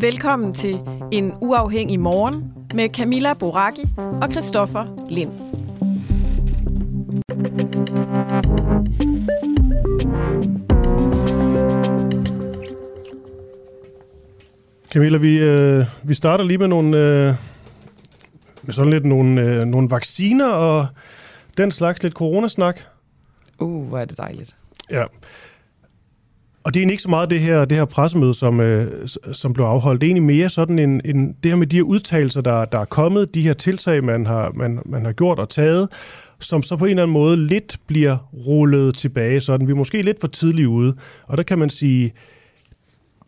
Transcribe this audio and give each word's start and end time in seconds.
Velkommen 0.00 0.54
til 0.54 0.80
En 1.12 1.32
Uafhængig 1.40 2.00
Morgen 2.00 2.54
med 2.74 2.88
Camilla 2.88 3.34
Boraki 3.34 3.84
og 3.96 4.30
Christoffer 4.30 5.06
Lind. 5.08 5.32
Camilla, 14.92 15.18
vi, 15.18 15.38
øh, 15.38 15.84
vi 16.02 16.14
starter 16.14 16.44
lige 16.44 16.58
med 16.58 16.68
nogle, 16.68 16.96
øh, 16.96 17.34
med 18.62 18.74
sådan 18.74 18.92
lidt 18.92 19.04
nogle, 19.04 19.40
øh, 19.42 19.64
nogle 19.64 19.90
vacciner 19.90 20.48
og 20.48 20.86
den 21.56 21.70
slags 21.70 22.02
lidt 22.02 22.14
coronasnak. 22.14 22.80
Uh, 23.58 23.88
hvor 23.88 23.98
er 23.98 24.04
det 24.04 24.18
dejligt. 24.18 24.54
Ja. 24.90 25.04
Og 26.64 26.74
det 26.74 26.82
er 26.82 26.90
ikke 26.90 27.02
så 27.02 27.08
meget 27.08 27.30
det 27.30 27.40
her, 27.40 27.64
det 27.64 27.78
her 27.78 27.84
pressemøde, 27.84 28.34
som, 28.34 28.60
øh, 28.60 29.08
som 29.32 29.52
blev 29.52 29.64
afholdt. 29.64 30.00
Det 30.00 30.06
er 30.06 30.08
egentlig 30.08 30.36
mere 30.36 30.48
sådan 30.48 30.78
en, 30.78 31.00
en, 31.04 31.36
det 31.42 31.50
her 31.50 31.56
med 31.56 31.66
de 31.66 31.76
her 31.76 31.82
udtalelser, 31.82 32.40
der, 32.40 32.64
der 32.64 32.78
er 32.78 32.84
kommet, 32.84 33.34
de 33.34 33.42
her 33.42 33.52
tiltag, 33.52 34.04
man 34.04 34.26
har, 34.26 34.52
man, 34.54 34.82
man 34.86 35.04
har 35.04 35.12
gjort 35.12 35.38
og 35.38 35.48
taget, 35.48 35.88
som 36.40 36.62
så 36.62 36.76
på 36.76 36.84
en 36.84 36.90
eller 36.90 37.02
anden 37.02 37.12
måde 37.12 37.46
lidt 37.46 37.78
bliver 37.86 38.16
rullet 38.46 38.94
tilbage, 38.94 39.40
sådan 39.40 39.66
vi 39.66 39.72
er 39.72 39.76
måske 39.76 40.02
lidt 40.02 40.20
for 40.20 40.28
tidligt 40.28 40.68
ude. 40.68 40.96
Og 41.26 41.36
der 41.36 41.42
kan 41.42 41.58
man 41.58 41.70
sige, 41.70 42.12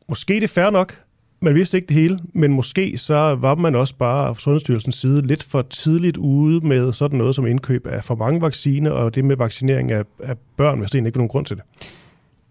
måske 0.09 0.35
det 0.35 0.43
er 0.43 0.49
fair 0.49 0.71
nok, 0.71 1.02
man 1.43 1.55
vidste 1.55 1.77
ikke 1.77 1.87
det 1.87 1.97
hele, 1.97 2.19
men 2.33 2.53
måske 2.53 2.99
så 2.99 3.15
var 3.15 3.55
man 3.55 3.75
også 3.75 3.95
bare 3.95 4.35
fra 4.35 4.41
Sundhedsstyrelsens 4.41 4.97
side 4.97 5.23
lidt 5.23 5.43
for 5.43 5.63
tidligt 5.63 6.17
ude 6.17 6.67
med 6.67 6.93
sådan 6.93 7.19
noget 7.19 7.35
som 7.35 7.47
indkøb 7.47 7.87
af 7.87 8.05
for 8.05 8.15
mange 8.15 8.41
vacciner, 8.41 8.91
og 8.91 9.15
det 9.15 9.25
med 9.25 9.37
vaccinering 9.37 9.93
af, 9.93 10.05
af 10.23 10.37
børn, 10.57 10.79
hvis 10.79 10.91
det 10.91 10.99
ikke 10.99 11.15
var 11.15 11.19
nogen 11.19 11.29
grund 11.29 11.47
til 11.47 11.57
det. 11.57 11.65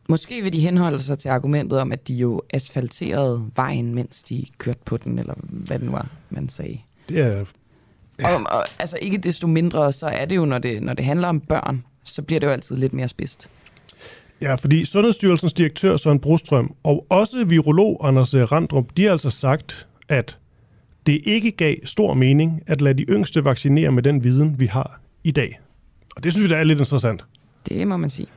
Måske 0.09 0.41
vil 0.41 0.53
de 0.53 0.59
henholde 0.59 1.03
sig 1.03 1.19
til 1.19 1.29
argumentet 1.29 1.79
om, 1.79 1.91
at 1.91 2.07
de 2.07 2.13
jo 2.13 2.41
asfalterede 2.53 3.45
vejen, 3.55 3.95
mens 3.95 4.23
de 4.23 4.45
kørte 4.57 4.79
på 4.85 4.97
den, 4.97 5.19
eller 5.19 5.33
hvad 5.43 5.79
det 5.79 5.85
nu 5.85 5.91
var, 5.91 6.07
man 6.29 6.49
sagde. 6.49 6.77
Det 7.09 7.19
er... 7.19 7.45
Ja. 8.19 8.35
Og, 8.35 8.41
og 8.45 8.65
altså 8.79 8.97
ikke 9.01 9.17
desto 9.17 9.47
mindre, 9.47 9.91
så 9.91 10.07
er 10.07 10.25
det 10.25 10.35
jo, 10.35 10.45
når 10.45 10.57
det, 10.57 10.83
når 10.83 10.93
det 10.93 11.05
handler 11.05 11.27
om 11.27 11.39
børn, 11.39 11.83
så 12.03 12.21
bliver 12.21 12.39
det 12.39 12.47
jo 12.47 12.51
altid 12.51 12.75
lidt 12.75 12.93
mere 12.93 13.07
spidst. 13.07 13.49
Ja, 14.41 14.55
fordi 14.55 14.85
Sundhedsstyrelsens 14.85 15.53
direktør 15.53 15.97
Søren 15.97 16.19
Brostrøm 16.19 16.75
og 16.83 17.05
også 17.09 17.45
virolog 17.45 18.07
Anders 18.07 18.35
Randrup, 18.35 18.85
de 18.97 19.03
har 19.03 19.11
altså 19.11 19.29
sagt, 19.29 19.87
at 20.09 20.37
det 21.05 21.21
ikke 21.23 21.51
gav 21.51 21.75
stor 21.83 22.13
mening 22.13 22.63
at 22.67 22.81
lade 22.81 22.97
de 22.97 23.03
yngste 23.03 23.45
vaccinere 23.45 23.91
med 23.91 24.03
den 24.03 24.23
viden, 24.23 24.59
vi 24.59 24.65
har 24.65 24.99
i 25.23 25.31
dag. 25.31 25.59
Og 26.15 26.23
det 26.23 26.31
synes 26.31 26.43
vi, 26.43 26.49
der 26.49 26.57
er 26.57 26.63
lidt 26.63 26.79
interessant. 26.79 27.25
Det 27.69 27.87
må 27.87 27.97
man 27.97 28.09
sige. 28.09 28.27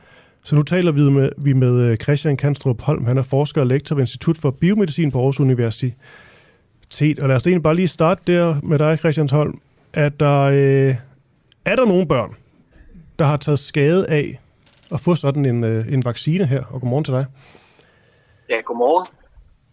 Så 0.43 0.55
nu 0.55 0.63
taler 0.63 0.91
vi 0.91 1.01
med, 1.01 1.29
vi 1.37 1.53
med 1.53 1.81
øh, 1.81 1.97
Christian 1.97 2.37
Kanstrup 2.37 2.81
Holm. 2.81 3.05
Han 3.05 3.17
er 3.17 3.21
forsker 3.21 3.61
og 3.61 3.67
lektor 3.67 3.95
ved 3.95 4.03
Institut 4.03 4.37
for 4.37 4.51
Biomedicin 4.51 5.11
på 5.11 5.17
Aarhus 5.17 5.39
Universitet. 5.39 5.93
Og 7.21 7.27
lad 7.27 7.35
os 7.35 7.47
egentlig 7.47 7.63
bare 7.63 7.75
lige 7.75 7.87
starte 7.87 8.21
der 8.27 8.55
med 8.63 8.79
dig, 8.79 8.99
Christian 8.99 9.29
Holm. 9.29 9.59
Er 9.93 10.09
der, 10.09 10.41
øh, 10.41 10.95
er 11.65 11.75
der 11.75 11.85
nogle 11.85 12.07
børn, 12.07 12.31
der 13.19 13.25
har 13.25 13.37
taget 13.37 13.59
skade 13.59 14.07
af 14.07 14.39
at 14.95 15.01
få 15.01 15.15
sådan 15.15 15.45
en, 15.45 15.63
øh, 15.63 15.93
en 15.93 16.05
vaccine 16.05 16.45
her? 16.45 16.63
Og 16.71 16.81
godmorgen 16.81 17.05
til 17.05 17.13
dig. 17.13 17.25
Ja, 18.49 18.59
godmorgen. 18.61 19.07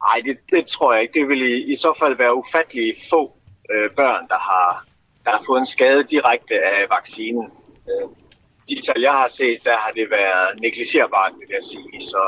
Nej, 0.07 0.19
det, 0.27 0.37
det 0.51 0.67
tror 0.67 0.93
jeg 0.93 1.03
ikke. 1.03 1.21
Det 1.21 1.29
vil 1.29 1.43
i, 1.43 1.73
i 1.73 1.77
så 1.77 1.93
fald 2.01 2.17
være 2.17 2.37
ufattelig 2.37 2.95
få 3.11 3.21
øh, 3.73 3.91
børn, 3.91 4.29
der 4.29 4.41
har, 4.51 4.87
der 5.25 5.31
har 5.31 5.43
fået 5.47 5.61
en 5.61 5.67
skade 5.67 6.05
direkte 6.05 6.55
af 6.55 6.87
vaccinen. 6.97 7.47
Øh, 7.91 8.09
de 8.69 8.77
tal, 8.87 9.01
jeg 9.01 9.13
har 9.13 9.29
set, 9.29 9.59
der 9.65 9.77
har 9.77 9.93
det 9.99 10.07
været 10.11 10.61
negligerbart, 10.61 11.33
vil 11.41 11.49
jeg 11.57 11.63
sige. 11.73 12.01
Så, 12.01 12.23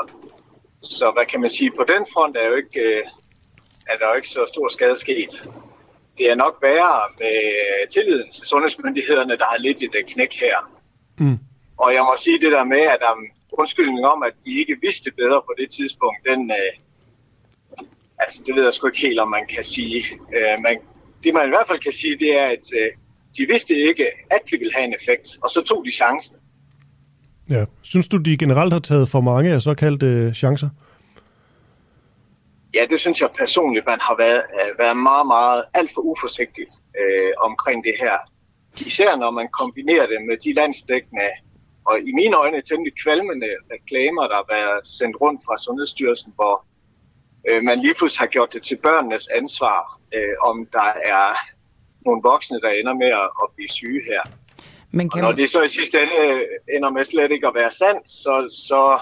så 0.81 1.11
hvad 1.15 1.25
kan 1.25 1.41
man 1.41 1.49
sige? 1.49 1.71
På 1.79 1.83
den 1.93 2.03
front 2.13 2.37
er, 2.37 2.45
jo 2.47 2.55
ikke, 2.55 2.79
øh, 2.79 3.03
er 3.91 3.97
der 3.99 4.07
jo 4.09 4.15
ikke 4.15 4.27
så 4.27 4.45
stor 4.53 4.67
skade 4.67 4.99
sket. 4.99 5.49
Det 6.17 6.31
er 6.31 6.35
nok 6.35 6.55
værre 6.61 7.01
med 7.19 7.37
tilliden 7.89 8.29
til 8.29 8.47
sundhedsmyndighederne, 8.47 9.37
der 9.37 9.45
har 9.45 9.57
lidt 9.57 9.81
et 9.83 9.95
knæk 10.07 10.33
her. 10.39 10.57
Mm. 11.17 11.39
Og 11.77 11.93
jeg 11.93 12.03
må 12.03 12.13
sige 12.17 12.39
det 12.39 12.51
der 12.51 12.63
med, 12.63 12.81
at 12.93 12.97
der 12.99 13.11
undskyldning 13.51 14.05
om, 14.05 14.23
at 14.23 14.33
de 14.45 14.59
ikke 14.59 14.77
vidste 14.81 15.11
bedre 15.11 15.41
på 15.41 15.53
det 15.57 15.69
tidspunkt, 15.69 16.17
den, 16.29 16.51
øh, 16.51 16.71
altså 18.19 18.43
det 18.45 18.55
ved 18.55 18.63
jeg 18.63 18.73
sgu 18.73 18.87
ikke 18.87 19.07
helt, 19.07 19.19
om 19.19 19.29
man 19.29 19.47
kan 19.47 19.63
sige. 19.63 20.03
Øh, 20.35 20.55
man, 20.63 20.77
det 21.23 21.33
man 21.33 21.45
i 21.45 21.49
hvert 21.49 21.67
fald 21.67 21.79
kan 21.79 21.91
sige, 21.91 22.19
det 22.19 22.39
er, 22.39 22.45
at 22.45 22.65
øh, 22.79 22.91
de 23.37 23.45
vidste 23.47 23.73
ikke, 23.75 24.07
at 24.31 24.41
det 24.51 24.59
ville 24.59 24.73
have 24.73 24.85
en 24.85 24.95
effekt, 24.99 25.37
og 25.43 25.49
så 25.49 25.61
tog 25.61 25.85
de 25.85 25.91
chancen. 25.91 26.35
Ja. 27.49 27.65
Synes 27.81 28.07
du, 28.07 28.17
de 28.17 28.37
generelt 28.37 28.73
har 28.73 28.79
taget 28.79 29.09
for 29.09 29.21
mange 29.21 29.53
af 29.53 29.61
såkaldte 29.61 30.05
øh, 30.05 30.33
chancer? 30.33 30.69
Ja, 32.73 32.85
det 32.89 32.99
synes 32.99 33.21
jeg 33.21 33.29
personligt, 33.37 33.85
man 33.85 33.99
har 34.01 34.15
været, 34.17 34.43
øh, 34.59 34.79
været 34.79 34.97
meget, 34.97 35.27
meget 35.27 35.63
alt 35.73 35.91
for 35.93 36.01
uforsigtig 36.01 36.65
øh, 37.01 37.31
omkring 37.37 37.83
det 37.83 37.95
her. 37.99 38.17
Især 38.85 39.15
når 39.15 39.31
man 39.31 39.47
kombinerer 39.59 40.07
det 40.07 40.19
med 40.27 40.37
de 40.37 40.53
landsdækkende 40.53 41.29
og 41.85 41.99
i 41.99 42.11
mine 42.19 42.35
øjne 42.37 42.61
temmelig 42.61 42.93
kvalmende 43.03 43.51
reklamer, 43.73 44.23
der 44.31 44.35
har 44.35 44.47
været 44.57 44.87
sendt 44.87 45.15
rundt 45.21 45.41
fra 45.45 45.57
Sundhedsstyrelsen, 45.57 46.31
hvor 46.35 46.65
øh, 47.49 47.63
man 47.63 47.79
lige 47.79 47.95
pludselig 47.97 48.21
har 48.25 48.31
gjort 48.35 48.53
det 48.53 48.61
til 48.61 48.77
børnenes 48.87 49.27
ansvar, 49.27 49.99
øh, 50.15 50.35
om 50.49 50.55
der 50.77 50.91
er 51.15 51.27
nogle 52.05 52.21
voksne, 52.23 52.61
der 52.61 52.69
ender 52.69 52.93
med 52.93 53.11
at, 53.23 53.29
at 53.43 53.47
blive 53.55 53.69
syge 53.69 54.01
her. 54.11 54.21
Men 54.91 55.09
kan 55.09 55.17
og 55.17 55.21
når 55.21 55.31
man... 55.31 55.39
det 55.39 55.49
så 55.49 55.61
i 55.63 55.67
sidste 55.67 56.03
ende 56.03 56.17
øh, 56.21 56.75
ender 56.75 56.89
med 56.89 57.05
slet 57.05 57.31
ikke 57.31 57.47
at 57.47 57.55
være 57.55 57.71
sandt, 57.71 58.09
så, 58.09 58.33
så 58.67 58.99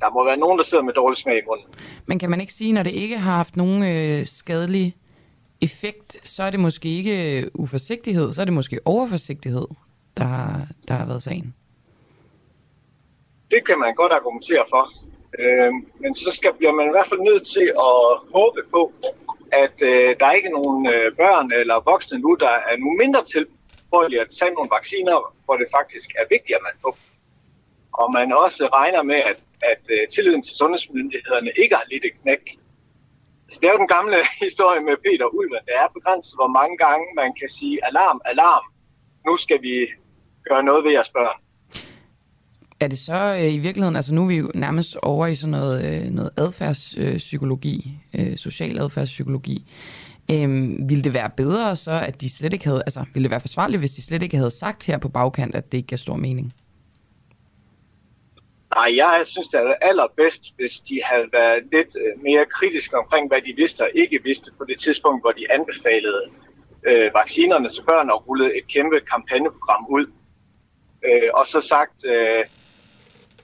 der 0.00 0.10
må 0.10 0.24
være 0.24 0.36
nogen, 0.36 0.58
der 0.58 0.64
sidder 0.64 0.84
med 0.84 0.92
dårlig 0.92 1.16
smag 1.16 1.38
i 1.38 1.46
munden. 1.48 1.66
Men 2.06 2.18
kan 2.18 2.30
man 2.30 2.40
ikke 2.40 2.52
sige, 2.52 2.72
når 2.72 2.82
det 2.82 2.90
ikke 2.90 3.18
har 3.18 3.36
haft 3.36 3.56
nogen 3.56 3.82
øh, 3.82 4.26
skadelig 4.26 4.96
effekt, 5.60 6.28
så 6.28 6.42
er 6.42 6.50
det 6.50 6.60
måske 6.60 6.88
ikke 6.88 7.50
uforsigtighed, 7.54 8.32
så 8.32 8.40
er 8.40 8.44
det 8.44 8.54
måske 8.54 8.80
overforsigtighed, 8.84 9.66
der, 10.16 10.60
der 10.88 10.94
har 10.94 11.06
været 11.06 11.22
sagen? 11.22 11.54
Det 13.50 13.66
kan 13.66 13.78
man 13.78 13.94
godt 13.94 14.12
argumentere 14.12 14.64
for. 14.68 14.84
Øh, 15.38 15.72
men 16.00 16.14
så 16.14 16.30
skal, 16.30 16.54
bliver 16.54 16.72
man 16.72 16.86
i 16.86 16.94
hvert 16.94 17.08
fald 17.08 17.20
nødt 17.20 17.46
til 17.46 17.66
at 17.90 18.00
håbe 18.36 18.62
på, 18.70 18.92
at 19.52 19.76
øh, 19.82 20.16
der 20.20 20.26
er 20.26 20.32
ikke 20.32 20.48
er 20.48 20.58
nogen 20.60 20.86
øh, 20.94 21.16
børn 21.16 21.52
eller 21.52 21.80
voksne 21.90 22.18
nu, 22.18 22.34
der 22.34 22.54
er 22.70 22.76
nu 22.76 22.90
mindre 23.02 23.24
tilbøjelige 23.24 24.20
at 24.20 24.30
tage 24.38 24.54
nogle 24.54 24.70
vacciner, 24.76 25.34
hvor 25.44 25.56
det 25.56 25.66
faktisk 25.78 26.08
er 26.20 26.26
vigtigt, 26.30 26.56
at 26.58 26.62
man 26.68 26.76
får. 26.82 26.98
Og 27.92 28.12
man 28.12 28.32
også 28.32 28.64
regner 28.78 29.02
med, 29.02 29.20
at, 29.30 29.38
at 29.62 29.82
øh, 29.94 30.08
tilliden 30.14 30.42
til 30.42 30.56
sundhedsmyndighederne 30.56 31.50
ikke 31.62 31.74
har 31.74 31.84
lidt 31.92 32.04
et 32.04 32.20
knæk. 32.22 32.44
Så 33.50 33.58
det 33.60 33.66
er 33.68 33.72
jo 33.72 33.78
den 33.84 33.94
gamle 33.96 34.16
historie 34.46 34.80
med 34.80 34.96
Peter 35.04 35.28
Ulven. 35.38 35.64
Det 35.68 35.74
er 35.82 35.88
begrænset, 35.96 36.34
hvor 36.40 36.50
mange 36.58 36.76
gange 36.76 37.06
man 37.16 37.30
kan 37.40 37.48
sige 37.48 37.84
alarm, 37.88 38.20
alarm. 38.24 38.64
Nu 39.26 39.36
skal 39.36 39.62
vi 39.62 39.76
gøre 40.48 40.62
noget 40.62 40.84
ved 40.84 40.92
jeres 40.92 41.10
børn. 41.10 41.38
Er 42.80 42.88
det 42.88 42.98
så 42.98 43.36
øh, 43.40 43.54
i 43.54 43.58
virkeligheden, 43.58 43.96
altså 43.96 44.14
nu 44.14 44.22
er 44.22 44.28
vi 44.28 44.36
jo 44.36 44.50
nærmest 44.54 44.96
over 44.96 45.26
i 45.26 45.34
sådan 45.34 45.50
noget, 45.50 45.84
øh, 45.84 46.10
noget 46.10 46.30
adfærdspsykologi, 46.36 47.98
øh, 48.18 48.36
social 48.36 48.78
adfærdspsykologi. 48.78 49.70
Øhm, 50.30 50.88
ville 50.88 51.04
det 51.04 51.14
være 51.14 51.30
bedre 51.36 51.76
så, 51.76 51.92
at 51.92 52.20
de 52.20 52.36
slet 52.36 52.52
ikke 52.52 52.64
havde, 52.64 52.82
altså 52.86 53.04
ville 53.14 53.24
det 53.24 53.30
være 53.30 53.40
forsvarligt, 53.40 53.80
hvis 53.80 53.92
de 53.92 54.02
slet 54.02 54.22
ikke 54.22 54.36
havde 54.36 54.50
sagt 54.50 54.86
her 54.86 54.98
på 54.98 55.08
bagkant, 55.08 55.54
at 55.54 55.72
det 55.72 55.78
ikke 55.78 55.88
gav 55.88 55.96
stor 55.96 56.16
mening? 56.16 56.54
Nej, 58.74 58.96
jeg 58.96 59.22
synes, 59.24 59.48
det 59.48 59.60
er 59.60 59.74
allerbedst, 59.80 60.42
hvis 60.56 60.80
de 60.80 61.00
havde 61.04 61.28
været 61.32 61.62
lidt 61.72 61.96
øh, 62.02 62.22
mere 62.22 62.44
kritiske 62.46 62.98
omkring, 62.98 63.28
hvad 63.28 63.40
de 63.46 63.52
vidste 63.56 63.82
og 63.82 63.90
ikke 63.94 64.20
vidste 64.24 64.52
på 64.58 64.64
det 64.64 64.78
tidspunkt, 64.78 65.22
hvor 65.22 65.32
de 65.32 65.52
anbefalede 65.52 66.22
øh, 66.86 67.10
vaccinerne 67.14 67.68
til 67.68 67.82
børn 67.82 68.10
og 68.10 68.28
rullede 68.28 68.56
et 68.58 68.66
kæmpe 68.66 69.00
kampagneprogram 69.12 69.86
ud. 69.90 70.06
Øh, 71.04 71.30
og 71.34 71.46
så 71.46 71.60
sagt, 71.60 72.06
øh, 72.06 72.44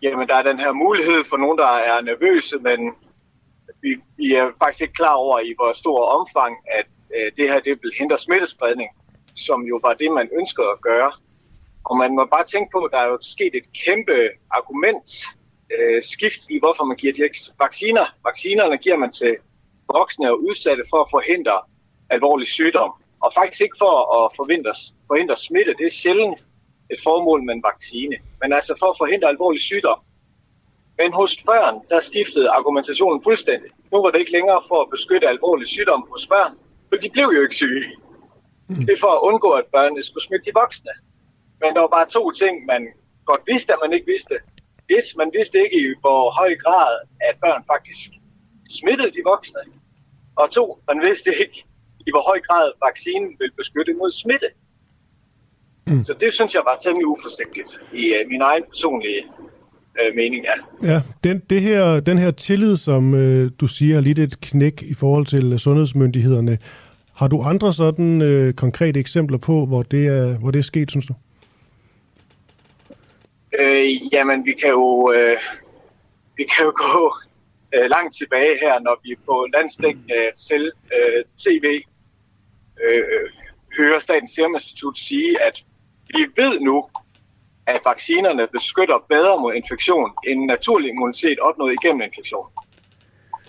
jamen 0.04 0.28
der 0.28 0.34
er 0.34 0.42
den 0.42 0.58
her 0.64 0.72
mulighed 0.72 1.24
for 1.30 1.36
nogen, 1.36 1.58
der 1.58 1.72
er 1.90 2.00
nervøse, 2.00 2.56
men 2.58 2.78
vi, 3.82 3.90
vi 4.16 4.34
er 4.34 4.46
faktisk 4.58 4.82
ikke 4.82 4.94
klar 4.94 5.14
over 5.14 5.38
i 5.40 5.52
hvor 5.58 5.72
stor 5.72 5.98
omfang, 6.18 6.56
at 6.78 6.86
øh, 7.16 7.32
det 7.36 7.44
her 7.50 7.60
det 7.60 7.78
vil 7.82 7.92
hindre 7.98 8.18
smittespredning, 8.18 8.90
som 9.46 9.62
jo 9.62 9.76
var 9.82 9.94
det, 9.94 10.12
man 10.12 10.28
ønskede 10.40 10.70
at 10.76 10.80
gøre. 10.80 11.12
Og 11.84 11.96
man 11.96 12.14
må 12.14 12.24
bare 12.24 12.44
tænke 12.44 12.70
på, 12.72 12.78
at 12.84 12.92
der 12.92 12.98
er 12.98 13.08
jo 13.08 13.18
sket 13.20 13.54
et 13.54 13.68
kæmpe 13.84 14.16
argument 14.50 15.08
øh, 15.74 16.02
skift 16.02 16.40
i, 16.50 16.58
hvorfor 16.58 16.84
man 16.84 16.96
giver 16.96 17.12
de 17.12 17.22
vacciner. 17.58 18.06
Vaccinerne 18.24 18.78
giver 18.78 18.96
man 18.96 19.12
til 19.12 19.36
voksne 19.92 20.30
og 20.30 20.42
udsatte 20.42 20.84
for 20.90 21.00
at 21.00 21.10
forhindre 21.10 21.58
alvorlig 22.10 22.46
sygdom. 22.46 22.92
Og 23.20 23.32
faktisk 23.34 23.62
ikke 23.62 23.76
for 23.78 23.94
at 24.16 24.32
forhindre, 24.36 24.74
forhindre 25.06 25.36
smitte. 25.36 25.74
Det 25.78 25.86
er 25.86 25.90
sjældent 25.90 26.44
et 26.90 27.00
formål 27.02 27.42
med 27.44 27.54
en 27.54 27.62
vaccine. 27.62 28.16
Men 28.40 28.52
altså 28.52 28.75
for 28.78 28.86
at 28.86 28.96
forhindre 28.98 29.28
alvorlig 29.28 29.60
sygdom. 29.60 30.00
Men 30.98 31.12
hos 31.12 31.42
børn, 31.46 31.76
der 31.90 32.00
skiftede 32.00 32.50
argumentationen 32.50 33.22
fuldstændig. 33.22 33.70
Nu 33.92 34.02
var 34.02 34.10
det 34.10 34.19
ikke 34.19 34.32
længere 34.32 34.62
for 34.69 34.82
at 34.82 34.90
beskytte 34.90 35.28
alvorlig 35.28 35.66
sygdom 35.66 36.06
hos 36.12 36.26
børn, 36.26 36.52
for 36.88 36.96
de 36.96 37.10
blev 37.10 37.28
jo 37.36 37.42
ikke 37.42 37.54
syge. 37.54 37.84
Det 38.69 38.90
er 38.90 39.00
for 39.00 39.12
at 39.16 39.20
undgå, 39.28 39.50
at 39.50 39.66
børnene 39.66 40.02
skulle 40.02 40.25
smitte 40.25 40.44
de 40.44 40.54
voksne. 40.54 40.90
Men 41.60 41.75
der 41.75 41.81
var 41.81 41.92
bare 41.98 42.08
to 42.08 42.31
ting, 42.31 42.66
man 42.66 42.82
godt 43.25 43.42
vidste, 43.46 43.72
at 43.72 43.78
man 43.82 43.92
ikke 43.92 44.06
vidste. 44.06 44.34
Et, 44.96 45.06
man 45.16 45.30
vidste 45.38 45.58
ikke 45.64 45.76
i 45.80 45.84
hvor 46.00 46.30
høj 46.40 46.56
grad, 46.64 46.92
at 47.28 47.34
børn 47.44 47.62
faktisk 47.72 48.10
smittede 48.78 49.10
de 49.10 49.22
voksne. 49.25 49.60
Og 50.37 50.50
to, 50.50 50.64
man 50.88 51.00
vidste 51.06 51.30
ikke 51.42 51.64
i 52.06 52.10
hvor 52.10 52.25
høj 52.30 52.40
grad 52.40 52.72
vaccinen 52.87 53.37
vil 53.40 53.52
beskytte 53.60 53.92
mod 53.94 54.10
smitte. 54.10 54.48
Mm. 55.86 56.04
Så 56.04 56.14
det 56.20 56.32
synes 56.32 56.54
jeg 56.54 56.62
var 56.64 56.78
temmelig 56.82 57.06
uforsigtigt 57.06 57.81
i 57.92 58.10
uh, 58.10 58.31
min 58.31 58.40
egen 58.40 58.62
personlige 58.62 59.22
uh, 60.00 60.16
mening, 60.16 60.44
ja. 60.44 60.88
Ja, 60.92 61.02
den, 61.25 61.42
det 61.50 61.60
her, 61.60 62.00
den 62.00 62.19
her 62.19 62.31
tillid, 62.31 62.76
som 62.76 63.14
uh, 63.14 63.48
du 63.60 63.66
siger, 63.66 63.96
er 63.96 64.00
lidt 64.00 64.19
et 64.19 64.40
knæk 64.40 64.82
i 64.82 64.94
forhold 64.94 65.26
til 65.26 65.58
sundhedsmyndighederne. 65.58 66.58
Har 67.16 67.28
du 67.28 67.42
andre 67.42 67.72
sådan 67.72 68.22
uh, 68.22 68.52
konkrete 68.52 69.00
eksempler 69.00 69.38
på, 69.38 69.66
hvor 69.66 69.82
det 69.82 70.06
er, 70.06 70.38
hvor 70.38 70.50
det 70.50 70.58
er 70.58 70.62
sket, 70.62 70.90
synes 70.90 71.06
du? 71.06 71.14
Øh, 73.58 74.12
jamen, 74.12 74.46
vi 74.46 74.52
kan 74.52 74.70
jo, 74.70 75.12
øh, 75.12 75.37
vi 76.37 76.44
kan 76.44 76.64
jo 76.64 76.72
gå 76.76 77.14
øh, 77.75 77.90
langt 77.90 78.16
tilbage 78.16 78.58
her, 78.62 78.80
når 78.80 79.00
vi 79.04 79.14
på 79.26 79.46
landstækkende 79.56 80.14
øh, 80.14 80.32
til 80.48 80.72
øh, 80.96 81.25
tv 81.38 81.80
øh, 82.84 83.02
hører 83.78 83.98
Statens 83.98 84.30
Serum 84.30 84.54
Institut 84.54 84.98
sige, 84.98 85.42
at 85.42 85.64
vi 86.06 86.26
ved 86.36 86.60
nu, 86.60 86.88
at 87.66 87.80
vaccinerne 87.84 88.46
beskytter 88.52 88.98
bedre 89.08 89.40
mod 89.40 89.54
infektion 89.54 90.10
end 90.26 90.44
naturlig 90.44 90.88
immunitet 90.90 91.38
opnået 91.38 91.72
igennem 91.72 92.02
infektion. 92.02 92.46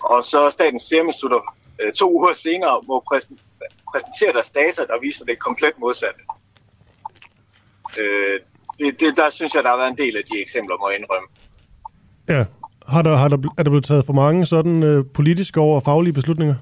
Og 0.02 0.24
så 0.24 0.50
Statens 0.50 0.82
Serum 0.82 1.06
Institut 1.06 1.42
øh, 1.80 1.92
to 1.92 2.12
uger 2.18 2.32
senere 2.32 2.82
må 2.86 3.04
præsentere 3.92 4.32
deres 4.32 4.50
data, 4.50 4.82
der 4.82 5.00
viser 5.00 5.24
det 5.24 5.38
komplet 5.38 5.78
modsatte. 5.78 6.20
Øh, 8.00 8.40
det, 8.78 9.00
det, 9.00 9.16
der 9.16 9.30
synes 9.30 9.54
jeg, 9.54 9.62
der 9.62 9.70
har 9.70 9.76
været 9.76 9.90
en 9.90 9.98
del 9.98 10.16
af 10.16 10.22
de 10.24 10.40
eksempler, 10.40 10.76
må 10.80 10.88
jeg 10.88 10.98
indrømme. 10.98 11.28
Ja. 12.28 12.44
Har 12.88 13.02
der, 13.02 13.16
har 13.16 13.28
der, 13.28 13.36
er 13.58 13.62
der 13.62 13.70
blevet 13.70 13.84
taget 13.84 14.06
for 14.06 14.12
mange 14.12 14.46
sådan 14.46 14.82
øh, 14.82 15.04
politiske 15.14 15.60
over 15.60 15.80
faglige 15.80 16.12
beslutninger? 16.12 16.54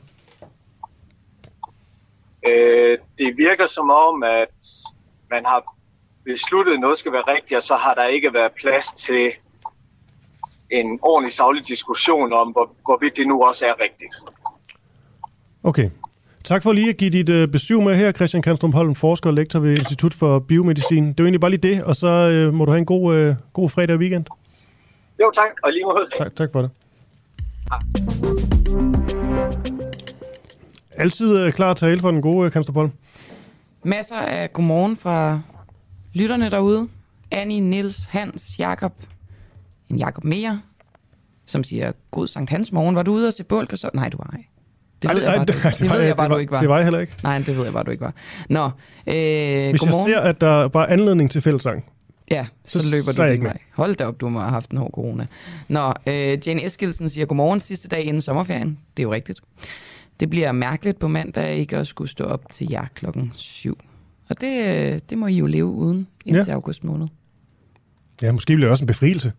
Øh, 2.46 2.98
det 3.18 3.36
virker 3.36 3.66
som 3.66 3.90
om, 3.90 4.22
at 4.22 4.54
man 5.30 5.44
har 5.44 5.74
besluttet, 6.24 6.72
at 6.72 6.80
noget 6.80 6.98
skal 6.98 7.12
være 7.12 7.34
rigtigt, 7.34 7.58
og 7.58 7.62
så 7.62 7.76
har 7.76 7.94
der 7.94 8.06
ikke 8.06 8.34
været 8.34 8.52
plads 8.52 8.86
til 8.92 9.32
en 10.70 10.98
ordentlig 11.02 11.32
savlig 11.32 11.68
diskussion 11.68 12.32
om, 12.32 12.48
hvor, 12.48 12.70
hvorvidt 12.84 13.16
det 13.16 13.26
nu 13.26 13.42
også 13.42 13.66
er 13.66 13.74
rigtigt. 13.82 14.14
Okay. 15.62 15.90
Tak 16.44 16.62
for 16.62 16.72
lige 16.72 16.88
at 16.88 16.96
give 16.96 17.10
dit 17.10 17.28
øh, 17.28 17.48
besøg 17.48 17.82
med 17.82 17.96
her, 17.96 18.12
Christian 18.12 18.42
Kanstrup 18.42 18.74
Holm, 18.74 18.94
forsker 18.94 19.30
og 19.30 19.34
lektor 19.34 19.58
ved 19.58 19.78
Institut 19.78 20.14
for 20.14 20.38
Biomedicin. 20.38 21.08
Det 21.08 21.18
var 21.18 21.24
egentlig 21.24 21.40
bare 21.40 21.50
lige 21.50 21.74
det, 21.74 21.82
og 21.82 21.96
så 21.96 22.08
øh, 22.08 22.54
må 22.54 22.64
du 22.64 22.70
have 22.70 22.78
en 22.78 22.86
god, 22.86 23.14
øh, 23.14 23.34
god 23.52 23.70
fredag 23.70 23.94
og 23.94 24.00
weekend. 24.00 24.24
Jo, 25.20 25.30
tak, 25.34 25.50
og 25.62 25.72
lige 25.72 25.84
måde. 25.84 26.08
Tak, 26.18 26.36
tak 26.36 26.52
for 26.52 26.62
det. 26.62 26.70
Altid 30.96 31.38
øh, 31.38 31.52
klar 31.52 31.70
at 31.70 31.76
tale 31.76 32.00
for 32.00 32.10
den 32.10 32.22
gode, 32.22 32.46
øh, 32.46 32.52
Kanstrup 32.52 32.76
Holm. 32.76 32.92
Masser 33.82 34.16
af 34.16 34.52
godmorgen 34.52 34.96
fra 34.96 35.40
lytterne 36.14 36.50
derude. 36.50 36.88
Annie, 37.30 37.60
Nils, 37.60 38.04
Hans, 38.04 38.58
Jakob, 38.58 38.92
en 39.90 39.98
Jakob 39.98 40.24
mere, 40.24 40.60
som 41.46 41.64
siger, 41.64 41.92
god 42.10 42.26
Sankt 42.26 42.50
Hans 42.50 42.72
morgen. 42.72 42.96
Var 42.96 43.02
du 43.02 43.12
ude 43.12 43.28
og 43.28 43.32
se 43.32 43.44
bål? 43.44 43.68
Så... 43.74 43.90
Nej, 43.94 44.08
du 44.08 44.16
var 44.16 44.30
ej. 44.32 44.44
Det 45.02 45.14
ved 45.14 45.22
jeg 45.22 45.34
bare, 45.36 45.46
det, 45.46 45.54
det, 45.62 45.78
det 45.78 45.90
ved 45.90 46.00
jeg 46.00 46.16
bare, 46.16 46.28
du 46.28 46.36
ikke 46.36 46.52
var. 46.52 46.60
Det 46.60 46.68
var 46.68 46.76
jeg 46.76 46.84
heller 46.84 47.00
ikke. 47.00 47.14
Nej, 47.22 47.38
det 47.38 47.56
ved 47.56 47.64
jeg 47.64 47.72
bare, 47.72 47.84
du 47.84 47.90
ikke 47.90 48.04
var. 48.04 48.14
Nå, 48.48 48.64
øh, 48.64 48.70
Hvis 49.06 49.80
godmorgen. 49.80 50.10
jeg 50.10 50.16
ser, 50.16 50.20
at 50.20 50.40
der 50.40 50.64
er 50.64 50.68
bare 50.68 50.90
anledning 50.90 51.30
til 51.30 51.40
fællesang, 51.40 51.84
Ja, 52.30 52.46
så, 52.64 52.82
så 52.82 52.88
løber 52.90 53.12
så 53.12 53.22
du 53.22 53.28
ikke 53.28 53.44
vej. 53.44 53.58
Hold 53.72 53.94
da 53.96 54.06
op, 54.06 54.20
du 54.20 54.28
må 54.28 54.40
have 54.40 54.50
haft 54.50 54.70
en 54.70 54.78
hård 54.78 54.90
corona. 54.90 55.26
Nå, 55.68 55.92
øh, 56.06 56.38
Jane 56.46 56.64
Eskilsen 56.66 57.08
siger 57.08 57.26
godmorgen 57.26 57.60
sidste 57.60 57.88
dag 57.88 58.04
inden 58.04 58.22
sommerferien. 58.22 58.78
Det 58.96 59.02
er 59.02 59.04
jo 59.04 59.12
rigtigt. 59.12 59.40
Det 60.20 60.30
bliver 60.30 60.52
mærkeligt 60.52 60.98
på 60.98 61.08
mandag 61.08 61.56
ikke 61.56 61.76
at 61.76 61.86
skulle 61.86 62.10
stå 62.10 62.24
op 62.24 62.42
til 62.50 62.70
jer 62.70 62.86
klokken 62.94 63.32
7. 63.36 63.78
Og 64.28 64.40
det, 64.40 64.64
øh, 64.66 65.00
det 65.10 65.18
må 65.18 65.26
I 65.26 65.36
jo 65.36 65.46
leve 65.46 65.66
uden 65.66 66.08
indtil 66.24 66.44
ja. 66.48 66.54
august 66.54 66.84
måned. 66.84 67.06
ja, 68.22 68.32
måske 68.32 68.54
bliver 68.54 68.66
det 68.66 68.70
også 68.70 68.84
en 68.84 68.86
befrielse. 68.86 69.32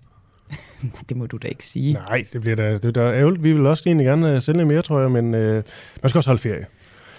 Det 1.09 1.17
må 1.17 1.25
du 1.25 1.37
da 1.37 1.47
ikke 1.47 1.63
sige. 1.63 1.93
Nej, 1.93 2.25
det 2.33 2.41
bliver 2.41 2.55
da, 2.55 2.73
det 2.73 2.85
er 2.85 2.91
da 2.91 3.01
ærgerligt. 3.01 3.43
Vi 3.43 3.53
vil 3.53 3.65
også 3.65 3.83
egentlig 3.85 4.05
gerne 4.05 4.35
øh, 4.35 4.41
sende 4.41 4.59
lidt 4.59 4.67
mere, 4.67 4.81
tror 4.81 4.99
jeg, 4.99 5.11
men 5.11 5.33
øh, 5.35 5.63
man 6.01 6.09
skal 6.09 6.19
også 6.19 6.29
holde 6.29 6.41
ferie. 6.41 6.65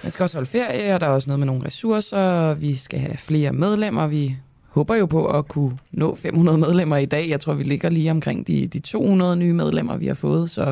Man 0.02 0.12
skal 0.12 0.22
også 0.22 0.36
holde 0.36 0.50
ferie, 0.50 0.94
og 0.94 1.00
der 1.00 1.06
er 1.06 1.10
også 1.10 1.28
noget 1.30 1.38
med 1.38 1.46
nogle 1.46 1.66
ressourcer. 1.66 2.54
Vi 2.54 2.76
skal 2.76 2.98
have 2.98 3.16
flere 3.16 3.52
medlemmer. 3.52 4.06
Vi 4.06 4.36
håber 4.68 4.94
jo 4.94 5.06
på 5.06 5.26
at 5.26 5.48
kunne 5.48 5.78
nå 5.90 6.14
500 6.14 6.58
medlemmer 6.58 6.96
i 6.96 7.06
dag. 7.06 7.28
Jeg 7.28 7.40
tror, 7.40 7.54
vi 7.54 7.64
ligger 7.64 7.88
lige 7.88 8.10
omkring 8.10 8.46
de, 8.46 8.66
de 8.66 8.78
200 8.78 9.36
nye 9.36 9.52
medlemmer, 9.52 9.96
vi 9.96 10.06
har 10.06 10.14
fået. 10.14 10.50
Så 10.50 10.64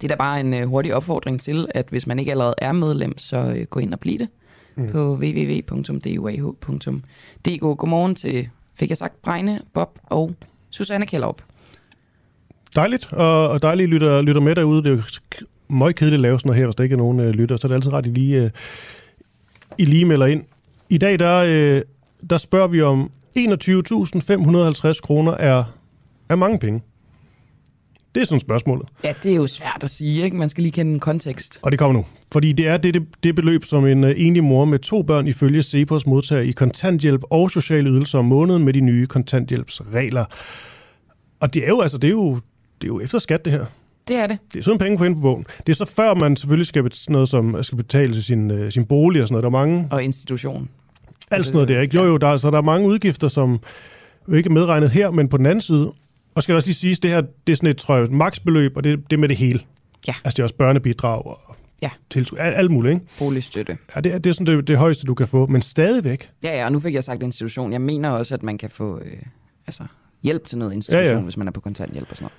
det 0.00 0.04
er 0.04 0.08
da 0.08 0.18
bare 0.18 0.40
en 0.40 0.54
uh, 0.54 0.62
hurtig 0.62 0.94
opfordring 0.94 1.40
til, 1.40 1.66
at 1.74 1.86
hvis 1.90 2.06
man 2.06 2.18
ikke 2.18 2.30
allerede 2.30 2.54
er 2.58 2.72
medlem, 2.72 3.18
så 3.18 3.66
gå 3.70 3.80
ind 3.80 3.92
og 3.92 4.00
bliv 4.00 4.18
det 4.18 4.28
mm. 4.76 4.88
på 4.92 5.14
www.duah.dk. 5.14 6.60
Godmorgen 7.60 8.14
til, 8.14 8.48
fik 8.78 8.88
jeg 8.88 8.96
sagt, 8.96 9.22
Bregne, 9.22 9.60
Bob 9.74 9.98
og 10.04 10.34
Susanne 10.70 11.06
Kjellerup. 11.06 11.42
Dejligt, 12.76 13.12
og, 13.12 13.48
og 13.48 13.62
dejligt 13.62 13.90
lytter, 13.90 14.22
lytter 14.22 14.40
med 14.42 14.54
derude. 14.54 14.82
Det 14.82 14.92
er 14.92 14.96
jo 14.96 15.02
meget 15.68 15.96
kedeligt 15.96 16.18
at 16.18 16.20
lave 16.20 16.38
sådan 16.38 16.48
noget 16.48 16.58
her, 16.58 16.66
hvis 16.66 16.74
der 16.74 16.84
ikke 16.84 16.94
er 16.94 16.98
nogen 16.98 17.20
øh, 17.20 17.30
lytter, 17.30 17.56
så 17.56 17.66
er 17.66 17.68
det 17.68 17.74
altid 17.74 17.92
ret, 17.92 17.98
at 17.98 18.06
I 18.06 18.10
lige, 18.10 18.42
øh, 18.42 18.50
I 19.78 19.84
lige 19.84 20.04
melder 20.04 20.26
ind. 20.26 20.44
I 20.88 20.98
dag, 20.98 21.18
der, 21.18 21.44
øh, 21.46 21.82
der 22.30 22.38
spørger 22.38 22.68
vi 22.68 22.82
om 22.82 23.10
21.550 23.38 25.00
kroner 25.00 25.32
er, 25.32 25.64
er 26.28 26.36
mange 26.36 26.58
penge. 26.58 26.82
Det 28.14 28.20
er 28.20 28.24
sådan 28.24 28.40
spørgsmålet. 28.40 28.88
Ja, 29.04 29.14
det 29.22 29.30
er 29.32 29.36
jo 29.36 29.46
svært 29.46 29.78
at 29.82 29.90
sige, 29.90 30.24
ikke? 30.24 30.36
Man 30.36 30.48
skal 30.48 30.62
lige 30.62 30.72
kende 30.72 30.92
en 30.92 31.00
kontekst. 31.00 31.58
Og 31.62 31.70
det 31.72 31.78
kommer 31.78 31.92
nu. 32.00 32.06
Fordi 32.32 32.52
det 32.52 32.68
er 32.68 32.76
det, 32.76 32.94
det, 32.94 33.02
det 33.22 33.34
beløb, 33.34 33.64
som 33.64 33.86
en 33.86 34.04
uh, 34.04 34.10
enlig 34.16 34.44
mor 34.44 34.64
med 34.64 34.78
to 34.78 35.02
børn 35.02 35.26
ifølge 35.26 35.62
Cepos 35.62 36.06
modtager 36.06 36.42
i 36.42 36.50
kontanthjælp 36.50 37.20
og 37.30 37.50
sociale 37.50 37.90
ydelser 37.90 38.18
om 38.18 38.24
måneden 38.24 38.64
med 38.64 38.72
de 38.72 38.80
nye 38.80 39.06
kontanthjælpsregler. 39.06 40.24
Og 41.40 41.54
det 41.54 41.64
er 41.64 41.68
jo, 41.68 41.80
altså, 41.80 41.98
det 41.98 42.08
er 42.08 42.12
jo, 42.12 42.34
det 42.80 42.84
er 42.84 42.86
jo 42.88 43.00
efter 43.00 43.18
skat, 43.18 43.44
det 43.44 43.52
her. 43.52 43.64
Det 44.08 44.16
er 44.16 44.26
det. 44.26 44.38
Det 44.52 44.58
er 44.58 44.62
sådan 44.62 44.78
penge 44.78 44.98
på 44.98 45.04
ind 45.04 45.14
på 45.14 45.20
bogen. 45.20 45.44
Det 45.66 45.72
er 45.72 45.76
så 45.76 45.84
før, 45.84 46.14
man 46.14 46.36
selvfølgelig 46.36 46.66
skal 46.66 46.82
bet- 46.82 47.06
noget 47.08 47.28
som 47.28 47.62
skal 47.62 47.76
betale 47.76 48.14
til 48.14 48.24
sin, 48.24 48.50
uh, 48.50 48.68
sin 48.70 48.84
bolig 48.84 49.22
og 49.22 49.28
sådan 49.28 49.32
noget. 49.42 49.42
Der 49.52 49.58
er 49.58 49.66
mange, 49.66 49.88
Og 49.90 50.04
institution. 50.04 50.68
alt 51.30 51.44
sådan 51.46 51.54
noget 51.54 51.68
der, 51.68 51.80
ikke? 51.80 51.96
Jo, 51.96 52.04
jo, 52.04 52.16
der, 52.16 52.28
er- 52.28 52.36
så 52.36 52.50
der 52.50 52.58
er 52.58 52.62
mange 52.62 52.88
udgifter, 52.88 53.28
som 53.28 53.58
jo 54.28 54.34
ikke 54.34 54.46
er 54.48 54.52
medregnet 54.52 54.90
her, 54.90 55.10
men 55.10 55.28
på 55.28 55.36
den 55.36 55.46
anden 55.46 55.60
side, 55.60 55.92
og 56.34 56.42
skal 56.42 56.52
det 56.52 56.56
også 56.56 56.68
lige 56.68 56.74
siges, 56.76 57.00
det 57.00 57.10
her, 57.10 57.20
det 57.46 57.52
er 57.52 57.56
sådan 57.56 57.70
et, 57.70 57.76
tror 57.76 57.96
jeg, 57.96 58.10
maksbeløb, 58.10 58.76
og 58.76 58.84
det, 58.84 59.10
det 59.10 59.16
er 59.16 59.20
med 59.20 59.28
det 59.28 59.36
hele. 59.36 59.60
Ja. 60.08 60.14
Altså 60.24 60.34
det 60.36 60.38
er 60.38 60.42
også 60.42 60.54
børnebidrag 60.54 61.26
og 61.26 61.38
Ja. 61.82 61.90
tilskud, 62.10 62.38
alt, 62.38 62.56
alt 62.56 62.70
muligt, 62.70 62.94
ikke? 62.94 63.06
Boligstøtte. 63.18 63.78
Ja, 63.96 64.00
det, 64.00 64.14
er, 64.14 64.18
det 64.18 64.30
er 64.30 64.34
sådan 64.34 64.56
det, 64.56 64.68
det 64.68 64.76
højeste, 64.78 65.04
du 65.06 65.14
kan 65.14 65.28
få, 65.28 65.46
men 65.46 65.62
stadigvæk. 65.62 66.30
Ja, 66.44 66.56
ja, 66.58 66.64
og 66.64 66.72
nu 66.72 66.80
fik 66.80 66.94
jeg 66.94 67.04
sagt 67.04 67.22
institution. 67.22 67.72
Jeg 67.72 67.80
mener 67.80 68.10
også, 68.10 68.34
at 68.34 68.42
man 68.42 68.58
kan 68.58 68.70
få 68.70 68.98
øh, 69.04 69.12
altså, 69.66 69.82
hjælp 70.22 70.46
til 70.46 70.58
noget 70.58 70.72
institution, 70.72 71.04
Ja, 71.04 71.12
ja, 71.16 71.20
hvis 71.20 71.36
man 71.36 71.48
er 71.48 71.52
på 71.52 71.60
kontanthjælp 71.60 72.10
og 72.10 72.16
sådan 72.16 72.30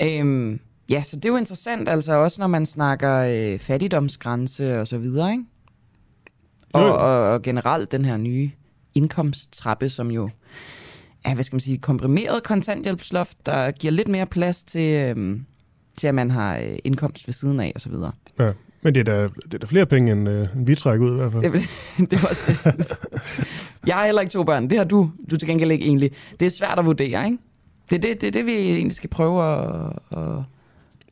noget. 0.00 0.18
Øhm, 0.20 0.60
ja, 0.88 1.02
så 1.02 1.16
det 1.16 1.24
er 1.24 1.28
jo 1.28 1.36
interessant, 1.36 1.88
altså 1.88 2.12
også 2.12 2.40
når 2.40 2.46
man 2.46 2.66
snakker 2.66 3.16
øh, 3.16 3.58
fattigdomsgrænse 3.58 4.80
og 4.80 4.86
så 4.88 4.98
videre, 4.98 5.30
ikke? 5.32 5.44
Og, 6.72 6.92
og, 6.92 7.32
og 7.32 7.42
generelt 7.42 7.92
den 7.92 8.04
her 8.04 8.16
nye 8.16 8.50
indkomsttrappe, 8.94 9.88
som 9.88 10.10
jo 10.10 10.30
ja, 11.26 11.34
hvad 11.34 11.44
skal 11.44 11.54
man 11.54 11.60
sige, 11.60 11.78
komprimeret 11.78 12.42
kontanthjælpsloft, 12.42 13.46
der 13.46 13.70
giver 13.70 13.90
lidt 13.90 14.08
mere 14.08 14.26
plads 14.26 14.64
til, 14.64 14.94
øhm, 14.94 15.44
til 15.96 16.06
at 16.06 16.14
man 16.14 16.30
har 16.30 16.56
øh, 16.56 16.78
indkomst 16.84 17.28
ved 17.28 17.32
siden 17.32 17.60
af 17.60 17.72
osv. 17.76 17.92
Ja. 18.38 18.52
Men 18.82 18.94
det 18.94 19.08
er 19.08 19.14
da, 19.14 19.22
det 19.22 19.54
er 19.54 19.58
da 19.58 19.66
flere 19.66 19.86
penge, 19.86 20.12
end, 20.12 20.28
øh, 20.28 20.46
end 20.56 20.66
vi 20.66 20.74
trækker 20.74 21.06
ud 21.06 21.12
i 21.12 21.16
hvert 21.16 21.32
fald. 21.32 21.42
Det, 21.42 21.62
det 22.10 22.22
var 22.22 22.28
også 22.28 22.52
det. 22.52 22.98
Jeg 23.86 23.94
har 23.94 24.04
heller 24.04 24.20
ikke 24.20 24.32
to 24.32 24.44
børn. 24.44 24.70
Det 24.70 24.78
har 24.78 24.84
du. 24.84 25.10
Du 25.30 25.36
til 25.36 25.48
gengæld 25.48 25.70
ikke 25.70 25.84
egentlig. 25.84 26.10
Det 26.40 26.46
er 26.46 26.50
svært 26.50 26.78
at 26.78 26.86
vurdere, 26.86 27.24
ikke? 27.24 27.38
Det 27.90 27.96
er 27.96 28.00
det, 28.00 28.20
det, 28.20 28.34
det 28.34 28.46
vi 28.46 28.52
egentlig 28.52 28.96
skal 28.96 29.10
prøve 29.10 29.44
at, 29.44 29.92
at, 30.12 30.42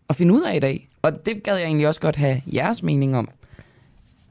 at 0.08 0.16
finde 0.16 0.34
ud 0.34 0.42
af 0.42 0.56
i 0.56 0.58
dag. 0.58 0.88
Og 1.02 1.26
det 1.26 1.42
gad 1.42 1.56
jeg 1.56 1.64
egentlig 1.64 1.88
også 1.88 2.00
godt 2.00 2.16
have 2.16 2.42
jeres 2.52 2.82
mening 2.82 3.16
om 3.16 3.28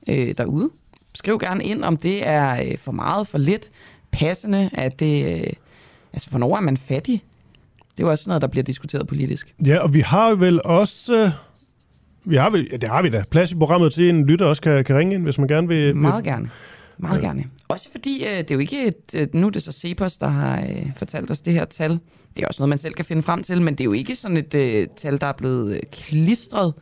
øh, 0.08 0.36
derude. 0.38 0.70
Skriv 1.14 1.40
gerne 1.40 1.64
ind, 1.64 1.84
om 1.84 1.98
det 1.98 2.28
er 2.28 2.64
øh, 2.64 2.78
for 2.78 2.92
meget, 2.92 3.28
for 3.28 3.38
lidt, 3.38 3.72
passende, 4.12 4.70
at 4.74 5.00
det... 5.00 5.40
Øh, 5.40 5.54
altså, 6.18 6.30
hvornår 6.30 6.58
er 6.58 6.62
man 6.62 6.78
fattig? 6.78 7.24
Det 7.98 8.04
er 8.04 8.08
jo 8.08 8.12
også 8.12 8.30
noget, 8.30 8.42
der 8.42 8.48
bliver 8.48 8.64
diskuteret 8.64 9.08
politisk. 9.08 9.56
Ja, 9.66 9.78
og 9.78 9.94
vi 9.94 10.00
har 10.00 10.36
vel 10.36 10.62
også... 10.66 11.24
Øh, 11.24 11.32
vi 12.26 12.36
har 12.36 12.50
vel, 12.50 12.68
ja, 12.72 12.78
det 12.78 12.90
har 12.90 13.02
vi 13.02 13.10
da. 13.10 13.24
Plads 13.32 13.52
i 13.52 13.56
programmet 13.56 13.94
til, 13.94 14.10
en 14.10 14.26
lytter 14.26 14.46
også 14.46 14.62
kan, 14.62 14.84
kan 14.84 14.96
ringe 14.98 15.16
ind, 15.16 15.24
hvis 15.24 15.38
man 15.38 15.48
gerne 15.48 15.68
vil... 15.68 15.96
Meget 15.96 16.24
gerne. 16.24 16.50
Meget 16.98 17.22
ja. 17.22 17.28
gerne. 17.28 17.44
Også 17.68 17.92
fordi, 17.92 18.24
øh, 18.26 18.38
det 18.38 18.52
er 18.52 18.56
jo 18.56 18.60
ikke 18.60 18.86
et... 18.86 19.16
Øh, 19.16 19.28
nu 19.34 19.48
er 19.48 19.52
det 19.52 19.64
så 19.64 19.72
Cepos, 19.72 20.18
der 20.18 20.28
har 20.28 20.62
øh, 20.62 20.92
fortalt 20.96 21.32
os 21.32 21.42
det 21.42 21.54
her 21.54 21.66
tal. 21.66 22.00
Det 22.36 22.44
er 22.44 22.48
også 22.48 22.62
noget, 22.62 22.70
man 22.70 22.78
selv 22.78 22.94
kan 22.94 23.06
finde 23.06 23.24
frem 23.24 23.44
til, 23.44 23.62
men 23.62 23.74
det 23.74 23.82
er 23.82 23.86
jo 23.86 23.94
ikke 23.94 24.16
sådan 24.16 24.38
et 24.38 24.54
øh, 24.54 24.88
tal, 24.96 25.22
der 25.22 25.28
er 25.28 25.34
blevet 25.34 25.82
klistret 25.92 26.74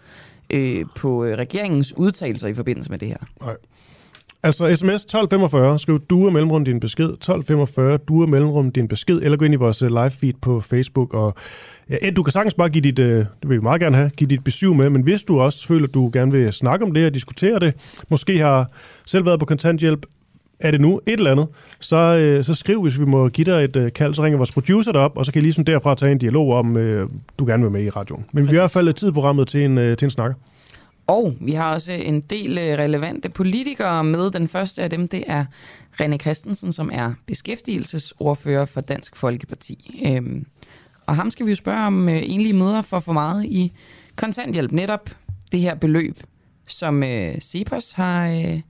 øh, 0.49 0.85
på 0.95 1.23
regeringens 1.23 1.97
udtalelser 1.97 2.47
i 2.47 2.53
forbindelse 2.53 2.89
med 2.89 2.99
det 2.99 3.07
her. 3.07 3.17
Nej. 3.41 3.55
Altså 4.45 4.75
sms 4.75 5.03
1245, 5.03 5.79
skriv 5.79 5.99
du 5.99 6.25
og 6.25 6.33
mellemrum 6.33 6.65
din 6.65 6.79
besked, 6.79 7.05
1245 7.05 7.97
du 7.97 8.21
og 8.21 8.29
mellemrum 8.29 8.71
din 8.71 8.87
besked, 8.87 9.19
eller 9.21 9.37
gå 9.37 9.45
ind 9.45 9.53
i 9.53 9.57
vores 9.57 9.81
øh, 9.81 9.89
live 9.89 10.11
feed 10.11 10.33
på 10.41 10.61
Facebook. 10.61 11.13
Og, 11.13 11.33
ja, 11.89 12.09
du 12.09 12.23
kan 12.23 12.31
sagtens 12.31 12.53
bare 12.53 12.69
give 12.69 12.81
dit, 12.81 12.99
øh, 12.99 13.17
det 13.17 13.27
vil 13.45 13.57
vi 13.57 13.61
meget 13.61 13.81
gerne 13.81 13.97
have, 13.97 14.09
give 14.09 14.27
dit 14.27 14.43
besøg 14.43 14.75
med, 14.75 14.89
men 14.89 15.01
hvis 15.01 15.23
du 15.23 15.41
også 15.41 15.67
føler, 15.67 15.87
at 15.87 15.93
du 15.93 16.09
gerne 16.13 16.31
vil 16.31 16.53
snakke 16.53 16.85
om 16.85 16.93
det 16.93 17.05
og 17.05 17.13
diskutere 17.13 17.59
det, 17.59 17.73
måske 18.09 18.39
har 18.39 18.71
selv 19.07 19.25
været 19.25 19.39
på 19.39 19.45
kontanthjælp, 19.45 20.05
er 20.59 20.71
det 20.71 20.81
nu 20.81 21.01
et 21.05 21.13
eller 21.13 21.31
andet, 21.31 21.47
så, 21.79 21.95
øh, 21.95 22.43
så 22.43 22.53
skriv, 22.53 22.81
hvis 22.81 22.99
vi 22.99 23.05
må 23.05 23.29
give 23.29 23.45
dig 23.45 23.63
et 23.63 23.75
øh, 23.75 23.91
kald, 23.93 24.13
så 24.13 24.23
ringer 24.23 24.37
vores 24.37 24.51
producer 24.51 24.91
derop, 24.91 25.17
og 25.17 25.25
så 25.25 25.31
kan 25.31 25.41
I 25.41 25.43
ligesom 25.43 25.65
derfra 25.65 25.95
tage 25.95 26.11
en 26.11 26.17
dialog 26.17 26.53
om, 26.53 26.77
øh, 26.77 27.09
du 27.39 27.45
gerne 27.45 27.63
vil 27.63 27.71
med 27.71 27.83
i 27.83 27.89
radioen. 27.89 28.25
Men 28.31 28.43
Præcis. 28.43 28.51
vi 28.51 28.55
har 28.55 28.61
i 28.61 28.63
hvert 28.63 28.71
fald 28.71 28.93
tid 28.93 29.11
på 29.11 29.13
programmet 29.13 29.47
til 29.47 29.65
en, 29.65 29.77
øh, 29.77 29.97
til 29.97 30.05
en 30.05 30.09
snakker. 30.09 30.35
Og 31.07 31.35
vi 31.41 31.51
har 31.51 31.73
også 31.73 31.91
en 31.91 32.21
del 32.21 32.57
øh, 32.57 32.77
relevante 32.77 33.29
politikere 33.29 34.03
med. 34.03 34.31
Den 34.31 34.47
første 34.47 34.83
af 34.83 34.89
dem, 34.89 35.07
det 35.07 35.23
er 35.27 35.45
René 36.01 36.17
Christensen, 36.17 36.73
som 36.73 36.89
er 36.93 37.13
beskæftigelsesordfører 37.25 38.65
for 38.65 38.81
Dansk 38.81 39.15
Folkeparti. 39.15 40.03
Øhm, 40.05 40.45
og 41.05 41.15
ham 41.15 41.31
skal 41.31 41.45
vi 41.45 41.51
jo 41.51 41.55
spørge 41.55 41.87
om 41.87 42.09
øh, 42.09 42.21
enlige 42.25 42.57
møder 42.57 42.81
for 42.81 42.99
for 42.99 43.13
meget 43.13 43.45
i 43.45 43.73
kontanthjælp. 44.15 44.71
Netop 44.71 45.09
det 45.51 45.59
her 45.59 45.75
beløb, 45.75 46.19
som 46.67 47.03
øh, 47.03 47.39
Cepos 47.41 47.91
har, 47.91 48.27
øh, 48.27 48.61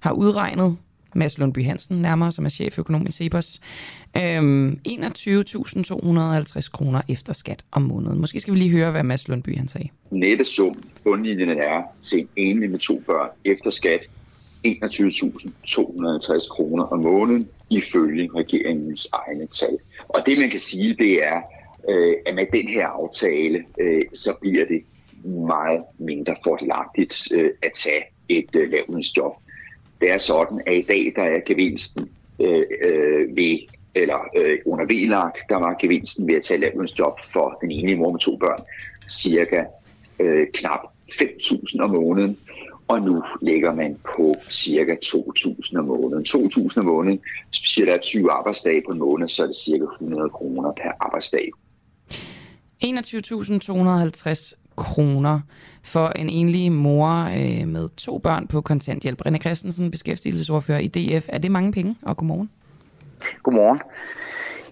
har 0.00 0.12
udregnet. 0.12 0.76
Mads 1.14 1.38
Lundby 1.38 1.64
Hansen 1.64 2.02
nærmere, 2.02 2.32
som 2.32 2.44
er 2.44 2.48
cheføkonom 2.48 3.06
i 3.06 3.10
Cepos. 3.10 3.60
Øhm, 4.16 4.80
21.250 4.88 6.70
kroner 6.70 7.02
efter 7.08 7.32
skat 7.32 7.64
om 7.72 7.82
måneden. 7.82 8.20
Måske 8.20 8.40
skal 8.40 8.54
vi 8.54 8.58
lige 8.58 8.70
høre, 8.70 8.90
hvad 8.90 9.02
Mads 9.02 9.28
Lundby 9.28 9.56
han 9.56 9.68
sagde. 9.68 9.88
Nettesum, 10.10 10.82
bundlinjen 11.04 11.48
er 11.48 11.82
til 12.02 12.18
en 12.18 12.28
enlig 12.36 12.70
med 12.70 12.78
to 12.78 13.02
børn 13.06 13.28
efter 13.44 13.70
skat 13.70 14.08
21.250 14.66 16.48
kroner 16.50 16.84
om 16.84 16.98
måneden 16.98 17.48
ifølge 17.70 18.30
regeringens 18.34 19.08
egne 19.12 19.46
tal. 19.46 19.78
Og 20.08 20.22
det 20.26 20.38
man 20.38 20.50
kan 20.50 20.58
sige, 20.58 20.94
det 20.94 21.24
er, 21.24 21.42
øh, 21.88 22.14
at 22.26 22.34
med 22.34 22.46
den 22.52 22.68
her 22.68 22.86
aftale, 22.86 23.64
øh, 23.80 24.02
så 24.14 24.36
bliver 24.40 24.66
det 24.66 24.82
meget 25.24 25.82
mindre 25.98 26.34
fordelagtigt 26.44 27.32
øh, 27.32 27.50
at 27.62 27.72
tage 27.74 28.02
et 28.28 28.56
øh, 28.56 28.70
lavlønsjob. 28.70 29.32
Det 30.00 30.10
er 30.10 30.18
sådan, 30.18 30.60
at 30.66 30.74
i 30.74 30.82
dag 30.88 31.12
der 31.16 31.22
er 31.22 31.40
gevinsten 31.46 32.08
øh, 32.40 32.64
øh, 32.82 33.36
ved 33.36 33.58
eller 33.94 34.18
øh, 34.36 34.58
under 34.66 34.84
VLAG, 34.84 35.32
der 35.48 35.56
var 35.56 35.76
gevinsten 35.80 36.28
ved 36.28 36.34
at 36.34 36.42
tage 36.42 36.60
lavlønsjob 36.60 37.24
for 37.24 37.58
den 37.60 37.70
ene 37.70 37.94
mor 37.94 38.12
med 38.12 38.20
to 38.20 38.36
børn 38.36 38.58
cirka 39.10 39.64
øh, 40.18 40.46
knap 40.54 40.80
5.000 41.12 41.80
om 41.80 41.90
måneden, 41.90 42.38
og 42.88 43.02
nu 43.02 43.22
ligger 43.42 43.74
man 43.74 43.98
på 44.16 44.34
cirka 44.50 44.96
2.000 45.04 45.78
om 45.78 45.84
måneden. 45.84 46.26
2.000 46.28 46.78
om 46.78 46.84
måneden, 46.84 47.20
hvis 47.48 47.86
der 47.86 47.92
er 47.92 47.98
20 47.98 48.32
arbejdsdage 48.32 48.82
på 48.86 48.92
en 48.92 48.98
måned, 48.98 49.28
så 49.28 49.42
er 49.42 49.46
det 49.46 49.56
cirka 49.56 49.84
100 49.84 50.30
kroner 50.30 50.72
per 50.72 50.92
arbejdsdag. 51.00 51.50
21.250 52.84 54.67
kroner 54.78 55.40
for 55.84 56.08
en 56.08 56.28
enlig 56.28 56.72
mor 56.72 57.08
øh, 57.08 57.68
med 57.68 57.88
to 57.96 58.18
børn 58.18 58.46
på 58.46 58.60
kontanthjælp. 58.60 59.26
René 59.26 59.38
Christensen, 59.38 59.90
beskæftigelsesordfører 59.90 60.78
i 60.78 60.88
DF. 60.88 61.28
Er 61.28 61.38
det 61.38 61.50
mange 61.50 61.72
penge? 61.72 61.96
Og 62.02 62.16
godmorgen. 62.16 62.50
Godmorgen. 63.42 63.80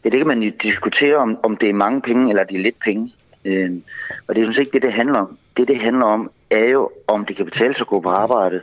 Ja, 0.05 0.11
det 0.11 0.19
kan 0.19 0.27
man 0.27 0.43
jo 0.43 0.53
diskutere, 0.63 1.17
om, 1.17 1.39
om 1.43 1.57
det 1.57 1.69
er 1.69 1.73
mange 1.73 2.01
penge 2.01 2.31
eller 2.31 2.45
det 2.45 2.59
er 2.59 2.63
lidt 2.63 2.81
penge. 2.85 3.13
Øh, 3.45 3.71
og 4.29 4.35
det 4.35 4.43
er 4.43 4.53
sådan 4.53 4.63
ikke 4.63 4.73
det, 4.73 4.83
det 4.83 4.93
handler 4.93 5.19
om. 5.19 5.39
Det, 5.57 5.69
det 5.69 5.79
handler 5.79 6.07
om, 6.07 6.31
er 6.51 6.65
jo, 6.65 6.91
om 7.07 7.25
det 7.25 7.37
kan 7.37 7.45
betale 7.45 7.75
sig 7.75 7.85
at 7.85 7.89
gå 7.89 8.01
på 8.01 8.09
arbejde. 8.09 8.61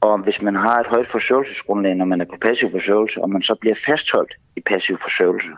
Og 0.00 0.18
hvis 0.18 0.42
man 0.42 0.56
har 0.56 0.80
et 0.80 0.86
højt 0.86 1.06
forsørgelsesgrundlag, 1.06 1.94
når 1.94 2.04
man 2.04 2.20
er 2.20 2.24
på 2.24 2.36
passiv 2.40 2.70
forsørgelse, 2.70 3.22
og 3.22 3.30
man 3.30 3.42
så 3.42 3.54
bliver 3.54 3.74
fastholdt 3.86 4.34
i 4.56 4.60
passiv 4.60 4.98
forsørgelse. 4.98 5.48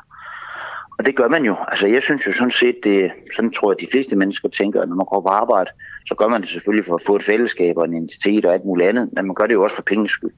Og 0.99 1.07
det 1.07 1.17
gør 1.17 1.29
man 1.29 1.45
jo. 1.45 1.57
Altså 1.69 1.87
jeg 1.87 2.03
synes 2.03 2.27
jo 2.27 2.33
sådan 2.33 2.51
set, 2.51 2.77
det, 2.85 3.13
sådan 3.37 3.51
tror 3.51 3.71
jeg, 3.71 3.77
at 3.77 3.81
de 3.81 3.93
fleste 3.93 4.17
mennesker 4.17 4.49
tænker, 4.49 4.83
at 4.83 4.89
når 4.89 4.97
man 4.97 5.07
går 5.07 5.21
på 5.21 5.29
arbejde, 5.29 5.71
så 6.07 6.15
gør 6.15 6.29
man 6.29 6.41
det 6.41 6.49
selvfølgelig 6.49 6.87
for 6.87 6.95
at 6.95 7.03
få 7.07 7.17
et 7.17 7.23
fællesskab 7.23 7.77
og 7.77 7.85
en 7.85 7.95
identitet 7.95 8.45
og 8.45 8.55
alt 8.55 8.65
muligt 8.65 8.89
andet, 8.89 9.11
men 9.13 9.27
man 9.27 9.35
gør 9.35 9.47
det 9.47 9.55
jo 9.55 9.63
også 9.63 9.77
for 9.77 9.83
penges 9.83 10.11
skyld. 10.11 10.33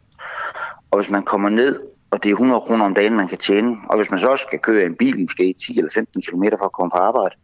Og 0.90 0.98
hvis 0.98 1.10
man 1.10 1.22
kommer 1.22 1.48
ned 1.48 1.80
og 2.10 2.22
det 2.22 2.30
er 2.30 2.34
100 2.34 2.60
kroner 2.60 2.84
om 2.84 2.94
dagen, 2.94 3.16
man 3.16 3.28
kan 3.28 3.38
tjene. 3.38 3.76
Og 3.88 3.96
hvis 3.96 4.10
man 4.10 4.20
så 4.20 4.28
også 4.28 4.44
skal 4.48 4.58
køre 4.58 4.86
en 4.86 4.94
bil, 4.94 5.20
måske 5.20 5.54
10 5.66 5.78
eller 5.78 5.90
15 5.94 6.22
km 6.22 6.44
for 6.58 6.64
at 6.64 6.72
komme 6.72 6.90
på 6.90 6.96
arbejde, 6.96 7.34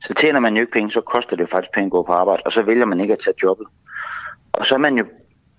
så 0.00 0.14
tjener 0.14 0.40
man 0.40 0.54
jo 0.54 0.60
ikke 0.60 0.72
penge, 0.72 0.90
så 0.90 1.00
koster 1.00 1.36
det 1.36 1.48
faktisk 1.48 1.74
penge 1.74 1.86
at 1.86 1.90
gå 1.90 2.02
på 2.02 2.12
arbejde, 2.12 2.42
og 2.44 2.52
så 2.52 2.62
vælger 2.62 2.84
man 2.84 3.00
ikke 3.00 3.12
at 3.12 3.18
tage 3.18 3.34
jobbet. 3.42 3.66
Og 4.52 4.66
så 4.66 4.74
er 4.74 4.78
man 4.78 4.98
jo 4.98 5.04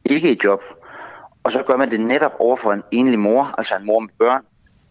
ikke 0.05 0.31
i 0.31 0.39
job, 0.43 0.63
og 1.43 1.51
så 1.51 1.63
gør 1.63 1.77
man 1.77 1.91
det 1.91 1.99
netop 1.99 2.31
over 2.39 2.55
for 2.55 2.73
en 2.73 2.83
enlig 2.91 3.19
mor, 3.19 3.55
altså 3.57 3.75
en 3.75 3.85
mor 3.85 3.99
med 3.99 4.09
børn. 4.19 4.43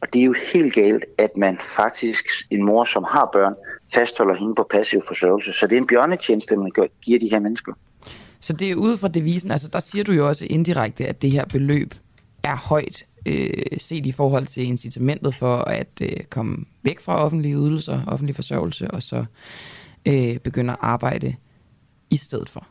Og 0.02 0.12
det 0.12 0.20
er 0.20 0.24
jo 0.24 0.34
helt 0.52 0.74
galt, 0.74 1.04
at 1.18 1.36
man 1.36 1.58
faktisk, 1.76 2.26
en 2.50 2.64
mor, 2.64 2.84
som 2.84 3.04
har 3.04 3.30
børn, 3.32 3.54
fastholder 3.94 4.34
hende 4.34 4.54
på 4.54 4.66
passiv 4.70 5.02
forsørgelse. 5.06 5.52
Så 5.52 5.66
det 5.66 5.72
er 5.76 5.80
en 5.80 5.86
bjørnetjeneste, 5.86 6.56
man 6.56 6.72
giver 7.02 7.18
de 7.18 7.30
her 7.30 7.38
mennesker. 7.38 7.72
Så 8.40 8.52
det 8.52 8.70
er 8.70 8.74
ude 8.74 8.98
fra 8.98 9.08
devisen, 9.08 9.50
altså 9.50 9.68
der 9.68 9.80
siger 9.80 10.04
du 10.04 10.12
jo 10.12 10.28
også 10.28 10.46
indirekte, 10.50 11.06
at 11.06 11.22
det 11.22 11.30
her 11.30 11.44
beløb 11.44 11.94
er 12.42 12.56
højt 12.56 13.06
øh, 13.26 13.64
set 13.78 14.06
i 14.06 14.12
forhold 14.12 14.46
til 14.46 14.66
incitamentet 14.66 15.34
for 15.34 15.56
at 15.56 16.02
øh, 16.02 16.24
komme 16.30 16.56
væk 16.82 17.00
fra 17.00 17.24
offentlige 17.24 17.54
ydelser, 17.54 18.00
offentlig 18.06 18.34
forsørgelse, 18.34 18.90
og 18.90 19.02
så 19.02 19.24
øh, 20.06 20.38
begynde 20.38 20.72
at 20.72 20.78
arbejde 20.80 21.36
i 22.10 22.16
stedet 22.16 22.48
for? 22.48 22.66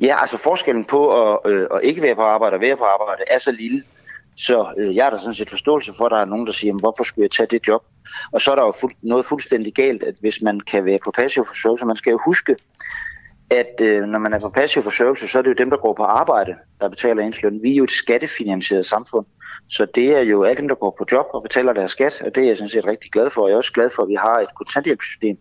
Ja, 0.00 0.20
altså 0.20 0.36
forskellen 0.36 0.84
på 0.84 1.32
at, 1.32 1.38
øh, 1.46 1.66
at 1.74 1.80
ikke 1.82 2.02
være 2.02 2.14
på 2.14 2.22
arbejde 2.22 2.54
og 2.54 2.60
være 2.60 2.76
på 2.76 2.84
arbejde 2.84 3.22
er 3.30 3.38
så 3.38 3.52
lille, 3.52 3.82
så 4.36 4.74
øh, 4.78 4.96
jeg 4.96 5.04
har 5.04 5.10
da 5.10 5.18
sådan 5.18 5.34
set 5.34 5.50
forståelse 5.50 5.92
for, 5.96 6.06
at 6.06 6.10
der 6.10 6.18
er 6.18 6.24
nogen, 6.24 6.46
der 6.46 6.52
siger, 6.52 6.74
hvorfor 6.74 7.04
skulle 7.04 7.22
jeg 7.22 7.30
tage 7.30 7.46
det 7.46 7.68
job? 7.68 7.82
Og 8.32 8.40
så 8.40 8.50
er 8.50 8.54
der 8.54 8.62
jo 8.62 8.72
fuld, 8.80 8.92
noget 9.02 9.26
fuldstændig 9.26 9.74
galt, 9.74 10.02
at 10.02 10.14
hvis 10.20 10.42
man 10.42 10.60
kan 10.60 10.84
være 10.84 10.98
på 11.04 11.10
passiv 11.10 11.46
forsørgelse, 11.46 11.86
man 11.86 11.96
skal 11.96 12.10
jo 12.10 12.20
huske, 12.24 12.56
at 13.50 13.80
øh, 13.80 14.02
når 14.02 14.18
man 14.18 14.32
er 14.32 14.40
på 14.40 14.48
passiv 14.48 14.82
forsørgelse, 14.82 15.28
så 15.28 15.38
er 15.38 15.42
det 15.42 15.48
jo 15.48 15.54
dem, 15.54 15.70
der 15.70 15.76
går 15.76 15.94
på 15.94 16.02
arbejde, 16.02 16.54
der 16.80 16.88
betaler 16.88 17.22
ens 17.22 17.42
løn. 17.42 17.62
Vi 17.62 17.72
er 17.72 17.76
jo 17.76 17.84
et 17.84 17.90
skattefinansieret 17.90 18.86
samfund, 18.86 19.26
så 19.68 19.86
det 19.94 20.16
er 20.16 20.20
jo 20.20 20.44
alle 20.44 20.56
dem, 20.56 20.68
der 20.68 20.74
går 20.74 20.94
på 20.98 21.06
job 21.12 21.26
og 21.34 21.42
betaler 21.42 21.72
deres 21.72 21.90
skat, 21.90 22.22
og 22.22 22.34
det 22.34 22.42
er 22.42 22.46
jeg 22.46 22.56
sådan 22.56 22.68
set 22.68 22.86
rigtig 22.86 23.10
glad 23.12 23.30
for. 23.30 23.48
Jeg 23.48 23.52
er 23.52 23.56
også 23.56 23.72
glad 23.72 23.90
for, 23.90 24.02
at 24.02 24.08
vi 24.08 24.14
har 24.14 24.34
et 24.34 24.54
kontanthjælpssystem. 24.56 25.36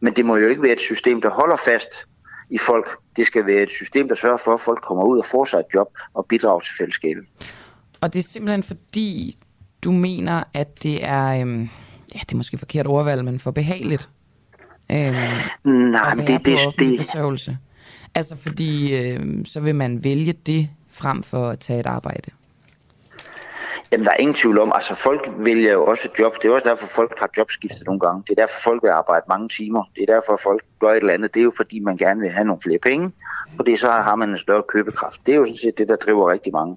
Men 0.00 0.12
det 0.12 0.24
må 0.24 0.36
jo 0.36 0.48
ikke 0.48 0.62
være 0.62 0.72
et 0.72 0.80
system, 0.80 1.20
der 1.20 1.30
holder 1.30 1.56
fast 1.56 2.06
i 2.50 2.58
folk. 2.58 2.98
Det 3.16 3.26
skal 3.26 3.46
være 3.46 3.62
et 3.62 3.70
system, 3.70 4.08
der 4.08 4.14
sørger 4.14 4.36
for, 4.36 4.54
at 4.54 4.60
folk 4.60 4.82
kommer 4.82 5.04
ud 5.04 5.18
og 5.18 5.26
får 5.26 5.44
sig 5.44 5.58
et 5.58 5.74
job 5.74 5.88
og 6.14 6.26
bidrager 6.26 6.60
til 6.60 6.74
fællesskabet. 6.78 7.24
Og 8.00 8.12
det 8.12 8.18
er 8.18 8.22
simpelthen 8.22 8.62
fordi, 8.62 9.38
du 9.84 9.92
mener, 9.92 10.42
at 10.54 10.82
det 10.82 11.04
er, 11.04 11.40
øhm, 11.40 11.62
ja, 12.14 12.20
det 12.20 12.32
er 12.32 12.36
måske 12.36 12.58
forkert 12.58 12.86
ordvalg, 12.86 13.24
men 13.24 13.40
for 13.40 13.50
behageligt 13.50 14.10
Øhm, 14.92 15.72
Nej, 15.72 16.14
men 16.14 16.26
det, 16.26 16.46
det, 16.46 16.58
det... 16.78 16.98
Forsørgelse. 16.98 17.58
Altså 18.14 18.36
fordi, 18.36 18.94
øh, 18.96 19.46
så 19.46 19.60
vil 19.60 19.74
man 19.74 20.04
vælge 20.04 20.32
det 20.32 20.68
frem 20.92 21.22
for 21.22 21.48
at 21.48 21.58
tage 21.58 21.80
et 21.80 21.86
arbejde. 21.86 22.30
Jamen, 23.92 24.04
der 24.04 24.12
er 24.12 24.16
ingen 24.16 24.34
tvivl 24.34 24.58
om, 24.58 24.72
altså 24.74 24.94
folk 24.94 25.30
vælger 25.36 25.72
jo 25.72 25.84
også 25.86 26.08
job. 26.18 26.34
Det 26.42 26.48
er 26.48 26.54
også 26.54 26.68
derfor, 26.68 26.86
folk 26.86 27.18
har 27.18 27.30
jobskiftet 27.36 27.86
nogle 27.86 28.00
gange. 28.00 28.22
Det 28.22 28.30
er 28.30 28.42
derfor, 28.42 28.60
folk 28.60 28.82
vil 28.82 28.88
arbejde 28.88 29.24
mange 29.28 29.48
timer. 29.48 29.84
Det 29.94 30.02
er 30.08 30.14
derfor, 30.14 30.40
folk 30.42 30.64
gør 30.80 30.90
et 30.90 30.96
eller 30.96 31.12
andet. 31.12 31.34
Det 31.34 31.40
er 31.40 31.44
jo 31.44 31.52
fordi, 31.56 31.80
man 31.80 31.96
gerne 31.96 32.20
vil 32.20 32.30
have 32.30 32.44
nogle 32.44 32.62
flere 32.62 32.78
penge, 32.78 33.12
fordi 33.56 33.76
så 33.76 33.90
har 33.90 34.16
man 34.16 34.30
en 34.30 34.38
større 34.38 34.62
købekraft. 34.68 35.26
Det 35.26 35.32
er 35.32 35.36
jo 35.36 35.44
sådan 35.44 35.56
set 35.56 35.78
det, 35.78 35.88
der 35.88 35.96
driver 35.96 36.30
rigtig 36.30 36.52
mange. 36.52 36.76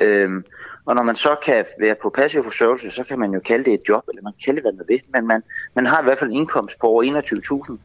Øhm, 0.00 0.44
Og 0.86 0.94
når 0.94 1.02
man 1.02 1.16
så 1.16 1.36
kan 1.44 1.64
være 1.80 1.94
på 2.02 2.10
passiv 2.10 2.44
forsørgelse, 2.44 2.90
så 2.90 3.04
kan 3.04 3.18
man 3.18 3.32
jo 3.32 3.40
kalde 3.40 3.64
det 3.64 3.74
et 3.74 3.88
job, 3.88 4.02
eller 4.08 4.22
man 4.22 4.32
kan 4.32 4.40
kalde 4.44 4.56
det, 4.56 4.64
hvad 4.64 4.72
man 4.72 4.84
vil. 4.88 5.02
Men 5.12 5.26
man, 5.26 5.42
man 5.74 5.86
har 5.86 6.00
i 6.00 6.04
hvert 6.04 6.18
fald 6.18 6.30
en 6.30 6.36
indkomst 6.36 6.78
på 6.80 6.86
over 6.86 7.02
21.000. 7.68 7.78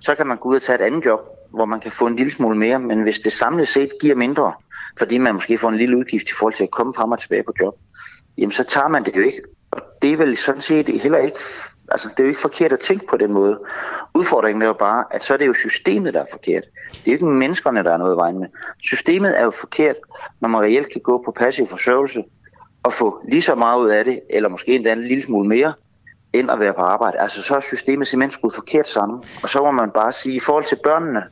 Så 0.00 0.14
kan 0.14 0.26
man 0.26 0.36
gå 0.36 0.48
ud 0.48 0.56
og 0.56 0.62
tage 0.62 0.78
et 0.78 0.84
andet 0.86 1.06
job, 1.06 1.20
hvor 1.50 1.64
man 1.64 1.80
kan 1.80 1.92
få 1.92 2.06
en 2.06 2.16
lille 2.16 2.32
smule 2.32 2.58
mere. 2.58 2.78
Men 2.78 3.02
hvis 3.02 3.18
det 3.18 3.32
samlet 3.32 3.68
set 3.68 3.90
giver 4.00 4.14
mindre, 4.14 4.52
fordi 4.98 5.18
man 5.18 5.34
måske 5.34 5.58
får 5.58 5.68
en 5.68 5.76
lille 5.76 5.96
udgift 5.96 6.30
i 6.30 6.34
forhold 6.38 6.54
til 6.54 6.64
at 6.64 6.70
komme 6.70 6.94
frem 6.94 7.12
og 7.12 7.18
tilbage 7.18 7.42
på 7.42 7.52
job, 7.60 7.74
jamen 8.38 8.52
så 8.52 8.64
tager 8.64 8.88
man 8.88 9.04
det 9.04 9.16
jo 9.16 9.22
ikke. 9.22 9.42
Og 9.70 9.80
det 10.02 10.12
er 10.12 10.16
vel 10.16 10.36
sådan 10.36 10.60
set 10.60 11.00
heller 11.00 11.18
ikke 11.18 11.38
Altså, 11.92 12.08
det 12.08 12.18
er 12.18 12.22
jo 12.24 12.28
ikke 12.28 12.40
forkert 12.40 12.72
at 12.72 12.78
tænke 12.80 13.06
på 13.06 13.16
den 13.16 13.32
måde. 13.32 13.58
Udfordringen 14.14 14.62
er 14.62 14.66
jo 14.66 14.72
bare, 14.72 15.04
at 15.10 15.22
så 15.22 15.34
er 15.34 15.38
det 15.38 15.46
jo 15.46 15.52
systemet, 15.52 16.14
der 16.14 16.20
er 16.20 16.26
forkert. 16.30 16.64
Det 16.92 17.08
er 17.08 17.12
ikke 17.12 17.26
menneskerne, 17.26 17.84
der 17.84 17.92
er 17.92 17.96
noget 17.96 18.14
i 18.14 18.16
vejen 18.16 18.38
med. 18.38 18.48
Systemet 18.82 19.38
er 19.38 19.44
jo 19.44 19.50
forkert, 19.50 19.96
når 20.40 20.48
man 20.48 20.60
reelt 20.60 20.92
kan 20.92 21.00
gå 21.00 21.22
på 21.24 21.30
passiv 21.30 21.66
forsørgelse 21.66 22.24
og 22.82 22.92
få 22.92 23.22
lige 23.28 23.42
så 23.42 23.54
meget 23.54 23.80
ud 23.80 23.88
af 23.88 24.04
det, 24.04 24.20
eller 24.30 24.48
måske 24.48 24.74
endda 24.74 24.92
en 24.92 25.02
lille 25.02 25.22
smule 25.22 25.48
mere, 25.48 25.72
end 26.32 26.50
at 26.50 26.60
være 26.60 26.74
på 26.74 26.80
arbejde. 26.80 27.18
Altså, 27.18 27.42
så 27.42 27.56
er 27.56 27.60
systemet 27.60 28.06
simpelthen 28.06 28.30
skruet 28.30 28.54
forkert 28.54 28.88
sammen. 28.88 29.22
Og 29.42 29.48
så 29.48 29.62
må 29.62 29.70
man 29.70 29.90
bare 29.90 30.12
sige, 30.12 30.36
i 30.36 30.40
forhold 30.40 30.64
til 30.64 30.78
børnene, 30.84 31.22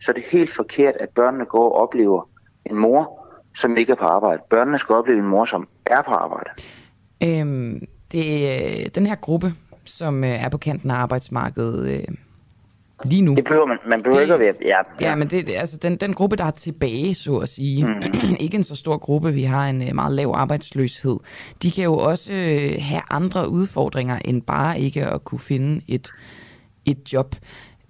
så 0.00 0.10
er 0.10 0.14
det 0.14 0.24
helt 0.24 0.50
forkert, 0.50 0.94
at 1.00 1.08
børnene 1.08 1.44
går 1.44 1.64
og 1.64 1.82
oplever 1.82 2.28
en 2.66 2.76
mor, 2.76 3.26
som 3.54 3.76
ikke 3.76 3.92
er 3.92 3.96
på 3.96 4.04
arbejde. 4.04 4.42
Børnene 4.50 4.78
skal 4.78 4.94
opleve 4.94 5.18
en 5.18 5.26
mor, 5.26 5.44
som 5.44 5.68
er 5.86 6.02
på 6.02 6.10
arbejde. 6.10 6.50
Øhm, 7.22 7.86
det, 8.12 8.26
øh, 8.50 8.86
den 8.94 9.06
her 9.06 9.14
gruppe, 9.14 9.54
som 9.84 10.24
øh, 10.24 10.30
er 10.30 10.48
på 10.48 10.58
kanten 10.58 10.90
af 10.90 10.94
arbejdsmarkedet 10.94 11.88
øh, 11.88 12.14
lige 13.04 13.22
nu. 13.22 13.34
Det 13.34 13.44
behøver 13.44 13.66
man, 13.66 13.78
man 13.86 14.02
behøver 14.02 14.18
det, 14.18 14.22
ikke 14.22 14.34
at 14.34 14.40
være... 14.40 14.54
Ja, 14.62 14.76
ja. 15.00 15.10
ja 15.10 15.14
men 15.14 15.28
det, 15.28 15.48
altså 15.48 15.76
den, 15.76 15.96
den 15.96 16.14
gruppe, 16.14 16.36
der 16.36 16.44
er 16.44 16.50
tilbage, 16.50 17.14
så 17.14 17.36
at 17.36 17.48
sige, 17.48 17.86
mm. 17.86 18.02
ikke 18.40 18.56
en 18.56 18.64
så 18.64 18.76
stor 18.76 18.96
gruppe, 18.96 19.32
vi 19.32 19.42
har 19.42 19.68
en 19.68 19.88
øh, 19.88 19.94
meget 19.94 20.12
lav 20.12 20.32
arbejdsløshed, 20.34 21.16
de 21.62 21.70
kan 21.70 21.84
jo 21.84 21.94
også 21.96 22.32
øh, 22.32 22.76
have 22.78 23.02
andre 23.10 23.48
udfordringer, 23.48 24.18
end 24.24 24.42
bare 24.42 24.80
ikke 24.80 25.06
at 25.06 25.24
kunne 25.24 25.38
finde 25.38 25.80
et, 25.88 26.12
et 26.84 27.12
job. 27.12 27.36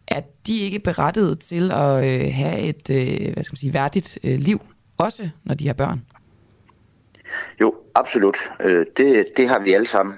Er 0.08 0.20
de 0.46 0.58
ikke 0.58 0.78
berettiget 0.78 1.38
til 1.38 1.72
at 1.72 2.04
øh, 2.04 2.32
have 2.34 2.58
et 2.58 2.90
øh, 2.90 3.32
hvad 3.32 3.44
skal 3.44 3.52
man 3.52 3.56
sige, 3.56 3.74
værdigt 3.74 4.18
øh, 4.24 4.38
liv, 4.38 4.60
også 4.98 5.28
når 5.44 5.54
de 5.54 5.66
har 5.66 5.74
børn? 5.74 6.02
Jo, 7.60 7.74
absolut. 7.94 8.36
Øh, 8.60 8.86
det, 8.96 9.26
det 9.36 9.48
har 9.48 9.58
vi 9.58 9.72
alle 9.72 9.86
sammen 9.86 10.14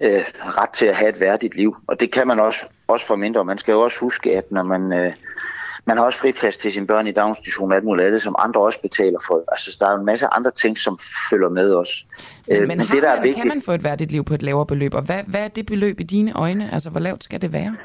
øh, 0.00 0.24
ret 0.40 0.70
til 0.70 0.86
at 0.86 0.94
have 0.94 1.08
et 1.08 1.20
værdigt 1.20 1.56
liv. 1.56 1.76
Og 1.86 2.00
det 2.00 2.12
kan 2.12 2.26
man 2.26 2.40
også, 2.40 2.66
også 2.88 3.06
for 3.06 3.16
mindre. 3.16 3.44
Man 3.44 3.58
skal 3.58 3.72
jo 3.72 3.80
også 3.80 4.00
huske, 4.00 4.36
at 4.36 4.52
når 4.52 4.62
man, 4.62 4.92
øh, 4.92 5.12
man 5.84 5.96
har 5.96 6.04
også 6.04 6.18
friplads 6.18 6.56
til 6.56 6.72
sine 6.72 6.86
børn 6.86 7.06
i 7.06 7.12
daginstitution 7.12 7.70
og 7.70 7.76
alt 7.76 7.84
muligt 7.84 8.06
andet, 8.06 8.22
som 8.22 8.34
andre 8.38 8.60
også 8.60 8.80
betaler 8.80 9.18
for. 9.26 9.44
Altså, 9.48 9.76
der 9.80 9.88
er 9.88 9.98
en 9.98 10.04
masse 10.04 10.26
andre 10.26 10.50
ting, 10.50 10.78
som 10.78 10.98
følger 11.30 11.48
med 11.48 11.74
os. 11.74 12.06
Men, 12.48 12.56
øh, 12.56 12.68
men, 12.68 12.78
men 12.78 12.86
det, 12.86 13.02
der 13.02 13.10
er 13.10 13.22
vigtigt, 13.22 13.36
kan 13.36 13.48
man 13.48 13.62
få 13.62 13.72
et 13.72 13.84
værdigt 13.84 14.12
liv 14.12 14.24
på 14.24 14.34
et 14.34 14.42
lavere 14.42 14.66
beløb? 14.66 14.94
Og 14.94 15.02
hvad, 15.02 15.22
hvad 15.26 15.44
er 15.44 15.48
det 15.48 15.66
beløb 15.66 16.00
i 16.00 16.02
dine 16.02 16.32
øjne? 16.32 16.72
Altså, 16.72 16.90
hvor 16.90 17.00
lavt 17.00 17.24
skal 17.24 17.42
det 17.42 17.52
være? 17.52 17.76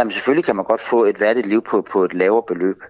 Jamen 0.00 0.10
selvfølgelig 0.10 0.44
kan 0.44 0.56
man 0.56 0.64
godt 0.64 0.80
få 0.80 1.04
et 1.04 1.20
værdigt 1.20 1.46
liv 1.46 1.62
på, 1.62 1.82
på 1.82 2.04
et 2.04 2.14
lavere 2.14 2.42
beløb. 2.48 2.82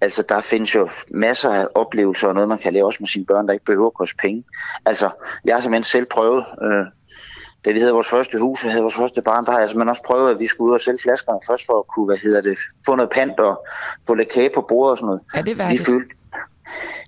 Altså 0.00 0.24
der 0.28 0.40
findes 0.40 0.74
jo 0.74 0.88
masser 1.10 1.50
af 1.50 1.66
oplevelser 1.74 2.28
og 2.28 2.34
noget, 2.34 2.48
man 2.48 2.58
kan 2.58 2.72
lave 2.72 2.86
også 2.86 2.96
med 3.00 3.08
sine 3.08 3.26
børn, 3.26 3.46
der 3.46 3.52
ikke 3.52 3.64
behøver 3.64 3.86
at 3.86 3.94
koste 3.94 4.16
penge. 4.16 4.44
Altså 4.84 5.10
jeg 5.44 5.54
har 5.54 5.60
simpelthen 5.60 5.84
selv 5.84 6.06
prøvet, 6.06 6.44
øh, 6.62 6.86
da 7.64 7.72
vi 7.72 7.78
havde 7.78 7.92
vores 7.92 8.08
første 8.08 8.38
hus 8.38 8.64
og 8.64 8.70
havde 8.70 8.82
vores 8.82 8.94
første 8.94 9.22
barn, 9.22 9.44
der 9.44 9.52
har 9.52 9.60
jeg 9.60 9.68
simpelthen 9.68 9.88
også 9.88 10.02
prøvet, 10.02 10.30
at 10.30 10.40
vi 10.40 10.46
skulle 10.46 10.68
ud 10.68 10.74
og 10.74 10.80
sælge 10.80 10.98
flaskerne 11.02 11.38
først 11.46 11.66
for 11.66 11.78
at 11.78 11.86
kunne, 11.86 12.06
hvad 12.06 12.16
hedder 12.16 12.40
det, 12.40 12.58
få 12.86 12.94
noget 12.94 13.10
pant 13.10 13.40
og 13.40 13.66
få 14.06 14.14
lidt 14.14 14.28
kage 14.28 14.50
på 14.54 14.60
bordet 14.68 14.90
og 14.90 14.98
sådan 14.98 15.06
noget. 15.06 15.20
Er 15.34 15.42
det 15.42 15.58
værdigt? 15.58 15.80
Vi 15.80 15.84
følte, 15.84 16.14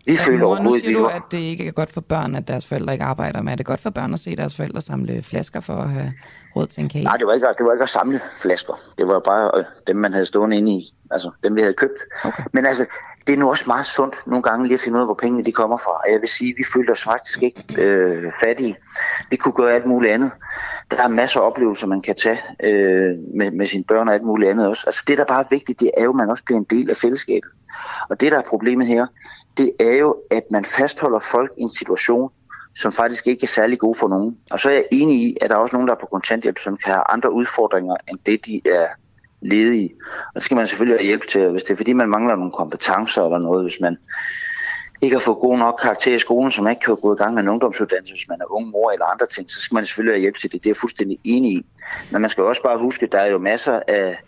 vi 0.07 0.13
ja, 0.13 0.19
følte 0.19 0.43
overhovedet, 0.43 0.85
nu 0.85 0.89
siger 0.89 0.99
du, 0.99 1.07
at 1.07 1.23
det 1.31 1.39
ikke 1.39 1.67
er 1.67 1.73
godt 1.73 1.93
for 1.93 2.01
børn, 2.01 2.35
at 2.35 2.49
deres 2.49 2.67
forældre 2.67 2.93
ikke 2.93 3.05
arbejder, 3.05 3.43
men 3.43 3.49
er 3.49 3.57
det 3.57 3.67
godt 3.67 3.81
for 3.81 3.91
børn 3.91 4.15
at 4.15 4.21
se 4.21 4.37
deres 4.37 4.57
forældre 4.57 4.81
samle 4.81 5.23
flasker 5.23 5.61
for 5.61 5.75
at 5.75 5.91
have 5.91 6.13
råd 6.57 6.67
til 6.67 6.83
en 6.83 6.89
kage? 6.89 7.05
Nej, 7.05 7.17
det 7.17 7.27
var 7.27 7.33
ikke, 7.33 7.47
det 7.59 7.67
var 7.67 7.73
ikke 7.73 7.83
at 7.83 7.89
samle 7.89 8.21
flasker. 8.43 8.75
Det 8.99 9.09
var 9.09 9.21
bare 9.21 9.51
øh, 9.59 9.65
dem, 9.87 9.97
man 9.97 10.13
havde 10.13 10.27
stående 10.27 10.57
inde 10.57 10.73
i. 10.73 10.95
Altså 11.11 11.31
dem, 11.43 11.57
vi 11.57 11.61
havde 11.61 11.75
købt. 11.75 12.01
Okay. 12.25 12.43
Men 12.53 12.67
altså, 12.67 12.87
det 13.27 13.33
er 13.33 13.37
nu 13.37 13.49
også 13.49 13.65
meget 13.67 13.87
sundt 13.87 14.17
nogle 14.27 14.43
gange 14.43 14.67
lige 14.67 14.75
at 14.75 14.81
finde 14.81 14.97
ud 14.97 15.01
af, 15.01 15.07
hvor 15.07 15.15
pengene 15.15 15.45
de 15.45 15.53
kommer 15.53 15.77
fra. 15.77 15.91
Og 15.91 16.13
jeg 16.13 16.21
vil 16.21 16.29
sige, 16.29 16.51
at 16.51 16.59
vi 16.59 16.65
følte 16.75 16.91
os 16.91 17.03
faktisk 17.03 17.43
ikke 17.43 17.65
øh, 17.79 18.33
fattige. 18.43 18.77
Vi 19.31 19.37
kunne 19.37 19.55
gøre 19.55 19.75
alt 19.75 19.87
muligt 19.87 20.13
andet. 20.13 20.31
Der 20.91 21.03
er 21.03 21.09
masser 21.09 21.41
af 21.41 21.47
oplevelser, 21.47 21.87
man 21.87 22.03
kan 22.03 22.15
tage 22.15 22.39
øh, 22.63 23.19
med, 23.35 23.51
med 23.51 23.67
sine 23.67 23.85
børn 23.85 24.09
og 24.09 24.15
alt 24.15 24.23
muligt 24.23 24.51
andet 24.51 24.67
også. 24.67 24.83
Altså 24.87 25.05
det, 25.09 25.19
der 25.19 25.25
bare 25.25 25.41
er 25.41 25.49
vigtigt, 25.51 25.81
det 25.81 25.91
er 25.97 26.05
jo, 26.05 26.11
at 26.11 26.17
man 26.17 26.31
også 26.31 26.45
bliver 26.45 26.59
en 26.59 26.67
del 26.71 26.91
af 26.91 26.97
fællesskabet. 26.97 27.51
Og 28.09 28.21
det, 28.21 28.33
der 28.33 28.39
er 28.39 28.43
problemet 28.43 28.87
her, 28.87 29.07
det 29.57 29.73
er 29.81 29.95
jo, 29.95 30.17
at 30.31 30.43
man 30.51 30.65
fastholder 30.65 31.19
folk 31.19 31.53
i 31.59 31.63
en 31.63 31.71
situation, 31.71 32.31
som 32.77 32.93
faktisk 32.93 33.27
ikke 33.27 33.45
er 33.45 33.49
særlig 33.49 33.79
god 33.79 33.95
for 33.95 34.09
nogen. 34.09 34.39
Og 34.51 34.61
så 34.61 34.69
er 34.71 34.75
jeg 34.75 34.85
enig 34.93 35.23
i, 35.23 35.37
at 35.41 35.51
der 35.51 35.57
er 35.57 35.61
også 35.61 35.77
nogen, 35.77 35.89
der 35.89 35.95
er 35.95 36.01
på 36.01 36.09
kontanthjælp, 36.13 36.59
som 36.59 36.77
kan 36.77 36.93
have 36.93 37.05
andre 37.09 37.33
udfordringer, 37.33 37.97
end 38.09 38.19
det, 38.27 38.47
de 38.47 38.61
er 38.65 38.87
ledige. 39.49 39.95
Og 40.29 40.35
det 40.35 40.43
skal 40.43 40.57
man 40.57 40.67
selvfølgelig 40.67 40.99
have 40.99 41.07
hjælp 41.07 41.27
til. 41.27 41.51
Hvis 41.51 41.63
det 41.63 41.71
er, 41.71 41.77
fordi 41.77 41.93
man 41.93 42.09
mangler 42.09 42.37
nogle 42.37 42.53
kompetencer 42.53 43.25
eller 43.25 43.39
noget, 43.39 43.65
hvis 43.65 43.81
man 43.81 43.97
ikke 45.03 45.17
har 45.17 45.21
fået 45.21 45.39
god 45.39 45.59
nok 45.59 45.81
karakter 45.83 46.15
i 46.15 46.19
skolen, 46.19 46.51
som 46.51 46.69
ikke 46.69 46.81
kan 46.81 46.97
gå 46.97 47.15
i 47.15 47.17
gang 47.17 47.35
med 47.35 47.43
en 47.43 47.49
ungdomsuddannelse, 47.49 48.15
hvis 48.15 48.29
man 48.29 48.41
er 48.41 48.53
ung 48.53 48.71
mor 48.71 48.91
eller 48.91 49.07
andre 49.07 49.27
ting, 49.27 49.51
så 49.51 49.61
skal 49.61 49.75
man 49.75 49.85
selvfølgelig 49.85 50.15
have 50.15 50.21
hjælp 50.21 50.37
til 50.37 50.53
det. 50.53 50.65
Det 50.65 50.67
er 50.67 50.71
jeg 50.71 50.77
fuldstændig 50.77 51.19
enig 51.25 51.53
i. 51.53 51.67
Men 52.11 52.21
man 52.21 52.31
skal 52.31 52.45
også 52.45 52.63
bare 52.63 52.79
huske, 52.79 53.07
at 53.07 53.13
der 53.13 53.19
er 53.19 53.31
jo 53.31 53.39
masser 53.39 53.81
af, 53.89 54.19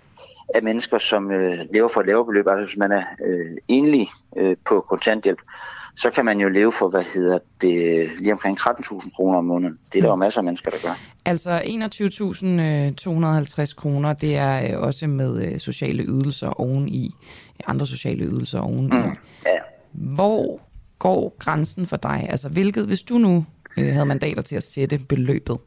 af 0.54 0.62
mennesker, 0.62 0.98
som 0.98 1.30
øh, 1.30 1.58
lever 1.72 1.88
for 1.88 2.00
et 2.00 2.06
lavere 2.06 2.26
beløb. 2.26 2.46
Altså 2.48 2.66
hvis 2.66 2.76
man 2.76 2.92
er 2.92 3.02
øh, 3.26 3.56
enlig 3.68 4.08
øh, 4.36 4.56
på 4.64 4.80
kontanthjælp, 4.80 5.38
så 5.96 6.10
kan 6.10 6.24
man 6.24 6.40
jo 6.40 6.48
leve 6.48 6.72
for, 6.72 6.88
hvad 6.88 7.02
hedder 7.02 7.38
det, 7.60 8.10
lige 8.18 8.32
omkring 8.32 8.60
13.000 8.60 9.16
kroner 9.16 9.38
om 9.38 9.44
måneden. 9.44 9.78
Det 9.92 9.98
er 9.98 10.02
der 10.02 10.08
jo 10.08 10.16
masser 10.16 10.40
af 10.40 10.44
mennesker, 10.44 10.70
der 10.70 10.78
gør. 10.82 10.94
Altså 11.28 11.60
21.250 11.60 13.74
kroner, 13.74 14.12
det 14.12 14.36
er 14.36 14.72
øh, 14.72 14.78
også 14.82 15.06
med 15.06 15.42
øh, 15.42 15.58
sociale 15.58 16.02
ydelser 16.02 16.48
oveni, 16.48 17.14
andre 17.66 17.86
sociale 17.86 18.24
ydelser 18.24 18.60
oveni. 18.60 18.96
Mm, 18.96 19.16
ja. 19.46 19.58
Hvor 19.92 20.60
går 20.98 21.36
grænsen 21.38 21.86
for 21.86 21.96
dig? 21.96 22.26
Altså 22.28 22.48
hvilket, 22.48 22.86
hvis 22.86 23.02
du 23.02 23.18
nu 23.18 23.44
øh, 23.78 23.92
havde 23.92 24.06
mandater 24.06 24.42
til 24.42 24.56
at 24.56 24.62
sætte 24.62 25.00
beløbet, 25.08 25.58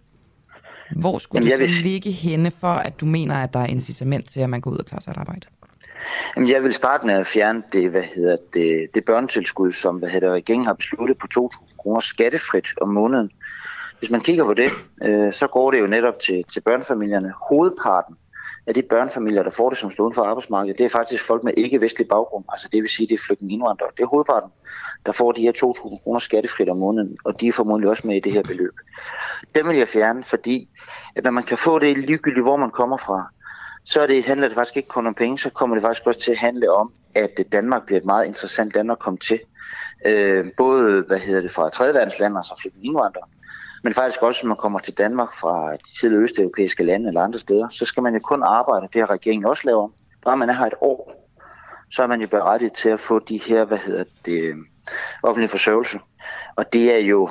hvor 0.95 1.17
skulle 1.17 1.50
Jamen, 1.50 1.62
det 1.62 1.69
så 1.69 1.84
vil... 1.84 1.91
ligge 1.91 2.12
henne 2.12 2.52
for, 2.60 2.74
at 2.74 3.00
du 3.00 3.06
mener, 3.06 3.36
at 3.36 3.54
der 3.54 3.60
er 3.60 3.67
incitament 3.67 4.30
til, 4.30 4.39
at 4.39 4.50
man 4.50 4.62
går 4.62 4.71
ud 4.71 4.78
og 4.78 4.86
tager 4.86 5.02
sig 5.02 5.12
et 5.12 5.17
arbejde? 5.17 5.47
Jamen, 6.36 6.50
jeg 6.50 6.63
vil 6.63 6.74
starte 6.74 7.06
med 7.06 7.13
at 7.13 7.28
fjerne 7.28 7.63
det, 7.74 7.89
hvad 7.89 8.04
hedder 8.15 8.38
det, 8.54 8.88
det 8.95 9.06
børnetilskud, 9.06 9.71
som 9.71 9.95
hvad 9.95 10.10
hedder, 10.10 10.34
regeringen 10.34 10.65
har 10.65 10.74
besluttet 10.74 11.17
på 11.17 11.50
2.000 11.54 11.78
kroner 11.78 12.00
skattefrit 12.00 12.67
om 12.82 12.88
måneden. 12.88 13.32
Hvis 14.02 14.12
man 14.12 14.22
kigger 14.22 14.46
på 14.46 14.54
det, 14.54 14.70
øh, 15.04 15.34
så 15.34 15.48
går 15.48 15.72
det 15.72 15.80
jo 15.80 15.88
netop 15.88 16.20
til, 16.20 16.44
til 16.54 16.62
børnefamilierne. 16.62 17.34
Hovedparten 17.50 18.16
af 18.68 18.74
de 18.74 18.82
børnefamilier, 18.82 19.44
der 19.44 19.50
får 19.50 19.70
det 19.70 19.78
som 19.78 19.92
står 19.92 20.04
uden 20.04 20.14
for 20.14 20.24
arbejdsmarkedet, 20.24 20.78
det 20.78 20.86
er 20.86 20.90
faktisk 20.90 21.24
folk 21.28 21.44
med 21.44 21.54
ikke-vestlig 21.58 22.08
baggrund. 22.08 22.46
Altså 22.50 22.70
det 22.72 22.82
vil 22.82 22.90
sige, 22.90 23.08
det 23.08 23.14
er 23.14 23.24
flygtninge 23.28 23.54
indvandrere. 23.54 23.90
Det 23.98 24.04
er 24.04 24.08
hovedparten, 24.08 24.50
der 25.06 25.12
får 25.12 25.32
de 25.32 25.42
her 25.42 25.52
2.000 25.52 26.04
kroner 26.04 26.20
skattefrit 26.20 26.70
om 26.70 26.78
måneden, 26.78 27.18
og 27.24 27.42
de 27.42 27.48
er 27.48 27.52
formodentlig 27.52 27.90
også 27.90 28.08
med 28.08 28.16
i 28.16 28.20
det 28.20 28.34
her 28.34 28.44
beløb. 28.44 28.74
Dem 29.56 29.68
vil 29.68 29.78
jeg 29.78 29.88
fjerne, 29.88 30.24
fordi 30.24 30.70
at 31.16 31.24
når 31.24 31.32
man 31.32 31.44
kan 31.44 31.58
få 31.58 31.80
det 31.80 31.98
ligegyldigt, 31.98 32.46
hvor 32.46 32.58
man 32.58 32.72
kommer 32.72 32.98
fra, 32.98 33.32
så 33.86 34.08
det, 34.08 34.24
handler 34.24 34.48
det 34.48 34.56
faktisk 34.56 34.78
ikke 34.78 34.90
kun 34.90 35.08
om 35.08 35.14
penge, 35.14 35.38
så 35.38 35.50
kommer 35.50 35.76
det 35.76 35.84
faktisk 35.84 36.08
også 36.08 36.20
til 36.20 36.32
at 36.32 36.38
handle 36.38 36.72
om, 36.72 36.92
at 37.16 37.40
Danmark 37.52 37.86
bliver 37.86 38.00
et 38.00 38.06
meget 38.06 38.26
interessant 38.26 38.74
land 38.76 38.92
at 38.92 39.00
komme 39.00 39.18
til. 39.18 39.40
Øh, 40.06 40.46
både 40.58 41.04
hvad 41.08 41.20
hedder 41.20 41.42
det, 41.42 41.52
fra 41.52 41.70
tredje 41.70 41.94
verdenslande, 41.94 42.38
altså 42.38 42.60
flygtninge 42.62 42.88
indvandrere, 42.88 43.28
men 43.84 43.94
faktisk 43.94 44.22
også, 44.22 44.39
når 44.44 44.48
man 44.48 44.58
kommer 44.58 44.80
til 44.80 44.94
Danmark 44.94 45.34
fra 45.34 45.72
de 45.72 46.00
tidligere 46.00 46.24
østeuropæiske 46.24 46.84
lande 46.84 47.08
eller 47.08 47.22
andre 47.22 47.39
steder, 47.39 47.70
så 47.70 47.86
skal 47.86 48.04
man 48.04 48.13
jo 48.13 48.20
kun 48.20 48.44
arbejde, 48.44 48.88
det 48.94 49.02
har 49.02 49.12
regeringen 49.12 49.46
også 49.46 49.62
lavet 49.65 49.82
om. 49.82 49.94
Bare 50.26 50.38
man 50.38 50.50
er 50.50 50.54
her 50.54 50.65
et 50.65 50.74
år, 50.82 51.30
så 51.91 52.04
er 52.04 52.08
man 52.08 52.22
jo 52.22 52.28
berettiget 52.28 52.74
til 52.74 52.89
at 52.89 53.00
få 53.00 53.20
de 53.20 53.38
her, 53.38 53.65
hvad 53.65 53.78
hedder 53.78 54.04
det, 54.26 54.56
offentlige 55.24 55.50
forsørgelse. 55.50 56.00
Og 56.56 56.74
det 56.74 56.94
er 56.94 56.98
jo, 56.98 57.30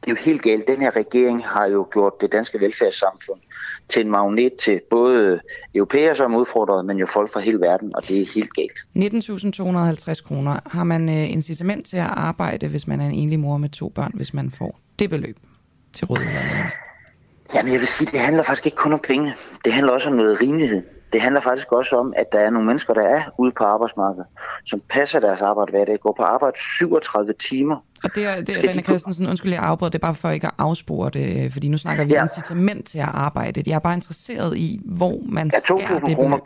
det 0.00 0.10
er 0.10 0.10
jo 0.10 0.16
helt 0.20 0.42
galt. 0.42 0.66
Den 0.66 0.80
her 0.80 0.96
regering 0.96 1.44
har 1.44 1.66
jo 1.66 1.86
gjort 1.92 2.20
det 2.20 2.32
danske 2.32 2.60
velfærdssamfund 2.60 3.40
til 3.88 4.04
en 4.04 4.10
magnet 4.10 4.52
til 4.54 4.80
både 4.90 5.40
europæere, 5.74 6.16
som 6.16 6.34
er 6.34 6.38
udfordret, 6.38 6.84
men 6.84 6.96
jo 6.96 7.06
folk 7.06 7.32
fra 7.32 7.40
hele 7.40 7.60
verden, 7.60 7.96
og 7.96 8.08
det 8.08 8.20
er 8.20 8.32
helt 8.34 8.50
galt. 8.54 8.78
19.250 10.16 10.22
kroner. 10.26 10.60
Har 10.66 10.84
man 10.84 11.08
øh, 11.08 11.30
incitament 11.30 11.86
til 11.86 11.96
at 11.96 12.10
arbejde, 12.10 12.68
hvis 12.68 12.86
man 12.86 13.00
er 13.00 13.06
en 13.06 13.12
enlig 13.12 13.38
mor 13.38 13.56
med 13.56 13.68
to 13.68 13.88
børn, 13.88 14.12
hvis 14.14 14.34
man 14.34 14.50
får 14.50 14.78
det 14.98 15.10
beløb 15.10 15.36
til 15.94 16.06
rådighed? 16.06 16.40
Jamen 17.54 17.72
jeg 17.72 17.80
vil 17.80 17.88
sige, 17.88 18.08
det 18.12 18.20
handler 18.20 18.42
faktisk 18.42 18.66
ikke 18.66 18.76
kun 18.76 18.92
om 18.92 19.00
penge. 19.08 19.34
Det 19.64 19.72
handler 19.72 19.92
også 19.92 20.08
om 20.08 20.14
noget 20.14 20.40
rimelighed. 20.40 20.82
Det 21.12 21.20
handler 21.20 21.40
faktisk 21.40 21.72
også 21.72 21.96
om, 21.96 22.12
at 22.16 22.32
der 22.32 22.38
er 22.38 22.50
nogle 22.50 22.66
mennesker, 22.66 22.94
der 22.94 23.02
er 23.02 23.22
ude 23.38 23.52
på 23.56 23.64
arbejdsmarkedet, 23.64 24.26
som 24.66 24.82
passer 24.90 25.20
deres 25.20 25.40
arbejde 25.40 25.70
hver 25.70 25.84
dag, 25.84 26.00
går 26.00 26.14
på 26.16 26.22
arbejde 26.22 26.58
37 26.58 27.32
timer. 27.32 27.76
Og 28.04 28.14
det 28.14 28.26
er, 28.26 28.40
det 28.40 28.56
er 28.56 28.72
René 28.72 28.82
Christensen, 28.82 29.28
undskyld, 29.28 29.52
jeg 29.52 29.62
afbryder, 29.62 29.90
det 29.90 29.98
er 29.98 30.06
bare 30.06 30.14
for 30.14 30.30
ikke 30.30 30.46
at 30.46 30.54
afspore 30.58 31.10
det, 31.10 31.52
fordi 31.52 31.68
nu 31.68 31.78
snakker 31.78 32.04
vi 32.04 32.12
ja. 32.12 32.22
incitament 32.22 32.86
til 32.86 32.98
at 32.98 33.08
arbejde. 33.12 33.62
Jeg 33.66 33.74
er 33.74 33.78
bare 33.78 33.94
interesseret 33.94 34.56
i, 34.56 34.80
hvor 34.84 35.18
man 35.28 35.50
ja, 35.54 35.60
skærer 35.60 36.00
det 36.00 36.16
kroner. 36.16 36.38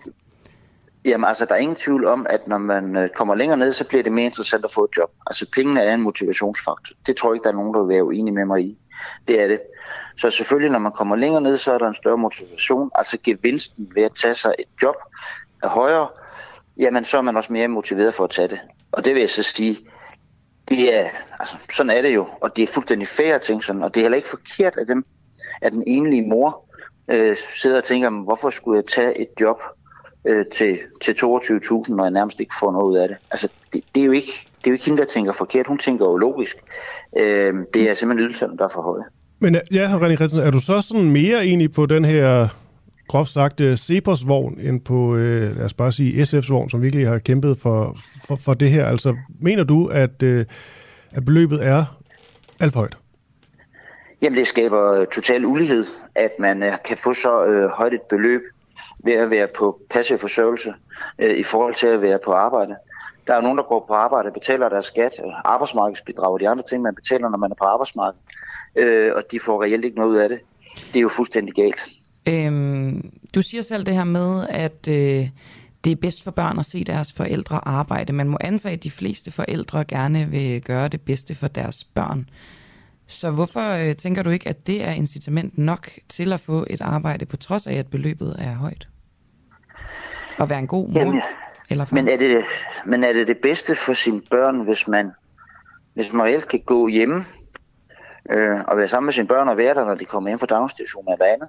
Jamen 1.04 1.24
altså, 1.24 1.44
der 1.44 1.54
er 1.54 1.58
ingen 1.58 1.76
tvivl 1.76 2.06
om, 2.06 2.26
at 2.30 2.48
når 2.48 2.58
man 2.58 2.96
øh, 2.96 3.08
kommer 3.08 3.34
længere 3.34 3.58
ned, 3.58 3.72
så 3.72 3.84
bliver 3.84 4.02
det 4.02 4.12
mere 4.12 4.24
interessant 4.24 4.64
at 4.64 4.72
få 4.72 4.84
et 4.84 4.90
job. 4.96 5.10
Altså, 5.26 5.46
pengene 5.54 5.82
er 5.82 5.94
en 5.94 6.02
motivationsfaktor. 6.02 6.96
Det 7.06 7.16
tror 7.16 7.30
jeg 7.30 7.34
ikke, 7.36 7.44
der 7.44 7.50
er 7.50 7.54
nogen, 7.54 7.74
der 7.74 7.80
vil 7.80 7.94
være 7.94 8.04
uenige 8.04 8.34
med 8.34 8.44
mig 8.44 8.60
i. 8.60 8.78
Det 9.28 9.40
er 9.42 9.46
det. 9.46 9.60
Så 10.16 10.30
selvfølgelig, 10.30 10.70
når 10.70 10.78
man 10.78 10.92
kommer 10.92 11.16
længere 11.16 11.40
ned, 11.40 11.56
så 11.56 11.72
er 11.72 11.78
der 11.78 11.88
en 11.88 11.94
større 11.94 12.18
motivation. 12.18 12.90
Altså, 12.94 13.18
gevinsten 13.24 13.92
ved 13.94 14.02
at 14.02 14.12
tage 14.14 14.34
sig 14.34 14.54
et 14.58 14.82
job 14.82 14.94
er 15.62 15.68
højere, 15.68 16.08
jamen 16.78 17.04
så 17.04 17.18
er 17.18 17.22
man 17.22 17.36
også 17.36 17.52
mere 17.52 17.68
motiveret 17.68 18.14
for 18.14 18.24
at 18.24 18.30
tage 18.30 18.48
det. 18.48 18.60
Og 18.92 19.04
det 19.04 19.14
vil 19.14 19.20
jeg 19.20 19.30
så 19.30 19.42
sige, 19.42 19.78
det 20.68 20.94
er, 20.94 21.08
altså, 21.40 21.56
sådan 21.76 21.90
er 21.90 22.02
det 22.02 22.14
jo, 22.14 22.26
og 22.40 22.56
det 22.56 22.62
er 22.62 22.66
fuldstændig 22.66 23.08
fair 23.08 23.38
ting 23.38 23.64
sådan, 23.64 23.82
og 23.82 23.94
det 23.94 24.00
er 24.00 24.04
heller 24.04 24.16
ikke 24.16 24.28
forkert 24.28 24.76
af 24.76 24.86
dem, 24.86 25.04
at 25.62 25.72
den 25.72 25.84
enlige 25.86 26.28
mor 26.28 26.64
øh, 27.08 27.36
sidder 27.36 27.76
og 27.76 27.84
tænker, 27.84 28.10
hvorfor 28.10 28.50
skulle 28.50 28.76
jeg 28.76 28.86
tage 28.86 29.20
et 29.20 29.28
job 29.40 29.62
øh, 30.24 30.46
til, 30.46 30.78
til 31.02 31.12
22.000, 31.12 31.94
når 31.94 32.04
jeg 32.04 32.10
nærmest 32.10 32.40
ikke 32.40 32.54
får 32.60 32.72
noget 32.72 32.92
ud 32.92 32.96
af 32.96 33.08
det. 33.08 33.16
Altså, 33.30 33.48
det, 33.72 33.84
det, 33.94 34.00
er 34.00 34.04
jo 34.04 34.12
ikke, 34.12 34.47
det 34.58 34.66
er 34.66 34.70
jo 34.70 34.72
ikke 34.72 34.84
hende, 34.84 34.98
der 34.98 35.08
tænker 35.08 35.32
forkert, 35.32 35.66
hun 35.66 35.78
tænker 35.78 36.04
jo 36.04 36.16
logisk. 36.16 36.56
Øh, 37.16 37.54
det 37.74 37.90
er 37.90 37.94
simpelthen 37.94 38.28
ydelserne, 38.28 38.58
der 38.58 38.64
er 38.64 38.68
for 38.68 38.82
høje. 38.82 39.02
Men 39.40 39.56
ja, 39.72 39.98
René 39.98 40.16
Christensen, 40.16 40.40
er 40.40 40.50
du 40.50 40.60
så 40.60 40.80
sådan 40.80 41.10
mere 41.10 41.44
egentlig 41.44 41.72
på 41.72 41.86
den 41.86 42.04
her 42.04 42.48
groft 43.08 43.30
sagt 43.30 43.60
Cepos-vogn, 43.60 44.60
end 44.60 44.80
på, 44.80 44.94
uh, 44.94 45.18
lad 45.56 45.64
os 45.64 45.74
bare 45.74 45.92
sige, 45.92 46.22
SF's 46.22 46.52
vogn, 46.52 46.70
som 46.70 46.82
virkelig 46.82 47.08
har 47.08 47.18
kæmpet 47.18 47.58
for, 47.58 47.98
for, 48.26 48.36
for 48.36 48.54
det 48.54 48.70
her. 48.70 48.86
Altså, 48.86 49.16
mener 49.40 49.64
du, 49.64 49.86
at, 49.86 50.22
uh, 50.22 50.44
at 51.12 51.24
beløbet 51.26 51.64
er 51.64 51.84
alt 52.60 52.72
for 52.72 52.80
højt? 52.80 52.96
Jamen, 54.22 54.38
det 54.38 54.46
skaber 54.46 55.04
total 55.04 55.44
ulighed, 55.44 55.86
at 56.14 56.30
man 56.38 56.62
uh, 56.62 56.72
kan 56.84 56.96
få 56.96 57.12
så 57.12 57.46
uh, 57.46 57.70
højt 57.70 57.94
et 57.94 58.02
beløb 58.10 58.40
ved 59.04 59.12
at 59.12 59.30
være 59.30 59.48
på 59.56 59.80
passiv 59.90 60.18
forsørgelse 60.18 60.74
uh, 61.22 61.30
i 61.30 61.42
forhold 61.42 61.74
til 61.74 61.86
at 61.86 62.02
være 62.02 62.18
på 62.24 62.32
arbejde. 62.32 62.76
Der 63.28 63.34
er 63.34 63.40
nogen, 63.40 63.58
der 63.58 63.64
går 63.64 63.84
på 63.88 63.94
arbejde 63.94 64.26
og 64.26 64.32
betaler 64.32 64.68
deres 64.68 64.86
skat, 64.86 65.12
arbejdsmarkedsbidrag 65.44 66.32
og 66.32 66.40
de 66.40 66.48
andre 66.48 66.62
ting, 66.62 66.82
man 66.82 66.94
betaler, 66.94 67.28
når 67.28 67.38
man 67.38 67.50
er 67.50 67.54
på 67.54 67.64
arbejdsmarkedet, 67.64 68.22
uh, 68.76 69.16
og 69.16 69.22
de 69.32 69.40
får 69.40 69.62
reelt 69.62 69.84
ikke 69.84 69.96
noget 69.96 70.10
ud 70.10 70.16
af 70.16 70.28
det. 70.28 70.38
Det 70.74 70.96
er 70.96 71.00
jo 71.00 71.08
fuldstændig 71.08 71.54
galt. 71.54 71.80
Øhm, 72.28 73.10
du 73.34 73.42
siger 73.42 73.62
selv 73.62 73.86
det 73.86 73.94
her 73.94 74.04
med, 74.04 74.46
at 74.50 74.88
øh, 74.88 75.28
det 75.84 75.92
er 75.92 75.96
bedst 75.96 76.24
for 76.24 76.30
børn 76.30 76.58
at 76.58 76.66
se 76.66 76.84
deres 76.84 77.12
forældre 77.12 77.60
arbejde. 77.68 78.12
Man 78.12 78.28
må 78.28 78.38
antage, 78.40 78.72
at 78.72 78.84
de 78.84 78.90
fleste 78.90 79.30
forældre 79.30 79.84
gerne 79.84 80.26
vil 80.30 80.62
gøre 80.62 80.88
det 80.88 81.00
bedste 81.00 81.34
for 81.34 81.48
deres 81.48 81.84
børn. 81.84 82.28
Så 83.06 83.30
hvorfor 83.30 83.72
øh, 83.72 83.96
tænker 83.96 84.22
du 84.22 84.30
ikke, 84.30 84.48
at 84.48 84.66
det 84.66 84.84
er 84.84 84.90
incitament 84.92 85.58
nok 85.58 85.90
til 86.08 86.32
at 86.32 86.40
få 86.40 86.66
et 86.70 86.80
arbejde, 86.80 87.26
på 87.26 87.36
trods 87.36 87.66
af, 87.66 87.74
at 87.74 87.86
beløbet 87.86 88.36
er 88.38 88.54
højt? 88.54 88.88
Og 90.38 90.50
være 90.50 90.58
en 90.58 90.66
god 90.66 90.88
mor? 90.88 91.00
Jamen, 91.00 91.22
eller 91.70 91.84
far? 91.84 91.94
men, 91.94 92.08
er 92.08 92.16
det, 92.16 92.44
men 92.86 93.04
er 93.04 93.12
det 93.12 93.26
det 93.26 93.38
bedste 93.38 93.74
for 93.74 93.92
sine 93.92 94.20
børn, 94.30 94.60
hvis 94.60 94.88
man, 94.88 95.10
hvis 95.94 96.12
man 96.12 96.26
reelt 96.26 96.48
kan 96.48 96.60
gå 96.66 96.88
hjemme 96.88 97.24
øh, 98.30 98.60
og 98.68 98.76
være 98.76 98.88
sammen 98.88 99.06
med 99.06 99.12
sine 99.12 99.28
børn 99.28 99.48
og 99.48 99.56
være 99.56 99.74
der, 99.74 99.84
når 99.84 99.94
de 99.94 100.04
kommer 100.04 100.30
hjem 100.30 100.38
fra 100.38 100.46
daginstitutioner 100.46 101.12
eller 101.12 101.26
andet? 101.26 101.48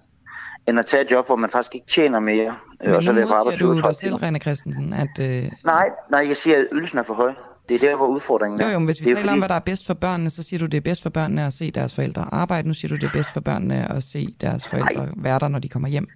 end 0.67 0.79
at 0.79 0.85
tage 0.85 1.03
et 1.03 1.11
job, 1.11 1.25
hvor 1.25 1.35
man 1.35 1.49
faktisk 1.49 1.75
ikke 1.75 1.87
tjener 1.87 2.19
mere. 2.19 2.55
Men 2.81 2.93
og 2.93 3.03
så 3.03 3.11
nu 3.11 3.51
siger 3.51 3.67
du 3.67 3.81
dig 3.81 3.95
selv, 3.95 4.15
René 4.15 4.39
Christensen, 4.39 4.93
at... 4.93 5.19
Øh... 5.21 5.51
Nej, 5.65 5.89
nej, 6.11 6.27
jeg 6.27 6.37
siger, 6.37 6.57
at 6.57 6.65
ydelsen 6.71 6.99
er 6.99 7.03
for 7.03 7.13
høj. 7.13 7.33
Det 7.69 7.75
er 7.75 7.89
der, 7.89 7.95
hvor 7.95 8.07
udfordringen 8.07 8.61
er. 8.61 8.65
Jo, 8.65 8.71
jo, 8.71 8.79
men 8.79 8.85
hvis 8.85 8.99
vi 8.99 9.05
taler 9.05 9.17
fordi... 9.17 9.29
om, 9.29 9.39
hvad 9.39 9.49
der 9.49 9.55
er 9.55 9.59
bedst 9.59 9.87
for 9.87 9.93
børnene, 9.93 10.29
så 10.29 10.43
siger 10.43 10.59
du, 10.59 10.65
det 10.65 10.77
er 10.77 10.81
bedst 10.81 11.01
for 11.03 11.09
børnene 11.09 11.45
at 11.45 11.53
se 11.53 11.71
deres 11.71 11.95
forældre 11.95 12.27
arbejde. 12.31 12.67
Nu 12.67 12.73
siger 12.73 12.89
du, 12.89 12.95
det 12.95 13.03
er 13.03 13.13
bedst 13.13 13.33
for 13.33 13.39
børnene 13.39 13.91
at 13.91 14.03
se 14.03 14.35
deres 14.41 14.67
forældre 14.67 15.05
nej. 15.05 15.13
være 15.17 15.39
der, 15.39 15.47
når 15.47 15.59
de 15.59 15.69
kommer 15.69 15.89
hjem. 15.89 16.07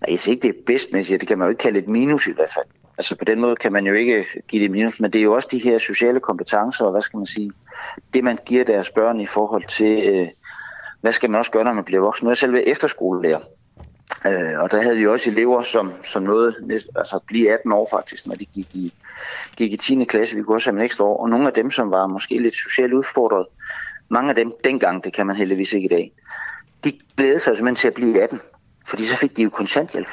Nej, 0.00 0.10
jeg 0.10 0.20
siger 0.20 0.34
ikke, 0.34 0.48
det 0.48 0.54
er 0.56 0.60
bedst, 0.66 0.88
men 0.92 0.96
jeg 0.96 1.06
siger, 1.06 1.18
det 1.18 1.28
kan 1.28 1.38
man 1.38 1.46
jo 1.46 1.50
ikke 1.50 1.62
kalde 1.62 1.78
et 1.78 1.88
minus 1.88 2.26
i 2.26 2.32
hvert 2.32 2.52
fald. 2.54 2.66
Altså 2.98 3.16
på 3.16 3.24
den 3.24 3.40
måde 3.40 3.56
kan 3.56 3.72
man 3.72 3.86
jo 3.86 3.94
ikke 3.94 4.26
give 4.48 4.62
det 4.62 4.70
minus, 4.70 5.00
men 5.00 5.10
det 5.10 5.18
er 5.18 5.22
jo 5.22 5.34
også 5.34 5.48
de 5.50 5.58
her 5.58 5.78
sociale 5.78 6.20
kompetencer, 6.20 6.84
og 6.84 6.90
hvad 6.90 7.02
skal 7.02 7.16
man 7.16 7.26
sige, 7.26 7.52
det 8.14 8.24
man 8.24 8.38
giver 8.46 8.64
deres 8.64 8.90
børn 8.90 9.20
i 9.20 9.26
forhold 9.26 9.64
til, 9.68 10.08
øh, 10.08 10.28
hvad 11.00 11.12
skal 11.12 11.30
man 11.30 11.38
også 11.38 11.50
gøre, 11.50 11.64
når 11.64 11.72
man 11.72 11.84
bliver 11.84 12.02
voksen? 12.02 12.24
Nu 12.24 12.28
er 12.28 12.32
jeg 12.32 12.38
selv 12.38 12.62
efterskolelærer, 12.66 13.40
øh, 14.26 14.60
og 14.60 14.70
der 14.70 14.82
havde 14.82 14.96
vi 14.96 15.06
også 15.06 15.30
elever, 15.30 15.62
som, 15.62 15.92
som 16.04 16.22
nåede 16.22 16.54
altså 16.96 17.20
blive 17.26 17.52
18 17.52 17.72
år 17.72 17.88
faktisk, 17.90 18.26
når 18.26 18.34
de 18.34 18.44
gik 18.44 18.74
i, 18.74 18.94
gik 19.56 19.72
i 19.72 19.76
10. 19.76 20.04
klasse. 20.04 20.36
Vi 20.36 20.42
kunne 20.42 20.56
også 20.56 20.70
have 20.70 20.78
en 20.78 20.84
ekstra 20.84 21.04
år, 21.04 21.22
og 21.22 21.30
nogle 21.30 21.46
af 21.46 21.52
dem, 21.52 21.70
som 21.70 21.90
var 21.90 22.06
måske 22.06 22.38
lidt 22.38 22.54
socialt 22.54 22.92
udfordret, 22.92 23.46
mange 24.08 24.30
af 24.30 24.34
dem 24.34 24.52
dengang, 24.64 25.04
det 25.04 25.12
kan 25.12 25.26
man 25.26 25.36
heldigvis 25.36 25.72
ikke 25.72 25.86
i 25.86 25.88
dag, 25.88 26.12
de 26.84 26.92
glædede 27.16 27.40
sig 27.40 27.56
simpelthen 27.56 27.76
til 27.76 27.88
at 27.88 27.94
blive 27.94 28.22
18, 28.22 28.40
fordi 28.86 29.04
så 29.04 29.16
fik 29.16 29.36
de 29.36 29.42
jo 29.42 29.50
kontanthjælp 29.50 30.08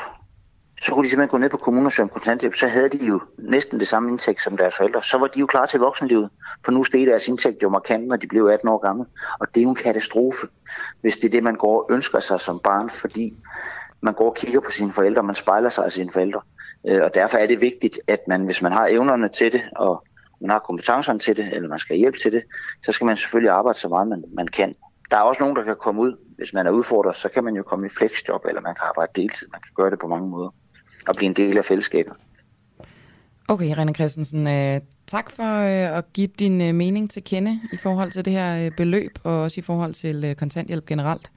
så 0.82 0.92
kunne 0.92 1.04
de 1.04 1.10
simpelthen 1.10 1.30
gå 1.30 1.38
ned 1.38 1.50
på 1.50 1.58
kommunen 1.58 1.92
som 1.92 2.10
kontanthjælp, 2.10 2.56
så 2.56 2.68
havde 2.68 2.90
de 2.90 3.06
jo 3.06 3.22
næsten 3.38 3.80
det 3.80 3.88
samme 3.88 4.10
indtægt 4.10 4.42
som 4.42 4.58
deres 4.58 4.76
forældre. 4.76 5.04
Så 5.04 5.18
var 5.18 5.28
de 5.28 5.40
jo 5.40 5.46
klar 5.46 5.66
til 5.66 5.80
voksenlivet, 5.80 6.30
for 6.66 6.72
nu 6.72 6.84
steg 6.84 7.08
deres 7.08 7.28
indtægt 7.28 7.64
jo 7.64 7.70
markant, 7.70 8.08
når 8.08 8.16
de 8.16 8.28
blev 8.28 8.46
18 8.46 8.70
år 8.70 8.78
gamle. 8.78 9.06
Og 9.40 9.48
det 9.56 9.62
er 9.62 9.64
jo 9.64 9.70
en 9.70 9.76
katastrofe, 9.76 10.48
hvis 11.02 11.18
det 11.18 11.26
er 11.26 11.32
det, 11.32 11.44
man 11.44 11.56
går 11.56 11.78
og 11.78 11.88
ønsker 11.90 12.20
sig 12.20 12.42
som 12.42 12.60
barn, 12.64 12.90
fordi 12.90 13.38
man 14.02 14.14
går 14.14 14.30
og 14.30 14.36
kigger 14.36 14.60
på 14.60 14.72
sine 14.72 14.94
forældre, 14.94 15.24
man 15.24 15.36
spejler 15.36 15.70
sig 15.70 15.86
af 15.86 15.92
sine 15.92 16.12
forældre. 16.12 16.42
Øh, 16.88 17.02
og 17.04 17.14
derfor 17.14 17.38
er 17.38 17.48
det 17.48 17.62
vigtigt, 17.62 18.00
at 18.08 18.20
man, 18.28 18.46
hvis 18.46 18.62
man 18.62 18.72
har 18.72 18.88
evnerne 18.88 19.30
til 19.30 19.54
det, 19.54 19.62
og 19.76 20.04
man 20.42 20.50
har 20.50 20.60
kompetencerne 20.60 21.20
til 21.20 21.38
det, 21.38 21.54
eller 21.54 21.70
man 21.70 21.80
skal 21.80 21.98
hjælpe 21.98 22.18
til 22.18 22.32
det, 22.32 22.44
så 22.86 22.92
skal 22.92 23.06
man 23.06 23.16
selvfølgelig 23.16 23.52
arbejde 23.52 23.80
så 23.80 23.90
meget, 23.90 24.08
man, 24.08 24.24
man 24.34 24.48
kan. 24.48 24.76
Der 25.12 25.18
er 25.18 25.22
også 25.22 25.44
nogen, 25.44 25.56
der 25.56 25.64
kan 25.64 25.76
komme 25.76 26.02
ud, 26.02 26.18
hvis 26.38 26.54
man 26.54 26.68
er 26.68 26.72
udfordret, 26.72 27.18
så 27.18 27.30
kan 27.30 27.44
man 27.44 27.56
jo 27.56 27.64
komme 27.64 27.86
i 27.86 27.90
flexjob, 27.90 28.46
eller 28.46 28.62
man 28.62 28.76
kan 28.76 28.88
arbejde 28.88 29.12
deltid. 29.16 29.48
Man 29.52 29.62
kan 29.62 29.72
gøre 29.76 29.92
det 29.92 30.00
på 30.00 30.08
mange 30.08 30.30
måder 30.30 30.50
og 31.08 31.16
blive 31.16 31.28
en 31.28 31.34
del 31.34 31.58
af 31.58 31.66
fællesskabet. 31.66 32.14
Okay, 33.48 33.76
René 33.76 33.94
Christensen, 33.94 34.48
øh, 34.48 34.82
tak 35.08 35.32
for 35.32 35.60
øh, 35.60 35.98
at 35.98 36.14
give 36.14 36.28
din 36.28 36.62
øh, 36.62 36.76
mening 36.76 37.12
til 37.12 37.24
kende 37.24 37.60
i 37.74 37.78
forhold 37.78 38.12
til 38.12 38.26
det 38.26 38.34
her 38.34 38.70
beløb, 38.78 39.20
og 39.24 39.42
også 39.42 39.60
i 39.60 39.62
forhold 39.62 39.94
til 39.94 40.36
kontanthjælp 40.38 40.86
generelt. 40.86 41.32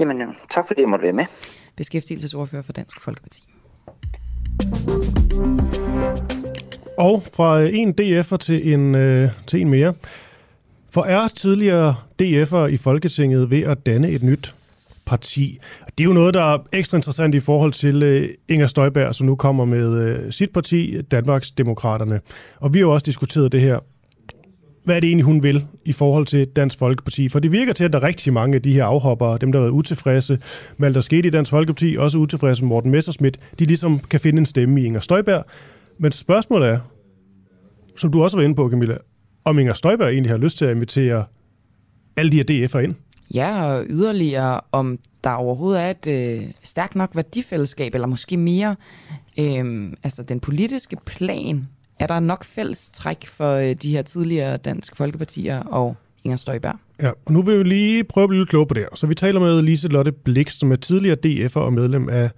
Jamen, 0.00 0.36
tak 0.50 0.66
fordi 0.66 0.80
jeg 0.80 0.88
måtte 0.88 1.02
være 1.02 1.12
med. 1.12 1.24
Beskæftigelsesordfører 1.76 2.62
for 2.62 2.72
Dansk 2.72 3.00
Folkeparti. 3.00 3.42
Og 6.98 7.22
fra 7.34 7.60
en 7.60 7.94
DF'er 8.00 8.36
til 8.36 8.72
en, 8.72 8.94
øh, 8.94 9.30
til 9.46 9.60
en 9.60 9.68
mere. 9.68 9.94
For 10.90 11.02
er 11.02 11.28
tidligere 11.28 11.96
DF'er 12.22 12.66
i 12.66 12.76
Folketinget 12.76 13.50
ved 13.50 13.62
at 13.62 13.86
danne 13.86 14.08
et 14.10 14.22
nyt 14.22 14.54
parti. 15.06 15.60
Det 16.00 16.04
er 16.04 16.08
jo 16.08 16.12
noget, 16.12 16.34
der 16.34 16.54
er 16.54 16.58
ekstra 16.72 16.96
interessant 16.96 17.34
i 17.34 17.40
forhold 17.40 17.72
til 17.72 18.02
øh, 18.02 18.28
Inger 18.48 18.66
Støjberg, 18.66 19.14
som 19.14 19.26
nu 19.26 19.36
kommer 19.36 19.64
med 19.64 19.98
øh, 19.98 20.32
sit 20.32 20.50
parti, 20.50 21.00
Danmarks 21.02 21.50
Demokraterne. 21.50 22.20
Og 22.56 22.74
vi 22.74 22.78
har 22.78 22.86
jo 22.86 22.92
også 22.92 23.04
diskuteret 23.04 23.52
det 23.52 23.60
her. 23.60 23.78
Hvad 24.84 24.96
er 24.96 25.00
det 25.00 25.08
egentlig, 25.08 25.24
hun 25.24 25.42
vil 25.42 25.66
i 25.84 25.92
forhold 25.92 26.26
til 26.26 26.46
Dansk 26.46 26.78
Folkeparti? 26.78 27.28
For 27.28 27.38
det 27.38 27.52
virker 27.52 27.72
til, 27.72 27.84
at 27.84 27.92
der 27.92 27.98
er 27.98 28.02
rigtig 28.02 28.32
mange 28.32 28.54
af 28.54 28.62
de 28.62 28.72
her 28.72 28.84
afhoppere, 28.84 29.38
dem 29.38 29.52
der 29.52 29.58
har 29.58 29.64
været 29.64 29.72
utilfredse 29.72 30.38
med 30.76 30.88
alt, 30.88 30.94
der 30.94 31.00
skete 31.00 31.28
i 31.28 31.30
Dansk 31.30 31.50
Folkeparti, 31.50 31.96
også 31.98 32.18
utilfredse 32.18 32.62
med 32.62 32.68
Morten 32.68 32.90
Messerschmidt, 32.90 33.38
de 33.58 33.64
ligesom 33.64 33.98
kan 33.98 34.20
finde 34.20 34.38
en 34.38 34.46
stemme 34.46 34.82
i 34.82 34.84
Inger 34.84 35.00
Støjberg. 35.00 35.44
Men 35.98 36.12
spørgsmålet 36.12 36.68
er, 36.68 36.78
som 37.96 38.12
du 38.12 38.22
også 38.22 38.36
var 38.36 38.44
inde 38.44 38.54
på, 38.54 38.70
Camilla, 38.70 38.96
om 39.44 39.58
Inger 39.58 39.74
Støjberg 39.74 40.08
egentlig 40.08 40.32
har 40.32 40.38
lyst 40.38 40.58
til 40.58 40.64
at 40.64 40.74
invitere 40.74 41.24
alle 42.16 42.32
de 42.32 42.36
her 42.36 42.68
DF'er 42.68 42.78
ind? 42.78 42.94
Ja, 43.34 43.64
og 43.64 43.84
yderligere 43.88 44.60
om 44.72 44.98
der 45.24 45.30
overhovedet 45.30 45.82
er 45.82 45.90
et 45.90 46.06
øh, 46.06 46.42
stærkt 46.62 46.94
nok 46.94 47.10
værdifællesskab, 47.14 47.94
eller 47.94 48.06
måske 48.06 48.36
mere, 48.36 48.76
øh, 49.38 49.92
altså 50.02 50.22
den 50.22 50.40
politiske 50.40 50.96
plan, 51.06 51.68
er 51.98 52.06
der 52.06 52.20
nok 52.20 52.44
fælles 52.44 52.90
træk 52.90 53.26
for 53.26 53.54
øh, 53.54 53.74
de 53.74 53.90
her 53.90 54.02
tidligere 54.02 54.56
Dansk 54.56 54.96
Folkepartier 54.96 55.62
og 55.62 55.96
Inger 56.24 56.36
Støjberg. 56.36 56.76
Ja, 57.02 57.10
og 57.26 57.32
nu 57.32 57.42
vil 57.42 57.58
vi 57.58 57.64
lige 57.64 58.04
prøve 58.04 58.24
at 58.24 58.28
blive 58.28 58.40
lidt 58.40 58.48
klogere 58.48 58.66
på 58.66 58.74
det 58.74 58.82
her. 58.82 58.88
Så 58.94 59.06
vi 59.06 59.14
taler 59.14 59.40
med 59.40 59.62
Lise 59.62 59.88
Lotte 59.88 60.12
Blix, 60.12 60.52
som 60.52 60.72
er 60.72 60.76
tidligere 60.76 61.16
DF'er 61.26 61.60
og 61.60 61.72
medlem 61.72 62.08
af 62.08 62.30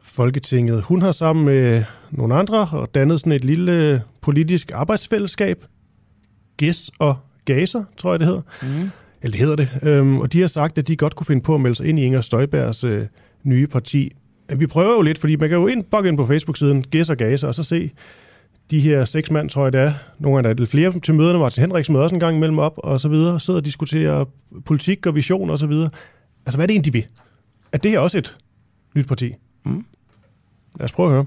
Folketinget. 0.00 0.82
Hun 0.82 1.02
har 1.02 1.12
sammen 1.12 1.44
med 1.44 1.84
nogle 2.10 2.34
andre 2.34 2.68
og 2.72 2.94
dannet 2.94 3.20
sådan 3.20 3.32
et 3.32 3.44
lille 3.44 4.02
politisk 4.20 4.70
arbejdsfællesskab. 4.74 5.64
GES 6.58 6.90
og 6.98 7.16
Gaser, 7.44 7.84
tror 7.96 8.12
jeg 8.12 8.20
det 8.20 8.26
hedder. 8.26 8.42
Mm 8.62 8.90
eller 9.24 9.36
det 9.36 9.40
hedder 9.40 9.56
det, 9.56 9.88
øhm, 9.88 10.20
og 10.20 10.32
de 10.32 10.40
har 10.40 10.48
sagt, 10.48 10.78
at 10.78 10.88
de 10.88 10.96
godt 10.96 11.16
kunne 11.16 11.26
finde 11.26 11.42
på 11.42 11.54
at 11.54 11.60
melde 11.60 11.76
sig 11.76 11.86
ind 11.86 11.98
i 11.98 12.02
Inger 12.02 12.20
Støjbergs 12.20 12.84
øh, 12.84 13.06
nye 13.42 13.66
parti. 13.66 14.12
Vi 14.56 14.66
prøver 14.66 14.94
jo 14.94 15.02
lidt, 15.02 15.18
fordi 15.18 15.36
man 15.36 15.48
kan 15.48 15.58
jo 15.58 15.66
ind, 15.66 15.84
ind 16.06 16.16
på 16.16 16.26
Facebook-siden 16.26 16.82
Gæs 16.82 17.10
og 17.10 17.16
Gaser, 17.16 17.48
og 17.48 17.54
så 17.54 17.62
se 17.62 17.90
de 18.70 18.80
her 18.80 19.04
seks 19.04 19.30
mand, 19.30 19.50
tror 19.50 19.64
jeg 19.64 19.72
det 19.72 19.80
er, 19.80 19.92
nogle 20.18 20.38
af 20.38 20.42
der 20.42 20.50
er 20.50 20.54
lidt 20.54 20.70
flere 20.70 21.00
til 21.00 21.14
møderne, 21.14 21.38
Martin 21.38 21.60
Henriksen 21.60 21.92
møder 21.92 22.02
også 22.02 22.16
en 22.16 22.20
gang 22.20 22.36
imellem 22.36 22.58
op, 22.58 22.74
og 22.76 23.00
så 23.00 23.08
videre, 23.08 23.40
sidder 23.40 23.60
og 23.60 23.64
diskuterer 23.64 24.24
politik 24.64 25.06
og 25.06 25.14
vision 25.14 25.50
og 25.50 25.58
så 25.58 25.66
videre. 25.66 25.90
Altså, 26.46 26.58
hvad 26.58 26.64
er 26.64 26.66
det 26.66 26.74
egentlig, 26.74 26.92
de 26.92 26.98
vil? 26.98 27.06
Er 27.72 27.78
det 27.78 27.90
her 27.90 27.98
også 27.98 28.18
et 28.18 28.36
nyt 28.94 29.06
parti? 29.06 29.34
Mm. 29.64 29.84
Lad 30.78 30.84
os 30.84 30.92
prøve 30.92 31.06
at 31.06 31.12
høre. 31.12 31.26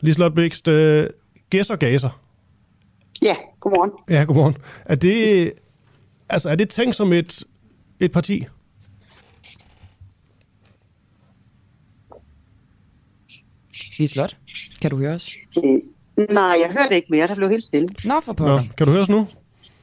Liselotte 0.00 0.34
Bækst, 0.34 0.68
øh, 0.68 1.06
Gæs 1.50 1.70
og 1.70 1.78
Gaser. 1.78 2.20
Ja, 3.22 3.36
godmorgen. 3.60 3.90
Ja, 4.10 4.24
godmorgen. 4.24 4.56
Er 4.84 4.94
det, 4.94 5.52
Altså, 6.28 6.48
er 6.50 6.54
det 6.54 6.68
tænkt 6.68 6.96
som 6.96 7.12
et, 7.12 7.44
et 8.00 8.12
parti? 8.12 8.44
Lislot? 13.98 14.36
Kan 14.80 14.90
du 14.90 14.96
høre 14.96 15.14
os? 15.14 15.30
Nej, 16.30 16.44
jeg 16.44 16.70
hørte 16.70 16.94
ikke 16.96 17.06
mere. 17.10 17.26
Der 17.26 17.34
blev 17.34 17.48
helt 17.48 17.64
stille. 17.64 17.88
Nå, 18.04 18.20
for 18.20 18.32
Nå, 18.32 18.36
pokker. 18.36 18.62
kan 18.76 18.86
du 18.86 18.92
høre 18.92 19.02
os 19.02 19.08
nu? 19.08 19.26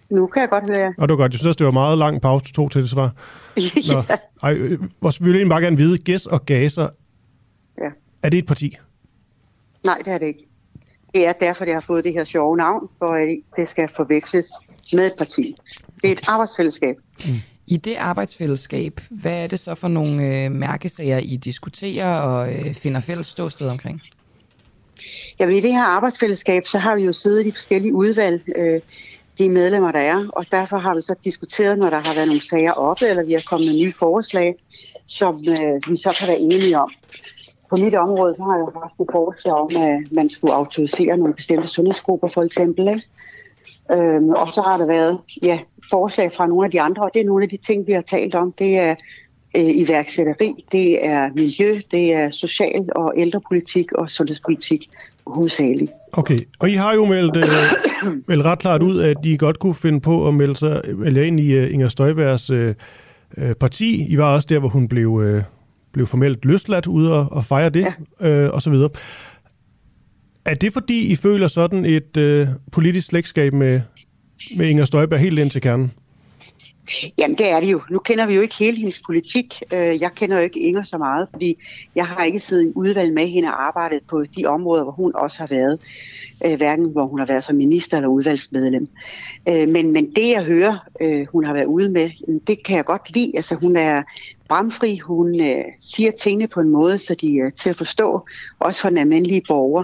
Nu 0.09 0.27
kan 0.27 0.41
jeg 0.41 0.49
godt 0.49 0.67
høre 0.67 0.77
jer. 0.79 0.91
Og 0.97 1.07
det 1.07 1.17
var 1.17 1.23
godt. 1.23 1.31
Jeg 1.31 1.39
synes, 1.39 1.55
det 1.55 1.65
var 1.65 1.71
meget 1.71 1.97
lang 1.97 2.21
pause, 2.21 2.53
tog 2.53 2.71
til 2.71 2.81
det 2.81 2.89
svar. 2.89 3.11
Nå. 3.93 4.15
Ej, 4.43 4.53
øh, 4.53 4.79
vores- 5.01 5.19
vi 5.21 5.25
vil 5.25 5.35
egentlig 5.35 5.49
bare 5.49 5.61
gerne 5.61 5.77
vide, 5.77 5.97
Gæs 5.97 6.25
og 6.25 6.45
Gaser, 6.45 6.89
Ja. 7.81 7.89
er 8.23 8.29
det 8.29 8.37
et 8.37 8.45
parti? 8.45 8.77
Nej, 9.85 9.97
det 10.05 10.13
er 10.13 10.17
det 10.17 10.27
ikke. 10.27 10.45
Det 11.15 11.27
er 11.27 11.33
derfor, 11.33 11.65
det 11.65 11.73
har 11.73 11.81
fået 11.81 12.03
det 12.03 12.13
her 12.13 12.23
sjove 12.23 12.57
navn, 12.57 12.89
for 12.97 13.13
at 13.13 13.37
det 13.55 13.67
skal 13.67 13.89
forveksles 13.95 14.47
med 14.93 15.05
et 15.05 15.13
parti. 15.17 15.55
Det 16.01 16.07
er 16.07 16.11
et 16.11 16.21
arbejdsfællesskab. 16.27 16.95
I 17.67 17.77
det 17.77 17.95
arbejdsfællesskab, 17.95 19.01
hvad 19.09 19.43
er 19.43 19.47
det 19.47 19.59
så 19.59 19.75
for 19.75 19.87
nogle 19.87 20.23
øh, 20.25 20.51
mærkesager, 20.51 21.17
I 21.17 21.35
diskuterer 21.35 22.19
og 22.19 22.53
øh, 22.53 22.73
finder 22.73 23.01
fælles 23.01 23.27
ståsted 23.27 23.67
omkring? 23.67 24.01
Jamen 25.39 25.55
i 25.55 25.61
det 25.61 25.73
her 25.73 25.83
arbejdsfællesskab, 25.83 26.65
så 26.65 26.77
har 26.77 26.95
vi 26.95 27.01
jo 27.01 27.13
siddet 27.13 27.45
i 27.45 27.51
forskellige 27.51 27.93
udvalg, 27.93 28.41
øh, 28.55 28.81
de 29.37 29.49
medlemmer, 29.49 29.91
der 29.91 29.99
er, 29.99 30.27
og 30.29 30.45
derfor 30.51 30.77
har 30.77 30.95
vi 30.95 31.01
så 31.01 31.15
diskuteret, 31.23 31.79
når 31.79 31.89
der 31.89 31.97
har 31.97 32.13
været 32.15 32.27
nogle 32.27 32.47
sager 32.49 32.71
oppe, 32.71 33.07
eller 33.07 33.23
vi 33.23 33.33
har 33.33 33.43
kommet 33.49 33.67
med 33.67 33.75
nye 33.75 33.93
forslag, 33.93 34.55
som 35.07 35.35
øh, 35.35 35.91
vi 35.91 35.97
så 35.97 36.15
kan 36.19 36.27
være 36.27 36.39
enige 36.39 36.79
om. 36.79 36.91
På 37.69 37.75
mit 37.75 37.95
område, 37.95 38.35
så 38.35 38.43
har 38.43 38.57
jeg 38.57 38.65
haft 38.81 38.93
et 39.01 39.07
forslag 39.11 39.53
om, 39.53 39.69
at 39.75 40.11
man 40.11 40.29
skulle 40.29 40.53
autorisere 40.53 41.17
nogle 41.17 41.33
bestemte 41.33 41.67
sundhedsgrupper, 41.67 42.27
for 42.27 42.43
eksempel. 42.43 42.87
Ikke? 42.87 43.03
Øhm, 43.91 44.29
og 44.29 44.53
så 44.53 44.61
har 44.61 44.77
der 44.77 44.85
været 44.85 45.19
ja, 45.43 45.59
forslag 45.89 46.31
fra 46.31 46.47
nogle 46.47 46.65
af 46.65 46.71
de 46.71 46.81
andre, 46.81 47.03
og 47.03 47.09
det 47.13 47.21
er 47.21 47.25
nogle 47.25 47.43
af 47.43 47.49
de 47.49 47.57
ting, 47.57 47.87
vi 47.87 47.91
har 47.91 48.01
talt 48.01 48.35
om. 48.35 48.51
Det 48.51 48.77
er 48.77 48.95
øh, 49.57 49.69
iværksætteri, 49.75 50.65
det 50.71 51.05
er 51.05 51.29
miljø, 51.35 51.79
det 51.91 52.13
er 52.13 52.31
social- 52.31 52.89
og 52.95 53.13
ældrepolitik 53.17 53.91
og 53.91 54.09
sundhedspolitik 54.09 54.89
hovedsageligt. 55.27 55.91
Okay, 56.11 56.37
og 56.59 56.69
I 56.69 56.73
har 56.73 56.93
jo 56.93 57.05
meldt, 57.05 57.37
øh, 57.37 57.43
meldt 58.27 58.45
ret 58.45 58.59
klart 58.59 58.81
ud, 58.83 59.01
at 59.01 59.17
I 59.23 59.37
godt 59.37 59.59
kunne 59.59 59.75
finde 59.75 60.01
på 60.01 60.27
at 60.27 60.33
melde, 60.33 60.55
sig, 60.55 60.81
melde 60.95 61.27
ind 61.27 61.39
i 61.39 61.57
uh, 61.57 61.73
Inger 61.73 61.87
Støjbergs 61.87 62.49
øh, 62.49 62.75
øh, 63.37 63.55
parti. 63.55 64.05
I 64.09 64.17
var 64.17 64.33
også 64.33 64.47
der, 64.49 64.59
hvor 64.59 64.69
hun 64.69 64.87
blev, 64.87 65.21
øh, 65.23 65.43
blev 65.91 66.07
formelt 66.07 66.45
løsladt 66.45 66.87
ude 66.87 67.13
og, 67.13 67.27
og 67.31 67.45
fejre 67.45 67.69
det, 67.69 67.87
ja. 68.21 68.27
øh, 68.27 68.53
og 68.53 68.61
så 68.61 68.69
videre. 68.69 68.89
Er 70.45 70.53
det 70.53 70.73
fordi, 70.73 71.11
I 71.11 71.15
føler 71.15 71.47
sådan 71.47 71.85
et 71.85 72.17
øh, 72.17 72.47
politisk 72.71 73.07
slægtskab 73.07 73.53
med, 73.53 73.81
med 74.57 74.69
Inger 74.69 74.85
Støjberg 74.85 75.19
helt 75.19 75.39
ind 75.39 75.51
til 75.51 75.61
kernen? 75.61 75.91
Jamen 77.17 77.37
det 77.37 77.49
er 77.49 77.59
det 77.59 77.71
jo. 77.71 77.81
Nu 77.89 77.99
kender 77.99 78.25
vi 78.27 78.35
jo 78.35 78.41
ikke 78.41 78.55
hele 78.59 78.77
hendes 78.77 79.01
politik. 79.05 79.53
Øh, 79.73 80.01
jeg 80.01 80.11
kender 80.15 80.37
jo 80.37 80.43
ikke 80.43 80.59
Inger 80.59 80.83
så 80.83 80.97
meget, 80.97 81.27
fordi 81.31 81.57
jeg 81.95 82.07
har 82.07 82.23
ikke 82.23 82.39
siddet 82.39 82.67
i 82.67 82.71
udvalg 82.75 83.13
med 83.13 83.27
hende 83.27 83.47
og 83.47 83.67
arbejdet 83.67 83.99
på 84.09 84.23
de 84.37 84.45
områder, 84.45 84.83
hvor 84.83 84.91
hun 84.91 85.11
også 85.15 85.39
har 85.39 85.47
været. 85.47 85.79
Øh, 86.45 86.57
Hverken 86.57 86.91
hvor 86.91 87.05
hun 87.05 87.19
har 87.19 87.25
været 87.25 87.43
som 87.43 87.55
minister 87.55 87.97
eller 87.97 88.07
udvalgsmedlem. 88.07 88.87
Øh, 89.49 89.69
men, 89.69 89.91
men 89.91 90.11
det 90.15 90.29
jeg 90.29 90.43
hører, 90.43 90.87
øh, 91.01 91.25
hun 91.31 91.45
har 91.45 91.53
været 91.53 91.65
ude 91.65 91.89
med, 91.89 92.09
det 92.47 92.63
kan 92.63 92.77
jeg 92.77 92.85
godt 92.85 93.15
lide. 93.15 93.31
Altså 93.35 93.55
hun 93.55 93.75
er 93.75 94.03
bramfri, 94.49 94.97
hun 94.97 95.41
øh, 95.41 95.63
siger 95.79 96.11
tingene 96.11 96.47
på 96.47 96.59
en 96.59 96.69
måde, 96.69 96.97
så 96.97 97.15
de 97.21 97.39
er 97.39 97.49
til 97.49 97.69
at 97.69 97.75
forstå, 97.75 98.25
også 98.59 98.81
for 98.81 98.89
den 98.89 98.97
almindelige 98.97 99.41
borger. 99.47 99.83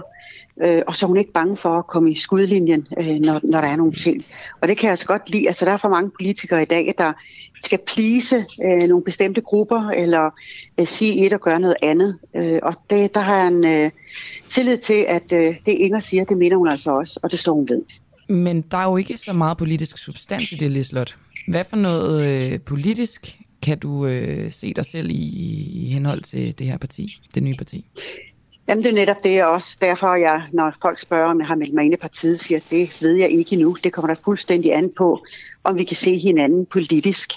Og 0.86 0.96
så 0.96 1.06
er 1.06 1.08
hun 1.08 1.16
ikke 1.16 1.32
bange 1.32 1.56
for 1.56 1.68
at 1.68 1.86
komme 1.86 2.10
i 2.10 2.14
skudlinjen, 2.14 2.86
når, 2.98 3.40
når 3.42 3.60
der 3.60 3.68
er 3.68 3.76
nogle 3.76 3.92
ting. 3.92 4.24
Og 4.60 4.68
det 4.68 4.78
kan 4.78 4.86
jeg 4.86 4.90
altså 4.90 5.06
godt 5.06 5.30
lide. 5.30 5.46
Altså, 5.46 5.64
der 5.64 5.72
er 5.72 5.76
for 5.76 5.88
mange 5.88 6.10
politikere 6.10 6.62
i 6.62 6.64
dag, 6.64 6.94
der 6.98 7.12
skal 7.64 7.78
plise 7.86 8.44
øh, 8.64 8.88
nogle 8.88 9.04
bestemte 9.04 9.40
grupper, 9.40 9.90
eller 9.90 10.30
øh, 10.80 10.86
sige 10.86 11.26
et 11.26 11.32
og 11.32 11.40
gøre 11.40 11.60
noget 11.60 11.76
andet. 11.82 12.18
Øh, 12.36 12.58
og 12.62 12.74
det, 12.90 13.14
der 13.14 13.20
har 13.20 13.36
jeg 13.36 13.48
en 13.48 13.64
øh, 13.64 13.90
tillid 14.48 14.78
til, 14.78 15.04
at 15.08 15.32
øh, 15.32 15.56
det 15.66 15.72
Inger 15.72 15.98
siger, 15.98 16.24
det 16.24 16.38
mener 16.38 16.56
hun 16.56 16.68
altså 16.68 16.90
også, 16.90 17.20
og 17.22 17.30
det 17.30 17.38
står 17.38 17.54
hun 17.54 17.68
ved. 17.68 17.82
Men 18.28 18.60
der 18.60 18.76
er 18.76 18.84
jo 18.84 18.96
ikke 18.96 19.16
så 19.16 19.32
meget 19.32 19.58
politisk 19.58 19.98
substans 19.98 20.52
i 20.52 20.56
det, 20.56 20.70
Lislot. 20.70 21.16
Hvad 21.48 21.64
for 21.64 21.76
noget 21.76 22.26
øh, 22.52 22.60
politisk 22.60 23.38
kan 23.62 23.78
du 23.78 24.06
øh, 24.06 24.52
se 24.52 24.74
dig 24.74 24.86
selv 24.86 25.10
i, 25.10 25.30
i 25.72 25.88
henhold 25.92 26.20
til 26.20 26.58
det 26.58 26.66
her 26.66 26.78
parti, 26.78 27.20
det 27.34 27.42
nye 27.42 27.54
parti? 27.54 27.84
Jamen 28.68 28.84
det 28.84 28.90
er 28.90 28.94
netop 28.94 29.22
det, 29.22 29.44
også 29.44 29.78
derfor, 29.80 30.14
jeg, 30.14 30.42
når 30.52 30.72
folk 30.82 30.98
spørger, 30.98 31.30
om 31.30 31.38
jeg 31.38 31.46
har 31.46 31.56
meldt 31.56 31.74
mig 31.74 31.84
ind 31.84 31.94
i 31.94 31.96
partiet, 31.96 32.42
siger, 32.42 32.58
at 32.58 32.64
det 32.70 33.02
ved 33.02 33.14
jeg 33.14 33.30
ikke 33.30 33.52
endnu. 33.52 33.76
Det 33.84 33.92
kommer 33.92 34.14
der 34.14 34.20
fuldstændig 34.24 34.74
an 34.74 34.92
på, 34.98 35.24
om 35.64 35.78
vi 35.78 35.84
kan 35.84 35.96
se 35.96 36.18
hinanden 36.18 36.66
politisk. 36.66 37.32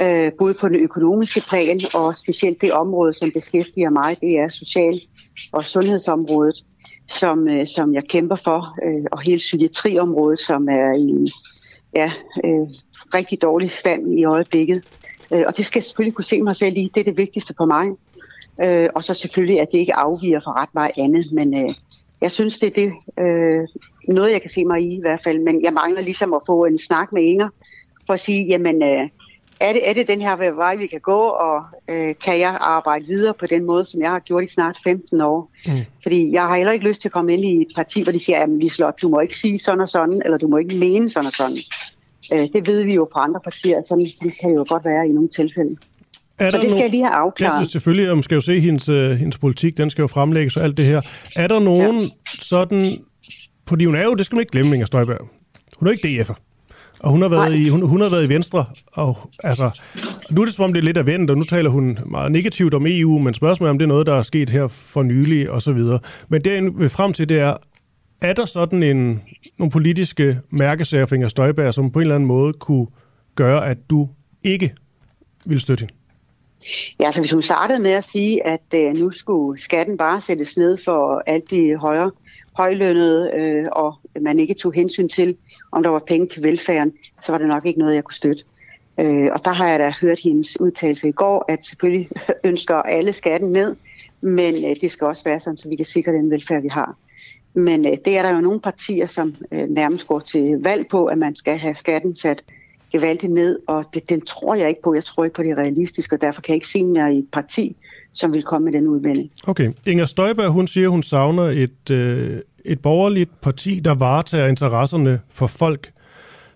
Øh, 0.00 0.32
både 0.38 0.54
på 0.54 0.68
den 0.68 0.76
økonomiske 0.76 1.40
plan 1.40 1.80
og 1.94 2.16
specielt 2.16 2.60
det 2.60 2.72
område, 2.72 3.12
som 3.12 3.30
beskæftiger 3.30 3.90
mig, 3.90 4.16
det 4.20 4.38
er 4.38 4.48
social- 4.48 5.00
og 5.52 5.64
sundhedsområdet, 5.64 6.64
som, 7.08 7.48
øh, 7.48 7.66
som 7.66 7.94
jeg 7.94 8.04
kæmper 8.08 8.36
for, 8.36 8.76
øh, 8.86 9.04
og 9.12 9.20
hele 9.20 9.38
psykiatriområdet, 9.38 10.38
som 10.38 10.68
er 10.68 10.92
i 10.92 11.00
en 11.00 11.30
ja, 11.96 12.12
øh, 12.44 12.68
rigtig 13.14 13.42
dårlig 13.42 13.70
stand 13.70 14.18
i 14.18 14.24
øjeblikket. 14.24 14.82
Øh, 15.32 15.42
og 15.46 15.56
det 15.56 15.66
skal 15.66 15.78
jeg 15.78 15.84
selvfølgelig 15.84 16.14
kunne 16.14 16.24
se 16.24 16.42
mig 16.42 16.56
selv 16.56 16.76
i. 16.76 16.90
Det 16.94 17.00
er 17.00 17.04
det 17.04 17.16
vigtigste 17.16 17.54
for 17.56 17.64
mig. 17.64 17.86
Øh, 18.60 18.88
og 18.94 19.04
så 19.04 19.14
selvfølgelig, 19.14 19.60
at 19.60 19.68
det 19.72 19.78
ikke 19.78 19.94
afviger 19.94 20.40
fra 20.40 20.62
ret 20.62 20.74
meget 20.74 20.92
andet. 20.98 21.32
Men 21.32 21.64
øh, 21.64 21.74
jeg 22.20 22.30
synes, 22.30 22.58
det 22.58 22.66
er 22.66 22.70
det, 22.70 22.92
øh, 23.18 23.68
noget, 24.08 24.32
jeg 24.32 24.40
kan 24.40 24.50
se 24.50 24.64
mig 24.64 24.80
i 24.82 24.94
i 24.94 25.00
hvert 25.00 25.20
fald. 25.24 25.38
Men 25.38 25.64
jeg 25.64 25.72
mangler 25.72 26.00
ligesom 26.00 26.32
at 26.34 26.40
få 26.46 26.64
en 26.64 26.78
snak 26.78 27.12
med 27.12 27.22
Inger, 27.22 27.48
for 28.06 28.14
at 28.14 28.20
sige, 28.20 28.46
jamen, 28.46 28.82
øh, 28.82 29.08
er, 29.60 29.72
det, 29.72 29.90
er 29.90 29.94
det 29.94 30.08
den 30.08 30.20
her 30.20 30.52
vej, 30.54 30.76
vi 30.76 30.86
kan 30.86 31.00
gå, 31.00 31.18
og 31.18 31.64
øh, 31.88 32.14
kan 32.24 32.38
jeg 32.38 32.58
arbejde 32.60 33.06
videre 33.06 33.34
på 33.34 33.46
den 33.46 33.64
måde, 33.64 33.84
som 33.84 34.00
jeg 34.00 34.10
har 34.10 34.18
gjort 34.18 34.44
i 34.44 34.46
snart 34.46 34.78
15 34.84 35.20
år? 35.20 35.50
Mm. 35.66 35.72
Fordi 36.02 36.32
jeg 36.32 36.42
har 36.42 36.56
heller 36.56 36.72
ikke 36.72 36.88
lyst 36.88 37.00
til 37.00 37.08
at 37.08 37.12
komme 37.12 37.34
ind 37.34 37.44
i 37.44 37.62
et 37.62 37.72
parti, 37.74 38.02
hvor 38.02 38.12
de 38.12 38.18
siger, 38.18 38.40
jamen 38.40 38.58
Lislot, 38.58 39.02
du 39.02 39.08
må 39.08 39.20
ikke 39.20 39.36
sige 39.36 39.58
sådan 39.58 39.80
og 39.80 39.88
sådan, 39.88 40.22
eller 40.24 40.38
du 40.38 40.48
må 40.48 40.56
ikke 40.56 40.76
mene 40.76 41.10
sådan 41.10 41.26
og 41.26 41.32
sådan. 41.32 41.56
Øh, 42.32 42.48
det 42.52 42.66
ved 42.66 42.84
vi 42.84 42.94
jo 42.94 43.08
fra 43.12 43.24
andre 43.24 43.40
partier, 43.44 43.82
sådan 43.82 44.06
det 44.22 44.38
kan 44.40 44.50
jo 44.50 44.64
godt 44.68 44.84
være 44.84 45.08
i 45.08 45.12
nogle 45.12 45.28
tilfælde. 45.28 45.76
Er 46.38 46.50
Så 46.50 46.56
det 46.56 46.70
skal 46.70 46.78
no- 46.78 46.82
jeg 46.82 46.90
lige 46.90 47.02
have 47.04 47.14
afklaret. 47.14 47.66
så 47.66 47.72
selvfølgelig, 47.72 48.10
og 48.10 48.16
man 48.16 48.22
skal 48.22 48.34
jo 48.34 48.40
se 48.40 48.60
hendes, 48.60 48.88
øh, 48.88 49.10
hendes 49.16 49.38
politik, 49.38 49.76
den 49.76 49.90
skal 49.90 50.02
jo 50.02 50.06
fremlægges 50.06 50.56
og 50.56 50.64
alt 50.64 50.76
det 50.76 50.84
her. 50.84 51.00
Er 51.36 51.46
der 51.46 51.60
nogen 51.60 52.00
ja. 52.00 52.06
sådan, 52.24 52.96
fordi 53.68 53.84
hun 53.84 53.94
er 53.94 54.02
jo, 54.04 54.14
det 54.14 54.26
skal 54.26 54.36
man 54.36 54.40
ikke 54.40 54.50
glemme, 54.52 54.74
Inger 54.74 54.86
Støjberg. 54.86 55.28
Hun 55.78 55.88
er 55.88 55.92
jo 55.92 55.96
ikke 56.02 56.22
DF'er. 56.22 56.34
Og 57.00 57.10
hun 57.10 57.22
har 57.22 57.28
været, 57.28 57.50
Nej. 57.50 57.58
i, 57.60 57.68
hun, 57.68 57.82
hun 57.82 58.00
har 58.00 58.08
været 58.08 58.24
i 58.24 58.28
Venstre, 58.28 58.64
og 58.92 59.30
altså, 59.44 59.70
nu 60.30 60.40
er 60.40 60.44
det 60.44 60.54
som 60.54 60.64
om, 60.64 60.72
det 60.72 60.80
er 60.80 60.84
lidt 60.84 60.96
af 60.96 61.06
vendt, 61.06 61.30
og 61.30 61.38
nu 61.38 61.44
taler 61.44 61.70
hun 61.70 61.98
meget 62.06 62.32
negativt 62.32 62.74
om 62.74 62.86
EU, 62.86 63.18
men 63.18 63.34
spørgsmålet 63.34 63.68
er, 63.68 63.70
om 63.70 63.78
det 63.78 63.84
er 63.84 63.88
noget, 63.88 64.06
der 64.06 64.14
er 64.14 64.22
sket 64.22 64.50
her 64.50 64.68
for 64.68 65.02
nylig, 65.02 65.50
og 65.50 65.62
så 65.62 65.72
videre. 65.72 65.98
Men 66.28 66.40
det, 66.44 66.52
jeg 66.52 66.62
vil 66.78 66.88
frem 66.88 67.12
til, 67.12 67.28
det 67.28 67.38
er, 67.38 67.54
er 68.20 68.32
der 68.32 68.44
sådan 68.46 68.82
en, 68.82 69.22
nogle 69.58 69.70
politiske 69.70 70.38
mærkesager 70.50 71.06
for 71.06 71.14
Inger 71.14 71.28
Støjberg, 71.28 71.74
som 71.74 71.90
på 71.90 71.98
en 71.98 72.02
eller 72.02 72.14
anden 72.14 72.26
måde 72.26 72.52
kunne 72.52 72.86
gøre, 73.34 73.66
at 73.68 73.78
du 73.90 74.08
ikke 74.44 74.72
vil 75.46 75.60
støtte 75.60 75.82
hende? 75.82 75.94
Ja, 77.00 77.06
altså 77.06 77.20
hvis 77.20 77.30
hun 77.30 77.42
startede 77.42 77.78
med 77.78 77.90
at 77.90 78.04
sige, 78.04 78.46
at 78.46 78.74
øh, 78.74 78.94
nu 78.94 79.10
skulle 79.10 79.60
skatten 79.60 79.96
bare 79.96 80.20
sættes 80.20 80.56
ned 80.56 80.78
for 80.78 81.22
alt 81.26 81.50
de 81.50 81.76
højere, 81.76 82.10
højlønnede, 82.56 83.30
øh, 83.34 83.68
og 83.72 83.94
man 84.20 84.38
ikke 84.38 84.54
tog 84.54 84.72
hensyn 84.72 85.08
til, 85.08 85.36
om 85.72 85.82
der 85.82 85.90
var 85.90 85.98
penge 85.98 86.26
til 86.26 86.42
velfærden, 86.42 86.92
så 87.20 87.32
var 87.32 87.38
det 87.38 87.48
nok 87.48 87.66
ikke 87.66 87.78
noget, 87.78 87.94
jeg 87.94 88.04
kunne 88.04 88.14
støtte. 88.14 88.44
Øh, 89.00 89.28
og 89.32 89.44
der 89.44 89.52
har 89.52 89.68
jeg 89.68 89.78
da 89.78 89.92
hørt 90.00 90.20
hendes 90.24 90.60
udtalelse 90.60 91.08
i 91.08 91.12
går, 91.12 91.44
at 91.48 91.66
selvfølgelig 91.66 92.08
ønsker 92.44 92.74
alle 92.74 93.12
skatten 93.12 93.52
ned, 93.52 93.76
men 94.20 94.64
øh, 94.64 94.76
det 94.80 94.90
skal 94.90 95.06
også 95.06 95.24
være 95.24 95.40
sådan, 95.40 95.56
så 95.56 95.68
vi 95.68 95.76
kan 95.76 95.86
sikre 95.86 96.12
den 96.12 96.30
velfærd, 96.30 96.62
vi 96.62 96.68
har. 96.68 96.96
Men 97.54 97.86
øh, 97.86 97.96
det 98.04 98.16
er 98.16 98.22
der 98.22 98.34
jo 98.34 98.40
nogle 98.40 98.60
partier, 98.60 99.06
som 99.06 99.34
øh, 99.52 99.68
nærmest 99.68 100.06
går 100.06 100.18
til 100.18 100.58
valg 100.62 100.88
på, 100.88 101.04
at 101.04 101.18
man 101.18 101.36
skal 101.36 101.58
have 101.58 101.74
skatten 101.74 102.16
sat 102.16 102.44
gevaldigt 102.92 103.32
ned, 103.32 103.58
og 103.68 103.84
det, 103.94 104.08
den 104.08 104.20
tror 104.20 104.54
jeg 104.54 104.68
ikke 104.68 104.82
på. 104.82 104.94
Jeg 104.94 105.04
tror 105.04 105.24
ikke 105.24 105.34
på 105.34 105.42
det 105.42 105.56
realistiske, 105.56 106.16
og 106.16 106.20
derfor 106.20 106.42
kan 106.42 106.52
jeg 106.52 106.56
ikke 106.56 106.66
se 106.66 106.84
mig 106.84 107.14
i 107.14 107.18
et 107.18 107.28
parti, 107.32 107.76
som 108.12 108.32
vil 108.32 108.42
komme 108.42 108.64
med 108.64 108.72
den 108.72 108.88
udmelding. 108.88 109.30
Okay. 109.46 109.72
Inger 109.86 110.06
Støjberg, 110.06 110.48
hun 110.48 110.66
siger, 110.66 110.88
hun 110.88 111.02
savner 111.02 111.42
et, 111.42 111.90
øh, 111.90 112.40
et 112.64 112.80
borgerligt 112.80 113.40
parti, 113.40 113.80
der 113.80 113.94
varetager 113.94 114.46
interesserne 114.46 115.20
for 115.30 115.46
folk, 115.46 115.92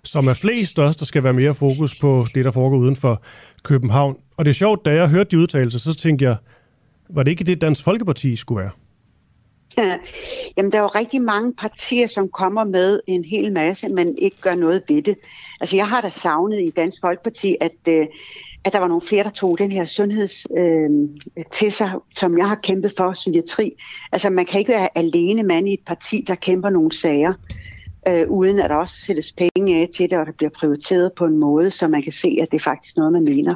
som 0.04 0.28
er 0.28 0.34
flest, 0.34 0.78
også 0.78 0.96
der 0.98 1.04
skal 1.04 1.24
være 1.24 1.32
mere 1.32 1.54
fokus 1.54 1.98
på 2.00 2.26
det, 2.34 2.44
der 2.44 2.50
foregår 2.50 2.76
uden 2.76 2.96
for 2.96 3.22
København. 3.62 4.16
Og 4.36 4.44
det 4.44 4.50
er 4.50 4.54
sjovt, 4.54 4.84
da 4.84 4.94
jeg 4.94 5.08
hørte 5.08 5.30
de 5.30 5.38
udtalelser, 5.38 5.78
så 5.78 5.94
tænkte 5.94 6.24
jeg, 6.24 6.36
var 7.08 7.22
det 7.22 7.30
ikke 7.30 7.44
det, 7.44 7.60
Dansk 7.60 7.84
Folkeparti 7.84 8.36
skulle 8.36 8.62
være? 8.62 8.70
Jamen, 10.56 10.72
der 10.72 10.78
er 10.78 10.82
jo 10.82 10.88
rigtig 10.88 11.22
mange 11.22 11.54
partier, 11.54 12.06
som 12.06 12.28
kommer 12.28 12.64
med 12.64 13.00
en 13.06 13.24
hel 13.24 13.52
masse, 13.52 13.88
men 13.88 14.18
ikke 14.18 14.36
gør 14.40 14.54
noget 14.54 14.82
ved 14.88 15.02
det. 15.02 15.16
Altså, 15.60 15.76
jeg 15.76 15.88
har 15.88 16.00
da 16.00 16.10
savnet 16.10 16.60
i 16.60 16.70
Dansk 16.70 17.00
Folkeparti, 17.00 17.56
at, 17.60 17.72
øh, 17.88 18.06
at 18.64 18.72
der 18.72 18.78
var 18.78 18.88
nogle 18.88 19.02
flere, 19.02 19.24
der 19.24 19.30
tog 19.30 19.58
den 19.58 19.72
her 19.72 19.84
sundheds 19.84 20.46
øh, 20.56 20.90
til 21.52 21.72
sig, 21.72 21.92
som 22.16 22.38
jeg 22.38 22.48
har 22.48 22.54
kæmpet 22.62 22.92
for, 22.96 23.12
psykiatri. 23.12 23.72
Altså, 24.12 24.30
man 24.30 24.46
kan 24.46 24.60
ikke 24.60 24.72
være 24.72 24.98
alene 24.98 25.42
mand 25.42 25.68
i 25.68 25.72
et 25.72 25.84
parti, 25.86 26.24
der 26.28 26.34
kæmper 26.34 26.70
nogle 26.70 26.92
sager. 26.92 27.32
øh, 28.08 28.28
uden 28.28 28.60
at 28.60 28.70
der 28.70 28.76
også 28.76 28.94
sættes 29.06 29.32
penge 29.32 29.80
af 29.80 29.88
til 29.94 30.10
det, 30.10 30.18
og 30.18 30.26
der 30.26 30.32
bliver 30.32 30.50
prioriteret 30.50 31.12
på 31.12 31.24
en 31.24 31.38
måde, 31.38 31.70
så 31.70 31.88
man 31.88 32.02
kan 32.02 32.12
se, 32.12 32.38
at 32.42 32.48
det 32.50 32.56
er 32.56 32.64
faktisk 32.64 32.96
noget, 32.96 33.12
man 33.12 33.24
mener. 33.24 33.54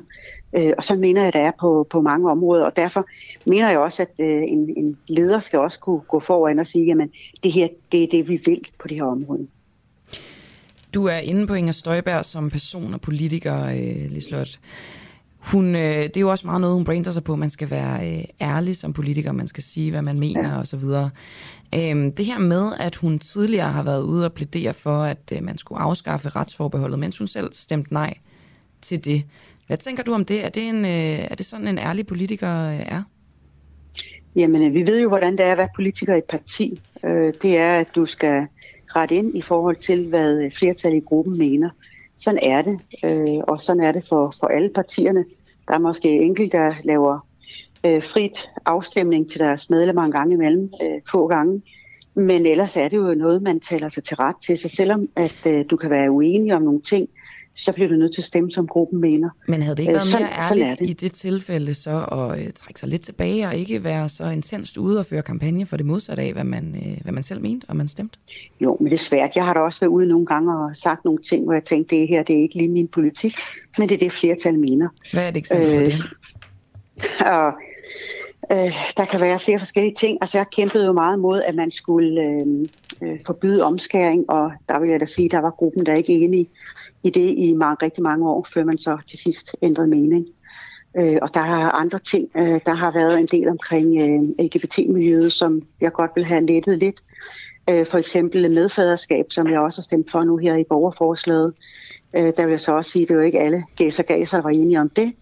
Øh, 0.56 0.72
og 0.78 0.84
så 0.84 0.94
mener 0.96 1.20
jeg, 1.20 1.28
at 1.28 1.34
det 1.34 1.42
er 1.42 1.52
på, 1.60 1.86
på 1.90 2.00
mange 2.00 2.30
områder, 2.30 2.64
og 2.64 2.76
derfor 2.76 3.06
mener 3.46 3.68
jeg 3.68 3.78
også, 3.78 4.02
at 4.02 4.10
øh, 4.18 4.42
en, 4.42 4.74
en 4.76 4.96
leder 5.06 5.40
skal 5.40 5.58
også 5.58 5.80
kunne 5.80 6.00
gå 6.00 6.20
foran 6.20 6.58
og 6.58 6.66
sige, 6.66 6.92
at 6.92 7.08
det 7.42 7.52
her, 7.52 7.68
det 7.92 8.02
er 8.02 8.08
det, 8.10 8.28
vi 8.28 8.40
vil 8.44 8.60
på 8.78 8.88
det 8.88 8.96
her 8.96 9.04
område. 9.04 9.46
Du 10.94 11.06
er 11.06 11.16
inde 11.16 11.46
på 11.46 11.54
Inger 11.54 11.72
Støjberg 11.72 12.24
som 12.24 12.50
person 12.50 12.94
og 12.94 13.00
politiker, 13.00 13.64
øh, 13.64 14.10
Lislot. 14.10 14.58
Hun, 15.38 15.74
øh, 15.74 16.02
det 16.02 16.16
er 16.16 16.20
jo 16.20 16.30
også 16.30 16.46
meget 16.46 16.60
noget, 16.60 16.76
hun 16.76 16.84
brander 16.84 17.10
sig 17.10 17.24
på. 17.24 17.36
Man 17.36 17.50
skal 17.50 17.70
være 17.70 18.18
øh, 18.18 18.24
ærlig 18.40 18.76
som 18.76 18.92
politiker, 18.92 19.32
man 19.32 19.46
skal 19.46 19.62
sige, 19.62 19.90
hvad 19.90 20.02
man 20.02 20.18
mener 20.18 20.48
ja. 20.48 20.58
osv. 20.58 20.84
Øhm, 21.74 22.12
det 22.12 22.26
her 22.26 22.38
med, 22.38 22.72
at 22.78 22.94
hun 22.94 23.18
tidligere 23.18 23.72
har 23.72 23.82
været 23.82 24.02
ude 24.02 24.24
og 24.24 24.32
plædere 24.32 24.74
for, 24.74 25.02
at 25.02 25.32
øh, 25.32 25.42
man 25.42 25.58
skulle 25.58 25.80
afskaffe 25.80 26.28
retsforbeholdet, 26.28 26.98
mens 26.98 27.18
hun 27.18 27.28
selv 27.28 27.52
stemte 27.52 27.92
nej 27.92 28.14
til 28.80 29.04
det. 29.04 29.24
Hvad 29.70 29.78
tænker 29.78 30.02
du 30.02 30.14
om 30.14 30.24
det? 30.24 30.44
Er 30.44 30.48
det, 30.48 30.62
en, 30.68 30.84
øh, 30.84 31.30
er 31.30 31.34
det 31.34 31.46
sådan, 31.46 31.68
en 31.68 31.78
ærlig 31.78 32.06
politiker 32.06 32.68
øh, 32.68 32.80
er? 32.80 33.02
Jamen, 34.36 34.62
øh, 34.62 34.74
vi 34.74 34.86
ved 34.86 35.02
jo, 35.02 35.08
hvordan 35.08 35.32
det 35.32 35.40
er 35.40 35.52
at 35.52 35.58
være 35.58 35.68
politiker 35.74 36.14
i 36.14 36.18
et 36.18 36.24
parti. 36.24 36.80
Det 37.42 37.56
er, 37.56 37.78
at 37.78 37.88
du 37.94 38.06
skal 38.06 38.46
rette 38.96 39.14
ind 39.14 39.36
i 39.36 39.42
forhold 39.42 39.76
til, 39.76 40.08
hvad 40.08 40.44
øh, 40.44 40.52
flertallet 40.52 40.98
i 40.98 41.04
gruppen 41.06 41.38
mener. 41.38 41.70
Sådan 42.16 42.40
er 42.42 42.62
det, 42.62 42.80
og 43.48 43.60
sådan 43.60 43.82
er 43.82 43.92
det 43.92 44.04
for, 44.08 44.34
for 44.40 44.46
alle 44.46 44.70
partierne. 44.74 45.24
Der 45.68 45.74
er 45.74 45.78
måske 45.78 46.08
enkelte, 46.08 46.56
der 46.56 46.74
laver 46.84 47.26
frit 47.84 48.50
afstemning 48.66 49.30
til 49.30 49.40
deres 49.40 49.70
medlemmer 49.70 50.02
en 50.02 50.12
gang 50.12 50.32
imellem, 50.32 50.70
få 51.10 51.26
gange. 51.26 51.62
Men 52.14 52.46
ellers 52.46 52.76
er 52.76 52.88
det 52.88 52.96
jo 52.96 53.14
noget, 53.14 53.42
man 53.42 53.60
taler 53.60 53.88
sig 53.88 54.04
til 54.04 54.16
ret 54.16 54.36
til. 54.46 54.58
Så 54.58 54.68
selvom 54.68 55.08
at 55.16 55.66
du 55.70 55.76
kan 55.76 55.90
være 55.90 56.10
uenig 56.10 56.54
om 56.54 56.62
nogle 56.62 56.80
ting, 56.80 57.08
så 57.54 57.72
bliver 57.72 57.88
du 57.88 57.94
nødt 57.94 58.14
til 58.14 58.20
at 58.20 58.24
stemme, 58.24 58.50
som 58.50 58.66
gruppen 58.66 59.00
mener. 59.00 59.30
Men 59.48 59.62
havde 59.62 59.76
det 59.76 59.82
ikke 59.82 59.90
øh, 59.90 59.94
været 59.94 60.06
sådan, 60.06 60.26
mere 60.26 60.50
ærligt 60.50 60.78
det. 60.78 60.90
i 60.90 60.92
det 60.92 61.12
tilfælde 61.12 61.74
så 61.74 62.04
at 62.04 62.40
øh, 62.40 62.52
trække 62.52 62.80
sig 62.80 62.88
lidt 62.88 63.02
tilbage 63.02 63.46
og 63.46 63.56
ikke 63.56 63.84
være 63.84 64.08
så 64.08 64.24
intenst 64.24 64.76
ude 64.76 64.98
og 64.98 65.06
føre 65.06 65.22
kampagne 65.22 65.66
for 65.66 65.76
det 65.76 65.86
modsatte 65.86 66.22
af, 66.22 66.32
hvad 66.32 66.44
man, 66.44 66.76
øh, 66.86 67.02
hvad 67.02 67.12
man 67.12 67.22
selv 67.22 67.40
mente 67.40 67.64
og 67.68 67.76
man 67.76 67.88
stemte? 67.88 68.18
Jo, 68.60 68.76
men 68.80 68.86
det 68.86 68.92
er 68.92 68.98
svært. 68.98 69.36
Jeg 69.36 69.44
har 69.44 69.54
da 69.54 69.60
også 69.60 69.80
været 69.80 69.90
ude 69.90 70.08
nogle 70.08 70.26
gange 70.26 70.58
og 70.58 70.76
sagt 70.76 71.04
nogle 71.04 71.22
ting, 71.22 71.44
hvor 71.44 71.52
jeg 71.52 71.64
tænkte, 71.64 71.96
det 71.96 72.08
her 72.08 72.22
det 72.22 72.36
er 72.36 72.42
ikke 72.42 72.56
lige 72.56 72.68
min 72.68 72.88
politik, 72.88 73.34
men 73.78 73.88
det 73.88 73.94
er 73.94 73.98
det 73.98 74.12
flertal 74.12 74.58
mener. 74.58 74.88
Hvad 75.12 75.24
er 75.24 75.28
et 75.28 75.36
eksempel 75.36 75.68
øh, 75.68 75.74
på 75.74 75.84
det? 75.84 76.04
Og, 77.36 77.52
øh, 78.52 78.72
der 78.96 79.04
kan 79.04 79.20
være 79.20 79.38
flere 79.38 79.58
forskellige 79.58 79.94
ting. 79.94 80.18
Altså 80.20 80.38
jeg 80.38 80.46
kæmpede 80.52 80.86
jo 80.86 80.92
meget 80.92 81.18
mod, 81.18 81.42
at 81.42 81.54
man 81.54 81.70
skulle 81.70 82.22
øh, 82.22 82.46
øh, 83.02 83.18
forbyde 83.26 83.64
omskæring, 83.64 84.30
og 84.30 84.52
der 84.68 84.80
vil 84.80 84.90
jeg 84.90 85.00
da 85.00 85.06
sige, 85.06 85.28
der 85.28 85.38
var 85.40 85.50
gruppen, 85.50 85.86
der 85.86 85.94
ikke 85.94 86.12
enige 86.12 86.48
i 87.02 87.10
det 87.10 87.34
i 87.38 87.54
mange, 87.54 87.76
rigtig 87.82 88.02
mange 88.02 88.28
år, 88.28 88.46
før 88.54 88.64
man 88.64 88.78
så 88.78 88.98
til 89.06 89.18
sidst 89.18 89.56
ændrede 89.62 89.88
mening. 89.88 90.26
Øh, 90.98 91.18
og 91.22 91.34
der 91.34 91.40
er 91.40 91.80
andre 91.80 91.98
ting. 91.98 92.28
Øh, 92.36 92.60
der 92.66 92.74
har 92.74 92.92
været 92.92 93.20
en 93.20 93.26
del 93.26 93.48
omkring 93.48 94.00
øh, 94.00 94.46
LGBT-miljøet, 94.46 95.32
som 95.32 95.62
jeg 95.80 95.92
godt 95.92 96.10
vil 96.14 96.24
have 96.24 96.46
lettet 96.46 96.78
lidt. 96.78 97.00
Øh, 97.70 97.86
for 97.86 97.98
eksempel 97.98 98.50
medfaderskab, 98.50 99.24
som 99.30 99.48
jeg 99.48 99.60
også 99.60 99.80
har 99.80 99.82
stemt 99.82 100.10
for 100.10 100.22
nu 100.22 100.36
her 100.36 100.56
i 100.56 100.64
borgerforslaget. 100.68 101.52
Øh, 102.16 102.32
der 102.36 102.44
vil 102.44 102.50
jeg 102.50 102.60
så 102.60 102.72
også 102.72 102.90
sige, 102.90 103.02
at 103.02 103.08
det 103.08 103.14
er 103.14 103.18
jo 103.18 103.24
ikke 103.24 103.40
alle 103.40 103.64
gæser 103.76 104.02
gaser, 104.02 104.36
der 104.36 104.42
var 104.42 104.50
enige 104.50 104.80
om 104.80 104.88
det. 104.88 105.12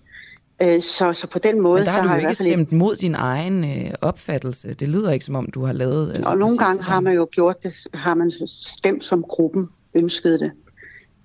Øh, 0.62 0.82
så, 0.82 1.12
så 1.12 1.26
på 1.26 1.38
den 1.38 1.60
måde... 1.60 1.80
Men 1.80 1.86
der 1.86 1.90
har 1.90 1.98
så 1.98 2.02
du 2.02 2.08
har 2.08 2.18
ikke 2.18 2.34
stemt 2.34 2.72
mod 2.72 2.96
din 2.96 3.14
egen 3.14 3.64
øh, 3.64 3.90
opfattelse. 4.00 4.74
Det 4.74 4.88
lyder 4.88 5.10
ikke, 5.10 5.24
som 5.24 5.34
om 5.34 5.48
du 5.54 5.64
har 5.64 5.72
lavet... 5.72 6.08
Altså, 6.08 6.30
og 6.30 6.38
nogle 6.38 6.58
gange 6.58 6.82
har 6.82 7.00
man 7.00 7.14
jo 7.14 7.28
gjort 7.32 7.62
det, 7.62 7.74
har 7.94 8.14
man 8.14 8.32
stemt 8.46 9.04
som 9.04 9.22
gruppen 9.22 9.68
ønskede 9.94 10.38
det. 10.38 10.52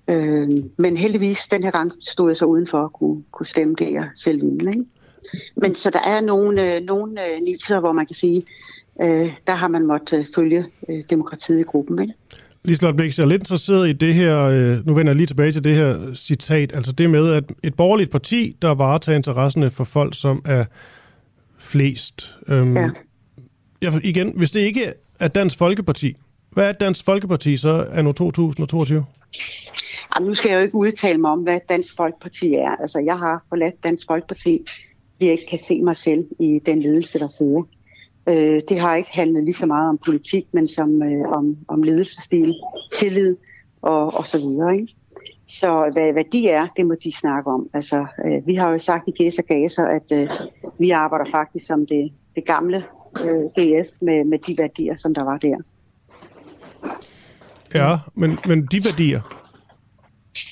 Øh, 0.08 0.48
men 0.76 0.96
heldigvis, 0.96 1.46
den 1.46 1.62
her 1.62 1.70
gang 1.70 1.92
stod 2.00 2.30
jeg 2.30 2.36
så 2.36 2.44
udenfor 2.44 2.84
at 2.84 2.92
kunne, 2.92 3.22
kunne 3.30 3.46
stemme 3.46 3.74
det, 3.78 3.92
jeg 3.92 4.08
selv 4.14 4.42
ville. 4.42 4.70
Ikke? 4.70 4.84
Men 5.56 5.74
så 5.74 5.90
der 5.90 6.00
er 6.06 6.20
nogle, 6.20 6.76
øh, 6.76 6.82
nogle 6.82 7.20
øh, 7.26 7.42
niser, 7.42 7.80
hvor 7.80 7.92
man 7.92 8.06
kan 8.06 8.16
sige, 8.16 8.42
øh, 9.02 9.32
der 9.46 9.54
har 9.54 9.68
man 9.68 9.86
måttet 9.86 10.18
øh, 10.18 10.26
følge 10.34 10.64
øh, 10.88 11.02
demokratiet 11.10 11.60
i 11.60 11.62
gruppen. 11.62 12.02
Ikke? 12.02 12.14
Liselotte 12.64 12.96
Bæk, 12.96 13.18
jeg 13.18 13.24
er 13.24 13.28
lidt 13.28 13.42
interesseret 13.42 13.88
i 13.88 13.92
det 13.92 14.14
her, 14.14 14.38
øh, 14.40 14.86
nu 14.86 14.94
vender 14.94 15.10
jeg 15.10 15.16
lige 15.16 15.26
tilbage 15.26 15.52
til 15.52 15.64
det 15.64 15.74
her 15.74 16.14
citat, 16.14 16.74
altså 16.74 16.92
det 16.92 17.10
med, 17.10 17.32
at 17.32 17.44
et 17.62 17.74
borgerligt 17.74 18.10
parti, 18.10 18.56
der 18.62 18.74
varetager 18.74 19.16
interesserne 19.16 19.70
for 19.70 19.84
folk, 19.84 20.14
som 20.16 20.42
er 20.44 20.64
flest. 21.58 22.36
Øhm, 22.48 22.76
ja. 22.76 22.90
Jeg, 23.82 24.00
igen, 24.04 24.32
hvis 24.36 24.50
det 24.50 24.60
ikke 24.60 24.92
er 25.20 25.28
Dansk 25.28 25.58
Folkeparti, 25.58 26.16
hvad 26.50 26.68
er 26.68 26.72
Dansk 26.72 27.04
Folkeparti 27.04 27.56
så 27.56 27.86
anno 27.92 28.12
2022? 28.12 29.04
Jamen, 30.14 30.28
nu 30.28 30.34
skal 30.34 30.50
jeg 30.50 30.58
jo 30.58 30.62
ikke 30.62 30.76
udtale 30.76 31.18
mig 31.18 31.30
om, 31.30 31.40
hvad 31.40 31.60
Dansk 31.68 31.96
Folkeparti 31.96 32.54
er. 32.54 32.70
Altså, 32.70 32.98
jeg 32.98 33.18
har 33.18 33.44
forladt 33.48 33.84
Dansk 33.84 34.06
Folkeparti, 34.06 34.64
fordi 35.12 35.24
jeg 35.24 35.32
ikke 35.32 35.46
kan 35.50 35.58
se 35.58 35.82
mig 35.82 35.96
selv 35.96 36.26
i 36.40 36.60
den 36.66 36.82
ledelse, 36.82 37.18
der 37.18 37.28
sidder. 37.28 37.62
Øh, 38.28 38.60
det 38.68 38.80
har 38.80 38.96
ikke 38.96 39.12
handlet 39.12 39.44
lige 39.44 39.54
så 39.54 39.66
meget 39.66 39.88
om 39.88 39.98
politik, 40.06 40.46
men 40.52 40.68
som 40.68 41.02
øh, 41.02 41.28
om, 41.28 41.56
om 41.68 41.82
ledelsesstil, 41.82 42.54
tillid 42.92 43.36
og, 43.82 44.14
og 44.14 44.26
så 44.26 44.38
videre. 44.38 44.74
Ikke? 44.74 44.94
Så 45.46 45.90
hvad, 45.92 46.12
hvad 46.12 46.24
de 46.32 46.48
er, 46.48 46.66
det 46.76 46.86
må 46.86 46.94
de 47.04 47.12
snakke 47.12 47.50
om. 47.50 47.68
Altså, 47.72 48.06
øh, 48.24 48.46
vi 48.46 48.54
har 48.54 48.72
jo 48.72 48.78
sagt 48.78 49.08
i 49.08 49.10
Gæs 49.10 49.38
og 49.38 49.44
Gaser, 49.44 49.84
at 49.84 50.12
øh, 50.12 50.30
vi 50.78 50.90
arbejder 50.90 51.30
faktisk 51.30 51.66
som 51.66 51.86
det, 51.86 52.12
det 52.36 52.44
gamle 52.44 52.84
øh, 53.20 53.44
GF 53.58 53.88
med, 54.00 54.24
med 54.24 54.38
de 54.38 54.58
værdier, 54.58 54.96
som 54.96 55.14
der 55.14 55.24
var 55.24 55.38
der. 55.38 55.56
Ja, 57.74 57.96
men, 58.14 58.38
men 58.46 58.66
de 58.66 58.84
værdier, 58.84 59.20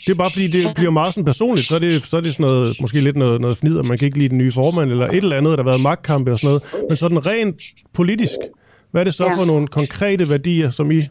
det 0.07 0.13
er 0.13 0.15
bare 0.15 0.31
fordi, 0.31 0.47
det 0.47 0.75
bliver 0.75 0.91
meget 0.91 1.15
sådan 1.15 1.25
personligt, 1.25 1.69
så 1.69 1.75
er 1.75 1.79
det, 1.79 1.93
så 1.93 2.17
er 2.17 2.21
det 2.21 2.33
sådan 2.33 2.45
noget, 2.45 2.77
måske 2.81 3.01
lidt 3.01 3.17
noget, 3.17 3.41
noget 3.41 3.59
fnider, 3.59 3.83
man 3.83 3.99
kan 3.99 4.07
ikke 4.07 4.19
lide 4.19 4.29
den 4.29 4.39
nye 4.39 4.53
formand, 4.53 4.91
eller 4.91 5.09
et 5.09 5.17
eller 5.17 5.37
andet, 5.37 5.51
der 5.59 5.65
har 5.65 5.71
været 5.71 5.81
magtkampe 5.81 6.33
og 6.33 6.39
sådan 6.39 6.49
noget, 6.49 6.87
men 6.89 6.97
sådan 6.97 7.27
rent 7.27 7.63
politisk, 7.93 8.37
hvad 8.91 9.03
er 9.03 9.05
det 9.05 9.15
så 9.15 9.25
ja. 9.25 9.35
for 9.35 9.45
nogle 9.45 9.69
konkrete 9.69 10.29
værdier, 10.29 10.71
som 10.71 10.91
I 10.91 11.03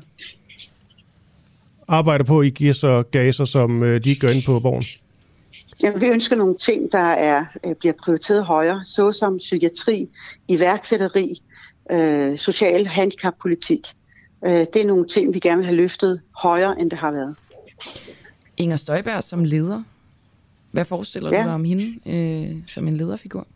arbejder 1.88 2.24
på, 2.24 2.42
I 2.42 2.50
giver 2.50 2.74
så 2.74 3.04
gaser, 3.12 3.46
som 3.46 3.84
øh, 3.84 4.04
de 4.04 4.16
gør 4.16 4.28
ind 4.28 4.44
på 4.46 4.60
borgen? 4.60 4.86
Ja, 5.84 5.92
vi 5.98 6.06
ønsker 6.08 6.36
nogle 6.36 6.56
ting, 6.58 6.92
der 6.92 7.00
er, 7.00 7.46
øh, 7.66 7.76
bliver 7.80 7.94
prioriteret 8.04 8.46
højere, 8.46 8.86
såsom 8.86 9.38
psykiatri, 9.38 10.10
iværksætteri, 10.48 11.42
øh, 11.92 12.38
social 12.38 12.88
handicappolitik. 12.88 13.88
Øh, 14.46 14.52
det 14.52 14.76
er 14.76 14.86
nogle 14.86 15.08
ting, 15.08 15.34
vi 15.34 15.40
gerne 15.40 15.58
vil 15.58 15.66
have 15.66 15.76
løftet 15.76 16.22
højere, 16.38 16.80
end 16.82 16.92
det 16.92 17.00
har 17.00 17.12
været. 17.12 17.36
Inger 18.58 18.78
Støjberg 18.78 19.24
som 19.24 19.44
leder. 19.44 19.84
Hvad 20.72 20.86
forestiller 20.86 21.30
ja. 21.32 21.38
du 21.38 21.44
dig 21.44 21.54
om 21.54 21.64
hende 21.64 22.00
øh, 22.06 22.56
som 22.68 22.88
en 22.88 22.98
lederfigur? 22.98 23.48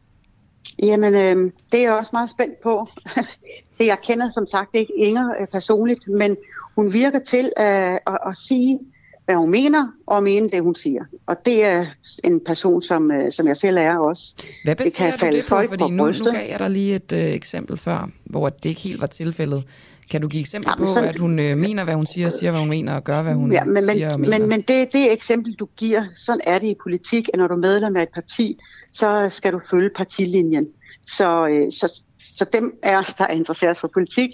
Jamen, 0.84 1.13
øh, 1.13 1.52
det 1.71 1.80
er 1.80 1.84
jeg 1.84 1.93
også 1.93 2.10
meget 2.13 2.30
spændt 2.30 2.62
på. 2.63 2.89
det 3.78 3.86
jeg 3.86 3.98
kender 4.04 4.30
som 4.30 4.48
sagt 4.48 4.69
ikke 4.74 4.93
Inger 4.98 5.30
øh, 5.41 5.48
personligt, 5.48 6.08
men 6.08 6.38
hun 6.76 6.93
virker 6.93 7.19
til 7.19 7.45
øh, 7.45 7.93
at, 7.93 8.17
at 8.28 8.38
sige, 8.38 8.80
hvad 9.26 9.36
hun 9.36 9.52
mener, 9.52 9.88
og 10.08 10.24
mene 10.24 10.50
det, 10.50 10.62
hun 10.62 10.76
siger. 10.76 11.04
Og 11.26 11.45
det 11.45 11.65
er 11.65 11.86
en 12.24 12.41
person, 12.45 12.82
som, 12.82 13.12
øh, 13.12 13.32
som 13.32 13.48
jeg 13.48 13.58
selv 13.58 13.78
er 13.78 13.98
også. 13.98 14.36
Hvad 14.63 14.76
det 14.76 14.95
kan 14.95 15.13
falde 15.13 15.38
det 15.38 15.43
på? 15.43 15.50
Folk 15.50 15.69
Fordi 15.69 15.82
på 15.82 15.88
nu, 15.88 16.06
nu 16.06 16.32
gav 16.32 16.50
jeg 16.50 16.60
dig 16.60 16.69
lige 16.69 16.95
et 16.95 17.12
øh, 17.12 17.26
eksempel 17.26 17.78
før, 17.78 18.10
hvor 18.24 18.50
det 18.50 18.69
ikke 18.69 18.82
helt 18.82 19.02
var 19.02 19.08
tilfældet. 19.08 19.63
Kan 20.12 20.22
du 20.22 20.28
give 20.28 20.41
eksempler 20.41 20.74
ja, 20.78 20.84
på, 20.84 20.86
sådan, 20.86 21.10
at 21.10 21.20
hun 21.20 21.39
øh, 21.39 21.58
mener, 21.58 21.84
hvad 21.84 21.94
hun 21.94 22.06
siger, 22.06 22.30
siger, 22.30 22.52
hvad 22.52 22.62
hun 22.62 22.70
mener, 22.70 22.96
og 22.96 23.04
gør, 23.04 23.22
hvad 23.22 23.34
hun 23.34 23.52
ja, 23.52 23.63
men, 23.63 23.84
siger 23.84 24.13
og 24.13 24.20
mener? 24.20 24.39
Men, 24.39 24.50
men 24.50 24.62
det, 24.62 24.94
det 24.94 25.13
eksempel, 25.13 25.54
du 25.54 25.68
giver, 25.78 26.04
sådan 26.15 26.41
er 26.44 26.60
det 26.60 26.68
i 26.68 26.76
politik, 26.84 27.30
at 27.34 27.39
når 27.39 27.48
du 27.48 27.54
er 27.54 27.58
medlem 27.58 27.96
af 27.96 28.04
et 28.04 28.10
parti, 28.13 28.60
så 28.94 29.28
skal 29.30 29.54
du 29.54 29.60
følge 29.70 29.89
partilinjen. 29.89 30.68
Så, 31.08 31.48
øh, 31.48 31.72
så, 31.72 32.02
så 32.20 32.46
dem 32.54 32.80
af 32.84 32.98
os, 32.98 33.13
der 33.13 33.24
er 33.24 33.34
interesseret 33.34 33.78
for 33.78 33.88
politik, 33.94 34.30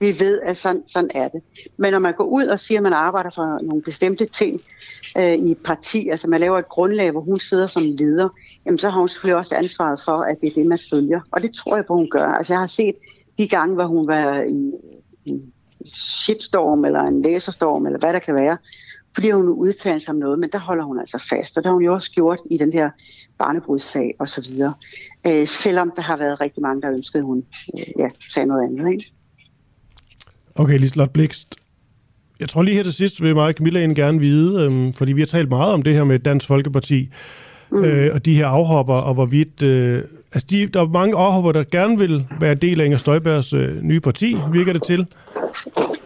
vi 0.00 0.20
ved, 0.20 0.40
at 0.40 0.56
sådan, 0.56 0.82
sådan 0.86 1.10
er 1.14 1.28
det. 1.28 1.40
Men 1.76 1.92
når 1.92 1.98
man 1.98 2.14
går 2.14 2.24
ud 2.24 2.46
og 2.46 2.60
siger, 2.60 2.78
at 2.78 2.82
man 2.82 2.92
arbejder 2.92 3.30
for 3.34 3.62
nogle 3.62 3.82
bestemte 3.82 4.26
ting 4.26 4.60
øh, 5.18 5.34
i 5.34 5.50
et 5.50 5.58
parti, 5.64 6.08
altså 6.08 6.28
man 6.28 6.40
laver 6.40 6.58
et 6.58 6.68
grundlag, 6.68 7.10
hvor 7.10 7.20
hun 7.20 7.40
sidder 7.40 7.66
som 7.66 7.82
leder, 7.82 8.28
jamen 8.66 8.78
så 8.78 8.90
har 8.90 8.98
hun 8.98 9.08
selvfølgelig 9.08 9.36
også 9.36 9.54
ansvaret 9.54 10.00
for, 10.04 10.22
at 10.22 10.40
det 10.40 10.46
er 10.46 10.54
det, 10.54 10.66
man 10.66 10.78
følger. 10.90 11.20
Og 11.30 11.42
det 11.42 11.54
tror 11.54 11.76
jeg 11.76 11.86
på, 11.86 11.94
hun 11.94 12.10
gør. 12.10 12.26
Altså 12.26 12.52
jeg 12.52 12.60
har 12.60 12.66
set 12.66 12.94
de 13.38 13.48
gange, 13.48 13.74
hvor 13.74 13.84
hun 13.84 14.06
var 14.06 14.42
i 14.42 14.72
en 15.26 15.52
shitstorm, 15.94 16.84
eller 16.84 17.00
en 17.00 17.22
læserstorm, 17.22 17.86
eller 17.86 17.98
hvad 17.98 18.12
der 18.12 18.18
kan 18.18 18.34
være, 18.34 18.56
fordi 19.14 19.30
hun 19.30 19.48
udtaler 19.48 19.98
sig 19.98 20.10
om 20.10 20.16
noget, 20.16 20.38
men 20.38 20.50
der 20.52 20.58
holder 20.58 20.84
hun 20.84 21.00
altså 21.00 21.26
fast, 21.30 21.56
og 21.56 21.62
det 21.62 21.68
har 21.68 21.74
hun 21.74 21.82
jo 21.82 21.94
også 21.94 22.10
gjort 22.10 22.38
i 22.50 22.58
den 22.58 22.72
her 22.72 22.90
barnebrudssag 23.38 24.14
og 24.18 24.28
så 24.28 24.40
videre. 24.40 24.74
Øh, 25.26 25.46
selvom 25.46 25.92
der 25.96 26.02
har 26.02 26.16
været 26.16 26.40
rigtig 26.40 26.62
mange, 26.62 26.82
der 26.82 26.92
ønskede, 26.92 27.20
at 27.20 27.26
hun 27.26 27.44
øh, 27.78 27.84
ja, 27.98 28.08
sagde 28.34 28.48
noget 28.48 28.64
andet. 28.64 28.92
Ikke? 28.92 29.12
Okay, 30.54 30.78
Liselotte 30.78 31.12
Blikst. 31.12 31.56
Jeg 32.40 32.48
tror 32.48 32.62
lige 32.62 32.76
her 32.76 32.82
til 32.82 32.92
sidst 32.92 33.22
vil 33.22 33.34
mig 33.34 33.46
og 33.46 33.52
Camilla 33.52 33.80
gerne 33.80 34.18
vide, 34.18 34.62
øhm, 34.62 34.92
fordi 34.92 35.12
vi 35.12 35.20
har 35.20 35.26
talt 35.26 35.48
meget 35.48 35.72
om 35.72 35.82
det 35.82 35.94
her 35.94 36.04
med 36.04 36.18
Dansk 36.18 36.46
Folkeparti, 36.46 37.10
mm. 37.70 37.84
øh, 37.84 38.14
og 38.14 38.24
de 38.24 38.34
her 38.34 38.46
afhopper, 38.46 38.94
og 38.94 39.14
hvorvidt... 39.14 39.62
Øh, 39.62 40.02
altså, 40.32 40.46
de, 40.50 40.66
der 40.66 40.80
er 40.80 40.88
mange 40.88 41.16
afhopper, 41.16 41.52
der 41.52 41.64
gerne 41.64 41.98
vil 41.98 42.26
være 42.40 42.54
del 42.54 42.80
af 42.80 42.84
Inger 42.84 42.98
Støjbergs 42.98 43.52
øh, 43.52 43.82
nye 43.82 44.00
parti, 44.00 44.36
virker 44.52 44.72
det 44.72 44.82
til. 44.82 45.06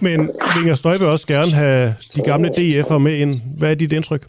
Men 0.00 0.20
vil 0.20 0.60
Inger 0.60 0.74
Støjberg 0.74 1.08
også 1.08 1.26
gerne 1.26 1.50
have 1.50 1.94
de 2.14 2.22
gamle 2.22 2.50
DF'er 2.58 2.98
med 2.98 3.18
ind. 3.18 3.40
Hvad 3.58 3.70
er 3.70 3.74
dit 3.74 3.92
indtryk? 3.92 4.26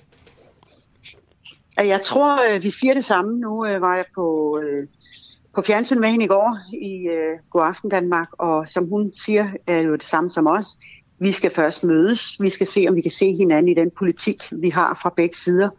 Jeg 1.78 2.02
tror, 2.02 2.56
øh, 2.56 2.64
vi 2.64 2.70
siger 2.70 2.94
det 2.94 3.06
samme. 3.06 3.40
Nu 3.40 3.66
øh, 3.66 3.82
var 3.82 3.96
jeg 3.96 4.06
på, 4.16 4.60
øh, 4.64 4.88
på 5.56 5.62
fjernsyn 5.62 6.00
med 6.00 6.10
hende 6.10 6.26
i 6.26 6.28
går 6.28 6.58
i 6.74 7.08
God 7.52 7.62
Aften 7.66 7.90
Danmark, 7.90 8.28
og 8.40 8.70
som 8.70 8.88
hun 8.88 9.14
siger, 9.14 9.48
er 9.68 9.80
jo 9.80 9.94
det 9.94 10.04
samme 10.04 10.30
som 10.30 10.48
os. 10.48 10.66
Vi 11.20 11.32
skal 11.32 11.52
først 11.52 11.84
mødes. 11.84 12.38
Vi 12.40 12.50
skal 12.50 12.68
se, 12.68 12.86
om 12.90 12.96
vi 12.96 13.02
kan 13.02 13.12
se 13.12 13.36
hinanden 13.36 13.72
i 13.72 13.74
den 13.74 13.92
politik, 13.98 14.44
vi 14.52 14.70
har 14.70 15.00
fra 15.02 15.14
begge 15.16 15.36
sider. 15.36 15.70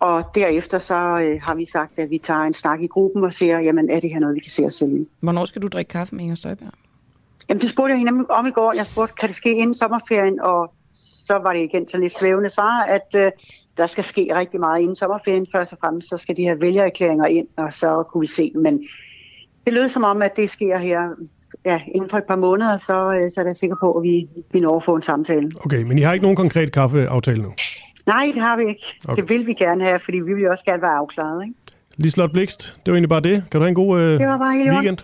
Og 0.00 0.24
derefter 0.34 0.78
så 0.78 0.94
har 1.42 1.54
vi 1.54 1.64
sagt, 1.64 1.98
at 1.98 2.10
vi 2.10 2.18
tager 2.18 2.40
en 2.40 2.54
snak 2.54 2.80
i 2.82 2.86
gruppen 2.86 3.24
og 3.24 3.32
ser, 3.32 3.58
jamen 3.58 3.90
er 3.90 4.00
det 4.00 4.10
her 4.10 4.20
noget, 4.20 4.34
vi 4.34 4.40
kan 4.40 4.50
se 4.50 4.64
os 4.64 4.74
selv 4.74 4.96
i. 4.96 5.08
Hvornår 5.20 5.44
skal 5.44 5.62
du 5.62 5.68
drikke 5.68 5.88
kaffe 5.88 6.14
med 6.14 6.24
Inger 6.24 6.36
Støjberg? 6.36 6.72
Jamen 7.48 7.60
det 7.60 7.70
spurgte 7.70 7.92
jeg 7.92 7.98
hende 7.98 8.26
om 8.30 8.46
i 8.46 8.50
går. 8.50 8.72
Jeg 8.72 8.86
spurgte, 8.86 9.14
kan 9.14 9.28
det 9.28 9.36
ske 9.36 9.52
inden 9.52 9.74
sommerferien? 9.74 10.40
Og 10.40 10.72
så 10.94 11.34
var 11.34 11.52
det 11.52 11.60
igen 11.60 11.86
sådan 11.86 12.02
lidt 12.02 12.18
svævende 12.18 12.50
svar, 12.50 12.82
at 12.82 13.14
øh, 13.16 13.30
der 13.76 13.86
skal 13.86 14.04
ske 14.04 14.28
rigtig 14.34 14.60
meget 14.60 14.80
inden 14.80 14.96
sommerferien. 14.96 15.46
Først 15.52 15.72
og 15.72 15.78
fremmest 15.80 16.08
så 16.08 16.16
skal 16.16 16.36
de 16.36 16.44
have 16.46 16.60
vælgererklæringer 16.60 17.26
ind, 17.26 17.46
og 17.56 17.72
så 17.72 18.02
kunne 18.08 18.20
vi 18.20 18.26
se. 18.26 18.52
Men 18.54 18.84
det 19.64 19.74
lød 19.74 19.88
som 19.88 20.04
om, 20.04 20.22
at 20.22 20.36
det 20.36 20.50
sker 20.50 20.78
her 20.78 21.00
ja, 21.64 21.80
inden 21.94 22.10
for 22.10 22.18
et 22.18 22.24
par 22.24 22.36
måneder, 22.36 22.76
så, 22.76 23.10
øh, 23.10 23.30
så 23.30 23.40
er 23.40 23.44
jeg 23.44 23.56
sikker 23.56 23.76
på, 23.80 23.92
at 23.92 24.02
vi, 24.02 24.28
vi 24.52 24.60
når 24.60 24.76
at 24.76 24.84
få 24.84 24.96
en 24.96 25.02
samtale. 25.02 25.52
Okay, 25.64 25.82
men 25.82 25.98
I 25.98 26.02
har 26.02 26.12
ikke 26.12 26.22
nogen 26.24 26.36
konkret 26.36 26.72
kaffeaftale 26.72 27.42
nu? 27.42 27.52
Nej, 28.08 28.30
det 28.34 28.42
har 28.42 28.56
vi 28.56 28.68
ikke. 28.68 28.98
Okay. 29.08 29.22
Det 29.22 29.30
vil 29.30 29.46
vi 29.46 29.52
gerne 29.52 29.84
have, 29.84 30.00
fordi 30.00 30.20
vi 30.20 30.34
vil 30.34 30.50
også 30.50 30.64
gerne 30.64 30.82
være 30.82 30.90
afklaret. 30.90 31.44
Ikke? 31.44 31.54
Liselotte 31.96 32.32
Blikst, 32.32 32.76
det 32.86 32.92
var 32.92 32.96
egentlig 32.96 33.08
bare 33.08 33.20
det. 33.20 33.44
Kan 33.50 33.58
du 33.58 33.58
have 33.58 33.68
en 33.68 33.74
god 33.74 34.00
øh, 34.00 34.18
det 34.20 34.28
var 34.28 34.38
bare 34.38 34.74
weekend? 34.74 34.98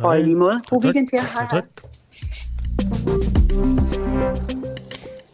Og 0.00 0.20
i 0.20 0.22
lige 0.22 0.36
måde. 0.36 0.60
God 0.70 0.84
weekend 0.84 1.08
til 1.08 1.16
jer. 1.16 1.22
Hej, 1.22 1.46
hej. 1.50 1.62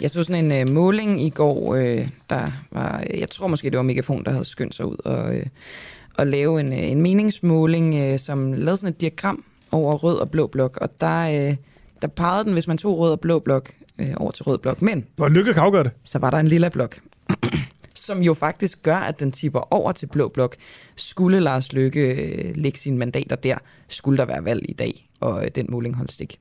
Jeg 0.00 0.10
så 0.10 0.24
sådan 0.24 0.52
en 0.52 0.68
uh, 0.68 0.74
måling 0.74 1.22
i 1.22 1.30
går, 1.30 1.54
uh, 1.54 2.08
der 2.30 2.42
var, 2.70 3.04
jeg 3.14 3.30
tror 3.30 3.46
måske 3.46 3.70
det 3.70 3.76
var 3.76 3.82
Megafon, 3.82 4.24
der 4.24 4.30
havde 4.30 4.44
skyndt 4.44 4.74
sig 4.74 4.86
ud 4.86 4.96
og, 5.04 5.34
uh, 5.34 5.42
og 6.14 6.26
lave 6.26 6.60
en, 6.60 6.72
uh, 6.72 6.78
en 6.78 7.02
meningsmåling, 7.02 8.12
uh, 8.12 8.18
som 8.18 8.52
lavede 8.52 8.76
sådan 8.76 8.92
et 8.92 9.00
diagram 9.00 9.44
over 9.72 9.94
rød 9.94 10.18
og 10.18 10.30
blå 10.30 10.46
blok, 10.46 10.78
og 10.80 11.00
der, 11.00 11.48
uh, 11.48 11.56
der 12.02 12.08
pegede 12.08 12.44
den, 12.44 12.52
hvis 12.52 12.66
man 12.66 12.78
tog 12.78 12.98
rød 12.98 13.12
og 13.12 13.20
blå 13.20 13.38
blok, 13.38 13.70
uh, 14.00 14.06
over 14.16 14.30
til 14.30 14.44
rød 14.44 14.58
blok, 14.58 14.82
men... 14.82 15.06
Hvor 15.16 15.28
lykke 15.28 15.54
kan 15.54 15.62
afgøre 15.62 15.84
det. 15.84 15.92
Så 16.04 16.18
var 16.18 16.30
der 16.30 16.38
en 16.38 16.48
lilla 16.48 16.68
blok, 16.68 16.98
som 18.06 18.22
jo 18.22 18.34
faktisk 18.34 18.82
gør, 18.82 18.96
at 18.96 19.20
den 19.20 19.32
tipper 19.32 19.74
over 19.74 19.92
til 19.92 20.06
blå 20.06 20.28
blok. 20.28 20.56
Skulle 20.96 21.40
Lars 21.40 21.72
Lykke 21.72 22.12
uh, 22.12 22.56
lægge 22.62 22.78
sine 22.78 22.98
mandater 22.98 23.36
der, 23.36 23.58
skulle 23.88 24.18
der 24.18 24.24
være 24.24 24.44
valg 24.44 24.62
i 24.68 24.72
dag, 24.72 25.08
og 25.20 25.34
uh, 25.34 25.44
den 25.54 25.66
måling 25.68 25.96
holdt 25.96 26.12
stik. 26.12 26.38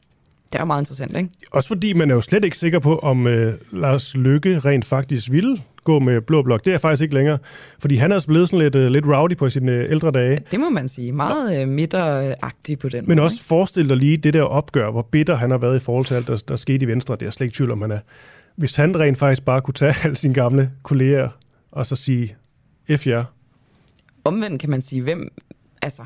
Det 0.54 0.62
er 0.62 0.66
meget 0.66 0.82
interessant, 0.82 1.18
ikke? 1.18 1.30
Også 1.52 1.68
fordi 1.68 1.94
man 1.94 2.10
er 2.12 2.16
jo 2.16 2.22
slet 2.22 2.46
ikke 2.46 2.58
sikker 2.58 2.80
på, 2.80 2.98
om 2.98 3.28
øh, 3.28 3.54
Lars 3.72 4.16
Lykke 4.16 4.60
rent 4.60 4.86
faktisk 4.86 5.32
ville 5.32 5.58
gå 5.84 6.00
med 6.00 6.22
blå 6.22 6.42
blok. 6.42 6.66
Det 6.66 6.74
er 6.74 6.78
faktisk 6.78 7.02
ikke 7.02 7.16
længere. 7.16 7.38
Fordi 7.80 7.96
han 7.96 8.12
er 8.12 8.16
også 8.16 8.28
blevet 8.28 8.50
sådan 8.50 8.60
lidt, 8.60 8.76
uh, 8.76 8.82
lidt 8.82 9.06
rowdy 9.06 9.38
på 9.38 9.50
sine 9.50 9.72
uh, 9.72 9.92
ældre 9.92 10.12
dage. 10.12 10.40
Det 10.52 10.60
må 10.60 10.70
man 10.70 10.88
sige. 10.88 11.12
Meget 11.12 11.64
uh, 11.64 11.70
midteragtig 11.70 12.80
på 12.80 12.90
den 12.90 12.98
Men 12.98 13.06
måde. 13.06 13.16
Men 13.16 13.20
også 13.20 13.44
forestil 13.44 13.90
dig 13.90 13.98
lige 13.98 14.18
det 14.18 14.34
der 14.34 14.44
opgør, 14.44 14.92
hvor 14.92 15.02
bitter 15.02 15.36
han 15.36 15.52
har 15.52 15.58
været 15.58 15.76
i 15.76 15.80
forhold 15.80 16.06
til 16.06 16.16
alt, 16.16 16.28
der, 16.28 16.44
der 16.48 16.56
skete 16.56 16.84
i 16.84 16.88
Venstre. 16.88 17.16
Det 17.20 17.26
er 17.26 17.32
slet 17.32 17.46
ikke 17.46 17.56
tvivl 17.56 17.72
om, 17.72 17.82
han 17.82 17.92
er. 17.92 18.00
Hvis 18.56 18.76
han 18.76 19.00
rent 19.00 19.18
faktisk 19.18 19.46
bare 19.46 19.62
kunne 19.62 19.74
tage 19.74 19.96
alle 20.04 20.16
sine 20.16 20.34
gamle 20.34 20.72
kolleger 20.84 21.30
og 21.72 21.86
så 21.86 21.96
sige, 21.96 22.36
F 22.98 23.08
jer. 23.08 23.24
Omvendt 24.26 24.62
kan 24.62 24.70
man 24.70 24.82
sige, 24.82 25.02
hvem... 25.02 25.32
Altså, 25.82 26.04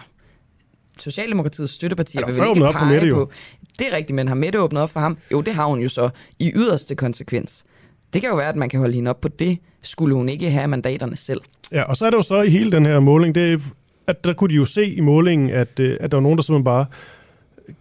Socialdemokratiets 0.99 1.73
støttepartier 1.73 2.25
vil 2.25 2.35
ikke 2.35 2.67
op 2.67 2.73
pege 2.73 2.93
Mette, 2.93 3.11
på. 3.11 3.31
Det 3.79 3.87
er 3.87 3.95
rigtigt, 3.95 4.15
men 4.15 4.27
har 4.27 4.35
Mette 4.35 4.59
åbnet 4.59 4.81
op 4.81 4.89
for 4.89 4.99
ham? 4.99 5.17
Jo, 5.31 5.41
det 5.41 5.53
har 5.53 5.65
hun 5.65 5.79
jo 5.79 5.89
så 5.89 6.09
i 6.39 6.51
yderste 6.55 6.95
konsekvens. 6.95 7.65
Det 8.13 8.21
kan 8.21 8.29
jo 8.29 8.35
være, 8.35 8.49
at 8.49 8.55
man 8.55 8.69
kan 8.69 8.79
holde 8.79 8.93
hende 8.93 9.09
op 9.09 9.21
på 9.21 9.27
det, 9.27 9.57
skulle 9.81 10.15
hun 10.15 10.29
ikke 10.29 10.51
have 10.51 10.67
mandaterne 10.67 11.17
selv. 11.17 11.41
Ja, 11.71 11.83
og 11.83 11.97
så 11.97 12.05
er 12.05 12.09
det 12.09 12.17
jo 12.17 12.21
så 12.23 12.41
i 12.41 12.49
hele 12.49 12.71
den 12.71 12.85
her 12.85 12.99
måling, 12.99 13.35
det, 13.35 13.61
at 14.07 14.23
der 14.23 14.33
kunne 14.33 14.49
de 14.49 14.55
jo 14.55 14.65
se 14.65 14.85
i 14.85 14.99
målingen, 14.99 15.49
at, 15.49 15.79
øh, 15.79 15.97
at 15.99 16.11
der 16.11 16.17
var 16.17 16.21
nogen, 16.21 16.37
der 16.37 16.43
simpelthen 16.43 16.63
bare 16.63 16.85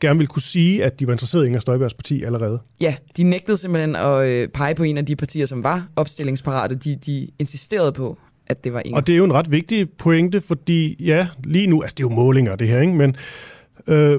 gerne 0.00 0.18
ville 0.18 0.28
kunne 0.28 0.42
sige, 0.42 0.84
at 0.84 1.00
de 1.00 1.06
var 1.06 1.12
interesseret 1.12 1.44
i 1.44 1.46
Inger 1.46 1.60
Støjbergs 1.60 1.94
parti 1.94 2.22
allerede. 2.22 2.58
Ja, 2.80 2.96
de 3.16 3.22
nægtede 3.22 3.56
simpelthen 3.56 3.96
at 3.96 4.26
øh, 4.26 4.48
pege 4.48 4.74
på 4.74 4.82
en 4.82 4.98
af 4.98 5.06
de 5.06 5.16
partier, 5.16 5.46
som 5.46 5.64
var 5.64 5.88
opstillingsparate. 5.96 6.74
De, 6.74 6.96
de 7.06 7.28
insisterede 7.38 7.92
på, 7.92 8.18
at 8.46 8.64
det 8.64 8.72
var 8.72 8.82
Inger. 8.84 8.96
Og 8.96 9.06
det 9.06 9.12
er 9.12 9.16
jo 9.16 9.24
en 9.24 9.34
ret 9.34 9.52
vigtig 9.52 9.90
pointe, 9.90 10.40
fordi 10.40 11.04
ja, 11.04 11.28
lige 11.44 11.66
nu, 11.66 11.82
altså 11.82 11.94
det 11.94 12.04
er 12.04 12.08
jo 12.08 12.14
målinger 12.14 12.56
det 12.56 12.68
her, 12.68 12.80
ikke? 12.80 12.94
men 12.94 13.16
øh, 13.86 14.18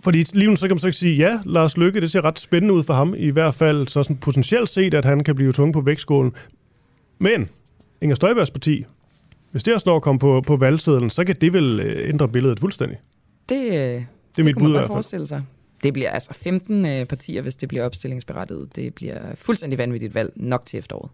fordi 0.00 0.24
lige 0.34 0.50
nu 0.50 0.56
så 0.56 0.66
kan 0.66 0.74
man 0.74 0.78
så 0.78 0.86
ikke 0.86 0.98
sige, 0.98 1.16
ja, 1.16 1.40
Lars 1.44 1.76
Lykke, 1.76 2.00
det 2.00 2.10
ser 2.10 2.24
ret 2.24 2.38
spændende 2.38 2.74
ud 2.74 2.84
for 2.84 2.94
ham, 2.94 3.14
i 3.16 3.30
hvert 3.30 3.54
fald 3.54 3.88
så 3.88 4.02
sådan 4.02 4.16
potentielt 4.16 4.68
set, 4.68 4.94
at 4.94 5.04
han 5.04 5.24
kan 5.24 5.34
blive 5.34 5.52
tunge 5.52 5.72
på 5.72 5.80
vægtskålen. 5.80 6.32
Men 7.18 7.48
Inger 8.00 8.16
Støjbergs 8.16 8.50
parti, 8.50 8.84
hvis 9.50 9.62
det 9.62 9.74
også 9.74 9.88
når 9.88 9.96
at 9.96 10.02
komme 10.02 10.18
på, 10.18 10.42
på 10.46 10.56
valgsedlen, 10.56 11.10
så 11.10 11.24
kan 11.24 11.36
det 11.40 11.52
vel 11.52 11.80
øh, 11.80 12.08
ændre 12.08 12.28
billedet 12.28 12.60
fuldstændig. 12.60 12.98
Det, 13.48 13.64
øh, 13.64 13.72
det 13.72 13.94
er 13.96 14.04
det 14.36 14.44
mit 14.44 14.58
bud 14.58 14.68
i 14.68 14.72
hvert 14.72 15.04
fald. 15.10 15.26
sig. 15.26 15.42
Det 15.82 15.92
bliver 15.92 16.10
altså 16.10 16.34
15 16.34 16.86
øh, 16.86 17.04
partier, 17.04 17.42
hvis 17.42 17.56
det 17.56 17.68
bliver 17.68 17.84
opstillingsberettiget. 17.84 18.76
Det 18.76 18.94
bliver 18.94 19.20
fuldstændig 19.34 19.78
vanvittigt 19.78 20.14
valg 20.14 20.32
nok 20.36 20.66
til 20.66 20.78
efteråret. 20.78 21.10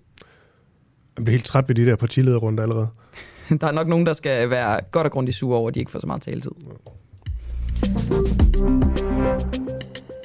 Jeg 1.16 1.24
bliver 1.24 1.32
helt 1.34 1.44
træt 1.44 1.68
ved 1.68 1.74
de 1.74 1.84
der 1.84 1.96
partilederrunde 1.96 2.62
allerede. 2.62 2.88
der 3.60 3.66
er 3.66 3.72
nok 3.72 3.88
nogen, 3.88 4.06
der 4.06 4.12
skal 4.12 4.50
være 4.50 4.80
godt 4.90 5.04
og 5.06 5.12
grundigt 5.12 5.36
sure 5.36 5.58
over, 5.58 5.68
at 5.68 5.74
de 5.74 5.80
ikke 5.80 5.90
får 5.92 5.98
så 5.98 6.06
meget 6.06 6.22
taletid. 6.22 6.52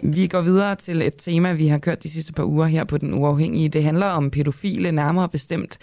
Vi 0.03 0.28
går 0.28 0.41
videre 0.41 0.76
til 0.76 1.01
et 1.01 1.14
tema, 1.18 1.53
vi 1.53 1.68
har 1.68 1.78
kørt 1.78 2.03
de 2.03 2.10
sidste 2.10 2.34
par 2.34 2.43
uger 2.43 2.66
her 2.66 2.84
på 2.84 2.97
Den 2.97 3.14
Uafhængige. 3.14 3.70
Det 3.70 3.84
handler 3.84 4.05
om 4.05 4.32
pædofile, 4.32 4.91
nærmere 4.91 5.30
bestemt 5.30 5.78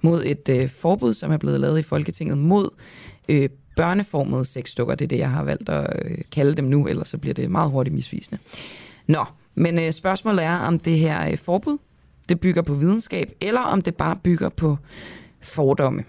mod 0.00 0.22
et 0.24 0.48
øh, 0.48 0.70
forbud, 0.70 1.14
som 1.14 1.32
er 1.32 1.36
blevet 1.36 1.60
lavet 1.60 1.78
i 1.78 1.82
Folketinget 1.82 2.38
mod 2.38 2.70
øh, 3.28 3.48
børneformede 3.76 4.44
sexdukker. 4.44 4.94
Det 4.94 5.04
er 5.04 5.08
det, 5.08 5.18
jeg 5.18 5.30
har 5.30 5.42
valgt 5.42 5.68
at 5.68 6.02
øh, 6.04 6.18
kalde 6.32 6.54
dem 6.54 6.64
nu, 6.64 6.86
ellers 6.88 7.08
så 7.08 7.18
bliver 7.18 7.34
det 7.34 7.50
meget 7.50 7.70
hurtigt 7.70 7.94
misvisende. 7.94 8.38
Nå, 9.06 9.24
men 9.54 9.78
øh, 9.78 9.92
spørgsmålet 9.92 10.44
er, 10.44 10.56
om 10.56 10.78
det 10.78 10.98
her 10.98 11.30
øh, 11.30 11.38
forbud, 11.38 11.78
det 12.28 12.40
bygger 12.40 12.62
på 12.62 12.74
videnskab, 12.74 13.32
eller 13.40 13.60
om 13.60 13.82
det 13.82 13.94
bare 13.94 14.16
bygger 14.22 14.48
på 14.48 14.76
fordomme. 15.40 16.04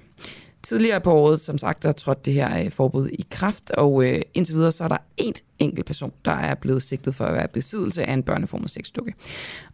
Tidligere 0.69 1.01
på 1.01 1.13
året, 1.13 1.39
som 1.39 1.57
sagt, 1.57 1.83
der 1.83 1.91
trådte 1.91 2.21
det 2.25 2.33
her 2.33 2.63
øh, 2.63 2.71
forbud 2.71 3.09
i 3.09 3.25
kraft, 3.29 3.71
og 3.71 4.03
øh, 4.03 4.21
indtil 4.33 4.55
videre 4.55 4.71
så 4.71 4.83
er 4.83 4.87
der 4.87 4.97
én 5.21 5.55
enkelt 5.59 5.85
person, 5.85 6.11
der 6.25 6.31
er 6.31 6.55
blevet 6.55 6.83
sigtet 6.83 7.15
for 7.15 7.25
at 7.25 7.33
være 7.33 7.47
besiddelse 7.47 8.03
af 8.03 8.13
en 8.13 8.23
børneformet 8.23 8.69
sexdukke. 8.69 9.13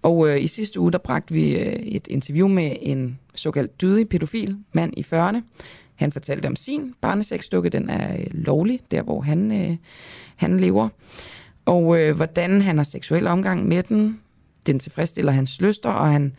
Og 0.01 0.29
øh, 0.29 0.43
i 0.43 0.47
sidste 0.47 0.79
uge, 0.79 0.91
der 0.91 0.97
bragte 0.97 1.33
vi 1.33 1.57
øh, 1.57 1.73
et 1.73 2.07
interview 2.07 2.47
med 2.47 2.75
en 2.81 3.19
såkaldt 3.35 3.81
dydig 3.81 4.09
pædofil 4.09 4.57
mand 4.73 4.93
i 4.97 5.05
40'erne. 5.13 5.37
Han 5.95 6.11
fortalte 6.11 6.47
om 6.47 6.55
sin 6.55 6.93
barnesexdukke, 7.01 7.69
den 7.69 7.89
er 7.89 8.13
øh, 8.13 8.27
lovlig, 8.31 8.79
der 8.91 9.01
hvor 9.01 9.21
han, 9.21 9.51
øh, 9.51 9.77
han 10.35 10.59
lever. 10.59 10.89
Og 11.65 11.99
øh, 11.99 12.15
hvordan 12.15 12.61
han 12.61 12.77
har 12.77 12.83
seksuel 12.83 13.27
omgang 13.27 13.67
med 13.67 13.83
den, 13.83 14.21
den 14.65 14.79
tilfredsstiller 14.79 15.31
hans 15.31 15.61
lyster, 15.61 15.89
og 15.89 16.11
han 16.11 16.35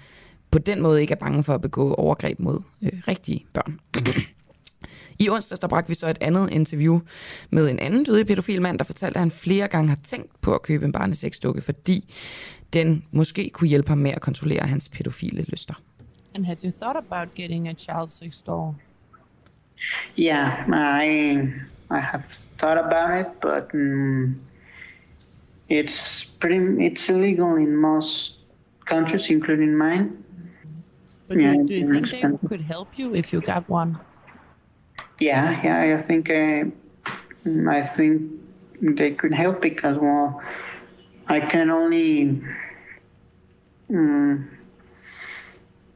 på 0.51 0.59
den 0.59 0.83
måde 0.83 1.01
ikke 1.01 1.13
er 1.13 1.19
bange 1.19 1.45
for 1.45 1.55
at 1.55 1.61
begå 1.61 1.95
overgreb 1.95 2.39
mod 2.41 2.61
øh, 2.83 2.93
rigtige 3.09 3.47
børn. 3.53 3.81
I 5.19 5.29
onsdags 5.29 5.61
der 5.61 5.69
bragte 5.69 5.89
vi 5.89 5.95
så 5.95 6.09
et 6.09 6.19
andet 6.21 6.51
interview 6.51 7.01
med 7.51 7.71
en 7.71 7.79
anden 7.79 8.05
døde 8.05 8.25
pædofil 8.25 8.62
mand, 8.62 8.79
der 8.79 8.85
fortalte, 8.85 9.17
at 9.17 9.21
han 9.21 9.31
flere 9.31 9.69
gange 9.69 9.89
har 9.89 9.99
tænkt 10.05 10.41
på 10.41 10.55
at 10.55 10.62
købe 10.62 10.85
en 10.85 10.93
barnesexdukke, 10.93 11.61
fordi 11.61 12.14
den 12.73 13.05
måske 13.11 13.51
kunne 13.55 13.69
hjælpe 13.69 13.89
ham 13.89 13.99
med 13.99 14.11
at 14.11 14.21
kontrollere 14.21 14.67
hans 14.67 14.89
pædofile 14.89 15.43
lyster. 15.49 15.75
And 16.35 16.45
have 16.47 16.59
you 16.64 16.71
thought 16.71 17.07
about 17.07 17.35
getting 17.35 17.69
a 17.69 17.75
child 17.75 18.11
sex 18.11 18.43
doll? 18.43 18.75
Yeah, 20.19 20.49
I 20.69 21.39
I 21.91 22.01
have 22.01 22.23
thought 22.59 22.79
about 22.79 23.21
it, 23.21 23.27
but 23.41 23.71
um, 23.75 24.41
it's 25.69 26.25
pretty 26.41 26.59
it's 26.87 27.09
illegal 27.09 27.57
in 27.57 27.77
most 27.77 28.39
countries, 28.87 29.31
including 29.31 29.77
mine. 29.77 30.11
But 31.29 31.39
yeah, 31.39 31.55
do, 31.55 31.67
do 31.67 31.75
you 31.75 32.05
think 32.05 32.41
they 32.41 32.49
could 32.49 32.61
help 32.61 32.89
you 32.99 33.14
if 33.14 33.33
you 33.33 33.41
got 33.41 33.69
one? 33.69 33.97
Yeah, 35.19 35.61
yeah, 35.64 35.99
I 35.99 36.03
think 36.03 36.31
uh, 36.31 36.64
I 37.71 37.83
think 37.83 38.33
they 38.81 39.12
could 39.12 39.33
help 39.33 39.62
because 39.62 39.97
well, 39.99 40.43
I 41.27 41.41
can 41.41 41.71
only. 41.71 42.43
Um, 43.89 44.51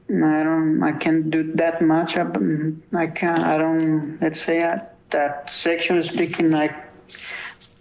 I 0.09 0.43
don't. 0.43 0.83
I 0.83 0.93
can't 0.93 1.31
do 1.31 1.53
that 1.55 1.83
much. 1.83 2.17
I 2.17 3.07
can't. 3.07 3.43
I 3.43 3.59
don't. 3.59 4.19
Let's 4.21 4.41
say 4.41 4.61
that, 4.61 4.97
that 5.11 5.51
sexually 5.51 6.03
speaking, 6.03 6.55
I 6.55 6.75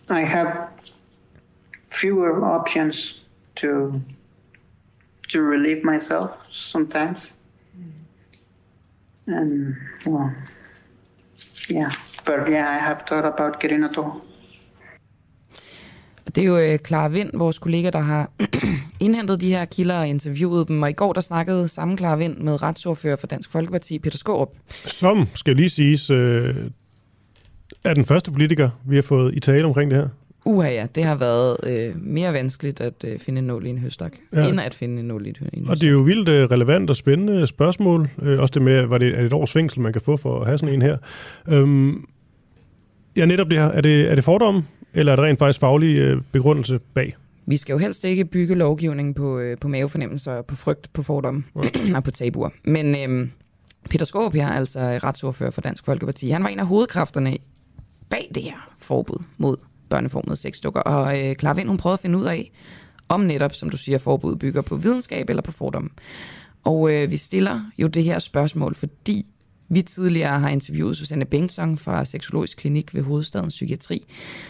I 0.10 0.22
have 0.22 0.70
fewer 1.88 2.44
options 2.44 3.22
to 3.56 4.02
to 5.30 5.42
relieve 5.42 5.84
myself 5.84 6.46
sometimes, 6.52 7.32
and 9.28 9.76
well, 10.06 10.34
yeah. 11.72 11.92
But 12.26 12.50
yeah, 12.50 12.78
I 12.78 12.80
have 12.88 12.98
thought 13.08 13.26
about 13.26 13.60
getting 13.60 13.84
a 13.84 13.88
doll. 13.88 14.12
Det 16.36 16.38
er 16.38 16.46
jo 16.46 16.58
øh, 16.58 16.80
Clara 16.80 17.08
Vind, 17.08 17.30
vores 17.34 17.60
kollega, 17.60 17.90
der 17.90 18.00
har 18.00 18.32
indhentet 19.06 19.42
de 19.42 19.50
her 19.50 19.66
kilder 19.66 20.00
og 20.00 20.08
interviewet 20.08 20.68
dem, 20.68 20.84
og 20.84 20.90
i 20.90 20.94
går 20.94 21.14
der 21.14 21.22
snakkede 21.22 21.68
samme 21.68 21.98
klar 21.98 22.16
vind 22.16 22.38
med 22.38 22.62
retsordfører 22.62 23.16
for 23.16 23.28
Dansk 23.28 23.52
Folkeparti, 23.52 24.00
Peter 24.00 24.18
Skårup. 24.18 24.50
Som, 24.70 25.28
skal 25.36 25.56
lige 25.56 25.70
siges, 25.70 26.10
øh, 26.10 26.56
er 27.84 27.94
den 27.94 28.06
første 28.06 28.32
politiker, 28.32 28.70
vi 28.86 28.96
har 28.96 29.02
fået 29.02 29.36
i 29.36 29.40
tale 29.40 29.66
omkring 29.66 29.92
det 29.92 30.00
her. 30.00 30.08
Uha 30.46 30.70
ja, 30.70 30.88
det 30.96 31.04
har 31.04 31.16
været 31.16 31.58
øh, 31.64 31.96
mere 32.04 32.34
vanskeligt 32.34 32.82
at 32.82 33.04
øh, 33.08 33.20
finde 33.20 33.40
en 33.40 33.48
nål 33.48 33.66
i 33.66 33.70
en 33.70 33.78
høstak, 33.78 34.14
ja. 34.34 34.48
end 34.48 34.62
at 34.62 34.74
finde 34.74 35.00
en 35.00 35.08
nål 35.08 35.26
i 35.26 35.30
en 35.30 35.36
høstak. 35.40 35.70
Og 35.70 35.82
det 35.82 35.88
er 35.88 35.92
jo 35.92 36.00
vildt 36.00 36.30
øh, 36.30 36.52
relevant 36.52 36.90
og 36.90 36.96
spændende 36.96 37.48
spørgsmål. 37.48 38.10
Øh, 38.22 38.40
også 38.40 38.52
det 38.52 38.62
med, 38.62 38.86
var 38.86 38.98
det 38.98 39.08
er 39.08 39.18
det 39.18 39.26
et 39.26 39.34
års 39.34 39.52
fængsel, 39.52 39.82
man 39.82 39.94
kan 39.94 40.02
få 40.02 40.18
for 40.18 40.40
at 40.40 40.46
have 40.46 40.58
sådan 40.58 40.76
en 40.76 40.82
her. 40.82 40.98
Øhm, 41.50 42.06
ja, 43.18 43.26
netop 43.26 43.50
det 43.50 43.60
her. 43.60 43.66
Er 43.66 43.82
det, 43.82 44.12
er 44.12 44.16
det 44.16 44.24
fordom, 44.24 44.64
eller 44.94 45.12
er 45.12 45.16
det 45.16 45.26
rent 45.26 45.40
faktisk 45.40 45.60
faglig 45.60 45.96
øh, 45.96 46.22
begrundelse 46.32 46.80
bag? 46.94 47.16
Vi 47.46 47.58
skal 47.58 47.74
jo 47.74 47.80
helst 47.80 48.04
ikke 48.04 48.26
bygge 48.26 48.56
lovgivningen 48.56 49.14
på, 49.14 49.40
øh, 49.40 49.58
på 49.58 49.68
mavefornemmelser, 49.68 50.42
på 50.42 50.56
frygt, 50.56 50.94
på 50.94 51.04
fordomme 51.04 51.44
ja. 51.56 51.96
og 51.98 52.04
på 52.04 52.12
tabuer. 52.12 52.50
Men 52.64 52.96
øh, 52.96 53.28
Peter 53.90 54.06
Skåb 54.06 54.34
her, 54.34 54.48
altså 54.48 54.80
retsordfører 54.80 55.52
for 55.52 55.62
Dansk 55.62 55.86
Folkeparti, 55.86 56.30
han 56.30 56.44
var 56.44 56.50
en 56.50 56.60
af 56.60 56.68
hovedkræfterne 56.68 57.38
bag 58.10 58.32
det 58.36 58.44
her 58.44 58.72
forbud 58.78 59.24
mod 59.38 59.58
børneformede 59.90 60.36
sexdukker. 60.36 60.82
Og 60.82 61.20
øh, 61.20 61.36
Clara 61.36 61.56
Vind, 61.56 61.68
hun 61.68 61.78
prøvede 61.78 61.94
at 61.94 62.00
finde 62.00 62.20
ud 62.20 62.26
af, 62.26 62.52
om 63.10 63.22
netop, 63.22 63.54
som 63.54 63.70
du 63.70 63.78
siger, 63.78 63.98
forbud 63.98 64.36
bygger 64.36 64.62
på 64.62 64.76
videnskab 64.76 65.30
eller 65.30 65.42
på 65.42 65.52
fordomme. 65.52 65.90
Og 66.64 66.92
øh, 66.92 67.12
vi 67.12 67.18
stiller 67.18 67.62
jo 67.78 67.88
det 67.88 68.04
her 68.04 68.20
spørgsmål, 68.20 68.76
fordi 68.76 69.26
vi 69.72 69.82
tidligere 69.82 70.40
har 70.40 70.50
interviewet 70.50 70.98
Susanne 70.98 71.26
Bengtsson 71.26 71.78
fra 71.78 72.06
Seksologisk 72.06 72.58
Klinik 72.58 72.96
ved 72.96 73.04
Hovedstadens 73.04 73.54
Psykiatri, 73.54 74.06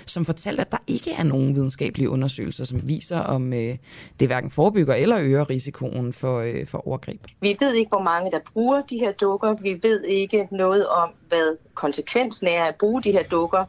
som 0.06 0.26
fortalte, 0.26 0.62
at 0.62 0.72
der 0.72 0.78
ikke 0.88 1.12
er 1.12 1.24
nogen 1.24 1.56
videnskabelige 1.56 2.10
undersøgelser, 2.10 2.64
som 2.64 2.88
viser, 2.88 3.20
om 3.20 3.54
øh, 3.54 3.78
det 4.20 4.28
hverken 4.28 4.52
forebygger 4.52 4.94
eller 4.94 5.20
øger 5.20 5.50
risikoen 5.50 6.14
for, 6.14 6.40
øh, 6.40 6.68
for 6.68 6.88
overgreb. 6.88 7.22
Vi 7.42 7.58
ved 7.60 7.74
ikke, 7.74 7.90
hvor 7.90 8.04
mange 8.04 8.32
der 8.32 8.40
bruger 8.54 8.82
de 8.82 9.00
her 9.00 9.12
dukker. 9.12 9.56
Vi 9.62 9.80
ved 9.84 10.04
ikke 10.04 10.48
noget 10.52 10.88
om, 10.88 11.10
hvad 11.28 11.58
konsekvensen 11.74 12.48
er 12.48 12.64
at 12.64 12.76
bruge 12.80 13.04
de 13.04 13.12
her 13.12 13.24
dukker. 13.24 13.66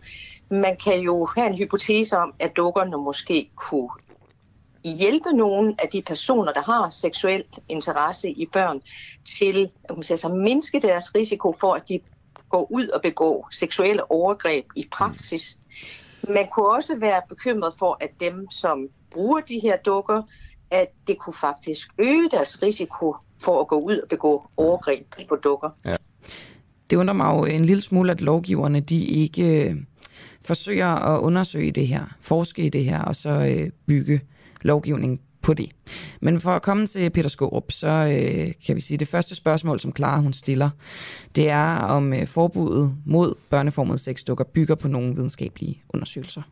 Man 0.51 0.76
kan 0.76 1.01
jo 1.01 1.28
have 1.36 1.46
en 1.46 1.59
hypotese 1.59 2.18
om, 2.18 2.34
at 2.38 2.57
dukkerne 2.57 2.96
måske 2.96 3.51
kunne 3.57 3.88
hjælpe 4.84 5.32
nogle 5.32 5.74
af 5.78 5.88
de 5.88 6.03
personer, 6.03 6.53
der 6.53 6.62
har 6.62 6.90
seksuel 6.90 7.44
interesse 7.68 8.30
i 8.30 8.46
børn, 8.46 8.80
til 9.38 9.70
at 9.84 10.11
altså 10.11 10.28
mindske 10.28 10.80
deres 10.80 11.14
risiko 11.14 11.55
for, 11.61 11.74
at 11.74 11.88
de 11.88 12.01
går 12.48 12.66
ud 12.70 12.88
og 12.88 13.03
begår 13.03 13.48
seksuelle 13.53 14.11
overgreb 14.11 14.64
i 14.76 14.88
praksis. 14.92 15.59
Man 16.28 16.46
kunne 16.55 16.68
også 16.68 16.96
være 16.96 17.22
bekymret 17.28 17.74
for, 17.78 17.96
at 18.01 18.11
dem, 18.20 18.51
som 18.51 18.88
bruger 19.11 19.40
de 19.40 19.59
her 19.59 19.76
dukker, 19.76 20.22
at 20.70 20.88
det 21.07 21.18
kunne 21.18 21.34
faktisk 21.34 21.88
øge 21.98 22.28
deres 22.30 22.62
risiko 22.62 23.16
for 23.42 23.61
at 23.61 23.68
gå 23.68 23.80
ud 23.80 23.98
og 23.98 24.09
begå 24.09 24.51
overgreb 24.57 25.07
på 25.28 25.36
dukker. 25.36 25.70
Ja. 25.84 25.96
Det 26.90 26.96
undrer 26.96 27.14
mig 27.14 27.38
jo 27.38 27.44
en 27.44 27.64
lille 27.64 27.82
smule, 27.82 28.12
at 28.12 28.20
lovgiverne 28.20 28.80
de 28.80 29.05
ikke 29.05 29.70
øh, 29.70 29.76
forsøger 30.51 30.86
at 30.86 31.20
undersøge 31.20 31.72
det 31.72 31.86
her, 31.86 32.16
forske 32.20 32.62
i 32.62 32.68
det 32.68 32.84
her, 32.84 33.03
og 33.03 33.16
så 33.16 33.30
øh, 33.30 33.70
bygge 33.86 34.20
lovgivning 34.62 35.20
på 35.42 35.55
det. 35.55 35.70
Men 36.20 36.40
for 36.40 36.51
at 36.51 36.62
komme 36.62 36.86
til 36.86 37.11
Peter 37.11 37.28
Skårup, 37.28 37.72
så 37.72 37.88
øh, 37.88 38.53
kan 38.66 38.76
vi 38.76 38.80
sige, 38.80 38.96
at 38.96 39.01
det 39.01 39.09
første 39.09 39.34
spørgsmål, 39.34 39.80
som 39.80 39.96
Clara 39.96 40.20
hun 40.20 40.32
stiller, 40.32 40.70
det 41.36 41.48
er, 41.48 41.76
om 41.76 42.12
øh, 42.12 42.26
forbuddet 42.26 42.94
mod 43.07 43.34
børneformet 43.51 44.01
sexdukker 44.01 44.44
bygger 44.44 44.74
på 44.74 44.88
nogle 44.88 45.14
videnskabelige 45.14 45.82
undersøgelser. 45.88 46.42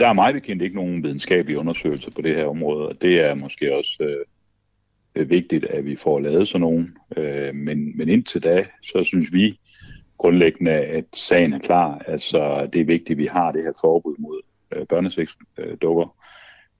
Der 0.00 0.08
er 0.08 0.12
meget 0.12 0.34
bekendt 0.34 0.62
ikke 0.62 0.76
nogen 0.76 1.02
videnskabelige 1.02 1.58
undersøgelser 1.58 2.10
på 2.10 2.22
det 2.22 2.36
her 2.36 2.46
område, 2.46 2.88
og 2.88 2.94
det 3.02 3.20
er 3.20 3.34
måske 3.34 3.76
også 3.76 4.24
øh, 5.14 5.30
vigtigt, 5.30 5.64
at 5.64 5.84
vi 5.84 5.96
får 5.96 6.20
lavet 6.20 6.48
sådan 6.48 6.60
nogen. 6.60 6.96
Øh, 7.16 7.54
men, 7.54 7.98
men 7.98 8.08
indtil 8.08 8.42
da, 8.42 8.64
så 8.82 9.04
synes 9.04 9.32
vi, 9.32 9.58
grundlæggende, 10.18 10.72
at 10.72 11.04
sagen 11.12 11.52
er 11.52 11.58
klar. 11.58 12.02
Altså, 12.06 12.68
det 12.72 12.80
er 12.80 12.84
vigtigt, 12.84 13.10
at 13.10 13.18
vi 13.18 13.26
har 13.26 13.52
det 13.52 13.62
her 13.62 13.72
forbud 13.80 14.14
mod 14.18 14.40
øh, 14.72 14.86
børnesexdukker, 14.86 16.16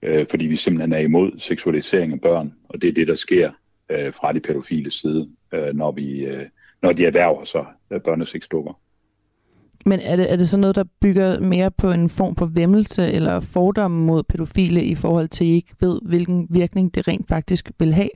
øh, 0.02 0.26
fordi 0.30 0.46
vi 0.46 0.56
simpelthen 0.56 0.92
er 0.92 0.98
imod 0.98 1.38
seksualisering 1.38 2.12
af 2.12 2.20
børn, 2.20 2.52
og 2.68 2.82
det 2.82 2.88
er 2.88 2.94
det, 2.94 3.08
der 3.08 3.14
sker 3.14 3.50
øh, 3.88 4.12
fra 4.12 4.32
de 4.32 4.40
pædofile 4.40 4.90
side, 4.90 5.28
øh, 5.52 5.74
når, 5.74 5.92
vi, 5.92 6.24
øh, 6.24 6.46
når 6.82 6.92
de 6.92 7.06
erhverver 7.06 7.44
sig 7.44 7.66
af 7.90 8.02
børnesexdukker. 8.02 8.80
Men 9.86 10.00
er 10.00 10.16
det, 10.16 10.32
er 10.32 10.36
det 10.36 10.48
så 10.48 10.58
noget, 10.58 10.76
der 10.76 10.84
bygger 11.00 11.40
mere 11.40 11.70
på 11.70 11.90
en 11.90 12.08
form 12.08 12.36
for 12.36 12.46
vemmelse 12.46 13.12
eller 13.12 13.40
fordomme 13.40 14.06
mod 14.06 14.22
pædofile 14.22 14.84
i 14.84 14.94
forhold 14.94 15.28
til, 15.28 15.44
at 15.44 15.48
I 15.48 15.54
ikke 15.54 15.74
ved, 15.80 16.00
hvilken 16.02 16.46
virkning 16.50 16.94
det 16.94 17.08
rent 17.08 17.28
faktisk 17.28 17.70
vil 17.78 17.94
have? 17.94 18.08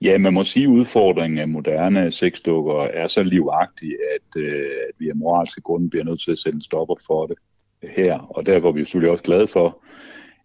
Ja, 0.00 0.18
man 0.18 0.34
må 0.34 0.44
sige, 0.44 0.64
at 0.64 0.70
udfordringen 0.70 1.38
af 1.38 1.48
moderne 1.48 2.10
sexdukker 2.10 2.82
er 2.82 3.06
så 3.06 3.22
livagtig, 3.22 3.96
at, 4.14 4.42
øh, 4.42 4.70
at 4.88 4.94
vi 4.98 5.08
af 5.08 5.16
moralske 5.16 5.60
grunde 5.60 5.90
bliver 5.90 6.04
nødt 6.04 6.20
til 6.20 6.32
at 6.32 6.38
sætte 6.38 6.56
en 6.56 6.62
stopper 6.62 6.94
for 7.06 7.26
det 7.26 7.36
her. 7.82 8.18
Og 8.18 8.46
derfor 8.46 8.68
er 8.68 8.72
vi 8.72 8.84
selvfølgelig 8.84 9.10
også 9.10 9.24
glade 9.24 9.48
for, 9.48 9.84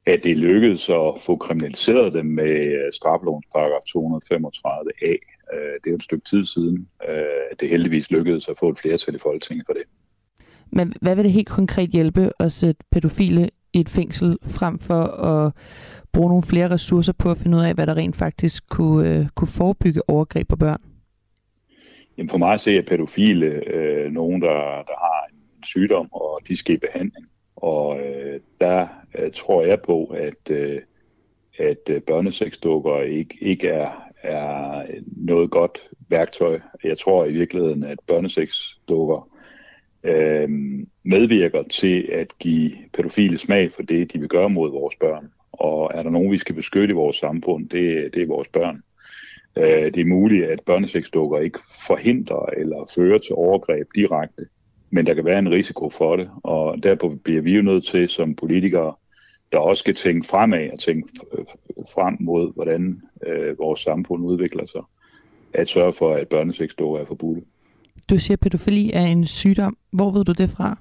at 0.05 0.23
det 0.23 0.37
lykkedes 0.37 0.89
at 0.89 1.13
få 1.25 1.35
kriminaliseret 1.35 2.13
det 2.13 2.25
med 2.25 2.65
øh, 2.65 2.93
straflovens 2.93 3.45
paragraf 3.55 3.81
235a. 3.89 5.11
Øh, 5.53 5.73
det 5.73 5.87
er 5.87 5.91
jo 5.91 5.95
et 5.95 6.03
stykke 6.03 6.29
tid 6.29 6.45
siden, 6.45 6.87
øh, 7.09 7.25
at 7.51 7.59
det 7.59 7.69
heldigvis 7.69 8.11
lykkedes 8.11 8.47
at 8.47 8.57
få 8.59 8.69
et 8.69 8.79
flertal 8.79 9.15
i 9.15 9.17
Folketinget 9.17 9.65
for 9.65 9.73
det. 9.73 9.83
Men 10.71 10.93
hvad 11.01 11.15
vil 11.15 11.23
det 11.23 11.31
helt 11.31 11.49
konkret 11.49 11.89
hjælpe 11.89 12.31
at 12.39 12.51
sætte 12.51 12.85
pædofile 12.91 13.49
i 13.73 13.79
et 13.79 13.89
fængsel, 13.89 14.37
frem 14.47 14.79
for 14.79 15.03
at 15.03 15.53
bruge 16.13 16.29
nogle 16.29 16.43
flere 16.43 16.69
ressourcer 16.69 17.13
på 17.13 17.31
at 17.31 17.37
finde 17.37 17.57
ud 17.57 17.61
af, 17.61 17.73
hvad 17.73 17.87
der 17.87 17.97
rent 17.97 18.15
faktisk 18.15 18.69
kunne, 18.69 19.09
øh, 19.09 19.25
kunne 19.35 19.47
forebygge 19.47 20.09
overgreb 20.09 20.47
på 20.47 20.55
børn? 20.55 20.81
Jamen 22.17 22.29
for 22.29 22.37
mig 22.37 22.59
ser 22.59 22.73
jeg 22.73 22.85
pædofile 22.85 23.45
øh, 23.45 24.11
nogen, 24.11 24.41
der, 24.41 24.83
der 24.87 24.97
har 24.99 25.27
en 25.31 25.63
sygdom, 25.63 26.13
og 26.13 26.39
de 26.47 26.57
skal 26.57 26.75
i 26.75 26.77
behandling. 26.77 27.27
Og 27.55 27.99
øh, 27.99 28.39
der 28.61 28.87
øh, 29.19 29.31
tror 29.31 29.63
jeg 29.63 29.81
på, 29.81 30.05
at, 30.05 30.49
øh, 30.49 30.81
at 31.57 31.77
børneseksdukker 31.85 32.01
børnesexdukker 32.05 33.01
ikke, 33.01 33.37
ikke 33.41 33.67
er, 33.69 34.09
er 34.23 34.83
noget 35.05 35.51
godt 35.51 35.89
værktøj. 36.09 36.59
Jeg 36.83 36.97
tror 36.97 37.25
i 37.25 37.31
virkeligheden, 37.31 37.83
at 37.83 37.99
børnesexdukker 38.07 39.29
øh, 40.03 40.49
medvirker 41.03 41.63
til 41.63 42.09
at 42.11 42.37
give 42.39 42.71
pædofile 42.93 43.37
smag 43.37 43.71
for 43.73 43.83
det, 43.83 44.13
de 44.13 44.19
vil 44.19 44.29
gøre 44.29 44.49
mod 44.49 44.71
vores 44.71 44.95
børn. 44.95 45.31
Og 45.51 45.91
er 45.93 46.03
der 46.03 46.09
nogen, 46.09 46.31
vi 46.31 46.37
skal 46.37 46.55
beskytte 46.55 46.91
i 46.91 46.95
vores 46.95 47.17
samfund, 47.17 47.69
det, 47.69 48.13
det 48.13 48.21
er 48.21 48.27
vores 48.27 48.47
børn. 48.47 48.83
Øh, 49.57 49.93
det 49.93 49.97
er 49.97 50.05
muligt, 50.05 50.45
at 50.45 50.61
børnesexdukker 50.65 51.39
ikke 51.39 51.59
forhindrer 51.87 52.45
eller 52.57 52.91
fører 52.95 53.17
til 53.17 53.35
overgreb 53.35 53.87
direkte, 53.95 54.45
men 54.89 55.05
der 55.05 55.13
kan 55.13 55.25
være 55.25 55.39
en 55.39 55.51
risiko 55.51 55.89
for 55.89 56.15
det, 56.15 56.29
og 56.43 56.83
derfor 56.83 57.15
bliver 57.23 57.41
vi 57.41 57.55
jo 57.55 57.61
nødt 57.61 57.85
til 57.85 58.09
som 58.09 58.35
politikere, 58.35 58.93
der 59.51 59.57
også 59.59 59.81
skal 59.81 59.95
tænke 59.95 60.27
fremad 60.27 60.69
og 60.71 60.79
tænke 60.79 61.09
frem 61.93 62.17
mod, 62.19 62.53
hvordan 62.53 63.01
øh, 63.27 63.59
vores 63.59 63.79
samfund 63.79 64.25
udvikler 64.25 64.65
sig, 64.65 64.81
at 65.53 65.67
sørge 65.67 65.93
for, 65.93 66.13
at 66.13 66.27
børnesexdukker 66.27 66.99
er 66.99 67.05
forbudt. 67.05 67.43
Du 68.09 68.17
siger, 68.19 68.35
at 68.35 68.39
pædofili 68.39 68.91
er 68.93 69.05
en 69.05 69.25
sygdom. 69.25 69.77
Hvor 69.91 70.11
ved 70.11 70.25
du 70.25 70.31
det 70.31 70.49
fra? 70.49 70.77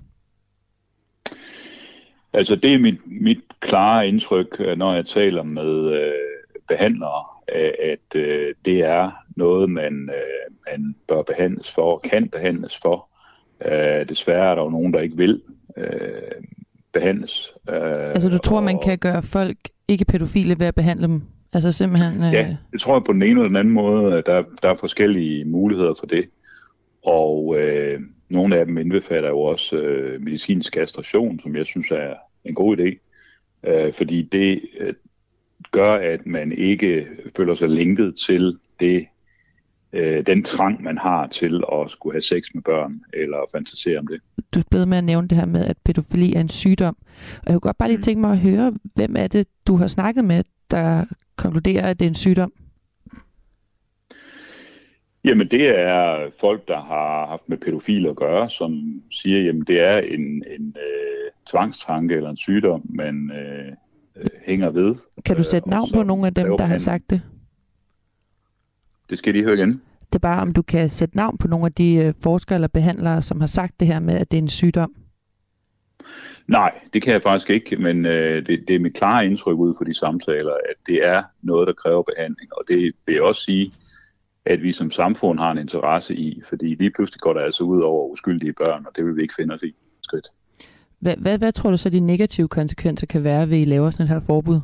Altså 2.33 2.57
det 2.57 2.75
er 2.75 2.79
mit, 2.79 2.99
mit 3.07 3.41
klare 3.61 4.09
indtryk, 4.09 4.57
øh, 4.59 4.79
når 4.79 4.95
jeg 4.95 5.07
taler 5.07 5.43
med 5.43 5.95
øh, 5.95 6.13
behandlere, 6.69 7.25
at 7.83 8.15
øh, 8.15 8.55
det 8.65 8.81
er 8.81 9.11
noget, 9.37 9.71
man, 9.71 10.11
øh, 10.11 10.55
man 10.71 10.95
bør 11.09 11.23
behandles 11.23 11.71
for, 11.71 11.99
kan 11.99 12.29
behandles 12.29 12.79
for. 12.83 13.09
Øh, 13.65 14.09
desværre 14.09 14.51
er 14.51 14.55
der 14.55 14.63
jo 14.63 14.71
nogen, 14.71 14.95
der 14.95 15.01
ikke 15.01 15.17
vil 15.17 15.43
øh, 15.77 15.87
behandles. 16.93 17.53
Øh, 17.69 17.77
altså 17.97 18.29
du 18.29 18.39
tror, 18.39 18.57
og, 18.57 18.63
man 18.63 18.79
kan 18.85 18.99
gøre 18.99 19.23
folk 19.23 19.57
ikke 19.89 20.05
pædofile 20.05 20.59
ved 20.59 20.67
at 20.67 20.75
behandle 20.75 21.07
dem? 21.07 21.23
Altså 21.53 21.73
simpelthen... 21.73 22.25
Øh... 22.25 22.33
Ja, 22.33 22.57
det 22.73 22.81
tror 22.81 22.95
jeg 22.95 23.05
på 23.05 23.13
den 23.13 23.23
ene 23.23 23.31
eller 23.31 23.47
den 23.47 23.57
anden 23.57 23.75
måde. 23.75 24.23
Der, 24.27 24.43
der 24.63 24.69
er 24.69 24.77
forskellige 24.77 25.45
muligheder 25.45 25.95
for 25.99 26.07
det. 26.07 26.25
Og 27.03 27.57
øh, 27.61 28.01
nogle 28.29 28.57
af 28.57 28.67
dem 28.67 28.79
indbefatter 28.79 29.29
jo 29.29 29.41
også 29.41 29.77
øh, 29.77 30.21
medicinsk 30.23 30.73
kastration, 30.73 31.41
som 31.41 31.57
jeg 31.57 31.67
synes 31.67 31.91
er 31.91 32.15
en 32.45 32.55
god 32.55 32.77
idé. 32.77 32.99
Øh, 33.71 33.93
fordi 33.93 34.23
det 34.23 34.61
øh, 34.79 34.95
gør, 35.71 35.95
at 35.95 36.27
man 36.27 36.53
ikke 36.53 37.07
føler 37.37 37.55
sig 37.55 37.69
linket 37.69 38.15
til 38.27 38.59
det, 38.81 39.07
øh, 39.93 40.27
den 40.27 40.43
trang, 40.43 40.83
man 40.83 40.99
har 40.99 41.27
til 41.27 41.63
at 41.73 41.91
skulle 41.91 42.15
have 42.15 42.21
sex 42.21 42.55
med 42.55 42.63
børn, 42.63 43.01
eller 43.13 43.39
fantasere 43.53 43.99
om 43.99 44.07
det. 44.07 44.21
Du 44.55 44.59
er 44.59 44.65
blevet 44.71 44.89
med 44.89 44.99
at 44.99 45.05
nævne 45.05 45.29
det 45.29 45.39
her 45.39 45.47
med, 45.47 45.65
at 45.65 45.77
pædofili 45.85 46.35
er 46.35 46.41
en 46.41 46.49
sygdom. 46.49 46.97
Og 47.33 47.47
jeg 47.47 47.53
kunne 47.53 47.61
godt 47.61 47.79
bare 47.79 47.89
lige 47.89 47.97
mm. 47.97 48.03
tænke 48.03 48.21
mig 48.21 48.33
at 48.33 48.39
høre, 48.39 48.75
hvem 48.95 49.17
er 49.17 49.27
det, 49.27 49.47
du 49.67 49.77
har 49.77 49.87
snakket 49.87 50.25
med, 50.25 50.45
der 50.71 51.05
konkluderer, 51.37 51.91
at 51.91 51.99
det 51.99 52.05
er 52.05 52.11
en 52.11 52.15
sygdom? 52.15 52.53
Jamen 55.25 55.49
det 55.49 55.79
er 55.79 56.31
folk, 56.41 56.69
der 56.69 56.81
har 56.81 57.27
haft 57.27 57.49
med 57.49 57.59
pædofile 57.59 58.11
at 58.11 58.17
gøre, 58.17 58.51
som 58.51 59.03
siger, 59.11 59.41
jamen 59.41 59.63
det 59.63 59.81
er 59.81 59.99
en, 59.99 60.45
en 60.59 60.77
øh, 60.79 61.31
tvangstanke 61.51 62.15
eller 62.15 62.31
en 62.31 62.37
sygdom, 62.37 62.83
man 62.85 63.31
øh, 63.31 63.73
hænger 64.47 64.71
ved. 64.71 64.95
Kan 65.25 65.37
du 65.37 65.45
sætte 65.45 65.69
navn 65.69 65.89
på 65.95 66.03
nogle 66.03 66.27
af 66.27 66.35
dem, 66.35 66.57
der 66.59 66.65
har 66.65 66.79
sagt 66.79 67.11
det? 67.11 67.23
Det 69.11 69.19
skal 69.19 69.35
de 69.35 69.43
høre 69.43 69.55
igen. 69.55 69.83
Det 70.07 70.15
er 70.15 70.19
bare, 70.19 70.43
om 70.43 70.53
du 70.53 70.63
kan 70.63 70.91
sætte 70.91 71.17
navn 71.17 71.39
på 71.39 71.49
nogle 71.49 71.67
af 71.67 71.73
de 71.73 71.95
øh, 71.95 72.15
forskere 72.23 72.55
eller 72.55 72.69
behandlere, 72.69 73.23
som 73.23 73.41
har 73.41 73.47
sagt 73.47 73.81
det 73.81 73.89
her 73.89 74.01
med, 74.01 74.15
at 74.15 74.31
det 74.31 74.39
er 74.39 74.43
en 74.43 74.49
sygdom. 74.49 74.95
Nej, 76.47 76.73
det 76.93 77.03
kan 77.03 77.13
jeg 77.13 77.23
faktisk 77.23 77.51
ikke, 77.51 77.77
men 77.77 78.07
øh, 78.07 78.47
det, 78.47 78.65
det 78.69 78.77
er 78.77 78.81
mit 78.81 78.95
klare 78.95 79.27
indtryk 79.27 79.59
ud 79.59 79.75
fra 79.79 79.85
de 79.85 79.95
samtaler, 79.95 80.53
at 80.53 80.77
det 80.87 81.07
er 81.07 81.23
noget, 81.43 81.67
der 81.67 81.73
kræver 81.73 82.03
behandling. 82.03 82.53
Og 82.53 82.65
det 82.69 82.93
vil 83.07 83.15
jeg 83.15 83.23
også 83.23 83.43
sige, 83.43 83.73
at 84.45 84.63
vi 84.63 84.73
som 84.73 84.91
samfund 84.91 85.39
har 85.39 85.51
en 85.51 85.59
interesse 85.59 86.15
i, 86.15 86.43
fordi 86.49 86.75
lige 86.75 86.91
pludselig 86.91 87.21
går 87.21 87.33
der 87.33 87.41
altså 87.41 87.65
ud 87.65 87.83
over 87.83 88.09
uskyldige 88.09 88.53
børn, 88.53 88.87
og 88.87 88.93
det 88.97 89.05
vil 89.05 89.17
vi 89.17 89.23
ikke 89.23 89.35
finde 89.35 89.55
os 89.55 89.63
i. 89.63 89.75
Skridt. 90.03 90.27
Hvad, 90.99 91.17
hvad, 91.17 91.39
hvad 91.39 91.53
tror 91.53 91.71
du 91.71 91.77
så, 91.77 91.91
de 91.91 92.01
negative 92.01 92.49
konsekvenser 92.49 93.07
kan 93.07 93.25
være 93.25 93.51
ved, 93.51 93.57
at 93.57 93.63
I 93.63 93.65
laver 93.65 93.91
sådan 93.91 94.05
et 94.07 94.11
her 94.11 94.21
forbud? 94.21 94.61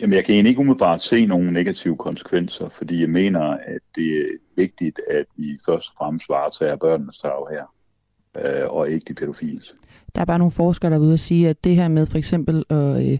Jamen, 0.00 0.14
jeg 0.14 0.24
kan 0.24 0.34
egentlig 0.34 0.50
ikke 0.50 0.60
umiddelbart 0.60 1.02
se 1.02 1.26
nogle 1.26 1.52
negative 1.52 1.96
konsekvenser, 1.96 2.68
fordi 2.68 3.00
jeg 3.00 3.10
mener, 3.10 3.40
at 3.40 3.80
det 3.94 4.18
er 4.18 4.26
vigtigt, 4.56 5.00
at 5.10 5.26
vi 5.36 5.58
først 5.66 5.90
og 5.90 5.94
fremmest 5.98 6.28
varetager 6.28 6.76
børnenes 6.76 7.18
tag 7.18 7.46
her, 7.50 7.64
øh, 8.44 8.70
og 8.70 8.90
ikke 8.90 9.04
de 9.08 9.14
pædofiles. 9.14 9.74
Der 10.14 10.20
er 10.20 10.24
bare 10.24 10.38
nogle 10.38 10.52
forskere, 10.52 10.90
der 10.90 10.96
er 10.96 11.00
ude 11.00 11.12
og 11.12 11.18
sige, 11.18 11.48
at 11.48 11.64
det 11.64 11.76
her 11.76 11.88
med 11.88 12.06
for 12.06 12.18
eksempel 12.18 12.64
at 12.70 13.12
øh, 13.12 13.18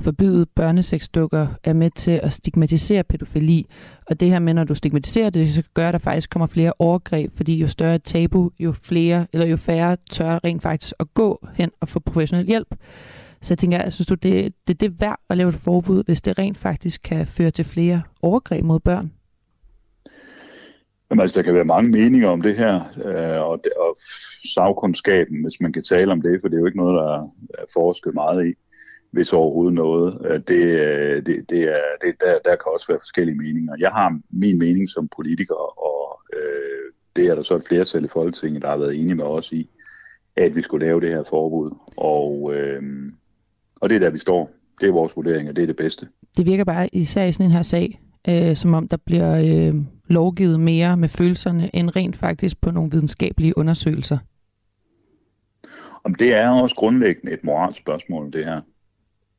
forbyde 0.00 0.46
børnesexdukker 0.46 1.46
er 1.64 1.72
med 1.72 1.90
til 1.90 2.20
at 2.22 2.32
stigmatisere 2.32 3.04
pædofili. 3.04 3.66
Og 4.06 4.20
det 4.20 4.30
her 4.30 4.38
med, 4.38 4.54
når 4.54 4.64
du 4.64 4.74
stigmatiserer 4.74 5.30
det, 5.30 5.54
så 5.54 5.62
gør, 5.74 5.88
at 5.88 5.92
der 5.92 5.98
faktisk 5.98 6.30
kommer 6.30 6.46
flere 6.46 6.72
overgreb, 6.78 7.32
fordi 7.36 7.54
jo 7.54 7.68
større 7.68 7.98
tabu, 7.98 8.50
jo 8.58 8.72
flere, 8.72 9.26
eller 9.32 9.46
jo 9.46 9.56
færre 9.56 9.96
tør 10.10 10.40
rent 10.44 10.62
faktisk 10.62 10.94
at 11.00 11.14
gå 11.14 11.46
hen 11.54 11.70
og 11.80 11.88
få 11.88 12.00
professionel 12.00 12.46
hjælp. 12.46 12.74
Så 13.42 13.54
jeg 13.54 13.58
tænker, 13.58 13.82
jeg 13.82 13.92
synes 13.92 14.06
du, 14.06 14.14
det, 14.14 14.54
det, 14.68 14.80
det 14.80 14.86
er 14.86 14.96
værd 15.00 15.20
at 15.28 15.36
lave 15.36 15.48
et 15.48 15.54
forbud, 15.54 16.04
hvis 16.04 16.22
det 16.22 16.38
rent 16.38 16.58
faktisk 16.58 17.02
kan 17.02 17.26
føre 17.26 17.50
til 17.50 17.64
flere 17.64 18.02
overgreb 18.22 18.64
mod 18.64 18.80
børn? 18.80 19.12
Jamen, 21.10 21.22
altså, 21.22 21.36
der 21.36 21.42
kan 21.42 21.54
være 21.54 21.64
mange 21.64 21.90
meninger 21.90 22.28
om 22.28 22.42
det 22.42 22.56
her, 22.56 22.74
øh, 23.04 23.48
og, 23.48 23.60
det, 23.64 23.72
og 23.72 23.96
sagkundskaben, 24.54 25.42
hvis 25.42 25.60
man 25.60 25.72
kan 25.72 25.82
tale 25.82 26.12
om 26.12 26.22
det, 26.22 26.40
for 26.40 26.48
det 26.48 26.56
er 26.56 26.60
jo 26.60 26.66
ikke 26.66 26.78
noget, 26.78 26.94
der 26.94 27.22
er 27.58 27.66
forsket 27.72 28.14
meget 28.14 28.46
i, 28.46 28.54
hvis 29.10 29.32
overhovedet 29.32 29.74
noget. 29.74 30.18
Øh, 30.24 30.40
det, 30.48 30.64
øh, 30.64 31.26
det, 31.26 31.50
det 31.50 31.62
er, 31.62 31.82
det, 32.02 32.14
der, 32.20 32.38
der 32.44 32.56
kan 32.56 32.72
også 32.74 32.86
være 32.88 33.00
forskellige 33.00 33.36
meninger. 33.36 33.74
Jeg 33.78 33.90
har 33.90 34.20
min 34.30 34.58
mening 34.58 34.88
som 34.90 35.08
politiker, 35.16 35.82
og 35.88 36.20
øh, 36.32 36.92
det 37.16 37.26
er 37.26 37.34
der 37.34 37.42
så 37.42 37.56
et 37.56 37.64
flertal 37.68 38.04
i 38.04 38.08
Folketinget, 38.08 38.62
der 38.62 38.68
har 38.68 38.76
været 38.76 39.00
enige 39.00 39.14
med 39.14 39.24
os 39.24 39.52
i, 39.52 39.70
at 40.36 40.56
vi 40.56 40.62
skulle 40.62 40.86
lave 40.86 41.00
det 41.00 41.08
her 41.08 41.22
forbud. 41.22 41.70
Og, 41.96 42.54
øh, 42.54 42.82
og 43.80 43.88
det 43.88 43.94
er 43.94 44.00
der, 44.00 44.10
vi 44.10 44.18
står. 44.18 44.50
Det 44.80 44.88
er 44.88 44.92
vores 44.92 45.16
vurdering, 45.16 45.48
og 45.48 45.56
det 45.56 45.62
er 45.62 45.66
det 45.66 45.76
bedste. 45.76 46.08
Det 46.36 46.46
virker 46.46 46.64
bare 46.64 46.88
især 46.94 47.24
i 47.24 47.32
sådan 47.32 47.46
en 47.46 47.52
her 47.52 47.62
sag, 47.62 48.00
øh, 48.28 48.56
som 48.56 48.74
om 48.74 48.88
der 48.88 48.96
bliver 48.96 49.36
øh, 49.36 49.74
lovgivet 50.06 50.60
mere 50.60 50.96
med 50.96 51.08
følelserne, 51.08 51.70
end 51.76 51.96
rent 51.96 52.16
faktisk 52.16 52.60
på 52.60 52.70
nogle 52.70 52.90
videnskabelige 52.90 53.58
undersøgelser. 53.58 54.18
Om 56.04 56.14
det 56.14 56.34
er 56.34 56.48
også 56.48 56.76
grundlæggende 56.76 57.32
et 57.32 57.44
moralsk 57.44 57.80
spørgsmål, 57.80 58.32
det 58.32 58.44
her. 58.44 58.60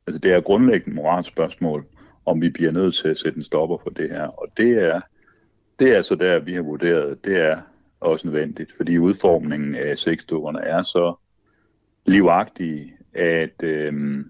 Altså 0.06 0.18
det 0.18 0.32
er 0.32 0.40
grundlæggende 0.40 0.96
moralspørgsmål, 0.96 1.70
moralsk 1.70 1.88
spørgsmål, 1.88 2.02
om 2.26 2.42
vi 2.42 2.50
bliver 2.50 2.72
nødt 2.72 2.94
til 2.94 3.08
at 3.08 3.18
sætte 3.18 3.36
en 3.36 3.44
stopper 3.44 3.78
for 3.82 3.90
det 3.90 4.10
her. 4.10 4.26
Og 4.26 4.48
det 4.56 4.70
er, 4.70 5.00
det 5.78 5.96
er 5.96 6.02
så 6.02 6.14
der, 6.14 6.38
vi 6.38 6.54
har 6.54 6.62
vurderet, 6.62 7.24
det 7.24 7.36
er 7.36 7.60
også 8.00 8.26
nødvendigt, 8.26 8.72
fordi 8.76 8.98
udformningen 8.98 9.74
af 9.74 9.98
sexdukkerne 9.98 10.60
er 10.60 10.82
så 10.82 11.14
livagtige, 12.06 12.92
at, 13.14 13.62
øh, 13.62 14.24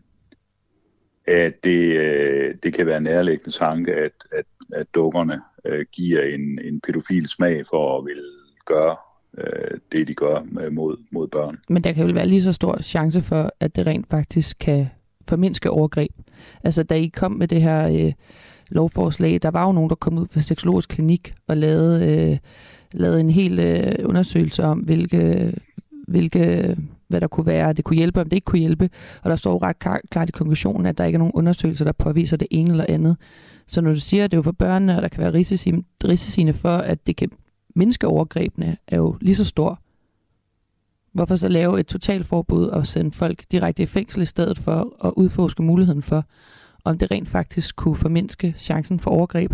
at 1.27 1.65
det, 1.65 1.97
øh, 1.97 2.55
det 2.63 2.75
kan 2.75 2.87
være 2.87 3.01
nærliggende 3.01 3.57
tanke, 3.57 3.95
at, 3.95 4.13
at, 4.33 4.47
at 4.73 4.87
dukkerne 4.95 5.41
øh, 5.65 5.87
giver 5.93 6.23
en, 6.23 6.59
en 6.65 6.81
pædofil 6.81 7.29
smag 7.29 7.67
for 7.67 7.99
at 7.99 8.05
vil 8.05 8.23
gøre 8.65 8.97
øh, 9.39 9.79
det, 9.93 10.09
de 10.09 10.15
gør 10.15 10.47
øh, 10.61 10.73
mod, 10.73 10.97
mod 11.11 11.29
børn. 11.29 11.59
Men 11.69 11.85
der 11.85 11.93
kan 11.93 12.07
vel 12.07 12.15
være 12.15 12.27
lige 12.27 12.43
så 12.43 12.53
stor 12.53 12.83
chance 12.83 13.21
for, 13.21 13.53
at 13.61 13.77
det 13.77 13.87
rent 13.87 14.09
faktisk 14.09 14.57
kan 14.61 14.87
formindske 15.29 15.71
overgreb. 15.71 16.11
Altså, 16.65 16.83
da 16.83 16.95
I 16.95 17.07
kom 17.07 17.33
med 17.33 17.49
det 17.49 17.63
her 17.63 17.89
øh, 17.89 18.13
lovforslag, 18.69 19.39
der 19.43 19.51
var 19.51 19.67
jo 19.67 19.73
nogen, 19.73 19.91
der 19.91 19.95
kom 19.95 20.19
ud 20.19 20.27
fra 20.27 20.41
seksologisk 20.41 20.89
klinik 20.89 21.35
og 21.49 21.57
lavede, 21.57 22.07
øh, 22.07 22.39
lavede 22.93 23.21
en 23.21 23.31
hel 23.31 23.59
øh, 23.59 23.95
undersøgelse 24.05 24.65
om, 24.65 24.79
hvilke, 24.79 25.53
hvilke 26.09 26.77
hvad 27.09 27.21
der 27.21 27.27
kunne 27.27 27.47
være, 27.47 27.73
det 27.73 27.85
kunne 27.85 27.97
hjælpe, 27.97 28.21
om 28.21 28.29
det 28.29 28.37
ikke 28.37 28.45
kunne 28.45 28.59
hjælpe. 28.59 28.91
Og 29.23 29.31
der 29.31 29.37
står 29.37 29.53
jo 29.53 29.59
ret 29.59 29.79
klart 30.11 30.29
i 30.29 30.33
konklusionen, 30.33 30.87
at 30.87 30.99
der 30.99 31.05
ikke 31.05 31.17
er 31.17 31.19
nogen 31.19 31.33
undersøgelser, 31.35 31.85
der 31.85 31.93
påviser 31.93 32.37
det 32.37 32.49
ene 32.51 32.71
eller 32.71 32.87
andet. 32.89 33.17
Så 33.67 33.81
når 33.81 33.93
du 33.93 34.01
siger, 34.01 34.25
at 34.25 34.31
det 34.31 34.37
er 34.37 34.39
jo 34.39 34.43
for 34.43 34.53
børnene, 34.53 34.97
og 34.97 35.03
der 35.03 35.09
kan 35.09 35.23
være 35.23 35.35
risiciene 36.05 36.53
for, 36.53 36.77
at 36.77 37.07
det 37.07 37.17
kan 37.17 37.31
mindske 37.75 38.07
overgrebene, 38.07 38.77
er 38.89 38.97
jo 38.97 39.17
lige 39.21 39.37
så 39.37 39.45
stor. 39.45 39.82
Hvorfor 41.13 41.37
så 41.37 41.49
lave 41.49 41.81
et 41.81 41.87
totalforbud 41.87 42.67
og 42.67 42.87
sende 42.87 43.13
folk 43.13 43.45
direkte 43.53 43.83
i 43.83 43.87
fængsel 43.87 44.23
i 44.23 44.27
stedet 44.27 44.59
for 44.59 45.07
at 45.07 45.13
udforske 45.17 45.63
muligheden 45.63 46.03
for, 46.03 46.25
om 46.85 46.99
det 46.99 47.11
rent 47.11 47.29
faktisk 47.29 47.77
kunne 47.77 47.97
formindske 47.97 48.55
chancen 48.59 48.99
for 48.99 49.11
overgreb? 49.11 49.53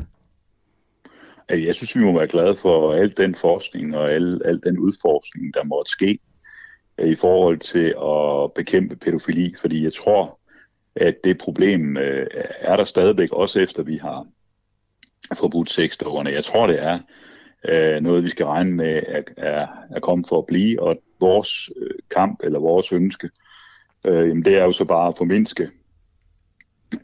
Altså, 1.49 1.67
jeg 1.67 1.75
synes, 1.75 1.97
vi 1.97 2.01
må 2.05 2.13
være 2.19 2.29
glade 2.29 2.57
for 2.57 2.93
al 2.93 3.17
den 3.17 3.35
forskning 3.35 3.97
og 3.97 4.13
al, 4.13 4.43
al 4.45 4.61
den 4.65 4.79
udforskning, 4.79 5.55
der 5.55 5.65
måtte 5.65 5.91
ske 5.91 6.19
øh, 6.99 7.09
i 7.09 7.15
forhold 7.15 7.59
til 7.59 7.95
at 8.03 8.53
bekæmpe 8.55 8.97
pædofili, 8.97 9.55
fordi 9.61 9.85
jeg 9.85 9.93
tror, 9.93 10.39
at 10.97 11.17
det 11.25 11.39
problem 11.39 11.97
øh, 11.97 12.27
er 12.61 12.77
der 12.77 12.85
stadigvæk, 12.85 13.33
også 13.33 13.61
efter 13.61 13.83
vi 13.83 13.97
har 13.97 14.27
forbudt 15.35 15.71
sexdukkerne. 15.71 16.31
Jeg 16.31 16.45
tror, 16.45 16.67
det 16.67 16.83
er 16.83 16.99
øh, 17.69 18.01
noget, 18.01 18.23
vi 18.23 18.29
skal 18.29 18.47
regne 18.47 18.71
med 18.71 19.03
at 19.07 19.25
er, 19.37 19.67
er 19.91 20.01
kommet 20.01 20.29
for 20.29 20.39
at 20.39 20.47
blive, 20.47 20.83
og 20.83 20.97
vores 21.21 21.71
øh, 21.77 21.91
kamp 22.11 22.41
eller 22.45 22.59
vores 22.59 22.93
ønske, 22.93 23.31
øh, 24.07 24.29
jamen 24.29 24.45
det 24.45 24.57
er 24.57 24.65
jo 24.65 24.73
så 24.73 24.85
bare 24.85 25.09
at 25.09 25.19
formindske 25.19 25.71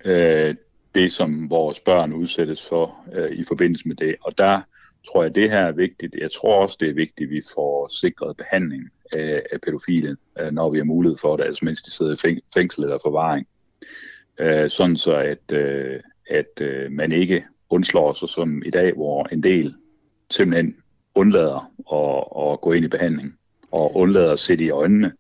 øh, 0.05 0.55
det, 0.95 1.13
som 1.13 1.51
vores 1.51 1.81
børn 1.81 2.13
udsættes 2.13 2.69
for 2.69 2.97
øh, 3.13 3.31
i 3.31 3.45
forbindelse 3.45 3.89
med 3.89 3.97
det. 3.97 4.17
Og 4.21 4.39
der 4.39 4.61
tror 5.07 5.23
jeg, 5.23 5.35
det 5.35 5.51
her 5.51 5.59
er 5.59 5.73
vigtigt. 5.73 6.15
Jeg 6.15 6.31
tror 6.31 6.63
også, 6.63 6.77
det 6.81 6.89
er 6.89 6.95
vigtigt, 6.95 7.29
at 7.29 7.31
vi 7.31 7.43
får 7.55 7.89
sikret 7.89 8.37
behandling 8.37 8.91
af, 9.13 9.43
af 9.53 9.61
pædofile, 9.61 10.17
øh, 10.41 10.53
når 10.53 10.71
vi 10.71 10.79
har 10.79 10.85
mulighed 10.85 11.19
for 11.19 11.37
det, 11.37 11.45
altså 11.45 11.65
mens 11.65 11.83
de 11.83 11.91
sidder 11.91 12.27
i 12.29 12.41
fængsel 12.55 12.83
eller 12.83 12.99
forvaring. 13.03 13.47
Øh, 14.41 14.71
sådan 14.71 14.97
så, 14.97 15.15
at, 15.15 15.53
øh, 15.53 16.01
at 16.31 16.61
øh, 16.61 16.93
man 16.93 17.13
ikke 17.13 17.45
undslår 17.71 18.13
sig 18.13 18.29
som 18.29 18.63
i 18.67 18.71
dag, 18.71 18.93
hvor 18.93 19.29
en 19.33 19.43
del 19.43 19.75
simpelthen 20.31 20.77
undlader 21.15 21.71
at, 21.93 22.53
at 22.53 22.61
gå 22.61 22.73
ind 22.73 22.85
i 22.85 22.89
behandling 22.89 23.39
og 23.75 23.97
undlader 23.97 24.33
at 24.33 24.39
sætte 24.39 24.65
i 24.65 24.71
øjnene, 24.71 25.13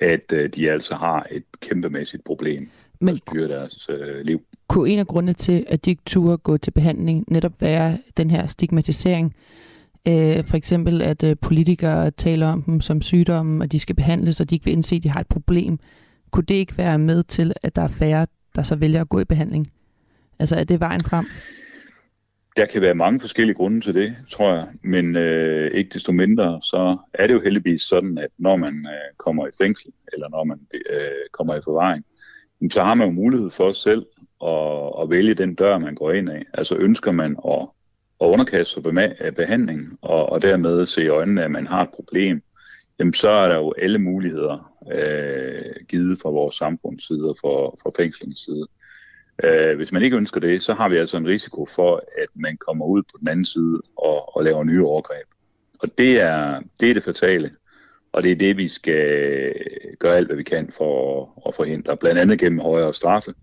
at 0.00 0.32
øh, 0.32 0.50
de 0.56 0.70
altså 0.70 0.94
har 0.94 1.26
et 1.30 1.44
kæmpemæssigt 1.60 2.24
problem 2.24 2.70
med 3.00 3.12
at 3.12 3.18
styre 3.18 3.48
deres 3.48 3.88
øh, 3.90 4.24
liv. 4.24 4.42
Kunne 4.68 4.90
en 4.90 4.98
af 4.98 5.06
grundene 5.06 5.32
til, 5.32 5.64
at 5.68 5.84
de 5.84 5.90
ikke 5.90 6.02
turde 6.06 6.38
gå 6.38 6.56
til 6.56 6.70
behandling, 6.70 7.24
netop 7.28 7.52
være 7.60 7.98
den 8.16 8.30
her 8.30 8.46
stigmatisering? 8.46 9.34
Øh, 10.08 10.44
for 10.44 10.56
eksempel, 10.56 11.02
at 11.02 11.22
øh, 11.22 11.36
politikere 11.40 12.10
taler 12.10 12.46
om 12.46 12.62
dem 12.62 12.80
som 12.80 13.02
sygdomme, 13.02 13.64
og 13.64 13.72
de 13.72 13.78
skal 13.78 13.96
behandles, 13.96 14.40
og 14.40 14.50
de 14.50 14.54
ikke 14.54 14.64
vil 14.64 14.72
indse, 14.72 14.96
at 14.96 15.02
de 15.02 15.08
har 15.08 15.20
et 15.20 15.26
problem. 15.26 15.78
Kunne 16.30 16.44
det 16.44 16.54
ikke 16.54 16.78
være 16.78 16.98
med 16.98 17.22
til, 17.22 17.52
at 17.62 17.76
der 17.76 17.82
er 17.82 17.88
færre, 17.88 18.26
der 18.56 18.62
så 18.62 18.76
vælger 18.76 19.00
at 19.00 19.08
gå 19.08 19.20
i 19.20 19.24
behandling? 19.24 19.72
Altså, 20.38 20.56
er 20.56 20.64
det 20.64 20.80
vejen 20.80 21.00
frem? 21.00 21.26
Der 22.56 22.66
kan 22.66 22.82
være 22.82 22.94
mange 22.94 23.20
forskellige 23.20 23.54
grunde 23.54 23.80
til 23.80 23.94
det, 23.94 24.16
tror 24.30 24.54
jeg, 24.54 24.68
men 24.82 25.16
øh, 25.16 25.70
ikke 25.70 25.90
desto 25.94 26.12
mindre, 26.12 26.60
så 26.62 26.98
er 27.14 27.26
det 27.26 27.34
jo 27.34 27.40
heldigvis 27.40 27.82
sådan, 27.82 28.18
at 28.18 28.30
når 28.38 28.56
man 28.56 28.86
øh, 28.88 29.16
kommer 29.16 29.46
i 29.46 29.50
fængsel, 29.62 29.92
eller 30.12 30.28
når 30.28 30.44
man 30.44 30.60
øh, 30.90 31.10
kommer 31.32 31.54
i 31.54 31.60
forvaring, 31.64 32.04
så 32.70 32.82
har 32.82 32.94
man 32.94 33.06
jo 33.06 33.12
mulighed 33.12 33.50
for 33.50 33.72
selv 33.72 34.06
at, 34.44 35.02
at 35.02 35.10
vælge 35.10 35.34
den 35.34 35.54
dør, 35.54 35.78
man 35.78 35.94
går 35.94 36.12
ind 36.12 36.30
af. 36.30 36.42
Altså 36.54 36.76
ønsker 36.76 37.12
man 37.12 37.36
at, 37.48 37.68
at 38.20 38.26
underkaste 38.26 38.74
sig 38.74 38.82
behandling, 39.36 39.98
og, 40.02 40.28
og 40.28 40.42
dermed 40.42 40.86
se 40.86 41.04
i 41.04 41.08
øjnene, 41.08 41.44
at 41.44 41.50
man 41.50 41.66
har 41.66 41.82
et 41.82 41.90
problem, 41.94 42.42
jamen 42.98 43.14
så 43.14 43.28
er 43.28 43.48
der 43.48 43.56
jo 43.56 43.74
alle 43.78 43.98
muligheder 43.98 44.72
øh, 44.92 45.74
givet 45.88 46.18
fra 46.22 46.30
vores 46.30 46.54
samfunds 46.54 47.06
side 47.06 47.28
og 47.28 47.36
fra, 47.40 47.48
fra 47.82 48.02
fængslingens 48.02 48.40
side. 48.40 48.66
Øh, 48.70 48.81
Øh, 49.44 49.76
hvis 49.76 49.92
man 49.92 50.02
ikke 50.02 50.16
ønsker 50.16 50.40
det, 50.40 50.62
så 50.62 50.74
har 50.74 50.88
vi 50.88 50.96
altså 50.96 51.16
en 51.16 51.26
risiko 51.26 51.66
for, 51.74 51.96
at 51.96 52.28
man 52.34 52.56
kommer 52.56 52.84
ud 52.86 53.02
på 53.02 53.18
den 53.20 53.28
anden 53.28 53.44
side 53.44 53.80
og, 53.96 54.36
og 54.36 54.44
laver 54.44 54.64
nye 54.64 54.84
overgreb. 54.84 55.26
Og 55.78 55.88
det 55.98 56.20
er, 56.20 56.60
det 56.80 56.90
er 56.90 56.94
det 56.94 57.04
fatale. 57.04 57.50
Og 58.12 58.22
det 58.22 58.32
er 58.32 58.36
det, 58.36 58.56
vi 58.56 58.68
skal 58.68 59.54
gøre 59.98 60.16
alt, 60.16 60.28
hvad 60.28 60.36
vi 60.36 60.42
kan 60.42 60.70
for 60.76 61.28
at 61.48 61.54
forhindre. 61.54 61.96
Blandt 61.96 62.20
andet 62.20 62.38
gennem 62.38 62.60
højere 62.60 62.94
straffe, 62.94 63.34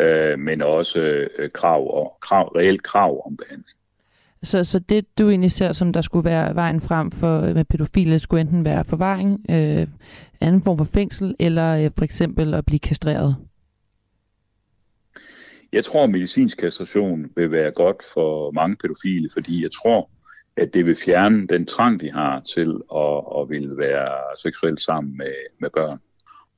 øh, 0.00 0.38
men 0.38 0.62
også 0.62 1.00
øh, 1.38 1.50
krav 1.50 1.94
og 1.94 2.18
krav, 2.20 2.48
reelt 2.56 2.82
krav 2.82 3.26
om 3.26 3.36
behandling. 3.36 3.78
Så, 4.42 4.64
så 4.64 4.78
det, 4.78 5.18
du 5.18 5.28
egentlig 5.28 5.52
ser, 5.52 5.72
som 5.72 5.92
der 5.92 6.00
skulle 6.00 6.24
være 6.24 6.54
vejen 6.54 6.80
frem 6.80 7.10
for 7.10 7.40
øh, 7.40 7.54
med 7.54 7.64
pædofile, 7.64 8.18
skulle 8.18 8.40
enten 8.40 8.64
være 8.64 8.84
forvaring, 8.84 9.46
øh, 9.50 9.86
anden 10.40 10.62
form 10.62 10.78
for 10.78 10.84
fængsel, 10.84 11.34
eller 11.38 11.84
øh, 11.84 11.90
for 11.98 12.04
eksempel 12.04 12.54
at 12.54 12.66
blive 12.66 12.78
kastreret? 12.78 13.36
Jeg 15.72 15.84
tror, 15.84 16.04
at 16.04 16.10
medicinsk 16.10 16.58
kastration 16.58 17.30
vil 17.36 17.50
være 17.50 17.70
godt 17.70 18.02
for 18.14 18.50
mange 18.50 18.76
pædofile, 18.76 19.30
fordi 19.32 19.62
jeg 19.62 19.70
tror, 19.72 20.10
at 20.56 20.74
det 20.74 20.86
vil 20.86 20.96
fjerne 21.04 21.46
den 21.46 21.66
trang, 21.66 22.00
de 22.00 22.12
har 22.12 22.40
til 22.40 22.80
at, 22.94 23.40
at 23.40 23.48
ville 23.48 23.78
være 23.78 24.36
seksuelt 24.42 24.80
sammen 24.80 25.16
med, 25.16 25.34
med 25.60 25.70
børn, 25.70 25.98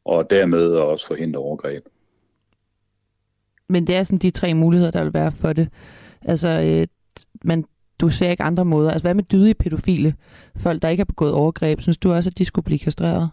og 0.04 0.30
dermed 0.30 0.66
også 0.66 1.06
forhindre 1.06 1.40
overgreb. 1.40 1.84
Men 3.68 3.86
det 3.86 3.96
er 3.96 4.02
sådan 4.02 4.18
de 4.18 4.30
tre 4.30 4.54
muligheder, 4.54 4.90
der 4.90 5.04
vil 5.04 5.14
være 5.14 5.32
for 5.32 5.52
det. 5.52 5.68
Altså, 6.22 6.48
øh, 6.48 6.86
man, 7.44 7.64
du 8.00 8.08
ser 8.08 8.30
ikke 8.30 8.42
andre 8.42 8.64
måder. 8.64 8.90
Altså, 8.90 9.04
hvad 9.04 9.14
med 9.14 9.24
dydige 9.24 9.54
pædofile? 9.54 10.14
Folk, 10.56 10.82
der 10.82 10.88
ikke 10.88 11.00
har 11.00 11.04
begået 11.04 11.32
overgreb. 11.32 11.80
Synes 11.80 11.98
du 11.98 12.12
også, 12.12 12.30
at 12.30 12.38
de 12.38 12.44
skulle 12.44 12.64
blive 12.64 12.78
kastreret? 12.78 13.30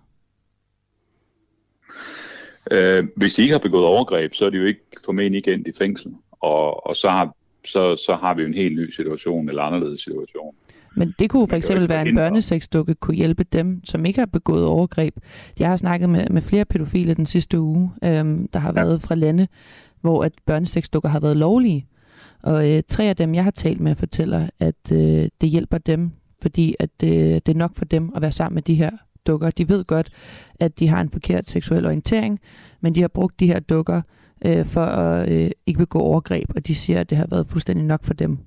Øh, 2.71 3.07
hvis 3.15 3.33
de 3.33 3.41
ikke 3.41 3.51
har 3.51 3.59
begået 3.59 3.85
overgreb, 3.85 4.33
så 4.33 4.45
er 4.45 4.49
de 4.49 4.57
jo 4.57 4.65
ikke 4.65 4.81
formentlig 5.05 5.37
ikke 5.37 5.53
endt 5.53 5.67
i 5.67 5.71
fængsel. 5.77 6.11
Og, 6.31 6.87
og 6.87 6.95
så, 6.95 7.09
har, 7.09 7.35
så, 7.65 7.95
så 7.95 8.15
har 8.21 8.33
vi 8.33 8.41
jo 8.41 8.47
en 8.47 8.53
helt 8.53 8.75
ny 8.75 8.91
situation, 8.91 9.49
eller 9.49 9.63
anderledes 9.63 10.01
situation. 10.01 10.55
Men 10.95 11.13
det 11.19 11.29
kunne 11.29 11.47
for 11.47 11.55
eksempel 11.55 11.89
være 11.89 12.07
en 12.07 12.15
børnesexdukke, 12.15 12.95
kunne 12.95 13.15
hjælpe 13.15 13.43
dem, 13.43 13.81
som 13.85 14.05
ikke 14.05 14.19
har 14.19 14.25
begået 14.25 14.65
overgreb. 14.65 15.15
Jeg 15.59 15.69
har 15.69 15.75
snakket 15.75 16.09
med, 16.09 16.29
med 16.29 16.41
flere 16.41 16.65
pædofile 16.65 17.13
den 17.13 17.25
sidste 17.25 17.59
uge, 17.59 17.91
øhm, 18.03 18.47
der 18.47 18.59
har 18.59 18.73
ja. 18.75 18.81
været 18.81 19.01
fra 19.01 19.15
lande, 19.15 19.47
hvor 20.01 20.23
at 20.23 20.31
børnesexdukker 20.45 21.09
har 21.09 21.19
været 21.19 21.37
lovlige. 21.37 21.85
Og 22.43 22.71
øh, 22.71 22.83
tre 22.87 23.03
af 23.03 23.15
dem, 23.15 23.35
jeg 23.35 23.43
har 23.43 23.51
talt 23.51 23.79
med, 23.79 23.95
fortæller, 23.95 24.49
at 24.59 24.91
øh, 24.91 25.29
det 25.41 25.49
hjælper 25.49 25.77
dem, 25.77 26.11
fordi 26.41 26.75
at 26.79 26.89
øh, 27.03 27.09
det 27.09 27.49
er 27.49 27.55
nok 27.55 27.75
for 27.75 27.85
dem 27.85 28.11
at 28.15 28.21
være 28.21 28.31
sammen 28.31 28.55
med 28.55 28.61
de 28.61 28.75
her 28.75 28.91
dukker. 29.27 29.49
De 29.49 29.69
ved 29.69 29.83
godt, 29.85 30.09
at 30.59 30.79
de 30.79 30.87
har 30.87 31.01
en 31.01 31.09
forkert 31.09 31.49
seksuel 31.49 31.85
orientering, 31.85 32.39
men 32.81 32.95
de 32.95 33.01
har 33.01 33.07
brugt 33.07 33.39
de 33.39 33.47
her 33.47 33.59
dukker 33.59 34.01
øh, 34.45 34.65
for 34.65 34.81
at 34.81 35.31
øh, 35.31 35.51
ikke 35.65 35.77
begå 35.77 35.99
overgreb, 35.99 36.49
og 36.55 36.67
de 36.67 36.75
siger, 36.75 36.99
at 36.99 37.09
det 37.09 37.17
har 37.17 37.27
været 37.29 37.47
fuldstændig 37.47 37.85
nok 37.85 38.03
for 38.03 38.13
dem. 38.13 38.37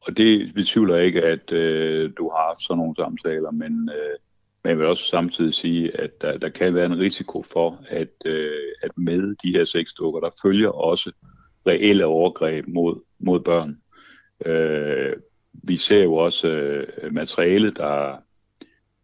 Og 0.00 0.16
det 0.16 0.54
betvivler 0.54 0.96
ikke, 0.96 1.22
at 1.22 1.52
øh, 1.52 2.10
du 2.18 2.28
har 2.28 2.48
haft 2.48 2.62
sådan 2.62 2.78
nogle 2.78 2.96
samtaler, 2.96 3.50
men, 3.50 3.90
øh, 3.90 4.16
men 4.62 4.70
jeg 4.70 4.78
vil 4.78 4.86
også 4.86 5.06
samtidig 5.06 5.54
sige, 5.54 6.00
at 6.00 6.10
der, 6.20 6.38
der 6.38 6.48
kan 6.48 6.74
være 6.74 6.86
en 6.86 6.98
risiko 6.98 7.42
for, 7.52 7.78
at, 7.88 8.12
øh, 8.24 8.72
at 8.82 8.90
med 8.96 9.34
de 9.44 9.52
her 9.52 9.64
sexdukker, 9.64 10.20
der 10.20 10.30
følger 10.42 10.68
også 10.68 11.12
reelle 11.66 12.04
overgreb 12.04 12.64
mod, 12.68 13.00
mod 13.18 13.40
børn. 13.40 13.78
Øh, 14.46 15.12
vi 15.62 15.76
ser 15.76 16.02
jo 16.02 16.14
også 16.14 16.48
øh, 16.48 17.14
materiale, 17.14 17.70
der 17.70 18.16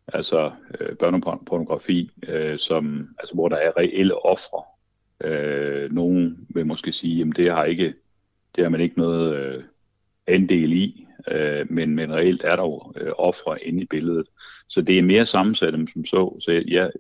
altså 0.08 0.50
øh, 0.80 0.96
børnepornografi, 0.96 2.10
øh, 2.28 2.58
som, 2.58 3.08
altså, 3.18 3.34
hvor 3.34 3.48
der 3.48 3.56
er 3.56 3.76
reelle 3.76 4.26
ofre. 4.26 4.62
Øh, 5.24 5.92
nogen 5.92 6.46
vil 6.48 6.66
måske 6.66 6.92
sige, 6.92 7.22
at 7.22 7.36
det 7.36 7.52
har 7.52 7.64
ikke, 7.64 7.94
det 8.56 8.64
har 8.64 8.68
man 8.68 8.80
ikke 8.80 8.98
noget 8.98 9.36
øh, 9.36 9.62
andel 10.26 10.72
i, 10.72 11.06
øh, 11.30 11.72
men, 11.72 11.94
men 11.94 12.12
reelt 12.12 12.44
er 12.44 12.56
der 12.56 12.62
jo 12.62 12.92
øh, 12.96 13.12
ofre 13.18 13.64
inde 13.64 13.82
i 13.82 13.86
billedet. 13.86 14.26
Så 14.68 14.82
det 14.82 14.98
er 14.98 15.02
mere 15.02 15.26
sammensat 15.26 15.74
end 15.74 15.88
som 15.88 16.04
så. 16.04 16.36
Så 16.40 16.64
jeg 16.68 16.90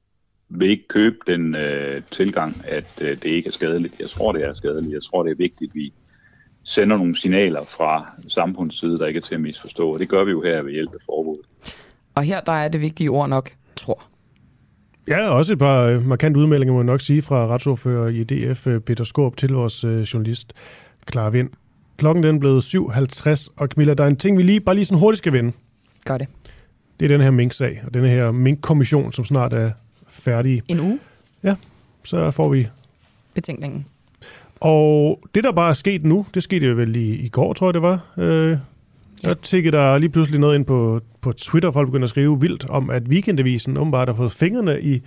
vil 0.48 0.70
ikke 0.70 0.88
købe 0.88 1.16
den 1.26 1.54
øh, 1.54 2.02
tilgang, 2.10 2.54
at 2.64 3.02
øh, 3.02 3.08
det 3.08 3.24
ikke 3.24 3.46
er 3.46 3.52
skadeligt. 3.52 4.00
Jeg 4.00 4.10
tror, 4.10 4.32
det 4.32 4.44
er 4.44 4.54
skadeligt. 4.54 4.92
Jeg 4.92 5.02
tror, 5.02 5.22
det 5.22 5.30
er 5.30 5.36
vigtigt, 5.36 5.70
at 5.70 5.74
vi 5.74 5.92
sender 6.64 6.96
nogle 6.96 7.16
signaler 7.16 7.64
fra 7.64 8.12
samfundets 8.28 8.80
side, 8.80 8.98
der 8.98 9.06
ikke 9.06 9.18
er 9.18 9.22
til 9.22 9.34
at 9.34 9.40
misforstå. 9.40 9.92
Og 9.92 9.98
det 9.98 10.08
gør 10.08 10.24
vi 10.24 10.30
jo 10.30 10.42
her 10.42 10.62
ved 10.62 10.72
hjælp 10.72 10.94
af 10.94 11.00
forbuddet. 11.06 11.46
Og 12.14 12.22
her 12.22 12.40
der 12.40 12.52
er 12.52 12.68
det 12.68 12.80
vigtige 12.80 13.10
ord 13.10 13.28
nok, 13.28 13.52
tror. 13.76 14.02
Ja, 15.08 15.30
også 15.30 15.52
et 15.52 15.58
par 15.58 15.82
øh, 15.82 16.06
markante 16.06 16.40
udmeldinger, 16.40 16.72
må 16.72 16.78
jeg 16.78 16.84
nok 16.84 17.00
sige, 17.00 17.22
fra 17.22 17.46
retsordfører 17.46 18.08
i 18.08 18.24
DF, 18.24 18.66
øh, 18.66 18.80
Peter 18.80 19.04
Skorp, 19.04 19.36
til 19.36 19.52
vores 19.52 19.84
øh, 19.84 20.00
journalist, 20.00 20.52
Clara 21.10 21.30
Vind. 21.30 21.50
Klokken 21.96 22.24
den 22.24 22.36
er 22.36 22.40
blevet 22.40 22.74
7.50, 22.74 23.52
og 23.56 23.66
Camilla, 23.66 23.94
der 23.94 24.04
er 24.04 24.08
en 24.08 24.16
ting, 24.16 24.38
vi 24.38 24.42
lige, 24.42 24.60
bare 24.60 24.74
lige 24.74 24.84
sådan 24.84 24.98
hurtigt 24.98 25.18
skal 25.18 25.32
vende. 25.32 25.52
Gør 26.04 26.18
det. 26.18 26.28
Det 27.00 27.04
er 27.04 27.08
den 27.08 27.20
her 27.20 27.30
mink-sag, 27.30 27.82
og 27.86 27.94
den 27.94 28.04
her 28.04 28.30
mink-kommission, 28.30 29.12
som 29.12 29.24
snart 29.24 29.52
er 29.52 29.70
færdig. 30.08 30.62
En 30.68 30.80
uge? 30.80 30.98
Ja, 31.42 31.54
så 32.04 32.30
får 32.30 32.48
vi... 32.48 32.68
Betænkningen. 33.34 33.86
Og 34.62 35.20
det, 35.34 35.44
der 35.44 35.52
bare 35.52 35.68
er 35.70 35.74
sket 35.74 36.04
nu, 36.04 36.26
det 36.34 36.42
skete 36.42 36.66
jo 36.66 36.74
vel 36.74 36.96
i, 36.96 37.14
i 37.14 37.28
går, 37.28 37.52
tror 37.52 37.66
jeg 37.66 37.74
det 37.74 37.82
var. 37.82 38.00
Øh. 38.18 38.56
Der 39.22 39.34
tikkede 39.34 39.76
der 39.76 39.98
lige 39.98 40.10
pludselig 40.10 40.40
noget 40.40 40.54
ind 40.54 40.64
på, 40.64 41.00
på 41.20 41.32
Twitter, 41.32 41.70
folk 41.70 41.88
begynder 41.88 42.04
at 42.04 42.10
skrive 42.10 42.40
vildt 42.40 42.70
om, 42.70 42.90
at 42.90 43.02
Weekendavisen 43.08 43.76
åbenbart 43.76 44.08
har 44.08 44.14
fået 44.14 44.32
fingrene 44.32 44.82
i 44.82 45.02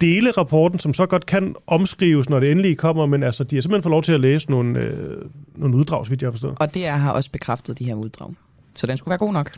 dele 0.00 0.30
rapporten, 0.30 0.78
som 0.78 0.94
så 0.94 1.06
godt 1.06 1.26
kan 1.26 1.54
omskrives, 1.66 2.28
når 2.28 2.40
det 2.40 2.50
endelig 2.50 2.78
kommer, 2.78 3.06
men 3.06 3.22
altså, 3.22 3.44
de 3.44 3.56
har 3.56 3.60
simpelthen 3.60 3.82
fået 3.82 3.90
lov 3.90 4.02
til 4.02 4.12
at 4.12 4.20
læse 4.20 4.50
nogle, 4.50 4.78
øh, 4.80 5.22
nogle 5.54 5.76
uddrag, 5.76 6.06
så 6.06 6.10
vidt 6.10 6.22
jeg 6.22 6.26
har 6.26 6.32
forstået. 6.32 6.54
Og 6.60 6.74
det 6.74 6.86
har 6.86 7.12
også 7.12 7.30
bekræftet 7.30 7.78
de 7.78 7.84
her 7.84 7.94
uddrag. 7.94 8.34
Så 8.74 8.86
den 8.86 8.96
skulle 8.96 9.10
være 9.10 9.18
god 9.18 9.32
nok. 9.32 9.50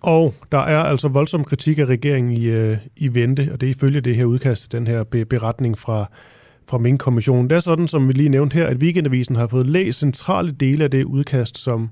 Og 0.00 0.34
der 0.52 0.58
er 0.58 0.82
altså 0.82 1.08
voldsom 1.08 1.44
kritik 1.44 1.78
af 1.78 1.84
regeringen 1.84 2.32
i, 2.32 2.44
øh, 2.44 2.76
i 2.96 3.14
vente, 3.14 3.50
og 3.52 3.60
det 3.60 3.66
er 3.66 3.70
ifølge 3.70 4.00
det 4.00 4.16
her 4.16 4.24
udkast, 4.24 4.72
den 4.72 4.86
her 4.86 5.04
be- 5.04 5.24
beretning 5.24 5.78
fra, 5.78 6.10
fra 6.70 6.78
Mink-kommissionen. 6.78 7.50
Det 7.50 7.56
er 7.56 7.60
sådan, 7.60 7.88
som 7.88 8.08
vi 8.08 8.12
lige 8.12 8.28
nævnte 8.28 8.54
her, 8.54 8.66
at 8.66 8.76
Weekendavisen 8.76 9.36
har 9.36 9.46
fået 9.46 9.66
læst 9.66 9.98
centrale 9.98 10.52
dele 10.52 10.84
af 10.84 10.90
det 10.90 11.04
udkast, 11.04 11.58
som 11.58 11.90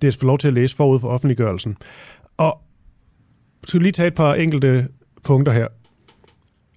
det 0.00 0.08
er 0.08 0.12
fået 0.12 0.22
lov 0.22 0.38
til 0.38 0.48
at 0.48 0.54
læse 0.54 0.76
forud 0.76 1.00
for 1.00 1.08
offentliggørelsen. 1.08 1.76
Og 2.36 2.62
skal 3.64 3.80
vi 3.80 3.84
lige 3.84 3.92
tage 3.92 4.06
et 4.06 4.14
par 4.14 4.34
enkelte 4.34 4.88
punkter 5.22 5.52
her. 5.52 5.68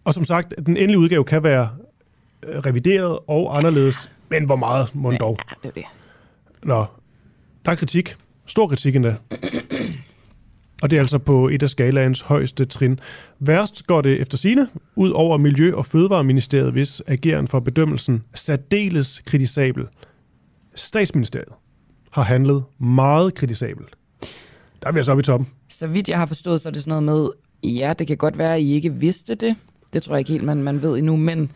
Og 0.03 0.13
som 0.13 0.23
sagt, 0.23 0.53
den 0.65 0.77
endelige 0.77 0.99
udgave 0.99 1.23
kan 1.23 1.43
være 1.43 1.69
øh, 2.43 2.57
revideret 2.57 3.19
og 3.27 3.57
anderledes, 3.57 4.11
men 4.29 4.45
hvor 4.45 4.55
meget 4.55 4.95
må 4.95 5.11
dog? 5.11 5.37
Ja, 5.49 5.55
det 5.63 5.69
er 5.69 5.73
det. 5.73 5.83
Nå, 6.63 6.85
der 7.65 7.71
er 7.71 7.75
kritik. 7.75 8.15
Stor 8.45 8.67
kritik 8.67 8.95
endda. 8.95 9.15
Og 10.81 10.89
det 10.89 10.95
er 10.95 11.01
altså 11.01 11.17
på 11.17 11.49
et 11.49 11.63
af 11.63 11.69
skalaens 11.69 12.21
højeste 12.21 12.65
trin. 12.65 12.99
Værst 13.39 13.87
går 13.87 14.01
det 14.01 14.21
efter 14.21 14.37
sine 14.37 14.67
ud 14.95 15.09
over 15.09 15.37
Miljø- 15.37 15.75
og 15.75 15.85
Fødevareministeriet, 15.85 16.71
hvis 16.71 17.01
ageren 17.07 17.47
for 17.47 17.59
bedømmelsen 17.59 18.23
særdeles 18.33 19.21
kritisabel. 19.25 19.87
Statsministeriet 20.75 21.53
har 22.11 22.23
handlet 22.23 22.63
meget 22.79 23.35
kritisabelt. 23.35 23.89
Der 24.81 24.87
er 24.87 24.91
vi 24.91 24.99
altså 24.99 25.11
oppe 25.11 25.21
i 25.21 25.23
toppen. 25.23 25.47
Så 25.69 25.87
vidt 25.87 26.09
jeg 26.09 26.17
har 26.17 26.25
forstået, 26.25 26.61
så 26.61 26.69
er 26.69 26.73
det 26.73 26.83
sådan 26.83 27.03
noget 27.03 27.31
med, 27.63 27.71
ja, 27.71 27.93
det 27.99 28.07
kan 28.07 28.17
godt 28.17 28.37
være, 28.37 28.55
at 28.55 28.61
I 28.61 28.73
ikke 28.73 28.93
vidste 28.93 29.35
det. 29.35 29.55
Det 29.93 30.03
tror 30.03 30.13
jeg 30.13 30.19
ikke 30.19 30.31
helt, 30.31 30.43
man, 30.43 30.63
man 30.63 30.81
ved 30.81 30.97
endnu, 30.97 31.15
men, 31.15 31.51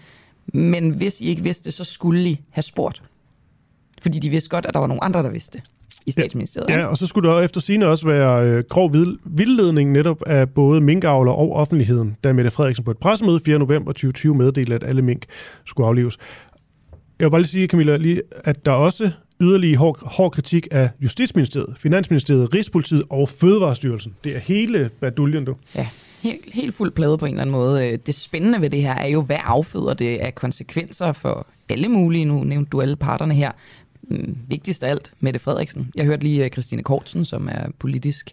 men 0.54 0.90
hvis 0.90 1.22
I 1.22 1.26
ikke 1.26 1.44
vidste 1.44 1.66
det, 1.66 1.74
så 1.74 1.84
skulle 1.84 2.30
I 2.30 2.42
have 2.50 2.64
spurgt. 2.64 3.04
Fordi 4.02 4.20
de 4.20 4.30
vidste 4.30 4.50
godt, 4.50 4.66
at 4.66 4.74
der 4.74 4.80
var 4.80 4.88
nogle 4.88 5.04
andre, 5.04 5.24
der 5.24 5.30
vidste 5.30 5.58
det 5.58 5.70
i 6.10 6.12
statsministeriet. 6.12 6.70
Ja, 6.70 6.86
og 6.86 6.98
så 6.98 7.08
skulle 7.08 7.30
der 7.30 7.40
efter 7.40 7.62
sine 7.62 7.88
også 7.88 8.08
være 8.08 8.46
øh, 8.46 8.64
grov 8.70 8.94
vildledning 9.26 9.92
netop 9.92 10.24
af 10.28 10.50
både 10.50 10.82
minkavler 10.82 11.32
og 11.32 11.54
offentligheden, 11.54 12.18
da 12.24 12.34
Mette 12.34 12.52
Frederiksen 12.52 12.86
på 12.86 12.92
et 12.92 12.98
pressemøde 12.98 13.40
4. 13.46 13.60
november 13.60 13.92
2020 13.92 14.36
meddelte, 14.36 14.76
at 14.76 14.84
alle 14.84 15.02
mink 15.02 15.26
skulle 15.66 15.88
aflives. 15.88 16.18
Jeg 17.20 17.26
vil 17.26 17.32
bare 17.32 17.42
lige 17.42 17.50
sige, 17.50 17.68
Camilla, 17.68 17.98
lige, 17.98 18.22
at 18.44 18.66
der 18.66 18.72
også 18.72 19.12
yderligere 19.42 19.78
hård, 19.78 20.00
hård 20.02 20.32
kritik 20.32 20.68
af 20.72 20.90
Justitsministeriet, 21.04 21.78
Finansministeriet, 21.78 22.54
Rigspolitiet 22.54 23.04
og 23.10 23.30
Fødevarestyrelsen. 23.30 24.16
Det 24.24 24.36
er 24.36 24.40
hele 24.40 24.90
baduljen, 25.00 25.46
du. 25.46 25.56
Ja, 25.76 25.88
helt, 26.22 26.54
helt 26.54 26.76
fuld 26.76 26.92
plade 26.92 27.18
på 27.18 27.26
en 27.26 27.32
eller 27.32 27.42
anden 27.42 27.52
måde. 27.52 27.98
Det 27.98 28.16
spændende 28.16 28.62
ved 28.62 28.70
det 28.70 28.82
her 28.82 28.96
er 28.96 29.08
jo, 29.08 29.22
hvad 29.22 29.38
afføder 29.44 29.94
det 29.94 30.18
af 30.18 30.36
konsekvenser 30.36 31.12
for 31.14 31.48
alle 31.70 31.88
mulige. 31.88 32.26
Nu 32.26 32.44
nævnte 32.44 32.70
du 32.70 32.82
alle 32.82 32.96
parterne 32.96 33.34
her. 33.34 33.52
Mm, 34.10 34.38
vigtigst 34.48 34.84
af 34.84 34.90
alt, 34.90 35.14
Mette 35.20 35.40
Frederiksen. 35.40 35.92
Jeg 35.96 36.06
hørte 36.06 36.24
lige 36.24 36.46
øh, 36.46 36.52
Christine 36.52 36.84
Kortsen, 36.84 37.26
som 37.26 37.48
er 37.52 37.68
politisk 37.80 38.32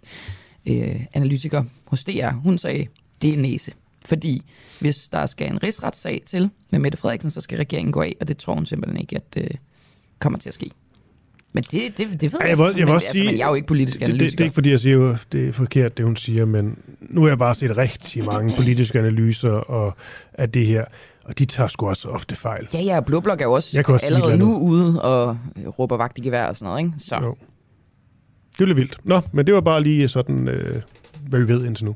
øh, 0.65 1.05
analytiker 1.13 1.63
hos 1.85 2.03
DR. 2.03 2.31
Hun 2.31 2.57
sagde, 2.57 2.87
det 3.21 3.33
er 3.33 3.37
næse. 3.37 3.71
Fordi 4.05 4.41
hvis 4.79 5.07
der 5.07 5.25
skal 5.25 5.51
en 5.51 5.63
rigsretssag 5.63 6.21
til 6.25 6.49
med 6.69 6.79
Mette 6.79 6.97
Frederiksen, 6.97 7.31
så 7.31 7.41
skal 7.41 7.57
regeringen 7.57 7.91
gå 7.91 8.01
af, 8.01 8.15
og 8.21 8.27
det 8.27 8.37
tror 8.37 8.53
hun 8.53 8.65
simpelthen 8.65 9.01
ikke, 9.01 9.15
at 9.15 9.43
øh, 9.43 9.49
kommer 10.19 10.39
til 10.39 10.49
at 10.49 10.53
ske. 10.53 10.71
Men 11.53 11.63
det, 11.63 11.97
det, 11.97 12.21
det 12.21 12.33
ved 12.33 12.39
jeg, 12.41 12.49
jeg, 12.49 12.73
jeg, 12.77 12.85
men, 12.85 12.93
altså, 12.93 13.17
men 13.25 13.37
jeg 13.37 13.43
er 13.43 13.47
jo 13.47 13.55
ikke 13.55 13.67
politisk 13.67 14.01
analytiker. 14.01 14.25
Det, 14.25 14.31
det, 14.31 14.37
det 14.37 14.43
er 14.43 14.45
ikke 14.45 14.53
fordi, 14.53 14.69
jeg 14.69 14.79
siger, 14.79 15.13
at 15.13 15.27
det 15.31 15.47
er 15.47 15.53
forkert, 15.53 15.97
det 15.97 16.05
hun 16.05 16.15
siger, 16.15 16.45
men 16.45 16.77
nu 16.99 17.21
har 17.21 17.27
jeg 17.27 17.37
bare 17.37 17.55
set 17.55 17.77
rigtig 17.77 18.25
mange 18.25 18.55
politiske 18.55 18.99
analyser 18.99 19.49
og 19.49 19.97
af 20.33 20.51
det 20.51 20.65
her, 20.65 20.85
og 21.27 21.39
de 21.39 21.45
tager 21.45 21.67
sgu 21.67 21.87
også 21.87 22.09
ofte 22.09 22.35
fejl. 22.35 22.67
Ja, 22.73 22.81
ja, 22.81 22.99
Blå 22.99 23.19
Blok 23.19 23.41
er 23.41 23.45
jo 23.45 23.53
også, 23.53 23.83
også 23.87 24.05
allerede 24.05 24.37
nu 24.37 24.57
ude 24.57 25.01
og 25.01 25.37
råber 25.79 25.97
vagt 25.97 26.17
i 26.17 26.21
gevær 26.21 26.45
og 26.45 26.57
sådan 26.57 26.69
noget, 26.69 26.85
ikke? 26.85 26.93
Så. 26.99 27.15
Jo. 27.15 27.35
Det 28.59 28.65
bliver 28.65 28.75
vildt. 28.75 28.99
Nå, 29.03 29.21
men 29.31 29.45
det 29.47 29.53
var 29.55 29.61
bare 29.61 29.83
lige 29.83 30.07
sådan, 30.07 30.47
øh, 30.47 30.81
hvad 31.21 31.39
vi 31.39 31.47
ved 31.47 31.65
indtil 31.65 31.85
nu. 31.85 31.95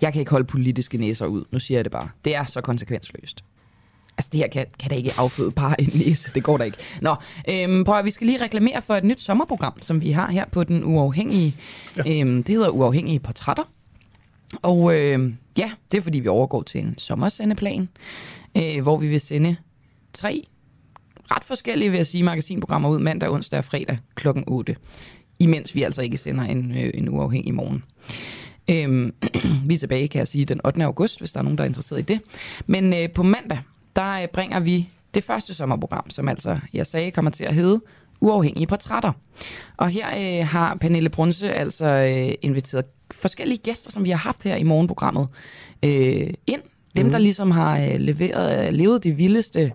Jeg 0.00 0.12
kan 0.12 0.20
ikke 0.20 0.30
holde 0.30 0.46
politiske 0.46 0.98
næser 0.98 1.26
ud. 1.26 1.44
Nu 1.50 1.58
siger 1.58 1.78
jeg 1.78 1.84
det 1.84 1.92
bare. 1.92 2.08
Det 2.24 2.34
er 2.36 2.44
så 2.44 2.60
konsekvensløst. 2.60 3.44
Altså, 4.18 4.30
det 4.32 4.40
her 4.40 4.48
kan, 4.48 4.66
kan 4.78 4.90
da 4.90 4.96
ikke 4.96 5.12
afføde 5.18 5.50
bare 5.50 5.80
en 5.80 5.90
næse. 5.94 6.34
Det 6.34 6.42
går 6.42 6.56
da 6.56 6.64
ikke. 6.64 6.78
Nå, 7.00 7.14
øhm, 7.48 7.84
prøv 7.84 7.98
at, 7.98 8.04
vi 8.04 8.10
skal 8.10 8.26
lige 8.26 8.44
reklamere 8.44 8.82
for 8.82 8.94
et 8.94 9.04
nyt 9.04 9.20
sommerprogram, 9.20 9.72
som 9.80 10.00
vi 10.00 10.10
har 10.10 10.30
her 10.30 10.44
på 10.52 10.64
Den 10.64 10.84
Uafhængige. 10.84 11.54
Ja. 11.96 12.20
Øhm, 12.20 12.42
det 12.42 12.54
hedder 12.54 12.68
Uafhængige 12.68 13.18
Portrætter. 13.18 13.62
Og 14.62 14.94
øh, 14.94 15.32
ja, 15.58 15.70
det 15.92 15.98
er 15.98 16.02
fordi, 16.02 16.18
vi 16.18 16.28
overgår 16.28 16.62
til 16.62 16.80
en 16.80 16.98
sommersendeplan, 16.98 17.88
øh, 18.56 18.82
hvor 18.82 18.96
vi 18.96 19.08
vil 19.08 19.20
sende 19.20 19.56
tre 20.12 20.44
ret 21.30 21.44
forskellige, 21.44 21.90
vil 21.90 21.96
jeg 21.96 22.06
sige, 22.06 22.22
magasinprogrammer 22.22 22.88
ud 22.88 22.98
mandag, 22.98 23.30
onsdag 23.30 23.58
og 23.58 23.64
fredag 23.64 23.98
kl. 24.14 24.28
8. 24.46 24.76
Imens 25.38 25.74
vi 25.74 25.82
altså 25.82 26.02
ikke 26.02 26.16
sender 26.16 26.44
en, 26.44 26.72
øh, 26.76 26.90
en 26.94 27.08
uafhængig 27.08 27.54
morgen. 27.54 27.84
Øhm, 28.70 29.14
vi 29.68 29.74
er 29.74 29.78
tilbage, 29.78 30.08
kan 30.08 30.18
jeg 30.18 30.28
sige, 30.28 30.44
den 30.44 30.60
8. 30.64 30.84
august, 30.84 31.18
hvis 31.18 31.32
der 31.32 31.38
er 31.38 31.44
nogen, 31.44 31.58
der 31.58 31.64
er 31.64 31.68
interesseret 31.68 31.98
i 31.98 32.02
det. 32.02 32.20
Men 32.66 32.94
øh, 32.94 33.10
på 33.10 33.22
mandag, 33.22 33.58
der 33.96 34.12
øh, 34.12 34.28
bringer 34.28 34.60
vi 34.60 34.88
det 35.14 35.24
første 35.24 35.54
sommerprogram, 35.54 36.10
som 36.10 36.28
altså, 36.28 36.58
jeg 36.72 36.86
sagde, 36.86 37.10
kommer 37.10 37.30
til 37.30 37.44
at 37.44 37.54
hedde 37.54 37.80
Uafhængige 38.20 38.66
Portrætter. 38.66 39.12
Og 39.76 39.88
her 39.88 40.40
øh, 40.40 40.46
har 40.46 40.74
Pernille 40.74 41.08
Brunse 41.08 41.52
altså 41.52 41.86
øh, 41.86 42.34
inviteret 42.42 42.84
forskellige 43.28 43.58
gæster, 43.58 43.90
som 43.90 44.04
vi 44.04 44.10
har 44.10 44.18
haft 44.18 44.44
her 44.44 44.56
i 44.56 44.62
morgenprogrammet, 44.62 45.28
øh, 45.82 46.30
ind. 46.46 46.62
Dem, 46.96 47.06
mm. 47.06 47.12
der 47.12 47.18
ligesom 47.18 47.50
har 47.50 47.78
øh, 47.78 48.00
leveret, 48.00 48.66
øh, 48.66 48.72
levet 48.72 49.04
de 49.04 49.12
vildeste 49.12 49.72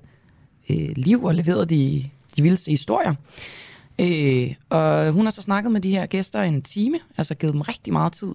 øh, 0.69 0.89
liv 0.95 1.23
og 1.23 1.35
leveret 1.35 1.69
de, 1.69 2.09
de 2.37 2.41
vildeste 2.41 2.71
historier. 2.71 3.13
Øh, 3.99 4.55
og 4.69 5.11
hun 5.11 5.25
har 5.25 5.31
så 5.31 5.41
snakket 5.41 5.71
med 5.71 5.81
de 5.81 5.91
her 5.91 6.05
gæster 6.05 6.41
en 6.41 6.61
time, 6.61 6.99
altså 7.17 7.35
givet 7.35 7.53
dem 7.53 7.61
rigtig 7.61 7.93
meget 7.93 8.13
tid, 8.13 8.33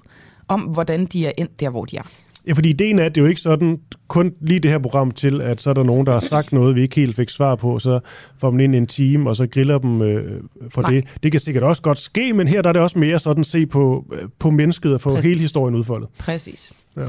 om 0.48 0.60
hvordan 0.60 1.06
de 1.06 1.26
er 1.26 1.32
endt 1.38 1.60
der, 1.60 1.70
hvor 1.70 1.84
de 1.84 1.96
er. 1.96 2.10
Ja, 2.46 2.52
fordi 2.52 2.70
ideen 2.70 2.98
er, 2.98 3.04
at 3.04 3.14
det 3.14 3.20
jo 3.20 3.26
ikke 3.26 3.40
sådan 3.40 3.80
kun 4.08 4.34
lige 4.40 4.60
det 4.60 4.70
her 4.70 4.78
program 4.78 5.10
til, 5.10 5.40
at 5.40 5.60
så 5.60 5.70
er 5.70 5.74
der 5.74 5.82
nogen, 5.82 6.06
der 6.06 6.12
har 6.12 6.20
sagt 6.20 6.52
noget, 6.52 6.74
vi 6.74 6.82
ikke 6.82 6.96
helt 6.96 7.16
fik 7.16 7.28
svar 7.28 7.54
på, 7.54 7.78
så 7.78 8.00
får 8.40 8.50
man 8.50 8.60
ind 8.60 8.74
i 8.74 8.78
en 8.78 8.86
time, 8.86 9.28
og 9.28 9.36
så 9.36 9.46
griller 9.46 9.78
dem 9.78 10.02
øh, 10.02 10.40
for 10.68 10.82
Nej. 10.82 10.90
det. 10.90 11.04
Det 11.22 11.32
kan 11.32 11.40
sikkert 11.40 11.62
også 11.62 11.82
godt 11.82 11.98
ske, 11.98 12.32
men 12.32 12.48
her 12.48 12.62
der 12.62 12.68
er 12.68 12.72
det 12.72 12.82
også 12.82 12.98
mere 12.98 13.18
sådan 13.18 13.44
se 13.44 13.66
på, 13.66 14.06
øh, 14.12 14.28
på 14.38 14.50
mennesket 14.50 14.94
og 14.94 15.00
få 15.00 15.14
Præcis. 15.14 15.28
hele 15.28 15.40
historien 15.40 15.74
udfoldet. 15.74 16.08
Præcis. 16.18 16.72
Ja. 16.96 17.06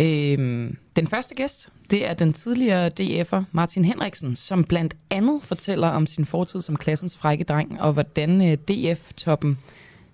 Øhm, 0.00 0.76
den 0.96 1.06
første 1.06 1.34
gæst, 1.34 1.68
det 1.90 2.08
er 2.08 2.14
den 2.14 2.32
tidligere 2.32 2.90
DF'er 3.00 3.42
Martin 3.52 3.84
Henriksen, 3.84 4.36
som 4.36 4.64
blandt 4.64 4.94
andet 5.10 5.40
fortæller 5.42 5.88
om 5.88 6.06
sin 6.06 6.24
fortid 6.24 6.60
som 6.60 6.76
klassens 6.76 7.16
frække 7.16 7.44
dreng, 7.44 7.80
og 7.80 7.92
hvordan 7.92 8.50
øh, 8.50 8.58
DF-toppen 8.70 9.58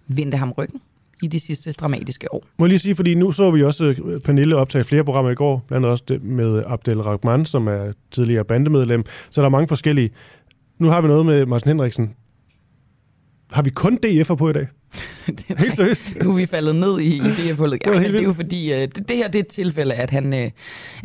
vendte 0.08 0.38
ham 0.38 0.52
ryggen 0.52 0.80
i 1.22 1.26
de 1.26 1.40
sidste 1.40 1.72
dramatiske 1.72 2.34
år. 2.34 2.44
Må 2.58 2.64
jeg 2.64 2.68
lige 2.68 2.78
sige, 2.78 2.94
fordi 2.94 3.14
nu 3.14 3.32
så 3.32 3.50
vi 3.50 3.62
også 3.62 3.84
øh, 3.84 4.20
Pernille 4.20 4.56
optage 4.56 4.84
flere 4.84 5.04
programmer 5.04 5.30
i 5.30 5.34
går, 5.34 5.64
blandt 5.68 5.86
andet 5.86 5.90
også 5.90 6.18
med 6.22 6.62
Abdel 6.66 7.00
Rahman, 7.00 7.44
som 7.44 7.68
er 7.68 7.92
tidligere 8.10 8.44
bandemedlem, 8.44 9.04
så 9.30 9.40
der 9.40 9.46
er 9.46 9.50
mange 9.50 9.68
forskellige. 9.68 10.10
Nu 10.78 10.88
har 10.88 11.00
vi 11.00 11.08
noget 11.08 11.26
med 11.26 11.46
Martin 11.46 11.68
Henriksen. 11.68 12.14
Har 13.52 13.62
vi 13.62 13.70
kun 13.70 13.98
DF'er 14.04 14.34
på 14.34 14.50
i 14.50 14.52
dag? 14.52 14.66
det 15.26 15.58
helt 15.58 15.76
seriøst. 15.76 16.12
nu 16.22 16.30
er 16.30 16.36
vi 16.36 16.46
faldet 16.46 16.76
ned 16.76 17.00
i, 17.00 17.16
i 17.16 17.20
det 17.20 17.56
hullet. 17.56 17.80
Ja, 17.86 17.92
det, 17.92 18.12
det 18.12 18.18
er 18.18 18.22
jo 18.22 18.32
fordi, 18.32 18.72
uh, 18.72 18.78
det, 18.78 19.08
det 19.08 19.16
her 19.16 19.28
det 19.28 19.38
er 19.38 19.42
et 19.42 19.46
tilfælde, 19.46 19.94
at 19.94 20.10
han, 20.10 20.32
at 20.32 20.52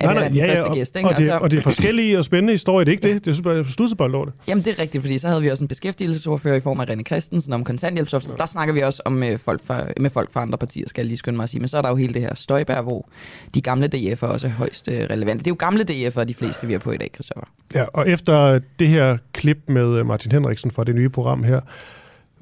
nej, 0.01 0.13
nej, 0.13 0.23
er 0.23 0.27
den 0.27 0.37
ja, 0.37 0.49
første 0.49 0.65
og, 0.65 0.75
gæst. 0.75 0.95
Ikke? 0.95 1.09
Og, 1.09 1.17
det, 1.17 1.31
og 1.31 1.51
det 1.51 1.59
er 1.59 1.63
forskellige 1.63 2.17
og 2.17 2.25
spændende 2.25 2.53
historier, 2.53 2.85
det 2.85 2.91
er 2.91 2.93
ikke 2.93 3.13
det. 3.13 3.25
Det 3.25 3.39
er 3.39 3.41
bare 3.41 3.65
studsebold 3.65 4.15
over 4.15 4.25
det. 4.25 4.33
Jamen 4.47 4.65
det 4.65 4.71
er 4.71 4.79
rigtigt, 4.79 5.01
fordi 5.01 5.17
så 5.17 5.27
havde 5.27 5.41
vi 5.41 5.49
også 5.49 5.63
en 5.63 5.67
beskæftigelsesordfører 5.67 6.55
i 6.55 6.59
form 6.59 6.79
af 6.79 6.85
René 6.85 7.03
Christensen 7.03 7.53
om 7.53 7.63
kontanthjælpsloft. 7.63 8.29
Ja. 8.29 8.33
Der 8.37 8.45
snakker 8.45 8.73
vi 8.73 8.81
også 8.81 9.01
om 9.05 9.23
uh, 9.23 9.37
folk 9.37 9.65
fra, 9.65 9.83
med 9.99 10.09
folk 10.09 10.33
fra 10.33 10.41
andre 10.41 10.57
partier, 10.57 10.87
skal 10.87 11.01
jeg 11.01 11.07
lige 11.07 11.17
skynde 11.17 11.35
mig 11.35 11.43
at 11.43 11.49
sige. 11.49 11.59
Men 11.59 11.67
så 11.67 11.77
er 11.77 11.81
der 11.81 11.89
jo 11.89 11.95
hele 11.95 12.13
det 12.13 12.21
her 12.21 12.35
støjbær, 12.35 12.81
hvor 12.81 13.09
de 13.55 13.61
gamle 13.61 13.89
DF'er 13.95 14.25
også 14.25 14.47
er 14.47 14.51
højst 14.51 14.87
uh, 14.87 14.93
relevante. 14.93 15.43
Det 15.43 15.47
er 15.47 15.51
jo 15.51 15.55
gamle 15.59 15.85
DF'er, 15.91 16.23
de 16.23 16.33
fleste 16.33 16.67
vi 16.67 16.73
er 16.73 16.79
på 16.79 16.91
i 16.91 16.97
dag, 16.97 17.09
Christoffer. 17.13 17.47
Ja, 17.75 17.85
og 17.93 18.09
efter 18.09 18.59
det 18.79 18.87
her 18.87 19.17
klip 19.33 19.57
med 19.67 20.03
Martin 20.03 20.31
Henriksen 20.31 20.71
fra 20.71 20.83
det 20.83 20.95
nye 20.95 21.09
program 21.09 21.43
her, 21.43 21.59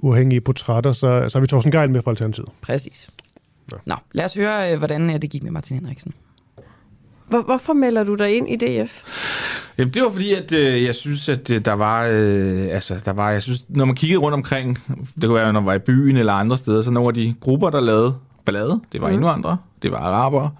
uafhængige 0.01 0.41
portrætter, 0.41 0.91
så, 0.91 1.25
så 1.29 1.37
har 1.37 1.39
vi 1.39 1.47
Thorsten 1.47 1.71
Geil 1.71 1.89
med 1.89 2.01
fra 2.01 2.11
Alternativet. 2.11 2.49
Præcis. 2.61 3.09
Ja. 3.71 3.77
Nå, 3.85 3.95
lad 4.11 4.25
os 4.25 4.33
høre, 4.33 4.71
øh, 4.71 4.77
hvordan 4.77 5.09
øh, 5.09 5.21
det 5.21 5.29
gik 5.29 5.43
med 5.43 5.51
Martin 5.51 5.75
Henriksen. 5.75 6.13
Hvor, 7.27 7.41
hvorfor 7.41 7.73
melder 7.73 8.03
du 8.03 8.15
dig 8.15 8.37
ind 8.37 8.49
i 8.49 8.55
DF? 8.55 9.03
Jamen, 9.77 9.93
det 9.93 10.03
var 10.03 10.09
fordi, 10.09 10.33
at 10.33 10.51
øh, 10.51 10.83
jeg 10.83 10.95
synes, 10.95 11.29
at 11.29 11.49
øh, 11.49 11.65
der 11.65 11.73
var, 11.73 12.07
øh, 12.11 12.67
altså, 12.75 13.01
der 13.05 13.13
var, 13.13 13.31
jeg 13.31 13.43
synes, 13.43 13.65
når 13.69 13.85
man 13.85 13.95
kiggede 13.95 14.19
rundt 14.19 14.33
omkring, 14.33 14.77
det 15.15 15.23
kunne 15.23 15.33
være, 15.33 15.53
når 15.53 15.59
man 15.59 15.65
var 15.65 15.73
i 15.73 15.79
byen 15.79 16.17
eller 16.17 16.33
andre 16.33 16.57
steder, 16.57 16.81
så 16.81 16.91
nogle 16.91 17.07
af 17.07 17.13
de 17.13 17.35
grupper, 17.39 17.69
der 17.69 17.81
lavede 17.81 18.15
ballade, 18.45 18.81
det 18.91 19.01
var 19.01 19.07
mm. 19.07 19.13
indvandrere, 19.13 19.57
det 19.81 19.91
var 19.91 19.97
arabere, 19.97 20.51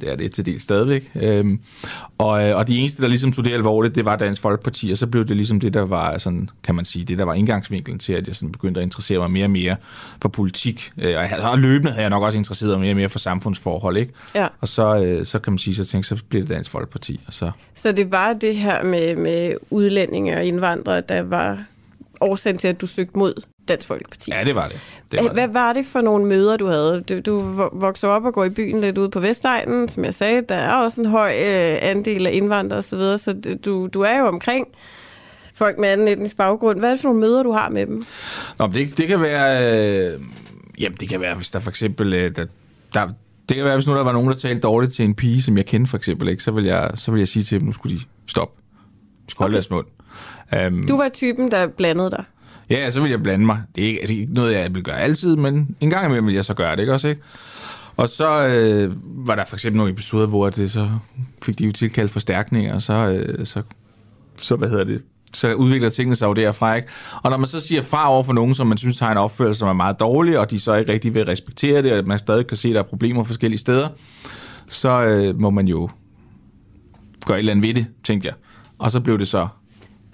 det 0.00 0.12
er 0.12 0.16
det 0.16 0.32
til 0.32 0.46
del 0.46 0.60
stadigvæk. 0.60 1.10
Øhm, 1.14 1.60
og, 2.18 2.48
øh, 2.48 2.56
og 2.56 2.68
de 2.68 2.78
eneste, 2.78 3.02
der 3.02 3.08
ligesom 3.08 3.32
tog 3.32 3.44
det 3.44 3.52
alvorligt, 3.52 3.94
det 3.94 4.04
var 4.04 4.16
Dansk 4.16 4.40
Folkeparti, 4.40 4.90
og 4.90 4.98
så 4.98 5.06
blev 5.06 5.24
det 5.24 5.36
ligesom 5.36 5.60
det, 5.60 5.74
der 5.74 5.86
var, 5.86 6.18
sådan, 6.18 6.50
kan 6.62 6.74
man 6.74 6.84
sige, 6.84 7.04
det 7.04 7.18
der 7.18 7.24
var 7.24 7.34
indgangsvinklen 7.34 7.98
til, 7.98 8.12
at 8.12 8.26
jeg 8.28 8.36
sådan 8.36 8.52
begyndte 8.52 8.80
at 8.80 8.84
interessere 8.84 9.18
mig 9.18 9.30
mere 9.30 9.44
og 9.44 9.50
mere 9.50 9.76
for 10.22 10.28
politik. 10.28 10.90
Øh, 10.98 11.16
og, 11.16 11.24
havde, 11.28 11.50
og 11.50 11.58
løbende 11.58 11.92
havde 11.92 12.02
jeg 12.02 12.10
nok 12.10 12.22
også 12.22 12.38
interesseret 12.38 12.70
mig 12.70 12.80
mere 12.80 12.92
og 12.92 12.96
mere 12.96 13.08
for 13.08 13.18
samfundsforhold, 13.18 13.96
ikke? 13.96 14.12
Ja. 14.34 14.46
Og 14.60 14.68
så, 14.68 15.04
øh, 15.04 15.26
så 15.26 15.38
kan 15.38 15.52
man 15.52 15.58
sige, 15.58 15.74
så 15.74 15.84
tænkte 15.84 16.08
så 16.08 16.22
bliver 16.28 16.42
det 16.42 16.50
Dansk 16.50 16.70
Folkeparti. 16.70 17.20
Og 17.26 17.32
så... 17.32 17.50
så 17.74 17.92
det 17.92 18.12
var 18.12 18.32
det 18.32 18.56
her 18.56 18.84
med, 18.84 19.16
med 19.16 19.54
udlændinge 19.70 20.36
og 20.36 20.44
indvandrere, 20.44 21.02
der 21.08 21.22
var 21.22 21.64
årsagen 22.20 22.58
til, 22.58 22.68
at 22.68 22.80
du 22.80 22.86
søgte 22.86 23.18
mod 23.18 23.42
Dansk 23.68 23.86
Folkeparti. 23.86 24.30
Ja, 24.30 24.44
det 24.44 24.54
var 24.54 24.68
det. 24.68 24.80
det, 25.12 25.24
var 25.24 25.32
Hvad 25.32 25.48
var 25.48 25.72
det 25.72 25.86
for 25.86 26.00
nogle 26.00 26.26
møder, 26.26 26.56
du 26.56 26.66
havde? 26.66 27.00
Du, 27.00 27.20
du 27.20 27.40
voksede 27.72 28.12
op 28.12 28.24
og 28.24 28.32
går 28.32 28.44
i 28.44 28.50
byen 28.50 28.80
lidt 28.80 28.98
ude 28.98 29.10
på 29.10 29.20
Vestegnen, 29.20 29.88
som 29.88 30.04
jeg 30.04 30.14
sagde. 30.14 30.42
Der 30.48 30.54
er 30.54 30.74
også 30.74 31.00
en 31.00 31.06
høj 31.06 31.30
øh, 31.30 31.78
andel 31.80 32.26
af 32.26 32.32
indvandrere 32.32 32.78
osv., 32.78 32.88
så, 32.88 32.96
videre, 32.96 33.18
så 33.18 33.56
du, 33.64 33.86
du 33.86 34.00
er 34.00 34.18
jo 34.18 34.26
omkring 34.26 34.68
folk 35.54 35.78
med 35.78 35.88
anden 35.88 36.08
etnisk 36.08 36.36
baggrund. 36.36 36.78
Hvad 36.78 36.88
er 36.88 36.94
det 36.94 37.00
for 37.00 37.08
nogle 37.08 37.20
møder, 37.20 37.42
du 37.42 37.52
har 37.52 37.68
med 37.68 37.86
dem? 37.86 38.04
Nå, 38.58 38.66
det, 38.66 38.98
det 38.98 39.08
kan 39.08 39.20
være... 39.20 40.12
Øh, 40.12 40.20
jamen, 40.80 40.96
det 41.00 41.08
kan 41.08 41.20
være, 41.20 41.34
hvis 41.34 41.50
der 41.50 41.58
for 41.58 41.70
eksempel... 41.70 42.12
Øh, 42.12 42.36
der, 42.36 42.46
der, 42.94 43.08
det 43.48 43.56
kan 43.56 43.64
være, 43.64 43.76
hvis 43.76 43.86
nu 43.86 43.94
der 43.94 44.02
var 44.02 44.12
nogen, 44.12 44.28
der 44.28 44.36
talte 44.36 44.60
dårligt 44.60 44.94
til 44.94 45.04
en 45.04 45.14
pige, 45.14 45.42
som 45.42 45.56
jeg 45.56 45.66
kendte 45.66 45.90
for 45.90 45.96
eksempel, 45.96 46.28
ikke, 46.28 46.42
så, 46.42 46.50
vil 46.50 46.64
jeg, 46.64 46.90
så 46.94 47.10
vil 47.10 47.18
jeg 47.18 47.28
sige 47.28 47.42
til 47.42 47.58
dem, 47.58 47.66
nu 47.66 47.72
skulle 47.72 47.96
de 47.96 48.02
stoppe. 48.26 48.62
De 49.26 49.30
skulle 49.30 49.44
okay. 49.46 49.52
holde 49.52 49.54
deres 49.54 49.70
mund. 49.70 49.86
Um, 50.66 50.86
du 50.86 50.96
var 50.96 51.08
typen, 51.08 51.50
der 51.50 51.66
blandede 51.66 52.10
dig? 52.10 52.24
Ja, 52.70 52.90
så 52.90 53.00
vil 53.00 53.10
jeg 53.10 53.22
blande 53.22 53.46
mig. 53.46 53.62
Det 53.76 53.84
er 53.84 53.88
ikke, 53.88 54.00
det 54.02 54.10
er 54.10 54.20
ikke 54.20 54.34
noget, 54.34 54.54
jeg 54.54 54.74
vil 54.74 54.82
gøre 54.82 54.98
altid, 54.98 55.36
men 55.36 55.76
en 55.80 55.90
gang 55.90 56.06
imellem 56.06 56.26
vil 56.26 56.34
jeg 56.34 56.44
så 56.44 56.54
gøre 56.54 56.76
det, 56.76 56.80
ikke 56.80 56.92
også, 56.92 57.08
ikke? 57.08 57.22
Og 57.96 58.08
så 58.08 58.46
øh, 58.48 58.96
var 59.26 59.34
der 59.34 59.44
for 59.44 59.56
eksempel 59.56 59.76
nogle 59.76 59.92
episoder, 59.92 60.26
hvor 60.26 60.50
det, 60.50 60.70
så 60.70 60.90
fik 61.42 61.58
de 61.58 61.64
jo 61.64 61.72
tilkaldt 61.72 62.10
forstærkninger, 62.10 62.74
og 62.74 62.82
så, 62.82 62.94
øh, 62.94 63.46
så, 63.46 63.62
så, 64.40 64.56
hvad 64.56 64.68
hedder 64.68 64.84
det, 64.84 65.02
så 65.34 65.54
udvikler 65.54 65.88
tingene 65.88 66.16
sig 66.16 66.26
jo 66.26 66.32
derfra, 66.32 66.74
ikke? 66.74 66.88
Og 67.22 67.30
når 67.30 67.36
man 67.36 67.48
så 67.48 67.60
siger 67.60 67.82
fra 67.82 68.10
over 68.12 68.22
for 68.22 68.32
nogen, 68.32 68.54
som 68.54 68.66
man 68.66 68.78
synes 68.78 68.98
har 68.98 69.12
en 69.12 69.18
opførsel, 69.18 69.54
som 69.54 69.68
er 69.68 69.72
meget 69.72 70.00
dårlig, 70.00 70.38
og 70.38 70.50
de 70.50 70.60
så 70.60 70.74
ikke 70.74 70.92
rigtig 70.92 71.14
vil 71.14 71.24
respektere 71.24 71.82
det, 71.82 71.92
og 71.92 72.06
man 72.06 72.18
stadig 72.18 72.46
kan 72.46 72.56
se, 72.56 72.68
at 72.68 72.74
der 72.74 72.80
er 72.80 72.84
problemer 72.84 73.24
forskellige 73.24 73.58
steder, 73.58 73.88
så 74.68 75.04
øh, 75.04 75.40
må 75.40 75.50
man 75.50 75.68
jo 75.68 75.88
gøre 77.26 77.36
et 77.36 77.38
eller 77.38 77.52
andet 77.52 77.66
ved 77.66 77.74
det, 77.74 77.86
tænkte 78.04 78.26
jeg. 78.26 78.34
Og 78.78 78.92
så 78.92 79.00
blev 79.00 79.18
det 79.18 79.28
så 79.28 79.48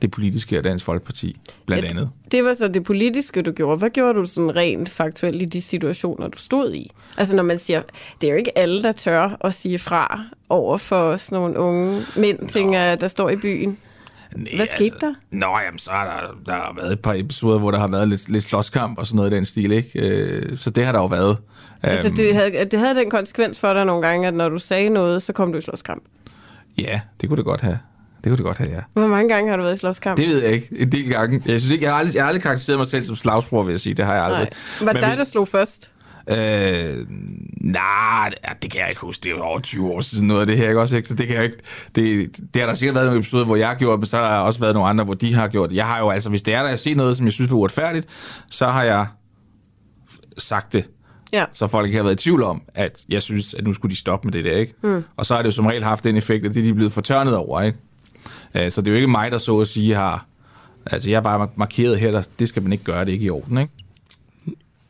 det 0.05 0.11
politiske 0.11 0.59
og 0.59 0.65
Dansk 0.65 0.85
Folkeparti, 0.85 1.37
blandt 1.67 1.85
ja, 1.85 1.91
andet. 1.91 2.11
Det 2.33 2.45
var 2.45 2.55
så 2.55 2.69
det 2.69 2.85
politiske, 2.85 3.43
du 3.43 3.53
gjorde. 3.53 3.79
Hvad 3.79 3.91
gjorde 3.91 4.19
du 4.19 4.27
sådan 4.27 4.57
rent 4.57 4.91
faktuelt 4.91 5.43
i 5.43 5.45
de 5.45 5.63
situationer, 5.63 6.29
du 6.29 6.39
stod 6.39 6.75
i? 6.75 6.91
Altså 7.17 7.37
når 7.37 7.43
man 7.43 7.59
siger, 7.59 7.83
det 8.21 8.27
er 8.27 8.33
jo 8.33 8.39
ikke 8.39 8.59
alle, 8.59 8.83
der 8.83 8.93
tør 8.93 9.37
at 9.41 9.55
sige 9.55 9.79
fra 9.79 10.21
over 10.49 10.77
for 10.77 11.17
sådan 11.17 11.39
nogle 11.39 11.59
unge 11.59 12.03
mænd, 12.17 12.49
tænker 12.49 12.95
der 12.95 13.09
står 13.09 13.31
i 13.31 13.37
byen. 13.37 13.79
Nej, 14.37 14.57
Hvad 14.57 14.67
skete 14.67 14.95
altså, 14.95 15.07
der? 15.07 15.15
Nå, 15.31 15.59
jamen, 15.67 15.79
så 15.79 15.91
har 15.91 16.05
der, 16.05 16.53
der 16.53 16.53
har 16.53 16.75
været 16.77 16.93
et 16.93 17.01
par 17.01 17.15
episoder, 17.15 17.59
hvor 17.59 17.71
der 17.71 17.79
har 17.79 17.89
været 17.89 18.09
lidt, 18.09 18.29
lidt 18.29 18.45
slåskamp 18.45 18.99
og 18.99 19.07
sådan 19.07 19.17
noget 19.17 19.33
i 19.33 19.35
den 19.35 19.45
stil, 19.45 19.73
ikke? 19.73 20.01
Øh, 20.01 20.59
så 20.59 20.71
det 20.71 20.85
har 20.85 20.93
der 20.93 20.99
jo 20.99 21.07
været. 21.07 21.37
Altså, 21.83 22.09
det 22.09 22.27
øhm. 22.27 22.35
havde, 22.35 22.65
det 22.65 22.79
havde 22.79 22.95
den 22.95 23.11
konsekvens 23.11 23.61
for 23.61 23.73
dig 23.73 23.85
nogle 23.85 24.07
gange, 24.07 24.29
at 24.29 24.35
når 24.35 24.49
du 24.49 24.59
sagde 24.59 24.89
noget, 24.89 25.23
så 25.23 25.33
kom 25.33 25.53
du 25.53 25.59
i 25.59 25.61
slåskamp? 25.61 26.03
Ja, 26.79 27.01
det 27.21 27.29
kunne 27.29 27.37
det 27.37 27.45
godt 27.45 27.61
have. 27.61 27.79
Det 28.25 28.31
kunne 28.31 28.37
det 28.37 28.45
godt 28.45 28.59
have, 28.59 28.71
ja. 28.71 28.81
Hvor 28.93 29.07
mange 29.07 29.29
gange 29.29 29.51
har 29.51 29.57
du 29.57 29.63
været 29.63 29.75
i 29.75 29.79
slåskamp? 29.79 30.17
Det 30.17 30.29
ved 30.29 30.43
jeg 30.43 30.53
ikke. 30.53 30.69
En 30.77 30.93
del 30.93 31.09
gange. 31.11 31.43
Jeg, 31.47 31.61
synes 31.61 31.71
ikke, 31.71 31.85
jeg, 31.85 31.93
har 31.93 31.99
aldrig, 31.99 32.15
jeg 32.15 32.23
har 32.23 32.29
aldrig 32.29 32.43
karakteriseret 32.43 32.79
mig 32.79 32.87
selv 32.87 33.05
som 33.05 33.17
slagsbror, 33.17 33.63
vil 33.63 33.73
jeg 33.73 33.81
sige. 33.81 33.95
Det 33.95 34.05
har 34.05 34.15
jeg 34.15 34.25
aldrig. 34.25 34.49
Nej. 34.81 34.87
Var 34.87 34.93
det 34.93 35.03
dig, 35.03 35.17
der 35.17 35.25
slog 35.25 35.49
først? 35.49 35.91
Øh, 36.31 37.07
nej, 37.61 38.31
det 38.63 38.71
kan 38.71 38.81
jeg 38.81 38.89
ikke 38.89 39.01
huske. 39.01 39.23
Det 39.23 39.31
er 39.31 39.37
jo 39.37 39.43
over 39.43 39.61
20 39.61 39.91
år 39.91 40.01
siden 40.01 40.27
noget 40.27 40.41
af 40.41 40.47
det 40.47 40.57
her, 40.57 40.69
ikke 40.69 40.81
også? 40.81 40.97
Ikke? 40.97 41.09
Så 41.09 41.15
det 41.15 41.27
kan 41.27 41.37
jeg 41.37 41.45
ikke... 41.45 41.59
Det, 41.95 42.31
det 42.55 42.63
har 42.63 42.67
der 42.67 42.75
sikkert 42.75 42.95
været 42.95 43.07
nogle 43.07 43.21
episoder, 43.21 43.45
hvor 43.45 43.57
jeg 43.57 43.69
har 43.69 43.75
gjort, 43.75 43.99
men 43.99 44.07
så 44.07 44.17
har 44.17 44.31
der 44.31 44.39
også 44.39 44.61
været 44.61 44.75
nogle 44.75 44.89
andre, 44.89 45.05
hvor 45.05 45.15
de 45.15 45.35
har 45.35 45.49
gjort. 45.49 45.73
Jeg 45.73 45.87
har 45.87 45.99
jo 45.99 46.11
altså, 46.11 46.31
hvis 46.31 46.43
det 46.43 46.55
er 46.55 46.63
der, 46.63 46.69
jeg 46.69 46.79
ser 46.79 46.95
noget, 46.95 47.17
som 47.17 47.27
jeg 47.27 47.33
synes 47.33 47.51
er 47.51 47.55
uretfærdigt, 47.55 48.07
så 48.51 48.67
har 48.67 48.83
jeg 48.83 49.07
sagt 50.39 50.73
det. 50.73 50.85
Ja. 51.33 51.45
Så 51.53 51.67
folk 51.67 51.87
ikke 51.87 51.97
har 51.97 52.03
været 52.03 52.21
i 52.21 52.23
tvivl 52.23 52.43
om, 52.43 52.63
at 52.75 53.05
jeg 53.09 53.23
synes, 53.23 53.55
at 53.55 53.65
nu 53.65 53.75
skulle 53.75 53.91
de 53.91 54.01
stoppe 54.01 54.27
med 54.27 54.33
det 54.33 54.45
der, 54.45 54.57
ikke? 54.57 54.75
Mm. 54.83 55.05
Og 55.17 55.27
så 55.27 55.35
har 55.35 55.43
det 55.43 55.47
jo 55.47 55.53
som 55.53 55.67
regel 55.67 55.85
haft 55.85 56.05
den 56.05 56.17
effekt, 56.17 56.47
at 56.47 56.55
det 56.55 56.65
de 56.65 56.69
er 56.69 56.75
blevet 56.75 56.93
fortørnet 56.93 57.37
over, 57.37 57.61
ikke? 57.61 57.79
Øh, 58.55 58.71
så 58.71 58.81
det 58.81 58.89
er 58.89 58.93
jo 58.93 58.97
ikke 58.97 59.09
mig, 59.09 59.31
der 59.31 59.39
så 59.39 59.61
at 59.61 59.69
sige 59.69 59.95
har... 59.95 60.27
Altså, 60.87 61.11
jeg 61.11 61.17
har 61.17 61.23
bare 61.23 61.49
markeret 61.57 61.99
her, 61.99 62.11
der, 62.11 62.23
det 62.39 62.49
skal 62.49 62.63
man 62.63 62.73
ikke 62.73 62.85
gøre, 62.85 63.01
det 63.01 63.09
er 63.09 63.13
ikke 63.13 63.27
i 63.27 63.31
orden, 63.31 63.59
ikke? 63.59 63.73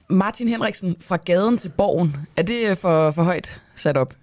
Martin 0.09 0.49
Henriksen, 0.49 0.97
fra 1.01 1.17
gaden 1.17 1.59
til 1.59 1.69
borgen, 1.69 2.17
er 2.37 2.43
det 2.43 2.79
for, 2.79 3.11
for 3.11 3.23
højt 3.23 3.61
sat 3.77 3.97
op? 3.97 4.15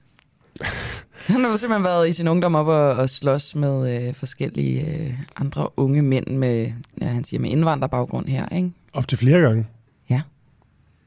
Han 1.27 1.43
har 1.43 1.57
simpelthen 1.57 1.83
været 1.83 2.09
i 2.09 2.13
sin 2.13 2.27
ungdom 2.27 2.55
op 2.55 2.67
og, 2.67 2.89
og 2.91 3.09
slås 3.09 3.55
med 3.55 4.07
øh, 4.07 4.13
forskellige 4.13 4.87
øh, 4.87 5.13
andre 5.35 5.69
unge 5.77 6.01
mænd 6.01 6.27
med, 6.27 6.71
ja, 7.01 7.05
han 7.05 7.23
siger, 7.23 7.41
med 7.41 7.49
indvandrerbaggrund 7.49 8.27
her, 8.27 8.49
ikke? 8.49 8.71
Op 8.93 9.07
til 9.07 9.17
flere 9.17 9.39
gange. 9.39 9.67
Ja. 10.09 10.21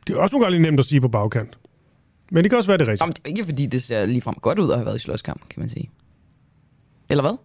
Det 0.07 0.17
er 0.17 0.19
også 0.19 0.35
nogle 0.35 0.47
gange 0.47 0.59
nemt 0.59 0.81
at 0.81 0.87
sige 0.87 1.01
på 1.01 1.09
bagkant. 1.09 1.59
Men 2.31 2.45
det 2.45 2.51
kan 2.51 2.59
også 2.59 2.71
være 2.71 2.79
det 2.79 2.89
rigtige. 2.89 3.05
Jamen, 3.05 3.13
det 3.13 3.21
er 3.25 3.29
ikke 3.29 3.45
fordi, 3.45 3.67
det 3.67 3.83
ser 3.83 4.07
ligefrem 4.07 4.35
godt 4.35 4.59
ud 4.59 4.71
at 4.71 4.77
have 4.77 4.87
været 4.87 4.97
i 4.97 5.01
slåskamp, 5.01 5.49
kan 5.49 5.61
man 5.61 5.69
sige. 5.69 5.91
Eller 7.11 7.23
hvad? 7.23 7.37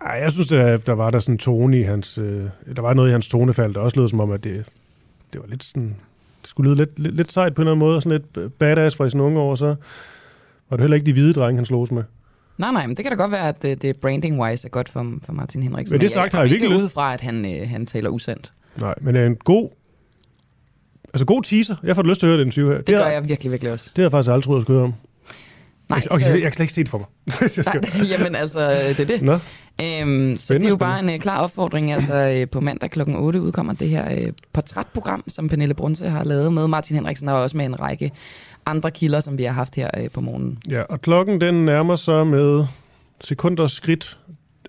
Ej, 0.00 0.12
jeg 0.22 0.32
synes, 0.32 0.48
der, 0.48 0.76
der 0.76 0.92
var 0.92 1.10
der 1.10 1.18
sådan 1.18 1.34
en 1.34 1.38
tone 1.38 1.78
i 1.80 1.82
hans... 1.82 2.18
Øh, 2.18 2.44
der 2.76 2.82
var 2.82 2.94
noget 2.94 3.08
i 3.08 3.12
hans 3.12 3.28
tonefald, 3.28 3.74
der 3.74 3.80
også 3.80 4.00
lød 4.00 4.08
som 4.08 4.20
om, 4.20 4.30
at 4.30 4.44
det, 4.44 4.66
det 5.32 5.40
var 5.40 5.46
lidt 5.48 5.64
sådan... 5.64 5.96
Det 6.40 6.48
skulle 6.48 6.70
lyde 6.70 6.76
lidt, 6.76 6.98
lidt, 6.98 7.16
lidt 7.16 7.32
sejt 7.32 7.54
på 7.54 7.62
en 7.62 7.68
eller 7.68 7.72
anden 7.72 7.86
måde, 7.88 8.00
sådan 8.00 8.22
lidt 8.36 8.58
badass 8.58 8.96
fra 8.96 9.10
sine 9.10 9.22
unge 9.22 9.40
år, 9.40 9.54
så 9.54 9.66
var 10.70 10.76
det 10.76 10.80
heller 10.80 10.94
ikke 10.94 11.06
de 11.06 11.12
hvide 11.12 11.32
drenge, 11.32 11.58
han 11.58 11.64
slås 11.64 11.90
med. 11.90 12.02
Nej, 12.58 12.72
nej, 12.72 12.86
men 12.86 12.96
det 12.96 13.04
kan 13.04 13.12
da 13.12 13.16
godt 13.16 13.32
være, 13.32 13.48
at 13.48 13.62
det, 13.62 13.82
det 13.82 13.96
branding-wise 13.96 14.64
er 14.66 14.68
godt 14.70 14.88
for, 14.88 15.12
for 15.24 15.32
Martin 15.32 15.62
Henriksen. 15.62 15.94
Men 15.94 16.00
det 16.00 16.10
sagt 16.10 16.32
har 16.32 16.40
jeg 16.42 16.50
virkelig 16.50 16.76
ud 16.76 16.88
fra, 16.88 17.14
at 17.14 17.20
han, 17.20 17.44
øh, 17.60 17.68
han 17.68 17.86
taler 17.86 18.10
usandt. 18.10 18.52
Nej, 18.80 18.94
men 19.00 19.16
er 19.16 19.26
en 19.26 19.36
god... 19.36 19.68
Altså 21.14 21.26
god 21.26 21.42
teaser. 21.42 21.76
Jeg 21.82 21.96
får 21.96 22.02
lyst 22.02 22.20
til 22.20 22.26
at 22.26 22.30
høre 22.30 22.38
den 22.40 22.48
interview 22.48 22.70
her. 22.70 22.78
Det, 22.78 22.86
det 22.86 22.94
gør 22.96 23.02
har- 23.04 23.10
jeg 23.10 23.28
virkelig, 23.28 23.50
virkelig 23.52 23.72
også. 23.72 23.90
Det 23.96 24.02
har 24.02 24.04
jeg 24.04 24.10
faktisk 24.10 24.30
aldrig 24.30 24.44
troet, 24.44 24.56
jeg 24.56 24.62
skulle 24.62 24.76
høre 24.78 24.84
om. 24.86 24.94
Nej, 25.90 26.02
okay, 26.10 26.24
så- 26.24 26.30
jeg, 26.30 26.42
kan 26.42 26.52
slet 26.52 26.60
ikke 26.60 26.72
se 26.72 26.80
det 26.80 26.90
for 26.90 26.98
mig. 26.98 27.06
Nej, 28.00 28.06
jamen 28.18 28.34
altså, 28.34 28.70
det 28.70 29.00
er 29.00 29.04
det. 29.04 29.22
Nå. 29.22 29.32
Øhm, 29.82 30.36
så 30.38 30.54
det 30.54 30.64
er 30.64 30.68
jo 30.68 30.76
bare 30.76 31.00
en 31.00 31.08
uh, 31.08 31.16
klar 31.16 31.38
opfordring. 31.38 31.92
Altså, 31.92 32.14
øh, 32.14 32.48
på 32.48 32.60
mandag 32.60 32.90
kl. 32.90 33.00
8 33.16 33.40
udkommer 33.40 33.72
det 33.72 33.88
her 33.88 34.10
øh, 34.10 34.32
portrætprogram, 34.52 35.24
som 35.28 35.48
Pernille 35.48 35.74
Brunse 35.74 36.08
har 36.08 36.24
lavet 36.24 36.52
med 36.52 36.66
Martin 36.68 36.96
Henriksen, 36.96 37.28
og 37.28 37.42
også 37.42 37.56
med 37.56 37.64
en 37.64 37.80
række 37.80 38.12
andre 38.66 38.90
kilder, 38.90 39.20
som 39.20 39.38
vi 39.38 39.42
har 39.44 39.52
haft 39.52 39.76
her 39.76 39.90
øh, 39.96 40.10
på 40.10 40.20
morgenen. 40.20 40.58
Ja, 40.70 40.82
og 40.82 41.00
klokken 41.00 41.40
den 41.40 41.64
nærmer 41.64 41.96
sig 41.96 42.26
med 42.26 42.64
sekunders 43.20 43.72
skridt 43.72 44.18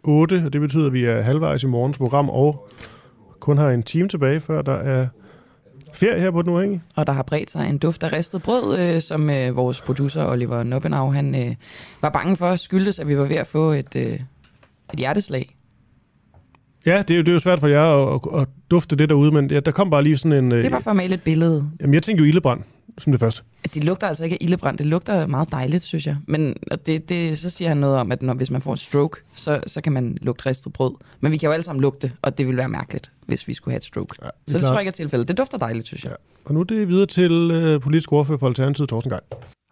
8, 0.03 0.43
og 0.45 0.53
det 0.53 0.61
betyder, 0.61 0.85
at 0.87 0.93
vi 0.93 1.05
er 1.05 1.21
halvvejs 1.21 1.63
i 1.63 1.67
morgens 1.67 1.97
program, 1.97 2.29
og 2.29 2.69
kun 3.39 3.57
har 3.57 3.69
en 3.69 3.83
time 3.83 4.07
tilbage, 4.07 4.39
før 4.39 4.61
der 4.61 4.73
er 4.75 5.07
ferie 5.93 6.21
her 6.21 6.31
på 6.31 6.41
Den 6.41 6.49
Uafhængige. 6.49 6.81
Og 6.95 7.07
der 7.07 7.13
har 7.13 7.23
bredt 7.23 7.51
sig 7.51 7.69
en 7.69 7.77
duft 7.77 8.03
af 8.03 8.11
ristet 8.11 8.41
brød, 8.41 8.79
øh, 8.79 9.01
som 9.01 9.29
øh, 9.29 9.55
vores 9.55 9.81
producer 9.81 10.25
Oliver 10.25 10.63
Noppenau, 10.63 11.11
han 11.11 11.35
øh, 11.35 11.55
var 12.01 12.09
bange 12.09 12.37
for 12.37 12.55
skyldtes, 12.55 12.99
at 12.99 13.07
vi 13.07 13.17
var 13.17 13.23
ved 13.25 13.35
at 13.35 13.47
få 13.47 13.71
et, 13.71 13.95
øh, 13.95 14.05
et 14.05 14.19
hjerteslag. 14.97 15.55
Ja, 16.85 16.97
det 17.07 17.11
er, 17.11 17.15
jo, 17.15 17.21
det 17.21 17.29
er 17.29 17.33
jo 17.33 17.39
svært 17.39 17.59
for 17.59 17.67
jer 17.67 17.83
at, 18.15 18.19
at, 18.33 18.41
at 18.41 18.47
dufte 18.71 18.95
det 18.95 19.09
derude, 19.09 19.31
men 19.31 19.51
ja, 19.51 19.59
der 19.59 19.71
kom 19.71 19.89
bare 19.89 20.03
lige 20.03 20.17
sådan 20.17 20.45
en... 20.45 20.51
øh, 20.51 20.57
Det 20.57 20.65
er 20.65 20.69
bare 20.69 20.81
for 20.81 20.89
at 20.89 20.95
male 20.95 21.13
et 21.13 21.21
billede. 21.21 21.69
Jamen, 21.81 21.93
jeg 21.93 22.03
tænkte 22.03 22.23
jo 22.23 22.27
ildebrand, 22.27 22.61
som 23.01 23.11
det 23.11 23.19
første. 23.19 23.41
At 23.63 23.73
Det 23.73 23.83
lugter 23.83 24.07
altså 24.07 24.23
ikke 24.23 24.33
af 24.33 24.37
ildebrand. 24.41 24.77
Det 24.77 24.85
lugter 24.85 25.27
meget 25.27 25.51
dejligt, 25.51 25.83
synes 25.83 26.07
jeg. 26.07 26.17
Men 26.27 26.55
og 26.71 26.85
det, 26.85 27.09
det, 27.09 27.39
så 27.39 27.49
siger 27.49 27.67
han 27.67 27.77
noget 27.77 27.97
om, 27.97 28.11
at 28.11 28.21
når, 28.21 28.33
hvis 28.33 28.51
man 28.51 28.61
får 28.61 28.71
en 28.71 28.77
stroke, 28.77 29.17
så, 29.35 29.61
så 29.67 29.81
kan 29.81 29.93
man 29.93 30.17
lugte 30.21 30.49
ristet 30.49 30.73
brød. 30.73 30.91
Men 31.19 31.31
vi 31.31 31.37
kan 31.37 31.47
jo 31.47 31.53
alle 31.53 31.63
sammen 31.63 31.81
lugte, 31.81 32.11
og 32.21 32.37
det 32.37 32.45
ville 32.47 32.57
være 32.57 32.69
mærkeligt, 32.69 33.09
hvis 33.27 33.47
vi 33.47 33.53
skulle 33.53 33.71
have 33.73 33.77
et 33.77 33.83
stroke. 33.83 34.15
Ja, 34.21 34.27
så 34.27 34.31
det 34.47 34.51
klart. 34.59 34.61
tror 34.61 34.73
jeg 34.73 34.81
ikke 34.81 34.89
er 34.89 34.91
tilfældet. 34.91 35.27
Det 35.27 35.37
dufter 35.37 35.57
dejligt, 35.57 35.87
synes 35.87 36.03
jeg. 36.03 36.09
Ja. 36.11 36.15
Og 36.45 36.53
nu 36.53 36.59
er 36.59 36.63
det 36.63 36.87
videre 36.87 37.05
til 37.05 37.51
øh, 37.51 37.81
politisk 37.81 38.11
ordfører 38.11 38.37
for 38.37 38.47
Alternativet, 38.47 38.89
Thorsten 38.89 39.11
Geil. 39.11 39.21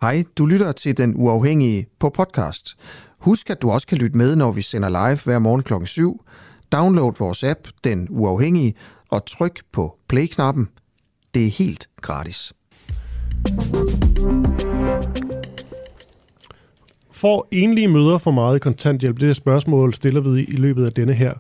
Hej, 0.02 0.24
du 0.38 0.46
lytter 0.46 0.72
til 0.72 0.98
Den 0.98 1.14
Uafhængige 1.18 1.88
på 2.00 2.10
podcast. 2.10 2.78
Husk, 3.20 3.50
at 3.50 3.62
du 3.62 3.72
også 3.72 3.88
kan 3.88 3.98
lytte 3.98 4.18
med, 4.18 4.36
når 4.36 4.52
vi 4.52 4.62
sender 4.62 4.90
live 4.90 5.20
hver 5.26 5.40
morgen 5.40 5.64
kl. 5.64 5.74
7. 5.86 6.26
Download 6.72 7.14
vores 7.20 7.44
app, 7.44 7.60
Den 7.84 8.08
Uafhængige, 8.10 8.74
og 9.12 9.26
tryk 9.26 9.60
på 9.72 9.98
play-knappen. 10.08 10.68
Det 11.34 11.46
er 11.46 11.50
helt 11.50 11.90
gratis. 12.02 12.54
Får 17.12 17.48
enlige 17.52 17.88
mødre 17.88 18.20
for 18.20 18.32
meget 18.32 18.56
i 18.56 18.60
kontanthjælp? 18.60 19.20
Det 19.20 19.30
er 19.30 19.34
spørgsmål, 19.34 19.94
stiller 19.94 20.22
vi 20.22 20.44
i 20.44 20.56
løbet 20.56 20.86
af 20.86 20.92
denne 20.92 21.14
her 21.14 21.34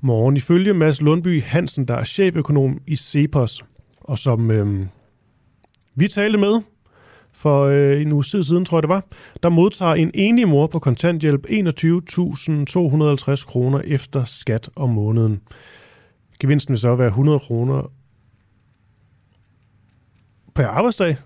morgen. 0.00 0.36
Ifølge 0.36 0.74
Mads 0.74 1.00
Lundby 1.00 1.42
Hansen, 1.42 1.88
der 1.88 1.94
er 1.94 2.04
cheføkonom 2.04 2.78
i 2.86 2.96
Cepos, 2.96 3.64
og 4.00 4.18
som 4.18 4.50
øh, 4.50 4.86
vi 5.94 6.08
talte 6.08 6.38
med 6.38 6.60
for 7.32 7.64
øh, 7.64 8.02
en 8.02 8.12
uge 8.12 8.24
siden, 8.24 8.64
tror 8.64 8.78
jeg 8.78 8.82
det 8.82 8.88
var, 8.88 9.04
der 9.42 9.48
modtager 9.48 9.94
en 9.94 10.10
enlig 10.14 10.48
mor 10.48 10.66
på 10.66 10.78
kontanthjælp 10.78 11.46
21.250 11.46 13.46
kroner 13.46 13.80
efter 13.84 14.24
skat 14.24 14.70
om 14.76 14.88
måneden. 14.88 15.40
Gevinsten 16.40 16.72
vil 16.72 16.80
så 16.80 16.94
være 16.94 17.08
100 17.08 17.38
kroner 17.38 17.92
per 20.54 20.66
arbejdsdag. 20.66 21.16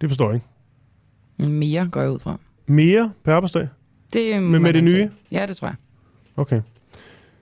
Det 0.00 0.10
forstår 0.10 0.30
jeg 0.30 0.34
ikke. 0.34 1.52
Mere 1.52 1.88
går 1.88 2.00
jeg 2.00 2.10
ud 2.10 2.18
fra. 2.18 2.38
Mere 2.66 3.12
per 3.24 3.34
arbejdsdag? 3.34 3.68
Det 4.12 4.42
med 4.42 4.58
man 4.58 4.74
det 4.74 4.84
nye? 4.84 5.10
Ja, 5.32 5.46
det 5.46 5.56
tror 5.56 5.68
jeg. 5.68 5.76
Okay. 6.36 6.60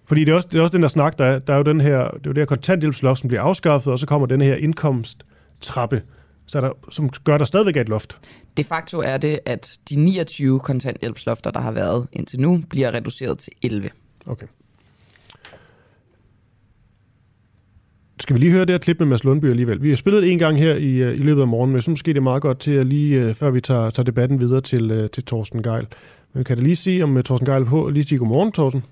Fordi 0.04 0.24
det 0.24 0.32
er 0.32 0.36
også, 0.36 0.48
det 0.52 0.58
er 0.58 0.62
også 0.62 0.72
den 0.72 0.82
der 0.82 0.88
snak, 0.88 1.18
der 1.18 1.24
er, 1.24 1.38
der 1.38 1.52
er 1.52 1.56
jo 1.56 1.62
den 1.62 1.80
her, 1.80 1.98
det 1.98 2.14
er 2.14 2.20
jo 2.26 2.32
det 2.32 2.38
her 2.38 2.44
kontanthjælpsloft, 2.44 3.20
som 3.20 3.28
bliver 3.28 3.42
afskaffet, 3.42 3.92
og 3.92 3.98
så 3.98 4.06
kommer 4.06 4.26
den 4.26 4.40
her 4.40 4.54
indkomsttrappe, 4.54 6.02
så 6.46 6.60
der, 6.60 6.70
som 6.90 7.10
gør, 7.24 7.34
at 7.34 7.40
der 7.40 7.46
stadigvæk 7.46 7.76
er 7.76 7.80
et 7.80 7.88
loft. 7.88 8.18
De 8.56 8.64
facto 8.64 8.98
er 8.98 9.16
det, 9.16 9.40
at 9.44 9.78
de 9.88 9.96
29 9.96 10.60
kontanthjælpslofter, 10.60 11.50
der 11.50 11.60
har 11.60 11.72
været 11.72 12.06
indtil 12.12 12.40
nu, 12.40 12.62
bliver 12.70 12.94
reduceret 12.94 13.38
til 13.38 13.52
11. 13.62 13.90
Okay. 14.26 14.46
Skal 18.20 18.34
vi 18.34 18.40
lige 18.40 18.52
høre 18.52 18.60
det 18.60 18.70
her 18.70 18.78
klip 18.78 18.98
med 18.98 19.06
Mads 19.06 19.24
Lundby 19.24 19.44
alligevel? 19.44 19.82
Vi 19.82 19.88
har 19.88 19.96
spillet 19.96 20.22
det 20.22 20.32
en 20.32 20.38
gang 20.38 20.58
her 20.58 20.74
i, 20.74 20.96
øh, 20.96 21.14
i 21.14 21.16
løbet 21.16 21.42
af 21.42 21.48
morgenen, 21.48 21.72
men 21.72 21.82
synes 21.82 21.92
måske, 21.92 22.08
det 22.08 22.16
er 22.16 22.22
meget 22.22 22.42
godt 22.42 22.58
til 22.58 22.72
at 22.72 22.86
lige, 22.86 23.20
øh, 23.20 23.34
før 23.34 23.50
vi 23.50 23.60
tager, 23.60 23.90
tager 23.90 24.04
debatten 24.04 24.40
videre 24.40 24.60
til, 24.60 24.90
øh, 24.90 25.10
til 25.10 25.24
Torsten 25.24 25.62
Geil. 25.62 25.86
Men 26.32 26.44
kan 26.44 26.56
da 26.56 26.62
lige 26.62 26.76
sige, 26.76 27.04
om 27.04 27.22
Torsten 27.22 27.48
Geil 27.48 27.64
på, 27.64 27.88
lige 27.88 28.04
sige 28.04 28.18
godmorgen, 28.18 28.52
Torsten? 28.52 28.84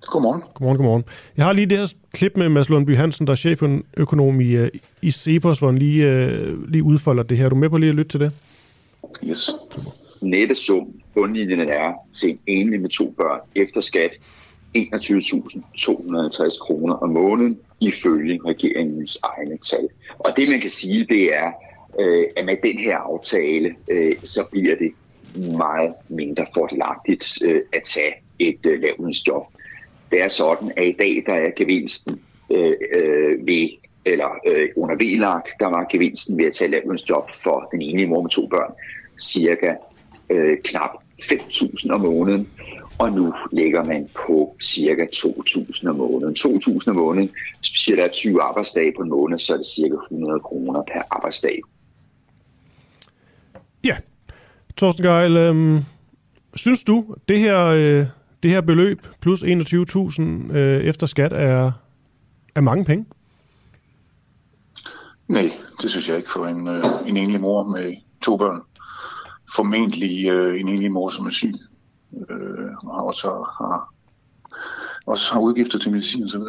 Godmorgen. 0.00 0.42
Godmorgen, 0.54 0.76
godmorgen. 0.76 1.04
Jeg 1.36 1.44
har 1.44 1.52
lige 1.52 1.66
det 1.66 1.78
her 1.78 1.92
klip 2.12 2.36
med 2.36 2.48
Mads 2.48 2.68
Lundby 2.68 2.96
Hansen, 2.96 3.26
der 3.26 3.30
er 3.30 3.36
cheføkonom 3.36 4.40
i, 4.40 4.56
i 5.02 5.10
Cepos, 5.10 5.58
hvor 5.58 5.68
han 5.68 5.78
lige, 5.78 6.68
lige 6.68 6.82
udfolder 6.82 7.22
det 7.22 7.38
her. 7.38 7.44
Er 7.44 7.48
du 7.48 7.56
med 7.56 7.70
på 7.70 7.76
lige 7.76 7.90
at 7.90 7.96
lytte 7.96 8.10
til 8.10 8.20
det? 8.20 8.32
Yes. 9.24 9.50
Nette 10.22 10.54
sum, 10.54 10.86
bundlinjen 11.14 11.60
er 11.60 11.92
til 12.12 12.30
en 12.30 12.38
enlig 12.46 12.80
med 12.80 12.88
to 12.88 13.14
børn 13.16 13.40
efter 13.54 13.80
skat 13.80 14.10
21.250 14.76 16.60
kroner 16.60 16.94
om 16.94 17.10
måneden 17.10 17.58
ifølge 17.80 18.40
regeringens 18.46 19.18
egne 19.22 19.58
tal. 19.58 19.88
Og 20.18 20.36
det 20.36 20.48
man 20.48 20.60
kan 20.60 20.70
sige, 20.70 21.04
det 21.04 21.36
er, 21.36 21.52
øh, 22.00 22.24
at 22.36 22.44
med 22.44 22.56
den 22.62 22.78
her 22.78 22.96
aftale, 22.96 23.74
øh, 23.90 24.16
så 24.24 24.46
bliver 24.50 24.76
det 24.76 24.92
meget 25.56 25.94
mindre 26.08 26.46
fordelagtigt 26.54 27.38
øh, 27.44 27.62
at 27.72 27.82
tage 27.82 28.14
et 28.38 28.66
øh, 28.66 28.82
lavlønsjob. 28.82 29.42
Det 30.10 30.22
er 30.22 30.28
sådan, 30.28 30.72
at 30.76 30.84
i 30.84 30.96
dag 30.98 31.22
der 31.26 31.34
er 31.34 31.50
gevinsten 31.56 32.20
øh, 32.50 32.74
øh, 32.94 33.46
ved 33.46 33.68
eller 34.04 34.28
øh, 34.46 34.68
under 34.76 34.94
VLAG, 34.94 35.42
der 35.60 35.66
var 35.66 35.86
gevinsten 35.90 36.38
ved 36.38 36.44
at 36.44 36.52
tage 36.52 36.70
lavlønsjob 36.70 37.34
for 37.34 37.68
den 37.72 37.82
ene 37.82 38.06
mor 38.06 38.22
med 38.22 38.30
to 38.30 38.46
børn, 38.46 38.72
cirka 39.20 39.74
øh, 40.30 40.58
knap 40.64 40.90
5.000 41.22 41.90
om 41.92 42.00
måneden, 42.00 42.48
og 42.98 43.12
nu 43.12 43.34
ligger 43.52 43.84
man 43.84 44.08
på 44.26 44.56
cirka 44.62 45.06
2.000 45.14 45.88
om 45.88 45.96
måneden. 45.96 46.36
2.000 46.38 46.90
om 46.90 46.96
måneden, 46.96 47.30
hvis 47.58 47.96
der 47.96 48.04
er 48.04 48.08
20 48.08 48.42
arbejdsdage 48.42 48.92
på 48.96 49.02
en 49.02 49.08
måned, 49.08 49.38
så 49.38 49.52
er 49.52 49.56
det 49.56 49.66
cirka 49.66 49.94
100 49.94 50.40
kroner 50.40 50.82
per 50.82 51.02
arbejdsdag. 51.10 51.60
Ja. 53.84 53.96
Torsten 54.76 55.04
Geil, 55.04 55.36
øhm, 55.36 55.80
synes 56.54 56.84
du, 56.84 57.14
det 57.28 57.40
her, 57.40 57.64
øh, 57.66 58.06
det 58.42 58.50
her 58.50 58.60
beløb 58.60 59.06
plus 59.20 59.42
21.000 59.42 60.22
øh, 60.56 60.84
efter 60.84 61.06
skat 61.06 61.32
er, 61.32 61.72
er 62.54 62.60
mange 62.60 62.84
penge? 62.84 63.06
Nej, 65.28 65.52
det 65.82 65.90
synes 65.90 66.08
jeg 66.08 66.16
ikke 66.16 66.30
for 66.30 66.46
en, 66.46 66.68
øh, 66.68 66.84
en 67.06 67.16
enlig 67.16 67.40
mor 67.40 67.64
med 67.64 67.96
to 68.22 68.36
børn. 68.36 68.60
Formentlig 69.56 70.28
øh, 70.28 70.60
en 70.60 70.68
enlig 70.68 70.92
mor, 70.92 71.10
som 71.10 71.26
er 71.26 71.30
syg, 71.30 71.54
øh, 72.30 72.70
og 72.84 73.06
også 73.06 73.28
har, 73.28 73.94
også 75.06 75.32
har 75.32 75.40
udgifter 75.40 75.78
til 75.78 75.92
medicin 75.92 76.24
osv. 76.24 76.40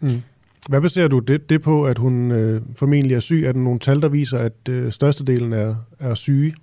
Mm. 0.00 0.22
Hvad 0.68 0.80
baserer 0.80 1.08
du 1.08 1.18
det, 1.18 1.50
det 1.50 1.62
på, 1.62 1.86
at 1.86 1.98
hun 1.98 2.30
øh, 2.30 2.62
formentlig 2.76 3.14
er 3.14 3.20
syg? 3.20 3.44
Er 3.46 3.52
der 3.52 3.60
nogle 3.60 3.78
tal, 3.78 4.02
der 4.02 4.08
viser, 4.08 4.38
at 4.38 4.68
øh, 4.68 4.92
størstedelen 4.92 5.52
er, 5.52 5.74
er 5.98 6.14
syge? 6.14 6.54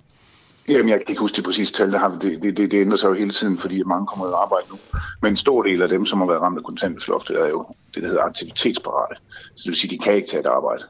Jamen, 0.68 0.88
jeg 0.88 0.98
kan 0.98 1.04
ikke 1.08 1.20
huske 1.20 1.36
det 1.36 1.44
præcise 1.44 1.72
tal, 1.72 1.92
der 1.92 1.98
har 1.98 2.18
det, 2.18 2.42
det, 2.42 2.56
det, 2.56 2.70
det 2.70 2.80
ændrer 2.80 2.96
sig 2.96 3.08
jo 3.08 3.12
hele 3.12 3.30
tiden, 3.30 3.58
fordi 3.58 3.82
mange 3.82 4.06
kommer 4.06 4.26
og 4.26 4.42
arbejde 4.42 4.66
nu. 4.70 4.78
Men 5.22 5.32
en 5.32 5.36
stor 5.36 5.62
del 5.62 5.82
af 5.82 5.88
dem, 5.88 6.06
som 6.06 6.18
har 6.18 6.26
været 6.26 6.40
ramt 6.40 6.58
af 6.58 6.64
kontanthjælpsloftet, 6.64 7.40
er 7.40 7.48
jo 7.48 7.66
det, 7.94 8.02
der 8.02 8.08
hedder 8.08 8.22
aktivitetsparate. 8.22 9.14
Så 9.30 9.62
det 9.64 9.66
vil 9.66 9.74
sige, 9.74 9.90
de 9.90 9.98
kan 9.98 10.14
ikke 10.14 10.28
tage 10.28 10.40
et 10.40 10.46
arbejde. 10.46 10.84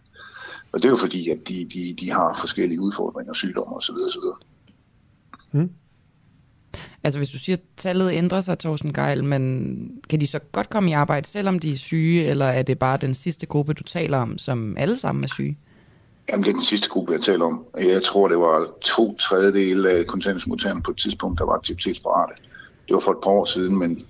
Og 0.73 0.79
det 0.79 0.85
er 0.85 0.91
jo 0.91 0.97
fordi, 0.97 1.31
at 1.31 1.49
de, 1.49 1.69
de, 1.75 1.97
de 2.01 2.11
har 2.11 2.37
forskellige 2.41 2.81
udfordringer, 2.81 3.33
sygdomme 3.33 3.77
osv. 3.77 3.95
osv. 3.95 4.23
Altså 7.05 7.19
hvis 7.19 7.31
du 7.31 7.39
siger, 7.39 7.57
at 7.57 7.63
tallet 7.77 8.13
ændrer 8.13 8.41
sig, 8.41 8.59
Thorsten 8.59 8.93
Geil, 8.93 9.25
men 9.25 10.03
kan 10.11 10.21
de 10.21 10.27
så 10.27 10.39
godt 10.53 10.71
komme 10.71 10.91
i 10.91 10.93
arbejde, 10.93 11.29
selvom 11.29 11.59
de 11.59 11.73
er 11.73 11.77
syge, 11.77 12.25
eller 12.25 12.47
er 12.47 12.63
det 12.63 12.79
bare 12.79 12.97
den 12.97 13.15
sidste 13.15 13.47
gruppe, 13.47 13.73
du 13.75 13.83
taler 13.83 14.19
om, 14.19 14.39
som 14.39 14.77
alle 14.79 14.97
sammen 14.97 15.25
er 15.25 15.29
syge? 15.29 15.59
Jamen, 16.29 16.45
det 16.45 16.51
er 16.51 16.55
den 16.55 16.63
sidste 16.63 16.89
gruppe, 16.89 17.13
jeg 17.13 17.21
taler 17.21 17.45
om. 17.45 17.65
Jeg 17.81 18.03
tror, 18.03 18.29
det 18.29 18.39
var 18.39 18.67
to 18.81 19.17
tredjedele 19.17 19.91
af 19.91 20.07
kontanthjælpsmodtagerne 20.07 20.83
på 20.83 20.91
et 20.91 20.97
tidspunkt, 20.97 21.39
der 21.39 21.45
var 21.47 21.53
aktivitetsparate. 21.53 22.33
Det 22.89 22.95
var 22.95 23.01
for 23.01 23.11
et 23.11 23.19
par 23.23 23.31
år 23.31 23.45
siden, 23.45 23.79
men, 23.79 24.07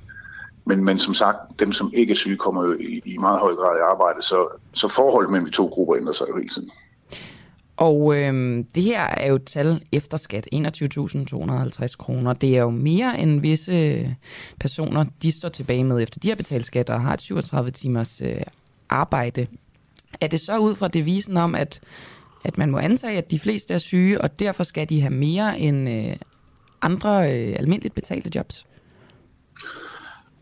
men, 0.65 0.85
men 0.85 0.99
som 0.99 1.15
sagt, 1.15 1.39
dem, 1.59 1.73
som 1.73 1.91
ikke 1.95 2.11
er 2.11 2.15
syge, 2.15 2.37
kommer 2.37 2.65
jo 2.65 2.73
i, 2.73 3.03
i 3.05 3.19
meget 3.19 3.41
høj 3.41 3.55
grad 3.55 3.79
i 3.79 3.81
arbejde, 3.91 4.23
så, 4.23 4.49
så 4.73 4.89
forholdet 4.89 5.31
mellem 5.31 5.47
de 5.47 5.53
to 5.53 5.67
grupper 5.67 5.97
ændrer 5.97 6.13
sig 6.13 6.27
jo 6.29 6.37
hele 6.37 6.49
tiden. 6.49 6.71
Og 7.83 8.17
øhm, 8.17 8.65
det 8.75 8.83
her 8.83 9.01
er 9.01 9.29
jo 9.29 9.35
et 9.35 9.45
tal 9.45 9.83
efter 9.93 10.17
skat, 10.17 10.49
21.250 10.55 11.97
kroner. 11.97 12.33
Det 12.33 12.57
er 12.57 12.61
jo 12.61 12.71
mere 12.71 13.19
end 13.19 13.41
visse 13.41 13.73
øh, 13.73 14.09
personer, 14.61 15.05
de 15.23 15.33
står 15.33 15.49
tilbage 15.49 15.85
med, 15.85 16.03
efter 16.03 16.21
de 16.21 16.29
har 16.29 16.37
betalt 16.37 16.67
skat 16.67 16.91
og 16.91 17.01
har 17.01 17.15
et 17.15 17.21
37 17.21 17.71
timers 17.71 18.21
øh, 18.21 18.41
arbejde. 18.89 19.47
Er 20.21 20.27
det 20.27 20.41
så 20.41 20.59
ud 20.59 20.75
fra 20.75 20.89
devisen 20.89 21.37
om, 21.37 21.55
at, 21.55 21.81
at 22.45 22.59
man 22.59 22.71
må 22.71 22.79
antage, 22.79 23.19
at 23.19 23.31
de 23.31 23.39
fleste 23.39 23.75
er 23.75 23.79
syge, 23.79 24.21
og 24.21 24.39
derfor 24.39 24.65
skal 24.65 24.89
de 24.89 25.01
have 25.01 25.15
mere 25.15 25.59
end 25.59 25.89
øh, 25.89 26.17
andre 26.83 27.33
øh, 27.33 27.57
almindeligt 27.59 27.95
betalte 27.95 28.31
jobs? 28.35 28.67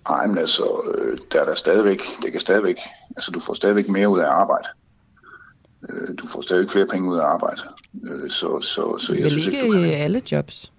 Nej, 0.08 0.26
men 0.26 0.38
altså, 0.38 0.92
øh, 0.94 1.18
der 1.32 1.40
er 1.40 1.44
der 1.44 1.54
stadigvæk, 1.54 2.00
det 2.22 2.32
kan 2.32 2.40
stadigvæk, 2.40 2.76
altså 3.16 3.30
du 3.30 3.40
får 3.40 3.54
stadigvæk 3.54 3.88
mere 3.88 4.08
ud 4.08 4.18
af 4.18 4.30
arbejde. 4.30 4.68
Øh, 5.88 6.18
du 6.18 6.26
får 6.26 6.40
stadig 6.40 6.70
flere 6.70 6.86
penge 6.86 7.10
ud 7.10 7.16
af 7.16 7.24
arbejde. 7.24 7.62
Øh, 8.04 8.30
så, 8.30 8.60
så, 8.60 8.98
så 8.98 9.14
jeg 9.14 9.22
Vel 9.22 9.30
synes 9.30 9.46
ikke 9.46 9.66
du 9.66 9.72
kan... 9.72 9.80
i 9.80 9.92
alle 9.92 10.22
jobs? 10.32 10.72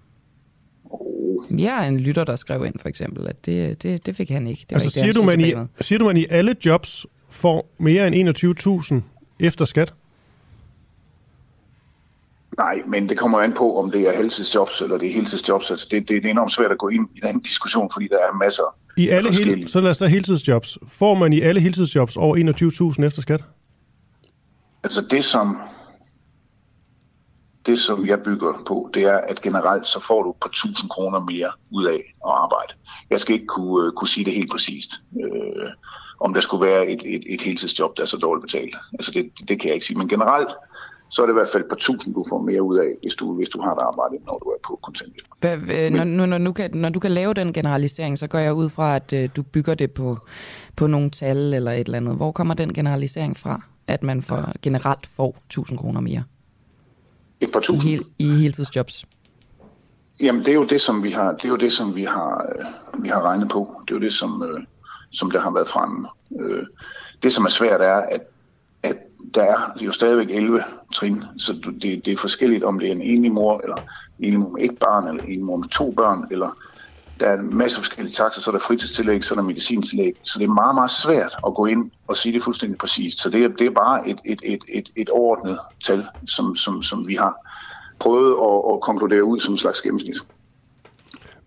Jeg 1.50 1.84
er 1.84 1.88
en 1.88 2.00
lytter, 2.00 2.24
der 2.24 2.36
skrev 2.36 2.64
ind 2.66 2.78
for 2.78 2.88
eksempel, 2.88 3.28
at 3.28 3.46
det, 3.46 3.82
det, 3.82 4.06
det 4.06 4.16
fik 4.16 4.30
han 4.30 4.46
ikke. 4.46 4.60
Det 4.60 4.70
var 4.70 4.76
Altså 4.76 4.86
ikke 5.00 5.06
det, 5.06 5.14
siger 5.14 5.22
han 5.22 5.38
du, 5.40 5.54
man 5.54 5.68
i, 5.80 5.84
siger 5.84 5.98
du, 5.98 6.04
man 6.04 6.16
i 6.16 6.26
alle 6.30 6.56
jobs 6.64 7.06
får 7.30 7.70
mere 7.78 8.06
end 8.06 8.94
21.000 8.94 9.00
efter 9.40 9.64
skat? 9.64 9.94
Nej, 12.58 12.82
men 12.86 13.08
det 13.08 13.18
kommer 13.18 13.38
an 13.38 13.52
på, 13.52 13.78
om 13.78 13.90
det 13.90 14.08
er 14.08 14.16
heltidsjobs 14.16 14.80
eller 14.80 14.98
det 14.98 15.08
er 15.08 15.12
heltidsjobs. 15.12 15.70
Altså 15.70 15.88
det, 15.90 16.08
det, 16.08 16.22
det 16.22 16.26
er 16.26 16.30
enormt 16.30 16.52
svært 16.52 16.70
at 16.70 16.78
gå 16.78 16.88
ind 16.88 17.08
i 17.14 17.20
den 17.20 17.40
diskussion, 17.40 17.90
fordi 17.92 18.08
der 18.08 18.18
er 18.18 18.36
masser 18.36 18.76
I 18.96 19.08
alle 19.08 19.32
hel, 19.32 19.68
så 19.68 19.80
lad 19.80 19.90
os 19.90 19.98
tage 19.98 20.08
heltidsjobs. 20.08 20.78
Får 20.88 21.14
man 21.14 21.32
i 21.32 21.40
alle 21.40 21.60
heltidsjobs 21.60 22.16
over 22.16 22.36
21.000 22.96 23.04
efter 23.04 23.22
skat? 23.22 23.44
Altså 24.84 25.00
det 25.10 25.24
som, 25.24 25.58
det, 27.66 27.78
som 27.78 28.06
jeg 28.06 28.22
bygger 28.22 28.62
på, 28.66 28.90
det 28.94 29.02
er, 29.02 29.18
at 29.18 29.42
generelt 29.42 29.86
så 29.86 30.00
får 30.00 30.22
du 30.22 30.34
par 30.40 30.50
tusind 30.52 30.90
kroner 30.90 31.20
mere 31.20 31.50
ud 31.70 31.84
af 31.84 32.14
at 32.26 32.32
arbejde. 32.44 32.74
Jeg 33.10 33.20
skal 33.20 33.34
ikke 33.34 33.46
kunne, 33.46 33.86
øh, 33.86 33.92
kunne 33.92 34.08
sige 34.08 34.24
det 34.24 34.34
helt 34.34 34.50
præcist, 34.50 34.90
øh, 35.24 35.70
om 36.20 36.34
der 36.34 36.40
skulle 36.40 36.66
være 36.66 36.86
et, 36.86 37.02
et, 37.14 37.24
et 37.34 37.42
heltidsjob, 37.42 37.96
der 37.96 38.02
er 38.02 38.06
så 38.06 38.16
dårligt 38.16 38.42
betalt. 38.42 38.76
Altså 38.92 39.12
det, 39.14 39.48
det 39.48 39.60
kan 39.60 39.68
jeg 39.68 39.74
ikke 39.74 39.86
sige, 39.86 39.98
men 39.98 40.08
generelt 40.08 40.48
så 41.10 41.22
er 41.22 41.26
det 41.26 41.32
i 41.32 41.40
hvert 41.40 41.48
fald 41.52 41.62
et 41.62 41.68
par 41.68 41.76
tusind, 41.76 42.14
du 42.14 42.24
får 42.28 42.42
mere 42.42 42.62
ud 42.62 42.78
af, 42.78 42.90
hvis 43.02 43.14
du, 43.14 43.34
hvis 43.36 43.48
du 43.48 43.60
har 43.60 43.72
et 43.72 43.78
arbejde, 43.80 44.24
når 44.24 44.32
du 44.32 44.48
er 44.48 44.56
på 44.66 44.78
kontanthjælp. 44.82 45.26
Hvad, 45.40 45.90
når, 45.90 46.04
når, 46.04 46.26
når, 46.26 46.38
du 46.38 46.52
kan, 46.52 46.70
når 46.74 46.88
du 46.88 47.00
kan 47.00 47.10
lave 47.10 47.34
den 47.34 47.52
generalisering, 47.52 48.18
så 48.18 48.26
går 48.26 48.38
jeg 48.38 48.54
ud 48.54 48.68
fra, 48.68 48.96
at 48.96 49.12
øh, 49.12 49.28
du 49.36 49.42
bygger 49.42 49.74
det 49.74 49.90
på, 49.90 50.16
på 50.76 50.86
nogle 50.86 51.10
tal 51.10 51.54
eller 51.54 51.72
et 51.72 51.86
eller 51.86 51.98
andet. 51.98 52.16
Hvor 52.16 52.32
kommer 52.32 52.54
den 52.54 52.74
generalisering 52.74 53.36
fra, 53.36 53.60
at 53.92 54.02
man 54.02 54.22
for, 54.22 54.52
generelt 54.62 55.06
får 55.06 55.36
1000 55.46 55.78
kroner 55.78 56.00
mere? 56.00 56.24
Et 57.40 57.52
par 57.52 57.60
tusind? 57.60 57.90
I, 57.90 57.90
hel, 57.90 58.04
i 58.18 58.28
heltidsjobs. 58.42 59.04
Jamen, 60.20 60.40
det 60.40 60.48
er 60.48 60.54
jo 60.54 60.64
det, 60.64 60.80
som 60.80 61.02
vi 61.02 61.10
har, 61.10 61.32
det 61.32 61.44
er 61.44 61.48
jo 61.48 61.56
det, 61.56 61.72
som 61.72 61.96
vi 61.96 62.04
har, 62.04 62.46
øh, 62.58 63.02
vi 63.02 63.08
har 63.08 63.22
regnet 63.22 63.48
på. 63.48 63.82
Det 63.88 63.94
er 63.94 63.96
jo 63.96 64.00
det, 64.00 64.12
som, 64.12 64.42
øh, 64.42 64.60
som 65.10 65.30
der 65.30 65.40
har 65.40 65.50
været 65.50 65.68
fremme. 65.68 66.08
Øh, 66.40 66.66
det, 67.22 67.32
som 67.32 67.44
er 67.44 67.48
svært, 67.48 67.80
er, 67.80 67.94
at, 67.94 68.20
at 68.82 68.96
der 69.34 69.42
er 69.42 69.84
jo 69.84 69.92
stadigvæk 69.92 70.30
11 70.30 70.64
trin, 70.94 71.24
så 71.38 71.52
det, 71.82 72.04
det 72.04 72.12
er 72.12 72.16
forskelligt, 72.16 72.64
om 72.64 72.78
det 72.78 72.88
er 72.88 72.92
en 72.92 73.02
enlig 73.02 73.32
mor, 73.32 73.60
eller 73.62 73.76
en 73.76 74.24
enlig 74.24 74.40
mor 74.40 74.50
med 74.50 74.64
et 74.64 74.78
barn, 74.78 75.08
eller 75.08 75.22
en 75.22 75.28
enlig 75.28 75.44
mor 75.44 75.56
med 75.56 75.68
to 75.68 75.90
børn, 75.90 76.26
eller 76.30 76.56
der 77.20 77.26
er 77.26 77.38
en 77.38 77.56
masse 77.56 77.78
forskellige 77.78 78.14
takser, 78.14 78.40
så 78.40 78.50
er 78.50 78.52
der 78.52 78.60
fritidstillæg, 78.60 79.24
så 79.24 79.34
er 79.34 79.36
der 79.36 79.42
medicintillæg. 79.42 80.12
Så 80.22 80.38
det 80.38 80.44
er 80.44 80.52
meget, 80.52 80.74
meget 80.74 80.90
svært 80.90 81.36
at 81.46 81.54
gå 81.54 81.66
ind 81.66 81.90
og 82.08 82.16
sige 82.16 82.32
det 82.32 82.42
fuldstændig 82.42 82.78
præcist. 82.78 83.22
Så 83.22 83.30
det 83.30 83.44
er, 83.44 83.48
det 83.48 83.66
er 83.66 83.70
bare 83.70 84.08
et, 84.08 84.20
et, 84.24 84.40
et, 84.44 84.64
et, 84.68 84.88
et 84.96 85.08
overordnet 85.08 85.58
tal, 85.84 86.04
som, 86.26 86.56
som, 86.56 86.82
som 86.82 87.08
vi 87.08 87.14
har 87.14 87.34
prøvet 87.98 88.32
at, 88.32 88.74
at 88.74 88.80
konkludere 88.80 89.24
ud 89.24 89.40
som 89.40 89.54
en 89.54 89.58
slags 89.58 89.80
gennemsnit. 89.80 90.16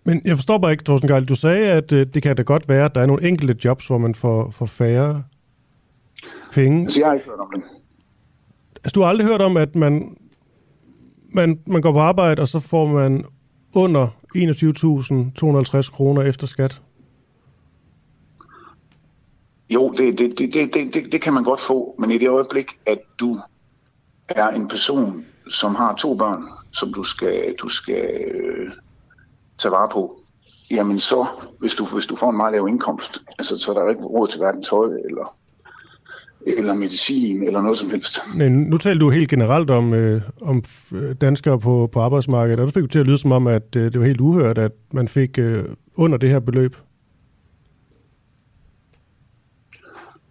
Men 0.04 0.22
jeg 0.24 0.36
forstår 0.36 0.58
bare 0.58 0.72
ikke, 0.72 0.84
Thorsten 0.84 1.08
Geil. 1.08 1.24
Du 1.24 1.34
sagde, 1.34 1.66
at 1.66 1.92
øh, 1.92 2.06
det 2.14 2.22
kan 2.22 2.36
da 2.36 2.42
godt 2.42 2.68
være, 2.68 2.84
at 2.84 2.94
der 2.94 3.00
er 3.00 3.06
nogle 3.06 3.28
enkelte 3.28 3.56
jobs, 3.64 3.86
hvor 3.86 3.98
man 3.98 4.14
får, 4.14 4.50
får 4.50 4.66
færre 4.66 5.22
penge. 6.52 6.82
Altså, 6.82 7.00
jeg 7.00 7.08
har 7.08 7.14
ikke 7.14 7.26
hørt 7.26 7.38
om 7.38 7.50
det. 7.54 7.62
Altså, 8.74 8.92
du 8.94 9.00
har 9.00 9.08
aldrig 9.08 9.26
hørt 9.26 9.42
om, 9.42 9.56
at 9.56 9.74
man, 9.74 10.16
man, 11.34 11.60
man 11.66 11.82
går 11.82 11.92
på 11.92 12.00
arbejde, 12.00 12.42
og 12.42 12.48
så 12.48 12.58
får 12.58 12.86
man 12.86 13.24
under 13.74 14.08
21.250 14.36 15.90
kroner 15.90 16.22
efter 16.22 16.46
skat? 16.46 16.82
Jo, 19.70 19.90
det, 19.90 20.18
det, 20.18 20.38
det, 20.38 20.54
det, 20.54 20.74
det, 20.74 20.94
det, 20.94 21.12
det 21.12 21.22
kan 21.22 21.34
man 21.34 21.44
godt 21.44 21.60
få, 21.60 21.94
men 21.98 22.10
i 22.10 22.18
det 22.18 22.28
øjeblik, 22.28 22.66
at 22.86 22.98
du 23.20 23.40
er 24.28 24.48
en 24.48 24.68
person, 24.68 25.24
som 25.48 25.74
har 25.74 25.94
to 25.94 26.16
børn, 26.16 26.44
som 26.72 26.92
du 26.92 27.02
skal, 27.02 27.54
du 27.62 27.68
skal 27.68 28.24
øh, 28.34 28.70
tage 29.58 29.72
vare 29.72 29.88
på, 29.92 30.20
jamen 30.70 31.00
så, 31.00 31.26
hvis 31.58 31.74
du, 31.74 31.84
hvis 31.84 32.06
du 32.06 32.16
får 32.16 32.30
en 32.30 32.36
meget 32.36 32.52
lav 32.52 32.68
indkomst, 32.68 33.22
altså, 33.38 33.58
så 33.58 33.72
er 33.72 33.78
der 33.78 33.90
ikke 33.90 34.04
råd 34.04 34.28
til 34.28 34.38
hverken 34.38 34.62
tøj 34.62 34.86
eller, 34.86 35.36
eller 36.46 36.74
medicin 36.74 37.42
eller 37.46 37.62
noget 37.62 37.78
som 37.78 37.90
helst. 37.90 38.18
Men 38.36 38.52
nu 38.52 38.78
talte 38.78 39.00
du 39.00 39.10
helt 39.10 39.30
generelt 39.30 39.70
om, 39.70 39.94
øh, 39.94 40.22
om 40.40 40.62
øh, 40.92 41.14
danskere 41.20 41.60
på, 41.60 41.88
på 41.92 42.00
arbejdsmarkedet, 42.00 42.60
og 42.60 42.66
du 42.66 42.72
fik 42.72 42.82
det 42.82 42.90
til 42.90 42.98
at 42.98 43.06
lyde 43.06 43.18
som 43.18 43.32
om, 43.32 43.46
at 43.46 43.76
øh, 43.76 43.92
det 43.92 44.00
var 44.00 44.06
helt 44.06 44.20
uhørt, 44.20 44.58
at 44.58 44.72
man 44.92 45.08
fik 45.08 45.38
øh, 45.38 45.64
under 45.94 46.18
det 46.18 46.30
her 46.30 46.40
beløb. 46.40 46.76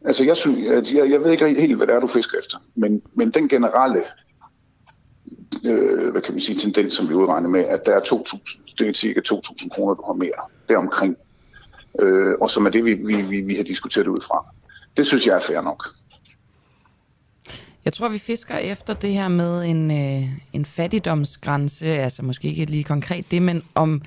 Altså, 0.05 0.23
jeg, 0.23 0.37
synes, 0.37 0.67
at 0.67 0.93
jeg, 0.93 1.11
jeg 1.11 1.19
ved 1.19 1.31
ikke 1.31 1.61
helt, 1.61 1.77
hvad 1.77 1.87
det 1.87 1.95
er, 1.95 1.99
du 1.99 2.07
fisker 2.07 2.39
efter, 2.39 2.57
men, 2.75 3.01
men 3.13 3.31
den 3.31 3.49
generelle 3.49 4.03
øh, 5.65 6.11
hvad 6.11 6.21
kan 6.21 6.33
man 6.33 6.41
sige, 6.41 6.59
tendens, 6.59 6.93
som 6.93 7.09
vi 7.09 7.13
udregner 7.13 7.49
med, 7.49 7.65
at 7.65 7.85
der 7.85 7.95
er 7.95 7.99
2.000, 7.99 8.75
det 8.79 8.87
er 8.87 8.93
cirka 8.93 9.21
2.000 9.33 9.69
kroner, 9.69 9.93
du 9.93 10.03
har 10.05 10.13
mere 10.13 10.41
deromkring, 10.69 11.17
øh, 11.99 12.33
og 12.41 12.49
som 12.49 12.65
er 12.65 12.69
det, 12.69 12.85
vi, 12.85 12.93
vi, 12.93 13.21
vi, 13.21 13.41
vi 13.41 13.55
har 13.55 13.63
diskuteret 13.63 14.07
ud 14.07 14.21
fra. 14.21 14.45
Det 14.97 15.07
synes 15.07 15.27
jeg 15.27 15.35
er 15.35 15.39
fair 15.39 15.61
nok. 15.61 15.87
Jeg 17.85 17.93
tror, 17.93 18.09
vi 18.09 18.17
fisker 18.17 18.57
efter 18.57 18.93
det 18.93 19.13
her 19.13 19.27
med 19.27 19.63
en, 19.63 19.91
øh, 19.91 20.29
en 20.53 20.65
fattigdomsgrænse, 20.65 21.87
altså 21.87 22.23
måske 22.23 22.47
ikke 22.47 22.65
lige 22.65 22.83
konkret 22.83 23.31
det, 23.31 23.41
men 23.41 23.63
om 23.75 24.01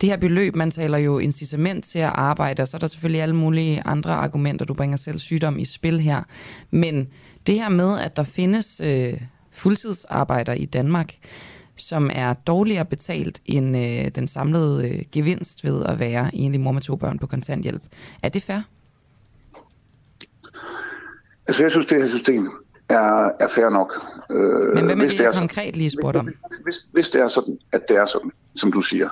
det 0.00 0.08
her 0.08 0.16
beløb, 0.16 0.56
man 0.56 0.70
taler 0.70 0.98
jo 0.98 1.18
incitament 1.18 1.84
til 1.84 1.98
at 1.98 2.12
arbejde, 2.14 2.62
og 2.62 2.68
så 2.68 2.76
er 2.76 2.78
der 2.78 2.86
selvfølgelig 2.86 3.22
alle 3.22 3.36
mulige 3.36 3.82
andre 3.84 4.12
argumenter, 4.12 4.64
du 4.64 4.74
bringer 4.74 4.96
selv 4.96 5.18
sygdom 5.18 5.58
i 5.58 5.64
spil 5.64 6.00
her. 6.00 6.22
Men 6.70 7.08
det 7.46 7.54
her 7.54 7.68
med, 7.68 7.98
at 7.98 8.16
der 8.16 8.22
findes 8.22 8.80
øh, 8.84 9.20
fuldtidsarbejder 9.50 10.52
i 10.52 10.64
Danmark, 10.64 11.14
som 11.76 12.10
er 12.12 12.32
dårligere 12.32 12.84
betalt 12.84 13.40
end 13.44 13.76
øh, 13.76 14.10
den 14.14 14.28
samlede 14.28 14.88
øh, 14.88 15.02
gevinst 15.12 15.64
ved 15.64 15.84
at 15.84 15.98
være 15.98 16.34
enlig 16.34 16.60
mor 16.60 16.72
med 16.72 16.82
to 16.82 16.96
børn 16.96 17.18
på 17.18 17.26
kontanthjælp. 17.26 17.82
Er 18.22 18.28
det 18.28 18.42
fair? 18.42 18.60
Altså, 21.46 21.64
jeg 21.64 21.70
synes, 21.70 21.86
det 21.86 21.98
her 21.98 22.06
system 22.06 22.63
er, 22.88 23.30
er 23.40 23.48
fair 23.48 23.68
nok. 23.68 24.04
Øh, 24.30 24.74
Men 24.74 24.84
hvad 24.84 24.96
med 24.96 24.96
hvis 24.96 25.12
det, 25.12 25.20
jeg 25.20 25.28
er 25.28 25.38
konkret 25.38 25.76
lige 25.76 25.90
spurgte 25.90 26.18
om? 26.18 26.28
hvis, 26.62 26.76
hvis 26.92 27.10
det 27.10 27.20
er 27.20 27.28
sådan, 27.28 27.58
at 27.72 27.88
det 27.88 27.96
er 27.96 28.06
sådan, 28.06 28.30
som 28.54 28.72
du 28.72 28.80
siger, 28.80 29.08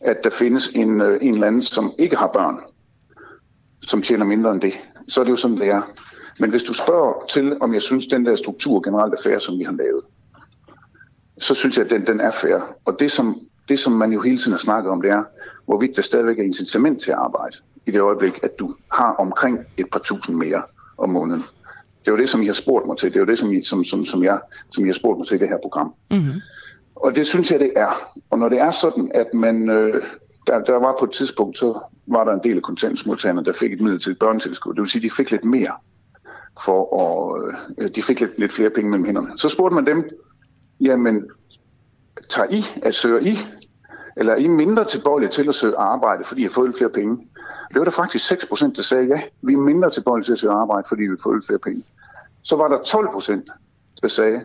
at 0.00 0.16
der 0.24 0.30
findes 0.30 0.68
en, 0.68 1.00
øh, 1.00 1.18
en 1.22 1.34
eller 1.34 1.46
anden, 1.46 1.62
som 1.62 1.92
ikke 1.98 2.16
har 2.16 2.26
børn, 2.26 2.60
som 3.82 4.02
tjener 4.02 4.24
mindre 4.24 4.52
end 4.52 4.60
det, 4.60 4.80
så 5.08 5.20
er 5.20 5.24
det 5.24 5.30
jo 5.30 5.36
sådan, 5.36 5.56
det 5.56 5.68
er. 5.68 5.82
Men 6.38 6.50
hvis 6.50 6.62
du 6.62 6.74
spørger 6.74 7.24
til, 7.30 7.56
om 7.60 7.74
jeg 7.74 7.82
synes, 7.82 8.06
den 8.06 8.26
der 8.26 8.36
struktur 8.36 8.80
generelt 8.80 9.14
er 9.14 9.22
fair, 9.24 9.38
som 9.38 9.58
vi 9.58 9.64
har 9.64 9.72
lavet, 9.72 10.02
så 11.38 11.54
synes 11.54 11.76
jeg, 11.76 11.84
at 11.84 11.90
den, 11.90 12.06
den 12.06 12.20
er 12.20 12.30
fair. 12.30 12.60
Og 12.84 12.96
det 12.98 13.10
som, 13.10 13.40
det, 13.68 13.78
som 13.78 13.92
man 13.92 14.12
jo 14.12 14.20
hele 14.20 14.38
tiden 14.38 14.52
har 14.52 14.58
snakket 14.58 14.92
om, 14.92 15.02
det 15.02 15.10
er, 15.10 15.24
hvorvidt 15.66 15.96
der 15.96 16.02
stadigvæk 16.02 16.38
er 16.38 16.42
incitament 16.42 17.02
til 17.02 17.10
at 17.10 17.16
arbejde 17.16 17.56
i 17.86 17.90
det 17.90 18.00
øjeblik, 18.00 18.40
at 18.42 18.50
du 18.58 18.74
har 18.92 19.12
omkring 19.12 19.58
et 19.76 19.86
par 19.92 19.98
tusind 19.98 20.36
mere 20.36 20.62
om 20.98 21.10
måneden. 21.10 21.42
Det 22.04 22.08
er 22.08 22.12
jo 22.12 22.18
det, 22.18 22.28
som 22.28 22.42
I 22.42 22.46
har 22.46 22.52
spurgt 22.52 22.86
mig 22.86 22.96
til. 22.96 23.08
Det 23.08 23.16
er 23.16 23.20
jo 23.20 23.26
det, 23.26 23.38
som 23.38 23.52
I, 23.52 23.62
som, 23.62 23.84
som, 23.84 24.04
som 24.04 24.24
jeg, 24.24 24.40
som 24.70 24.84
I 24.84 24.88
har 24.88 24.92
spurgt 24.92 25.18
mig 25.18 25.26
til 25.26 25.34
i 25.34 25.38
det 25.38 25.48
her 25.48 25.58
program. 25.62 25.94
Mm-hmm. 26.10 26.40
Og 26.96 27.16
det 27.16 27.26
synes 27.26 27.52
jeg, 27.52 27.60
det 27.60 27.72
er. 27.76 27.90
Og 28.30 28.38
når 28.38 28.48
det 28.48 28.60
er 28.60 28.70
sådan, 28.70 29.10
at 29.14 29.26
man... 29.34 29.70
Øh, 29.70 30.02
der, 30.46 30.58
der 30.58 30.72
var 30.72 30.96
på 30.98 31.04
et 31.04 31.10
tidspunkt, 31.10 31.58
så 31.58 31.80
var 32.06 32.24
der 32.24 32.32
en 32.32 32.40
del 32.44 32.56
af 32.56 32.62
kontantsmodtagerne, 32.62 33.44
der 33.44 33.52
fik 33.52 33.72
et 33.72 33.80
midlertidigt 33.80 34.18
børnetilskud. 34.18 34.74
Det 34.74 34.80
vil 34.80 34.90
sige, 34.90 35.02
de 35.02 35.10
fik 35.10 35.30
lidt 35.30 35.44
mere 35.44 35.72
for 36.64 36.80
at... 37.00 37.54
Øh, 37.78 37.90
de 37.94 38.02
fik 38.02 38.20
lidt, 38.20 38.38
lidt 38.38 38.52
flere 38.52 38.70
penge 38.70 38.90
mellem 38.90 39.04
hænderne. 39.04 39.28
Så 39.36 39.48
spurgte 39.48 39.74
man 39.74 39.86
dem, 39.86 40.08
jamen, 40.80 41.24
tager 42.30 42.48
I, 42.50 42.64
at 42.82 42.94
søger 42.94 43.20
I, 43.20 43.36
eller 44.16 44.32
er 44.32 44.36
I 44.36 44.46
mindre 44.46 44.84
tilbøjelige 44.84 45.30
til 45.30 45.48
at 45.48 45.54
søge 45.54 45.76
arbejde, 45.76 46.24
fordi 46.24 46.40
I 46.40 46.44
har 46.44 46.50
fået 46.50 46.68
lidt 46.68 46.76
flere 46.76 46.90
penge? 46.90 47.16
Det 47.68 47.78
var 47.78 47.84
der 47.84 47.90
faktisk 47.90 48.26
6 48.26 48.46
procent, 48.46 48.76
der 48.76 48.82
sagde, 48.82 49.06
ja, 49.06 49.22
vi 49.42 49.52
er 49.52 49.58
mindre 49.58 49.90
tilbøjelige 49.90 50.24
til 50.24 50.32
at 50.32 50.38
søge 50.38 50.52
arbejde, 50.52 50.88
fordi 50.88 51.02
vi 51.02 51.08
har 51.08 51.20
fået 51.22 51.36
lidt 51.36 51.46
flere 51.46 51.58
penge. 51.58 51.84
Så 52.44 52.56
var 52.56 52.68
der 52.68 52.78
12 52.82 53.12
procent, 53.12 53.50
der 54.02 54.08
sagde, 54.08 54.40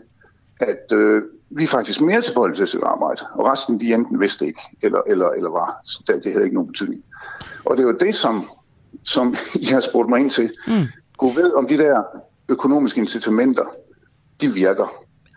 at 0.60 0.92
øh, 0.94 1.22
vi 1.50 1.64
er 1.64 1.68
faktisk 1.68 2.02
mere 2.02 2.22
tilbøjelige 2.22 2.56
til 2.56 2.64
at 2.64 2.70
søge 2.70 2.86
arbejde, 2.86 3.22
og 3.34 3.46
resten 3.46 3.80
de 3.80 3.94
enten 3.94 4.20
vidste 4.20 4.46
ikke, 4.48 4.62
eller, 4.82 5.02
eller, 5.08 5.30
eller 5.30 5.50
var. 5.50 5.82
Så 5.86 6.04
det, 6.08 6.24
det 6.24 6.32
havde 6.32 6.46
ikke 6.46 6.56
nogen 6.56 6.68
betydning. 6.68 7.04
Og 7.66 7.78
det 7.78 7.86
var 7.86 7.92
det, 7.92 8.16
som, 8.16 8.50
som 9.04 9.36
jeg 9.70 9.76
har 9.76 9.80
spurgt 9.80 10.10
mig 10.10 10.20
ind 10.20 10.32
til. 10.32 10.52
Mm. 10.68 10.74
Gå 11.18 11.30
ved, 11.30 11.54
om 11.54 11.68
de 11.68 11.78
der 11.78 12.04
økonomiske 12.50 13.02
incitamenter, 13.02 13.66
de 14.42 14.54
virker. 14.54 14.88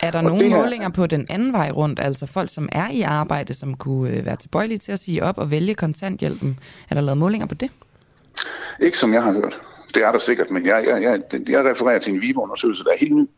Er 0.02 0.10
der 0.10 0.18
Og 0.18 0.24
nogle 0.24 0.44
her- 0.48 0.56
målinger 0.62 0.88
på 0.88 1.06
den 1.06 1.26
anden 1.30 1.52
vej 1.52 1.70
rundt, 1.70 2.00
altså 2.00 2.26
folk, 2.26 2.50
som 2.52 2.68
er 2.72 2.88
i 2.90 3.02
arbejde, 3.02 3.54
som 3.54 3.74
kunne 3.74 4.10
øh, 4.10 4.26
være 4.26 4.36
tilbøjelige 4.36 4.78
til 4.78 4.92
at 4.92 4.98
sige 4.98 5.24
op 5.24 5.38
og 5.38 5.50
vælge 5.50 5.74
kontanthjælpen? 5.74 6.58
Er 6.90 6.94
der 6.94 7.02
lavet 7.02 7.18
målinger 7.18 7.46
på 7.46 7.54
det? 7.54 7.70
Ikke 8.80 8.98
som 8.98 9.12
jeg 9.14 9.22
har 9.22 9.32
hørt. 9.32 9.60
Det 9.94 10.02
er 10.02 10.12
der 10.12 10.18
sikkert, 10.18 10.50
men 10.50 10.66
jeg, 10.66 10.84
jeg, 10.86 11.02
jeg, 11.02 11.20
jeg 11.48 11.70
refererer 11.70 11.98
til 11.98 12.14
en 12.14 12.20
VIVE-undersøgelse, 12.20 12.84
der 12.84 12.90
er 12.90 12.96
helt 12.98 13.16
ny, 13.16 13.28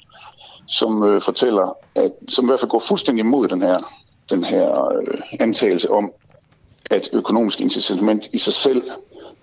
som 0.66 1.02
øh, 1.02 1.22
fortæller, 1.22 1.76
at, 1.94 2.12
som 2.28 2.44
i 2.44 2.46
hvert 2.46 2.60
fald 2.60 2.70
går 2.70 2.78
fuldstændig 2.78 3.22
imod 3.22 3.48
den 3.48 3.62
her, 3.62 3.94
den 4.30 4.44
her 4.44 4.92
øh, 4.92 5.20
antagelse 5.40 5.90
om, 5.90 6.12
at 6.90 7.10
økonomisk 7.12 7.60
incitament 7.60 8.28
i 8.32 8.38
sig 8.38 8.52
selv 8.52 8.82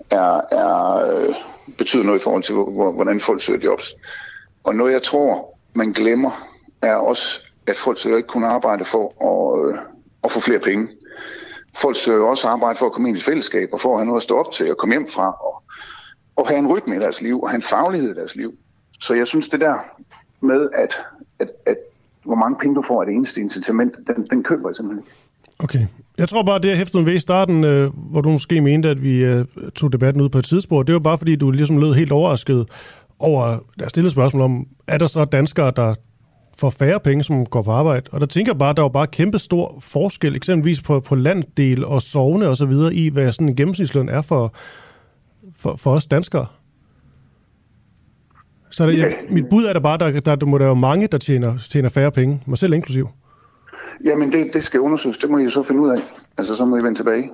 er, 0.09 0.41
er, 0.51 1.05
øh, 1.05 1.35
betyder 1.77 2.03
noget 2.03 2.19
i 2.19 2.23
forhold 2.23 2.43
til, 2.43 2.55
hvor, 2.55 2.91
hvordan 2.91 3.19
folk 3.19 3.41
søger 3.41 3.59
jobs. 3.63 3.95
Og 4.63 4.75
noget, 4.75 4.93
jeg 4.93 5.03
tror, 5.03 5.57
man 5.73 5.91
glemmer, 5.91 6.31
er 6.81 6.95
også, 6.95 7.39
at 7.67 7.77
folk 7.77 7.99
søger 7.99 8.17
ikke 8.17 8.29
kun 8.29 8.43
arbejde 8.43 8.85
for 8.85 9.05
at, 9.31 9.69
øh, 9.69 9.79
at 10.23 10.31
få 10.31 10.39
flere 10.39 10.59
penge. 10.59 10.87
Folk 11.75 11.95
søger 11.95 12.25
også 12.25 12.47
arbejde 12.47 12.79
for 12.79 12.85
at 12.85 12.91
komme 12.91 13.09
ind 13.09 13.17
i 13.17 13.19
et 13.19 13.25
fællesskab, 13.25 13.69
og 13.73 13.81
for 13.81 13.93
at 13.93 13.99
have 13.99 14.05
noget 14.05 14.19
at 14.19 14.23
stå 14.23 14.37
op 14.37 14.51
til, 14.51 14.71
og 14.71 14.77
komme 14.77 14.93
hjem 14.93 15.07
fra, 15.07 15.27
og, 15.29 15.63
og 16.35 16.47
have 16.47 16.59
en 16.59 16.67
rytme 16.67 16.95
i 16.95 16.99
deres 16.99 17.21
liv, 17.21 17.41
og 17.41 17.49
have 17.49 17.55
en 17.55 17.61
faglighed 17.61 18.11
i 18.11 18.13
deres 18.13 18.35
liv. 18.35 18.53
Så 18.99 19.13
jeg 19.13 19.27
synes, 19.27 19.49
det 19.49 19.61
der 19.61 19.75
med, 20.41 20.69
at, 20.73 20.99
at, 21.39 21.51
at 21.67 21.77
hvor 22.23 22.35
mange 22.35 22.57
penge 22.61 22.75
du 22.75 22.81
får 22.81 23.01
af 23.01 23.05
det 23.05 23.15
eneste 23.15 23.41
incitament, 23.41 23.95
den, 24.07 24.27
den 24.29 24.43
køber 24.43 24.69
jeg 24.69 24.75
simpelthen 24.75 25.03
ikke. 25.03 25.17
Okay. 25.59 25.85
Jeg 26.17 26.29
tror 26.29 26.43
bare, 26.43 26.59
det 26.59 26.69
jeg 26.69 26.77
hæftede 26.77 27.05
ved 27.05 27.13
i 27.13 27.19
starten, 27.19 27.63
øh, 27.63 27.91
hvor 27.95 28.21
du 28.21 28.29
måske 28.29 28.61
mente, 28.61 28.89
at 28.89 29.03
vi 29.03 29.17
øh, 29.23 29.45
tog 29.75 29.93
debatten 29.93 30.21
ud 30.21 30.29
på 30.29 30.37
et 30.37 30.45
tidsspor, 30.45 30.83
det 30.83 30.93
var 30.93 30.99
bare 30.99 31.17
fordi, 31.17 31.35
du 31.35 31.51
ligesom 31.51 31.77
lød 31.77 31.93
helt 31.93 32.11
overrasket 32.11 32.69
over, 33.19 33.57
der 33.79 33.89
stille 33.89 34.09
spørgsmål 34.09 34.41
om, 34.41 34.67
er 34.87 34.97
der 34.97 35.07
så 35.07 35.25
danskere, 35.25 35.71
der 35.75 35.95
får 36.57 36.69
færre 36.69 36.99
penge, 36.99 37.23
som 37.23 37.45
går 37.45 37.61
på 37.61 37.71
arbejde? 37.71 38.09
Og 38.11 38.21
der 38.21 38.27
tænker 38.27 38.51
jeg 38.51 38.59
bare, 38.59 38.73
der 38.73 38.81
var 38.81 38.89
bare 38.89 39.07
kæmpe 39.07 39.39
stor 39.39 39.79
forskel, 39.81 40.35
eksempelvis 40.35 40.81
på, 40.81 40.99
på 40.99 41.15
landdel 41.15 41.85
og 41.85 42.01
sovne 42.01 42.47
og 42.47 42.57
så 42.57 42.65
videre, 42.65 42.93
i 42.93 43.09
hvad 43.09 43.31
sådan 43.31 43.49
en 43.49 43.55
gennemsnitsløn 43.55 44.09
er 44.09 44.21
for, 44.21 44.53
for, 45.61 45.75
for 45.75 45.91
os 45.91 46.07
danskere. 46.07 46.45
Så 48.69 48.87
det, 48.87 48.97
jeg, 48.97 49.17
mit 49.29 49.49
bud 49.49 49.65
er 49.65 49.73
da 49.73 49.79
bare, 49.79 49.97
der, 49.97 50.19
der, 50.19 50.35
der 50.35 50.45
må 50.45 50.57
der 50.57 50.65
være 50.65 50.75
mange, 50.75 51.07
der 51.07 51.17
tjener, 51.17 51.57
tjener 51.57 51.89
færre 51.89 52.11
penge, 52.11 52.43
mig 52.45 52.57
selv 52.57 52.73
inklusiv. 52.73 53.09
Jamen, 54.03 54.31
det, 54.31 54.53
det 54.53 54.63
skal 54.63 54.79
undersøges. 54.79 55.17
Det 55.17 55.29
må 55.29 55.37
I 55.37 55.49
så 55.49 55.63
finde 55.63 55.81
ud 55.81 55.89
af. 55.89 55.97
Altså, 56.37 56.55
så 56.55 56.65
må 56.65 56.77
I 56.77 56.83
vende 56.83 56.99
tilbage. 56.99 57.29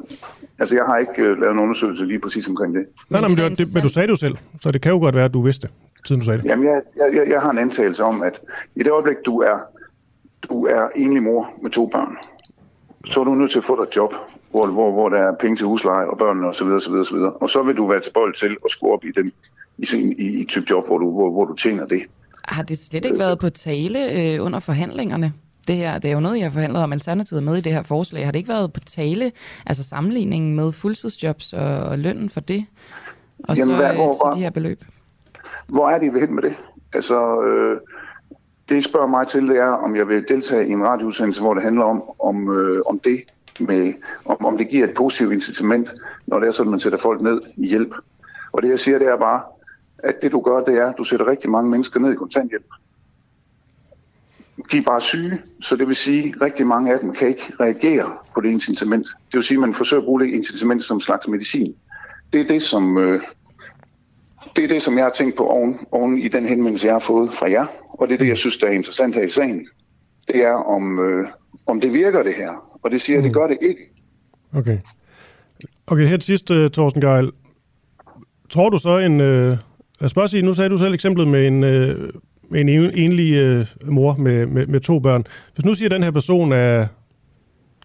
Altså, 0.59 0.75
jeg 0.75 0.85
har 0.85 0.97
ikke 0.97 1.21
øh, 1.21 1.39
lavet 1.39 1.53
en 1.53 1.59
undersøgelse 1.59 2.05
lige 2.05 2.19
præcis 2.19 2.47
omkring 2.47 2.75
det. 2.75 2.85
Nej, 3.09 3.21
nej, 3.21 3.29
men, 3.29 3.37
det, 3.37 3.57
det, 3.57 3.67
men 3.73 3.83
du 3.83 3.89
sagde 3.89 4.07
det 4.07 4.11
jo 4.11 4.15
selv, 4.15 4.35
så 4.61 4.71
det 4.71 4.81
kan 4.81 4.91
jo 4.91 4.97
godt 4.97 5.15
være, 5.15 5.25
at 5.25 5.33
du 5.33 5.41
vidste 5.41 5.67
siden 6.05 6.19
du 6.19 6.25
sagde 6.25 6.37
det. 6.41 6.45
Jamen, 6.45 6.65
jeg, 6.65 6.81
jeg, 6.97 7.15
jeg, 7.15 7.29
jeg 7.29 7.41
har 7.41 7.51
en 7.51 7.57
antagelse 7.57 8.03
om, 8.03 8.23
at 8.23 8.41
i 8.75 8.83
det 8.83 8.91
øjeblik, 8.91 9.17
du 9.25 9.39
er, 9.39 9.57
du 10.49 10.65
er 10.65 10.89
enlig 10.95 11.23
mor 11.23 11.49
med 11.61 11.71
to 11.71 11.85
børn, 11.85 12.17
så 13.05 13.19
er 13.19 13.23
du 13.23 13.35
nødt 13.35 13.51
til 13.51 13.57
at 13.57 13.63
få 13.63 13.75
dig 13.75 13.83
et 13.83 13.95
job, 13.95 14.13
hvor, 14.57 14.67
hvor, 14.67 14.91
hvor 14.91 15.09
der 15.09 15.17
er 15.17 15.35
penge 15.39 15.57
til 15.57 15.65
husleje 15.67 16.05
og 16.07 16.17
børnene 16.17 16.47
osv. 16.47 16.67
osv., 16.67 16.91
osv. 16.93 17.15
Og 17.17 17.49
så 17.49 17.63
vil 17.63 17.77
du 17.77 17.87
være 17.87 17.99
tilbøjelig 17.99 18.35
til 18.35 18.57
at 18.65 18.71
score 18.71 18.93
op 18.93 19.03
i 19.05 19.11
den 19.15 19.31
i, 19.77 19.85
sin- 19.85 20.15
i, 20.19 20.25
i 20.41 20.45
type 20.45 20.65
job, 20.69 20.87
hvor 20.87 20.97
du, 20.97 21.11
hvor, 21.11 21.31
hvor 21.31 21.45
du 21.45 21.53
tjener 21.53 21.85
det. 21.85 22.01
Har 22.47 22.63
det 22.63 22.77
slet 22.77 23.05
ikke 23.05 23.19
været 23.19 23.39
på 23.39 23.49
tale 23.49 24.11
øh, 24.11 24.45
under 24.45 24.59
forhandlingerne? 24.59 25.33
Det 25.67 25.75
her, 25.75 25.97
det 25.99 26.09
er 26.09 26.13
jo 26.13 26.19
noget, 26.19 26.37
jeg 26.37 26.45
har 26.45 26.51
forhandlet 26.51 26.83
om 26.83 26.93
Alternativet 26.93 27.43
med 27.43 27.55
i 27.57 27.61
det 27.61 27.73
her 27.73 27.83
forslag. 27.83 28.25
Har 28.25 28.31
det 28.31 28.39
ikke 28.39 28.49
været 28.49 28.73
på 28.73 28.79
tale, 28.79 29.31
altså 29.65 29.83
sammenligningen 29.83 30.55
med 30.55 30.71
fuldtidsjobs 30.71 31.53
og, 31.53 31.77
og 31.79 31.99
lønnen 31.99 32.29
for 32.29 32.39
det? 32.39 32.65
Og 33.43 33.57
Jamen, 33.57 33.75
så, 33.75 33.81
hvad- 33.81 33.89
øh, 33.91 33.95
hvor- 33.95 34.13
så 34.13 34.31
de 34.35 34.39
her 34.41 34.49
beløb? 34.49 34.83
Hvor 35.67 35.89
er 35.89 35.97
de 35.99 36.13
ved 36.13 36.19
hen 36.19 36.35
med 36.35 36.43
det? 36.43 36.53
Altså, 36.93 37.41
øh, 37.41 37.79
det 38.69 38.75
I 38.77 38.81
spørger 38.81 39.07
mig 39.07 39.27
til, 39.27 39.47
det 39.47 39.57
er, 39.57 39.65
om 39.67 39.95
jeg 39.95 40.07
vil 40.07 40.25
deltage 40.27 40.67
i 40.67 40.71
en 40.71 40.83
radioudsendelse, 40.85 41.41
hvor 41.41 41.53
det 41.53 41.63
handler 41.63 41.83
om, 41.83 42.03
om, 42.19 42.57
øh, 42.59 42.81
om 42.85 42.99
det, 42.99 43.17
med, 43.59 43.93
om, 44.25 44.45
om 44.45 44.57
det 44.57 44.69
giver 44.69 44.87
et 44.87 44.93
positivt 44.93 45.33
incitament, 45.33 45.93
når 46.27 46.39
det 46.39 46.47
er 46.47 46.51
sådan, 46.51 46.71
man 46.71 46.79
sætter 46.79 46.99
folk 46.99 47.21
ned 47.21 47.41
i 47.57 47.67
hjælp. 47.67 47.93
Og 48.51 48.61
det 48.61 48.69
jeg 48.69 48.79
siger, 48.79 48.99
det 48.99 49.07
er 49.07 49.17
bare, 49.17 49.41
at 49.99 50.21
det 50.21 50.31
du 50.31 50.41
gør, 50.41 50.63
det 50.63 50.77
er, 50.77 50.87
at 50.87 50.97
du 50.97 51.03
sætter 51.03 51.27
rigtig 51.27 51.49
mange 51.49 51.71
mennesker 51.71 51.99
ned 51.99 52.11
i 52.11 52.15
kontanthjælp. 52.15 52.65
De 54.71 54.77
er 54.77 54.81
bare 54.81 55.01
syge, 55.01 55.41
så 55.61 55.75
det 55.75 55.87
vil 55.87 55.95
sige, 55.95 56.33
at 56.35 56.41
rigtig 56.41 56.67
mange 56.67 56.93
af 56.93 56.99
dem 56.99 57.13
kan 57.13 57.27
ikke 57.27 57.53
reagere 57.59 58.11
på 58.35 58.41
det 58.41 58.49
incitament. 58.49 59.05
Det 59.05 59.33
vil 59.33 59.43
sige, 59.43 59.55
at 59.55 59.61
man 59.61 59.73
forsøger 59.73 60.01
at 60.01 60.05
bruge 60.05 60.21
det 60.21 60.29
incitament 60.29 60.83
som 60.83 60.97
en 60.97 61.01
slags 61.01 61.27
medicin. 61.27 61.75
Det 62.33 62.41
er 62.41 62.47
det, 62.47 62.61
som, 62.61 62.97
øh, 62.97 63.21
det 64.55 64.63
er 64.63 64.67
det, 64.67 64.81
som 64.81 64.97
jeg 64.97 65.05
har 65.05 65.11
tænkt 65.11 65.37
på 65.37 65.47
oven, 65.47 65.79
oven 65.91 66.17
i 66.17 66.27
den 66.27 66.45
henvendelse, 66.45 66.85
jeg 66.87 66.95
har 66.95 66.99
fået 66.99 67.33
fra 67.33 67.49
jer. 67.49 67.65
Og 67.89 68.07
det 68.07 68.13
er 68.13 68.17
det, 68.17 68.27
jeg 68.27 68.37
synes, 68.37 68.57
der 68.57 68.67
er 68.67 68.71
interessant 68.71 69.15
her 69.15 69.23
i 69.23 69.29
sagen. 69.29 69.67
Det 70.27 70.43
er, 70.43 70.53
om, 70.53 70.99
øh, 70.99 71.27
om 71.67 71.81
det 71.81 71.93
virker 71.93 72.23
det 72.23 72.33
her. 72.33 72.66
Og 72.83 72.91
det 72.91 73.01
siger, 73.01 73.17
at 73.17 73.23
det 73.23 73.33
gør 73.33 73.47
det 73.47 73.57
ikke. 73.61 73.81
Okay. 74.53 74.77
Okay, 75.87 76.07
her 76.07 76.17
til 76.17 76.23
sidst, 76.25 76.51
uh, 76.51 76.67
Thorsten 76.71 77.01
Geil. 77.01 77.31
Tror 78.49 78.69
du 78.69 78.77
så 78.77 78.97
en... 78.97 79.11
Uh, 79.13 79.57
lad 80.01 80.17
os 80.17 80.31
sige, 80.31 80.43
nu 80.43 80.53
sagde 80.53 80.69
du 80.69 80.77
selv 80.77 80.93
eksemplet 80.93 81.27
med 81.27 81.47
en, 81.47 81.59
med 81.59 82.61
en 82.61 82.69
en- 82.69 82.91
enlig 82.97 83.59
uh, 83.59 83.65
mor 83.93 84.15
med, 84.15 84.45
med, 84.45 84.67
med 84.67 84.79
to 84.79 84.99
børn. 84.99 85.23
Hvis 85.55 85.65
nu 85.65 85.73
siger, 85.73 85.87
at 85.87 85.91
den 85.91 86.03
her 86.03 86.11
person 86.11 86.51
er 86.51 86.87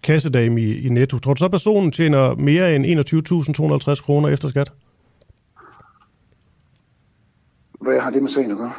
kassedame 0.03 0.61
i, 0.61 0.85
i 0.85 0.89
Netto, 0.89 1.19
tror 1.19 1.33
du 1.33 1.39
så, 1.39 1.45
at 1.45 1.51
personen 1.51 1.91
tjener 1.91 2.35
mere 2.35 2.75
end 2.75 2.85
21.250 3.99 4.03
kroner 4.05 4.29
efter 4.29 4.49
skat? 4.49 4.71
Hvad 7.81 7.99
har 7.99 8.09
det 8.11 8.21
med 8.21 8.29
sagen 8.29 8.51
at 8.51 8.57
gøre? 8.57 8.73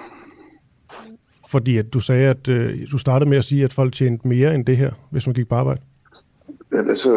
Fordi 1.49 1.77
at 1.79 1.93
du 1.93 2.01
sagde, 2.01 2.29
at 2.31 2.49
uh, 2.49 2.71
du 2.93 2.99
startede 2.99 3.31
med 3.31 3.39
at 3.39 3.45
sige, 3.45 3.65
at 3.65 3.73
folk 3.73 3.93
tjente 3.95 4.29
mere 4.29 4.55
end 4.55 4.67
det 4.67 4.77
her, 4.77 4.91
hvis 5.11 5.27
man 5.27 5.35
gik 5.35 5.49
på 5.49 5.55
arbejde. 5.55 5.81
Altså, 6.75 7.15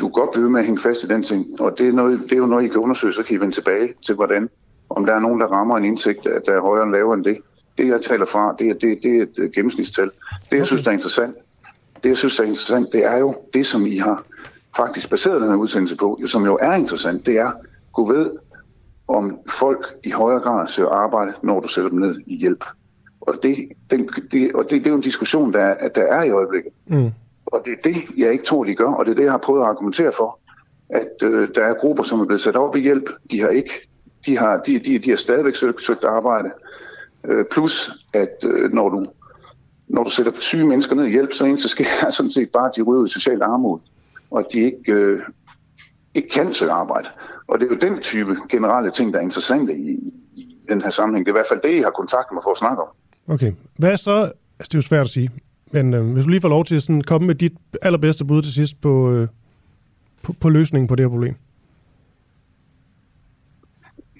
du 0.00 0.08
kan 0.08 0.12
godt 0.12 0.30
blive 0.32 0.50
med 0.50 0.60
at 0.60 0.66
hænge 0.66 0.80
fast 0.80 1.04
i 1.04 1.06
den 1.06 1.22
ting, 1.22 1.60
og 1.60 1.78
det 1.78 1.88
er, 1.88 1.92
noget, 1.92 2.20
det 2.22 2.32
er 2.32 2.36
jo 2.36 2.46
noget, 2.46 2.64
I 2.64 2.68
kan 2.68 2.76
undersøge, 2.76 3.12
så 3.12 3.22
kan 3.22 3.36
I 3.36 3.40
vende 3.40 3.54
tilbage 3.54 3.94
til, 4.06 4.14
hvordan, 4.14 4.48
om 4.90 5.06
der 5.06 5.14
er 5.14 5.20
nogen, 5.20 5.40
der 5.40 5.46
rammer 5.46 5.76
en 5.76 5.84
indsigt, 5.84 6.26
at 6.26 6.42
der 6.46 6.52
er 6.52 6.60
højere 6.60 6.84
eller 6.84 6.98
lavere 6.98 7.14
end 7.16 7.24
det. 7.24 7.38
Det, 7.78 7.86
jeg 7.88 8.00
taler 8.00 8.26
fra, 8.26 8.54
det 8.58 8.68
er, 8.68 8.74
det, 8.74 8.98
det 9.02 9.16
er 9.18 9.22
et 9.22 9.38
øh, 9.38 9.50
gennemsnitstal. 9.54 10.10
Det, 10.50 10.56
jeg 10.56 10.66
synes, 10.66 10.82
der 10.82 10.88
er 10.88 10.92
interessant, 10.94 11.34
det, 12.02 12.08
jeg 12.08 12.16
synes, 12.16 12.36
der 12.36 12.42
er 12.42 12.46
interessant, 12.48 12.92
det 12.92 13.04
er 13.04 13.16
jo 13.18 13.34
det, 13.54 13.66
som 13.66 13.86
I 13.86 13.96
har 13.96 14.24
faktisk 14.76 15.10
baseret 15.10 15.40
den 15.40 15.48
her 15.50 15.56
udsendelse 15.56 15.96
på, 15.96 16.20
som 16.26 16.44
jo 16.44 16.58
er 16.60 16.74
interessant, 16.74 17.26
det 17.26 17.38
er, 17.38 17.50
gå 17.92 18.12
ved, 18.12 18.30
om 19.08 19.38
folk 19.48 19.86
i 20.04 20.10
højere 20.10 20.40
grad 20.40 20.68
søger 20.68 20.88
arbejde, 20.88 21.32
når 21.42 21.60
du 21.60 21.68
sætter 21.68 21.90
dem 21.90 21.98
ned 21.98 22.20
i 22.26 22.36
hjælp. 22.36 22.64
Og 23.20 23.34
det, 23.42 23.56
den, 23.90 24.08
det, 24.32 24.52
og 24.54 24.64
det, 24.64 24.70
det 24.70 24.86
er 24.86 24.90
jo 24.90 24.96
en 24.96 25.02
diskussion, 25.02 25.52
der, 25.52 25.60
er- 25.60 25.88
der 25.88 26.02
er 26.02 26.22
i 26.22 26.30
øjeblikket. 26.30 26.72
Mm. 26.86 27.10
Og 27.52 27.62
det 27.64 27.72
er 27.72 27.92
det, 27.92 27.96
jeg 28.16 28.32
ikke 28.32 28.44
tror, 28.44 28.64
de 28.64 28.74
gør, 28.74 28.92
og 28.92 29.06
det 29.06 29.10
er 29.10 29.16
det, 29.16 29.24
jeg 29.24 29.32
har 29.32 29.38
prøvet 29.38 29.60
at 29.60 29.68
argumentere 29.68 30.12
for. 30.16 30.38
At 30.90 31.22
øh, 31.22 31.48
der 31.54 31.64
er 31.64 31.74
grupper, 31.74 32.02
som 32.02 32.20
er 32.20 32.24
blevet 32.24 32.40
sat 32.40 32.56
op 32.56 32.76
i 32.76 32.80
hjælp, 32.80 33.10
de 33.30 33.40
har 33.40 33.48
ikke, 33.48 33.88
de 34.26 34.38
har, 34.38 34.56
de, 34.56 34.78
de, 34.78 34.98
de 34.98 35.10
har 35.10 35.16
stadigvæk 35.16 35.56
søgt, 35.56 35.82
søgt 35.82 36.04
arbejde. 36.04 36.50
Øh, 37.24 37.44
plus, 37.50 37.90
at 38.14 38.44
øh, 38.44 38.72
når, 38.72 38.88
du, 38.88 39.04
når 39.88 40.04
du 40.04 40.10
sætter 40.10 40.32
syge 40.34 40.66
mennesker 40.66 40.94
ned 40.94 41.04
i 41.04 41.10
hjælp, 41.10 41.32
så 41.32 41.44
eneste 41.44 41.68
sker 41.68 41.84
er 42.06 42.10
sådan 42.18 42.30
set 42.30 42.50
bare, 42.52 42.68
at 42.68 42.76
de 42.76 42.82
ryger 42.82 43.00
ud 43.00 43.06
i 43.08 43.12
social 43.12 43.42
armod, 43.42 43.78
og 44.30 44.38
at 44.38 44.46
de 44.52 44.58
ikke, 44.58 44.92
øh, 44.92 45.22
ikke 46.14 46.28
kan 46.28 46.54
søge 46.54 46.72
arbejde. 46.72 47.08
Og 47.46 47.60
det 47.60 47.66
er 47.66 47.74
jo 47.74 47.92
den 47.92 48.00
type 48.00 48.36
generelle 48.48 48.90
ting, 48.90 49.12
der 49.12 49.18
er 49.18 49.22
interessante 49.22 49.74
i, 49.74 50.12
i, 50.36 50.54
den 50.68 50.82
her 50.82 50.90
sammenhæng. 50.90 51.26
Det 51.26 51.30
er 51.30 51.34
i 51.34 51.38
hvert 51.38 51.48
fald 51.48 51.60
det, 51.62 51.78
I 51.78 51.82
har 51.82 51.90
kontakt 51.90 52.32
med 52.32 52.40
for 52.44 52.50
at 52.50 52.58
snakke 52.58 52.82
om. 52.82 52.88
Okay. 53.28 53.52
Hvad 53.76 53.96
så... 53.96 54.32
Altså, 54.60 54.68
det 54.68 54.74
er 54.74 54.78
jo 54.78 54.82
svært 54.82 55.04
at 55.04 55.10
sige. 55.10 55.30
Men 55.72 55.94
øh, 55.94 56.12
hvis 56.12 56.24
du 56.24 56.30
lige 56.30 56.40
får 56.40 56.48
lov 56.48 56.64
til 56.64 56.76
at 56.76 56.82
sådan 56.82 57.02
komme 57.02 57.26
med 57.26 57.34
dit 57.34 57.52
allerbedste 57.82 58.24
bud 58.24 58.42
til 58.42 58.52
sidst 58.52 58.80
på, 58.80 59.10
øh, 59.12 59.28
på, 60.22 60.32
på 60.40 60.48
løsningen 60.48 60.88
på 60.88 60.94
det 60.94 61.04
her 61.04 61.08
problem. 61.10 61.34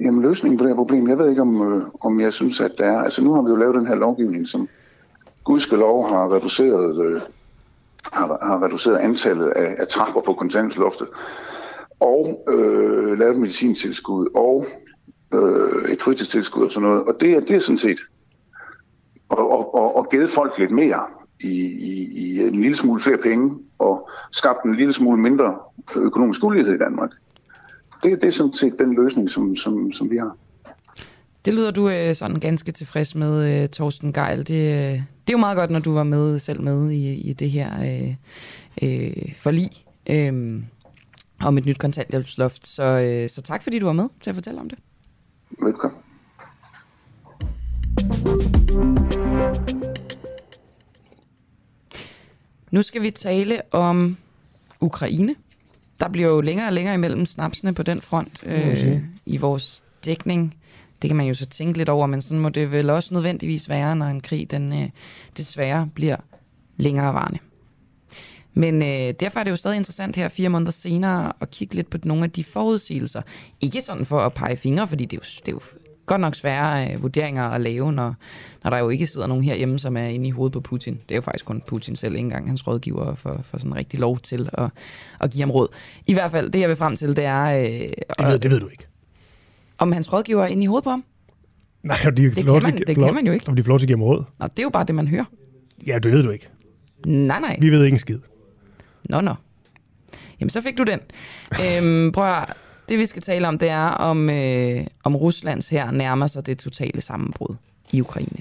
Jamen 0.00 0.22
løsningen 0.22 0.58
på 0.58 0.64
det 0.64 0.70
her 0.70 0.76
problem, 0.76 1.08
jeg 1.08 1.18
ved 1.18 1.30
ikke, 1.30 1.42
om, 1.42 1.72
øh, 1.72 1.82
om 2.00 2.20
jeg 2.20 2.32
synes, 2.32 2.60
at 2.60 2.70
der 2.78 2.84
er. 2.86 2.98
Altså 2.98 3.24
nu 3.24 3.32
har 3.34 3.42
vi 3.42 3.48
jo 3.50 3.56
lavet 3.56 3.74
den 3.74 3.86
her 3.86 3.94
lovgivning, 3.94 4.48
som 4.48 4.68
gudskelov 5.44 6.08
har 6.08 6.34
reduceret, 6.34 7.06
øh, 7.06 7.20
har, 8.12 8.38
har 8.42 8.64
reduceret 8.64 8.96
antallet 8.96 9.48
af, 9.48 9.74
af 9.78 9.88
trapper 9.88 10.20
på 10.20 10.32
kontanthjælpsloftet, 10.32 11.08
og 12.00 12.44
øh, 12.48 13.18
lavet 13.18 13.38
medicintilskud, 13.40 14.26
og 14.34 14.66
øh, 15.34 15.90
et 15.92 16.02
fritidstilskud 16.02 16.64
og 16.64 16.70
sådan 16.70 16.88
noget. 16.88 17.04
Og 17.04 17.14
det, 17.20 17.36
er- 17.36 17.40
det 17.40 17.50
er 17.56 17.58
sådan 17.60 17.78
set, 17.78 17.98
og, 19.28 19.50
og, 19.52 19.74
og, 19.74 19.96
og 19.96 20.08
givet 20.10 20.30
folk 20.30 20.58
lidt 20.58 20.70
mere 20.70 21.00
i, 21.40 21.50
i, 21.64 22.08
i 22.12 22.40
en 22.40 22.60
lille 22.60 22.76
smule 22.76 23.00
flere 23.00 23.18
penge, 23.18 23.58
og 23.78 24.08
skabt 24.32 24.64
en 24.64 24.76
lille 24.76 24.92
smule 24.92 25.20
mindre 25.20 25.58
økonomisk 25.96 26.44
ulighed 26.44 26.74
i 26.74 26.78
Danmark. 26.78 27.10
Det, 28.02 28.20
det 28.20 28.26
er 28.26 28.32
sådan 28.32 28.52
set 28.52 28.78
den 28.78 28.94
løsning, 28.94 29.30
som, 29.30 29.56
som, 29.56 29.92
som 29.92 30.10
vi 30.10 30.16
har. 30.16 30.36
Det 31.44 31.54
lyder 31.54 31.70
du 31.70 31.88
øh, 31.88 32.14
sådan 32.14 32.40
ganske 32.40 32.72
tilfreds 32.72 33.14
med, 33.14 33.62
øh, 33.62 33.68
Torsten 33.68 34.12
Geil. 34.12 34.38
Det, 34.38 34.54
øh, 34.54 34.92
det 34.92 35.28
er 35.28 35.32
jo 35.32 35.38
meget 35.38 35.56
godt, 35.56 35.70
når 35.70 35.78
du 35.78 35.92
var 35.92 36.02
med 36.02 36.38
selv 36.38 36.62
med 36.62 36.90
i, 36.90 37.14
i 37.14 37.32
det 37.32 37.50
her 37.50 37.70
øh, 37.82 38.14
øh, 38.82 39.34
forlig 39.36 39.70
øh, 40.10 40.62
om 41.40 41.58
et 41.58 41.66
nyt 41.66 41.78
kontanthjælpsloft. 41.78 42.66
Så, 42.66 42.82
øh, 42.82 43.28
så 43.28 43.42
tak, 43.42 43.62
fordi 43.62 43.78
du 43.78 43.86
var 43.86 43.92
med 43.92 44.08
til 44.20 44.30
at 44.30 44.36
fortælle 44.36 44.60
om 44.60 44.68
det. 44.68 44.78
Velkommen. 45.62 45.98
Nu 52.70 52.82
skal 52.82 53.02
vi 53.02 53.10
tale 53.10 53.62
om 53.70 54.16
Ukraine. 54.80 55.34
Der 56.00 56.08
bliver 56.08 56.28
jo 56.28 56.40
længere 56.40 56.66
og 56.66 56.72
længere 56.72 56.94
imellem 56.94 57.26
snapsene 57.26 57.74
på 57.74 57.82
den 57.82 58.00
front 58.00 58.42
øh, 58.46 58.76
sige. 58.76 59.04
i 59.26 59.36
vores 59.36 59.84
dækning. 60.04 60.54
Det 61.02 61.08
kan 61.08 61.16
man 61.16 61.26
jo 61.26 61.34
så 61.34 61.46
tænke 61.46 61.78
lidt 61.78 61.88
over, 61.88 62.06
men 62.06 62.20
sådan 62.20 62.40
må 62.40 62.48
det 62.48 62.72
vel 62.72 62.90
også 62.90 63.14
nødvendigvis 63.14 63.68
være, 63.68 63.96
når 63.96 64.06
en 64.06 64.20
krig 64.20 64.50
den 64.50 64.72
øh, 64.72 64.88
desværre 65.36 65.88
bliver 65.94 66.16
længerevarende. 66.76 67.38
Men 68.54 68.82
øh, 68.82 69.14
derfor 69.20 69.40
er 69.40 69.44
det 69.44 69.50
jo 69.50 69.56
stadig 69.56 69.76
interessant 69.76 70.16
her 70.16 70.28
fire 70.28 70.48
måneder 70.48 70.70
senere 70.70 71.32
at 71.40 71.50
kigge 71.50 71.74
lidt 71.74 71.90
på 71.90 71.98
nogle 72.04 72.24
af 72.24 72.30
de 72.30 72.44
forudsigelser. 72.44 73.22
Ikke 73.60 73.80
sådan 73.80 74.06
for 74.06 74.20
at 74.20 74.34
pege 74.34 74.56
fingre, 74.56 74.88
fordi 74.88 75.04
det 75.04 75.16
er 75.16 75.20
jo, 75.20 75.40
det 75.46 75.48
er 75.48 75.52
jo 75.52 75.60
godt 76.08 76.20
nok 76.20 76.34
svære 76.34 76.92
øh, 76.92 77.02
vurderinger 77.02 77.44
at 77.44 77.60
lave, 77.60 77.92
når, 77.92 78.14
når 78.64 78.70
der 78.70 78.78
jo 78.78 78.88
ikke 78.88 79.06
sidder 79.06 79.26
nogen 79.26 79.44
herhjemme, 79.44 79.78
som 79.78 79.96
er 79.96 80.02
inde 80.04 80.28
i 80.28 80.30
hovedet 80.30 80.52
på 80.52 80.60
Putin. 80.60 80.94
Det 80.94 81.10
er 81.10 81.14
jo 81.16 81.20
faktisk 81.22 81.44
kun 81.44 81.62
Putin 81.66 81.96
selv, 81.96 82.14
ikke 82.14 82.24
engang 82.24 82.48
hans 82.48 82.66
rådgiver, 82.66 83.14
for, 83.14 83.40
for 83.44 83.58
sådan 83.58 83.74
rigtig 83.76 84.00
lov 84.00 84.18
til 84.18 84.50
at, 84.52 84.70
at 85.20 85.30
give 85.30 85.42
ham 85.42 85.50
råd. 85.50 85.68
I 86.06 86.12
hvert 86.14 86.30
fald, 86.30 86.50
det 86.50 86.60
jeg 86.60 86.68
vil 86.68 86.76
frem 86.76 86.96
til, 86.96 87.16
det 87.16 87.24
er... 87.24 87.44
Øh, 87.44 87.64
Det 88.18 88.26
ved, 88.26 88.38
det 88.38 88.50
ved 88.50 88.60
du 88.60 88.68
ikke. 88.68 88.86
Om 89.78 89.92
hans 89.92 90.12
rådgiver 90.12 90.42
er 90.42 90.46
inde 90.46 90.62
i 90.62 90.66
hovedet 90.66 90.84
på 90.84 90.90
ham? 90.90 91.04
Nej, 91.82 91.96
om 92.06 92.14
de 92.14 92.22
Det 92.22 92.34
kan 92.34 92.44
til- 92.44 92.52
man- 92.62 92.78
det 92.78 92.86
får 92.94 93.00
lov- 93.00 93.06
kan 93.08 93.14
man 93.14 93.26
jo 93.26 93.32
ikke. 93.32 93.48
Om 93.48 93.56
de 93.56 93.62
får 93.64 93.68
lov 93.68 93.78
til 93.78 93.86
at 93.86 93.88
give 93.88 93.98
ham 93.98 94.02
råd. 94.02 94.24
Nå, 94.38 94.46
det 94.46 94.58
er 94.58 94.62
jo 94.62 94.70
bare 94.70 94.84
det, 94.84 94.94
man 94.94 95.08
hører. 95.08 95.24
Ja, 95.86 95.98
det 95.98 96.12
ved 96.12 96.22
du 96.22 96.30
ikke. 96.30 96.48
Nej, 97.06 97.40
nej. 97.40 97.56
Vi 97.60 97.70
ved 97.70 97.84
ikke 97.84 97.94
en 97.94 97.98
skid. 97.98 98.18
Nå, 99.04 99.20
nå. 99.20 99.34
Jamen, 100.40 100.50
så 100.50 100.60
fik 100.60 100.78
du 100.78 100.84
den. 100.84 101.00
øhm, 101.52 102.12
prøv 102.12 102.24
at. 102.32 102.44
Det 102.88 102.98
vi 102.98 103.06
skal 103.06 103.22
tale 103.22 103.48
om, 103.48 103.58
det 103.58 103.68
er, 103.70 103.84
om, 103.86 104.30
øh, 104.30 104.86
om 105.04 105.16
Ruslands 105.16 105.68
her 105.68 105.90
nærmer 105.90 106.26
sig 106.26 106.46
det 106.46 106.58
totale 106.58 107.00
sammenbrud 107.00 107.56
i 107.92 108.00
Ukraine. 108.00 108.38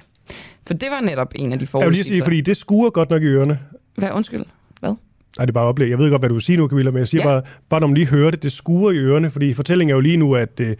For 0.67 0.73
det 0.73 0.89
var 0.91 1.01
netop 1.01 1.31
en 1.35 1.53
af 1.53 1.59
de 1.59 1.67
Jeg 1.73 1.85
vil 1.85 1.91
lige 1.91 2.03
sige, 2.03 2.21
forudsigelser. 2.21 2.23
fordi 2.23 2.41
det 2.41 2.57
skuer 2.57 2.89
godt 2.89 3.09
nok 3.09 3.21
i 3.21 3.25
ørerne. 3.25 3.59
Hvad, 3.95 4.09
undskyld? 4.13 4.43
Hvad? 4.79 4.89
Nej, 5.37 5.45
det 5.45 5.49
er 5.49 5.53
bare 5.53 5.63
oplæg. 5.65 5.89
Jeg 5.89 5.97
ved 5.97 6.09
godt, 6.09 6.21
hvad 6.21 6.29
du 6.29 6.35
vil 6.35 6.41
sige 6.41 6.57
nu, 6.57 6.67
Camilla, 6.67 6.91
men 6.91 6.99
jeg 6.99 7.07
siger 7.07 7.21
Ja. 7.21 7.27
bare, 7.27 7.41
bare 7.69 7.79
når 7.79 7.87
man 7.87 7.93
lige 7.95 8.07
hører 8.07 8.31
det, 8.31 8.43
det 8.43 8.51
skuer 8.51 8.91
i 8.91 8.95
ørerne, 8.97 9.29
fordi 9.31 9.53
fortællingen 9.53 9.91
er 9.91 9.95
jo 9.95 10.01
lige 10.01 10.17
nu, 10.17 10.35
at, 10.35 10.59
øh, 10.59 10.75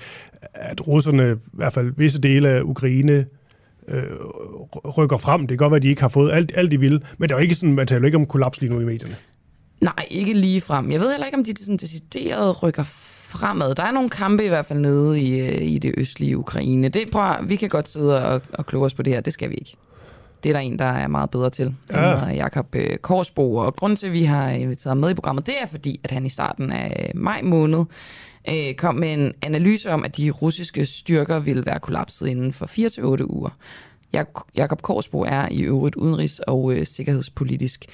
at 0.54 0.88
russerne, 0.88 1.32
i 1.34 1.50
hvert 1.54 1.74
fald 1.74 1.94
visse 1.98 2.22
dele 2.22 2.50
af 2.50 2.62
Ukraine, 2.62 3.26
øh, 3.88 4.04
rykker 4.98 5.18
frem. 5.18 5.42
Det 5.42 5.50
kan 5.50 5.58
godt 5.58 5.72
være, 5.72 5.78
at 5.78 5.84
de 5.84 5.90
ikke 5.90 6.02
har 6.02 6.10
fået 6.10 6.32
alt, 6.32 6.52
alt 6.56 6.72
de 6.72 6.80
vil, 6.80 7.04
men 7.18 7.30
der 7.30 7.36
er 7.36 7.40
jo 7.40 7.44
ikke 7.44 7.56
sådan, 7.56 7.76
man 7.76 7.88
taler 7.88 8.06
ikke 8.06 8.18
om 8.18 8.26
kollaps 8.26 8.62
lige 8.62 8.74
nu 8.74 8.80
i 8.80 8.86
medierne. 8.86 9.16
Nej, 9.82 10.06
ikke 10.10 10.34
lige 10.34 10.62
frem. 10.62 10.92
Jeg 10.92 11.00
ved 11.00 11.12
heller 11.12 11.26
ikke, 11.26 11.38
om 11.38 11.44
de 11.44 11.54
sådan 11.58 11.78
decideret 11.78 12.64
rykker 12.64 12.84
fremad. 13.28 13.76
Der 13.76 13.84
er 13.84 13.92
nogle 13.92 14.10
kampe 14.10 14.46
i 14.46 14.48
hvert 14.48 14.66
fald 14.66 14.80
nede 14.80 15.22
i, 15.22 15.40
øh, 15.40 15.62
i 15.62 15.78
det 15.78 15.94
østlige 15.98 16.38
Ukraine. 16.38 16.90
Det, 16.90 17.12
prøv, 17.12 17.36
vi 17.50 17.56
kan 17.56 17.70
godt 17.70 17.90
sidde 17.90 18.26
og, 18.26 18.42
og 18.54 18.66
kloge 18.66 18.86
os 18.86 18.94
på 18.94 19.04
det 19.04 19.14
her. 19.14 19.22
Det 19.22 19.34
skal 19.34 19.50
vi 19.50 19.56
ikke. 19.56 19.76
Det 20.44 20.50
er 20.50 20.54
der 20.54 20.60
en, 20.60 20.80
der 20.80 20.86
er 20.86 21.08
meget 21.08 21.30
bedre 21.30 21.50
til. 21.50 21.76
Han 21.92 22.04
Ja. 22.04 22.16
hedder 22.20 22.34
Jakob 22.34 22.76
øh, 22.76 22.98
Korsbo, 22.98 23.56
og 23.56 23.76
grunden 23.76 23.98
til, 23.98 24.08
at 24.08 24.14
vi 24.14 24.24
har 24.24 24.50
inviteret 24.50 24.92
ham 24.92 24.98
med 24.98 25.10
i 25.10 25.14
programmet, 25.14 25.46
det 25.46 25.54
er 25.62 25.66
fordi, 25.66 26.00
at 26.04 26.12
han 26.12 26.26
i 26.26 26.30
starten 26.30 26.72
af 26.72 27.12
maj 27.16 27.42
måned 27.44 27.84
øh, 28.50 28.74
kom 28.76 28.96
med 28.96 29.14
en 29.14 29.34
analyse 29.42 29.92
om, 29.92 30.04
at 30.04 30.18
de 30.18 30.30
russiske 30.30 30.86
styrker 30.86 31.40
ville 31.40 31.66
være 31.66 31.80
kollapset 31.80 32.28
inden 32.28 32.54
for 32.54 32.66
4-8 33.20 33.26
uger. 33.30 33.50
Jak- 34.16 34.48
Jakob 34.56 34.82
Korsbo 34.82 35.20
er 35.22 35.48
i 35.52 35.62
øvrigt 35.62 35.96
udenrigs- 35.96 36.40
og 36.48 36.74
øh, 36.74 36.86
sikkerhedspolitisk 36.86 37.86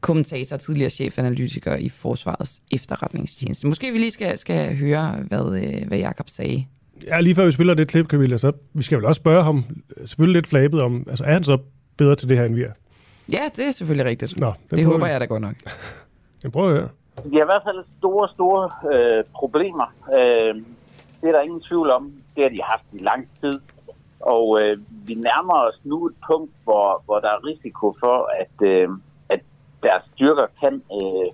kommentator, 0.00 0.56
tidligere 0.56 0.90
chefanalytiker 0.90 1.76
i 1.76 1.88
Forsvarets 1.88 2.62
efterretningstjeneste. 2.72 3.66
Måske 3.66 3.92
vi 3.92 3.98
lige 3.98 4.10
skal, 4.10 4.38
skal 4.38 4.76
høre, 4.76 5.16
hvad, 5.28 5.62
øh, 5.62 5.88
hvad 5.88 5.98
Jakob 5.98 6.28
sagde. 6.28 6.66
Ja, 7.06 7.20
lige 7.20 7.34
før 7.34 7.44
vi 7.44 7.52
spiller 7.52 7.74
det 7.74 7.88
klip, 7.88 8.06
Camilla, 8.06 8.36
så 8.36 8.52
vi 8.74 8.82
skal 8.82 8.98
vel 8.98 9.04
også 9.04 9.18
spørge 9.18 9.42
ham, 9.42 9.64
selvfølgelig 10.06 10.34
lidt 10.34 10.46
flabet 10.46 10.82
om, 10.82 11.06
altså 11.08 11.24
er 11.24 11.32
han 11.32 11.44
så 11.44 11.58
bedre 11.96 12.14
til 12.14 12.28
det 12.28 12.38
her, 12.38 12.44
end 12.44 12.54
vi 12.54 12.62
er? 12.62 12.72
Ja, 13.32 13.42
det 13.56 13.66
er 13.66 13.70
selvfølgelig 13.70 14.06
rigtigt. 14.06 14.40
Nå, 14.40 14.52
det 14.70 14.84
håber 14.84 15.04
vi. 15.06 15.10
jeg 15.10 15.20
da 15.20 15.24
godt 15.24 15.42
nok. 15.42 15.54
Jeg 16.42 16.52
prøver 16.52 16.68
at 16.68 16.74
høre. 16.74 16.88
Vi 17.24 17.36
har 17.36 17.42
i 17.42 17.50
hvert 17.52 17.62
fald 17.64 17.84
store, 17.98 18.28
store 18.28 18.70
øh, 18.92 19.24
problemer. 19.34 19.86
Øh, 20.18 20.54
det 21.20 21.28
er 21.28 21.32
der 21.32 21.40
ingen 21.40 21.60
tvivl 21.60 21.90
om. 21.90 22.12
Det 22.36 22.42
har 22.42 22.50
de 22.50 22.60
haft 22.62 22.84
i 22.92 22.98
lang 22.98 23.28
tid. 23.40 23.60
Og 24.20 24.60
øh, 24.60 24.78
vi 25.06 25.14
nærmer 25.14 25.54
os 25.68 25.80
nu 25.84 26.06
et 26.06 26.14
punkt, 26.30 26.52
hvor, 26.64 27.02
hvor 27.04 27.18
der 27.20 27.28
er 27.28 27.46
risiko 27.46 27.96
for, 28.00 28.30
at, 28.42 28.66
øh, 28.68 28.82
at 28.82 28.88
deres 29.82 30.02
styrker 30.14 30.46
kan 30.60 30.82
øh, 30.92 31.28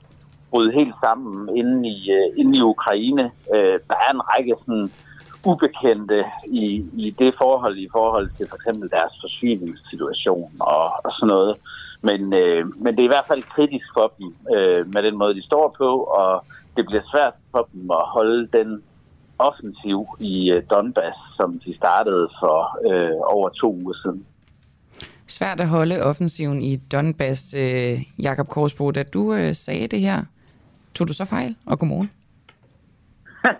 bryde 0.50 0.72
helt 0.72 0.94
sammen 1.04 1.56
inde 1.56 1.88
i, 1.88 2.10
øh, 2.10 2.38
inde 2.40 2.58
i 2.58 2.62
Ukraine. 2.62 3.24
Øh, 3.54 3.78
der 3.88 3.96
er 4.06 4.10
en 4.12 4.28
række 4.30 4.54
sådan, 4.60 4.90
ubekendte 5.46 6.24
i, 6.46 6.64
i 6.92 7.10
det 7.18 7.34
forhold, 7.42 7.76
i 7.78 7.88
forhold 7.92 8.30
til 8.36 8.48
for 8.48 8.56
eksempel 8.56 8.90
deres 8.90 9.12
forsyningssituation 9.20 10.52
og, 10.60 10.84
og 11.04 11.12
sådan 11.12 11.28
noget. 11.28 11.56
Men, 12.02 12.32
øh, 12.32 12.82
men 12.82 12.90
det 12.94 13.00
er 13.00 13.10
i 13.10 13.14
hvert 13.14 13.30
fald 13.30 13.42
kritisk 13.42 13.86
for 13.94 14.12
dem 14.18 14.34
øh, 14.56 14.94
med 14.94 15.02
den 15.02 15.16
måde, 15.18 15.34
de 15.34 15.42
står 15.42 15.74
på, 15.78 15.90
og 16.20 16.44
det 16.76 16.86
bliver 16.86 17.02
svært 17.12 17.34
for 17.50 17.68
dem 17.72 17.90
at 17.90 18.04
holde 18.16 18.48
den 18.58 18.82
offensiv 19.38 20.06
i 20.20 20.50
øh, 20.50 20.62
Donbass, 20.70 21.16
som 21.36 21.60
de 21.66 21.76
startede 21.76 22.28
for 22.40 22.58
øh, 22.90 23.16
over 23.22 23.48
to 23.48 23.74
uger 23.74 23.94
siden. 24.02 24.26
Svært 25.26 25.60
at 25.60 25.68
holde 25.68 26.02
offensiven 26.02 26.62
i 26.62 26.76
Donbass, 26.76 27.54
øh, 27.54 27.98
Jakob 28.18 28.48
Korsbo. 28.48 28.90
Da 28.90 29.02
du 29.02 29.34
øh, 29.34 29.54
sagde 29.54 29.86
det 29.86 30.00
her, 30.00 30.22
tog 30.94 31.08
du 31.08 31.12
så 31.12 31.24
fejl? 31.24 31.56
Og 31.66 31.78
godmorgen. 31.78 32.10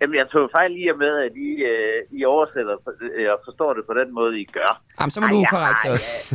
Jamen, 0.00 0.16
jeg 0.16 0.26
tog 0.32 0.48
fejl 0.52 0.72
i 0.76 0.88
og 0.88 0.98
med, 0.98 1.18
at 1.26 1.32
I, 1.36 1.50
øh, 1.70 2.18
I 2.20 2.24
oversætter 2.24 2.76
øh, 3.16 3.32
og 3.32 3.40
forstår 3.44 3.74
det 3.74 3.84
på 3.86 3.94
den 3.94 4.14
måde, 4.14 4.40
I 4.40 4.44
gør. 4.44 4.82
Jamen, 5.00 5.10
så 5.10 5.20
må 5.20 5.26
du 5.26 5.44
har- 5.50 5.78
os. 5.88 6.34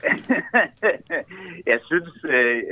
jeg 1.70 1.78
synes, 1.88 2.14
øh, 2.30 2.62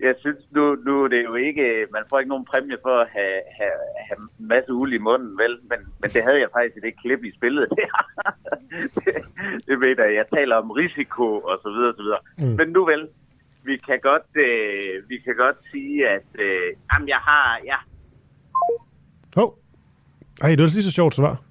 jeg 0.00 0.14
synes 0.18 0.40
nu, 0.50 0.74
nu 0.86 1.04
er 1.04 1.08
det 1.08 1.24
jo 1.24 1.34
ikke, 1.34 1.86
man 1.92 2.02
får 2.10 2.18
ikke 2.18 2.28
nogen 2.28 2.44
præmie 2.44 2.78
for 2.82 2.96
at 3.00 3.08
have, 3.16 3.40
have, 3.58 3.78
have 4.06 4.18
en 4.18 4.46
masse 4.48 4.72
uld 4.72 4.92
i 4.92 4.98
munden, 4.98 5.38
vel? 5.38 5.58
Men, 5.70 5.80
men 6.00 6.10
det 6.10 6.22
havde 6.22 6.40
jeg 6.40 6.48
faktisk 6.52 6.76
i 6.76 6.86
det 6.86 6.94
klip, 7.02 7.24
I 7.24 7.36
spillede 7.38 7.68
der. 7.78 7.92
det, 9.04 9.16
det 9.68 9.76
ved 9.80 9.94
jeg. 9.98 10.14
Jeg 10.14 10.26
taler 10.34 10.56
om 10.56 10.70
risiko 10.70 11.26
og 11.50 11.58
så 11.62 11.68
videre, 11.74 11.92
og 11.92 11.96
så 11.96 12.02
videre. 12.02 12.22
Mm. 12.38 12.56
Men 12.58 12.68
nu 12.68 12.84
vel, 12.84 13.08
vi 13.62 13.76
kan 13.76 13.98
godt, 14.02 14.28
øh, 14.46 15.08
vi 15.08 15.16
kan 15.18 15.36
godt 15.36 15.56
sige, 15.70 16.08
at 16.08 16.28
øh, 16.38 16.68
jamen, 16.90 17.08
jeg 17.08 17.20
har, 17.28 17.60
ja, 17.64 17.78
Hov. 19.36 19.48
Oh. 19.48 19.52
Ej, 20.42 20.50
det 20.50 20.62
var 20.62 20.70
lige 20.74 20.82
så 20.82 20.92
sjovt 20.92 21.14
svar. 21.14 21.45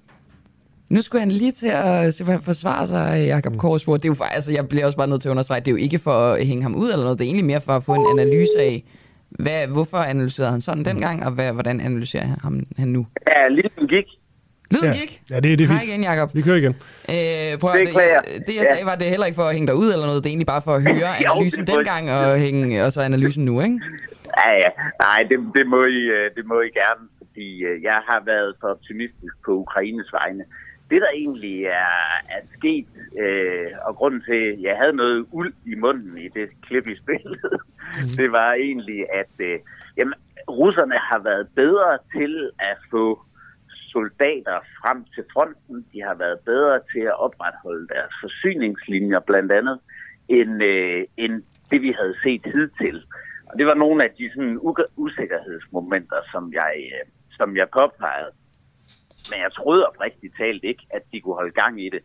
Nu 0.90 1.02
skulle 1.02 1.20
han 1.20 1.30
lige 1.30 1.52
til 1.52 1.68
at 1.74 2.14
simpelthen 2.14 2.44
forsvare 2.44 2.86
sig, 2.86 3.24
Jakob 3.26 3.56
Korsbo. 3.56 3.94
Det 3.96 4.04
er 4.04 4.08
jo 4.08 4.14
faktisk, 4.14 4.34
altså, 4.34 4.52
jeg 4.52 4.68
bliver 4.68 4.86
også 4.86 4.98
bare 4.98 5.08
nødt 5.08 5.20
til 5.22 5.28
at 5.28 5.30
understrege, 5.30 5.60
det 5.60 5.68
er 5.68 5.72
jo 5.72 5.76
ikke 5.76 5.98
for 5.98 6.10
at 6.32 6.46
hænge 6.46 6.62
ham 6.62 6.74
ud 6.74 6.90
eller 6.90 7.02
noget, 7.04 7.18
det 7.18 7.24
er 7.24 7.28
egentlig 7.28 7.44
mere 7.44 7.60
for 7.60 7.72
at 7.72 7.84
få 7.84 7.94
en 7.94 8.18
analyse 8.20 8.58
af, 8.60 8.84
hvad, 9.30 9.66
hvorfor 9.66 9.96
analyserede 9.98 10.50
han 10.50 10.60
sådan 10.60 10.84
dengang, 10.84 11.24
og 11.26 11.32
hvad, 11.32 11.52
hvordan 11.52 11.80
analyserer 11.80 12.24
han 12.26 12.38
ham 12.42 12.60
han 12.78 12.88
nu? 12.88 13.06
ja 13.28 13.48
lyden 13.48 13.88
gik. 13.88 14.04
Lyden 14.74 14.84
ja. 14.94 15.00
gik? 15.00 15.22
Ja, 15.30 15.36
det, 15.40 15.58
det 15.58 15.60
er 15.64 15.68
Hej 15.68 15.78
fint. 15.80 15.88
igen, 15.90 16.02
Jacob. 16.04 16.34
Vi 16.34 16.42
kører 16.42 16.56
igen. 16.56 16.74
Øh, 17.14 17.58
prøv, 17.60 17.70
Det 17.72 17.80
det, 17.80 17.88
beklager. 17.88 18.20
det, 18.20 18.54
jeg 18.60 18.64
Ja. 18.64 18.64
sagde, 18.74 18.84
var 18.86 18.94
det 18.94 19.06
heller 19.10 19.26
ikke 19.26 19.36
for 19.42 19.42
at 19.50 19.54
hænge 19.54 19.66
dig 19.66 19.74
ud 19.74 19.88
eller 19.92 20.06
noget, 20.06 20.24
det 20.24 20.28
er 20.30 20.32
egentlig 20.34 20.46
bare 20.54 20.62
for 20.62 20.74
at 20.74 20.82
høre 20.88 21.12
Jo, 21.26 21.30
analysen 21.32 21.64
må- 21.68 21.76
dengang 21.76 22.10
og, 22.10 22.38
hænge, 22.38 22.84
og 22.84 22.92
så 22.92 23.00
analysen 23.02 23.44
nu, 23.44 23.60
ikke? 23.60 23.80
Ja, 24.44 24.50
ja. 24.64 24.70
Nej, 25.06 25.18
det, 25.30 25.38
det, 25.56 25.64
må 25.66 25.80
I, 25.84 26.00
øh, 26.16 26.26
det 26.36 26.44
må 26.50 26.56
I 26.68 26.70
gerne, 26.82 27.02
fordi 27.18 27.48
øh, 27.68 27.82
jeg 27.82 27.98
har 28.08 28.20
været 28.32 28.50
for 28.60 28.68
optimistisk 28.76 29.34
på 29.46 29.50
Ukraines 29.64 30.08
vegne. 30.20 30.44
Det, 30.90 31.00
der 31.00 31.08
egentlig 31.14 31.64
er, 31.64 31.96
er 32.28 32.42
sket, 32.58 32.86
øh, 33.18 33.70
og 33.86 33.96
grunden 33.96 34.22
til, 34.28 34.40
at 34.52 34.62
jeg 34.62 34.76
havde 34.76 34.92
noget 34.92 35.26
uld 35.32 35.54
i 35.66 35.74
munden 35.74 36.18
i 36.18 36.28
det 36.28 36.48
klip, 36.62 36.86
I 36.90 36.96
spillede, 36.96 37.58
det 38.18 38.32
var 38.32 38.52
egentlig, 38.52 39.06
at 39.12 39.34
øh, 39.38 39.58
jamen, 39.96 40.14
russerne 40.48 40.98
har 40.98 41.18
været 41.18 41.48
bedre 41.54 41.98
til 42.16 42.50
at 42.58 42.78
få 42.90 43.26
soldater 43.96 44.58
frem 44.80 45.04
til 45.14 45.24
fronten. 45.32 45.86
De 45.92 45.98
har 46.02 46.14
været 46.14 46.38
bedre 46.50 46.80
til 46.92 47.00
at 47.00 47.20
opretholde 47.26 47.88
deres 47.88 48.14
forsyningslinjer 48.22 49.20
blandt 49.20 49.52
andet, 49.52 49.78
end, 50.28 50.62
øh, 50.62 51.04
end 51.16 51.42
det, 51.70 51.82
vi 51.82 51.92
havde 52.00 52.16
set 52.24 52.44
hidtil. 52.54 52.98
Og 53.46 53.58
det 53.58 53.66
var 53.66 53.74
nogle 53.74 54.04
af 54.04 54.10
de 54.18 54.30
sådan, 54.34 54.58
usikkerhedsmomenter, 54.96 56.20
som 56.32 56.52
jeg, 56.52 56.74
øh, 56.94 57.04
som 57.38 57.56
jeg 57.56 57.68
påpegede. 57.78 58.32
Men 59.30 59.40
jeg 59.40 59.52
troede 59.52 59.86
oprigtigt 59.88 60.36
talt 60.36 60.64
ikke, 60.64 60.86
at 60.90 61.02
de 61.12 61.20
kunne 61.20 61.34
holde 61.34 61.58
gang 61.62 61.82
i 61.86 61.88
det. 61.88 62.02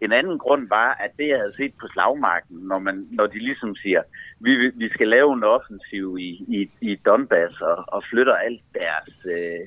En 0.00 0.12
anden 0.12 0.38
grund 0.38 0.68
var, 0.68 0.90
at 1.04 1.10
det, 1.18 1.28
jeg 1.28 1.38
havde 1.38 1.56
set 1.56 1.74
på 1.80 1.86
slagmarken, 1.92 2.56
når, 2.56 2.78
man, 2.78 3.08
når 3.10 3.26
de 3.26 3.38
ligesom 3.38 3.76
siger, 3.76 4.02
vi, 4.40 4.70
vi 4.74 4.88
skal 4.88 5.08
lave 5.08 5.32
en 5.32 5.44
offensiv 5.44 6.16
i, 6.20 6.30
i, 6.58 6.70
i 6.80 6.96
Donbass 7.06 7.60
og, 7.60 7.84
og 7.86 8.02
flytter 8.10 8.34
alt 8.34 8.62
deres, 8.74 9.14
øh, 9.24 9.66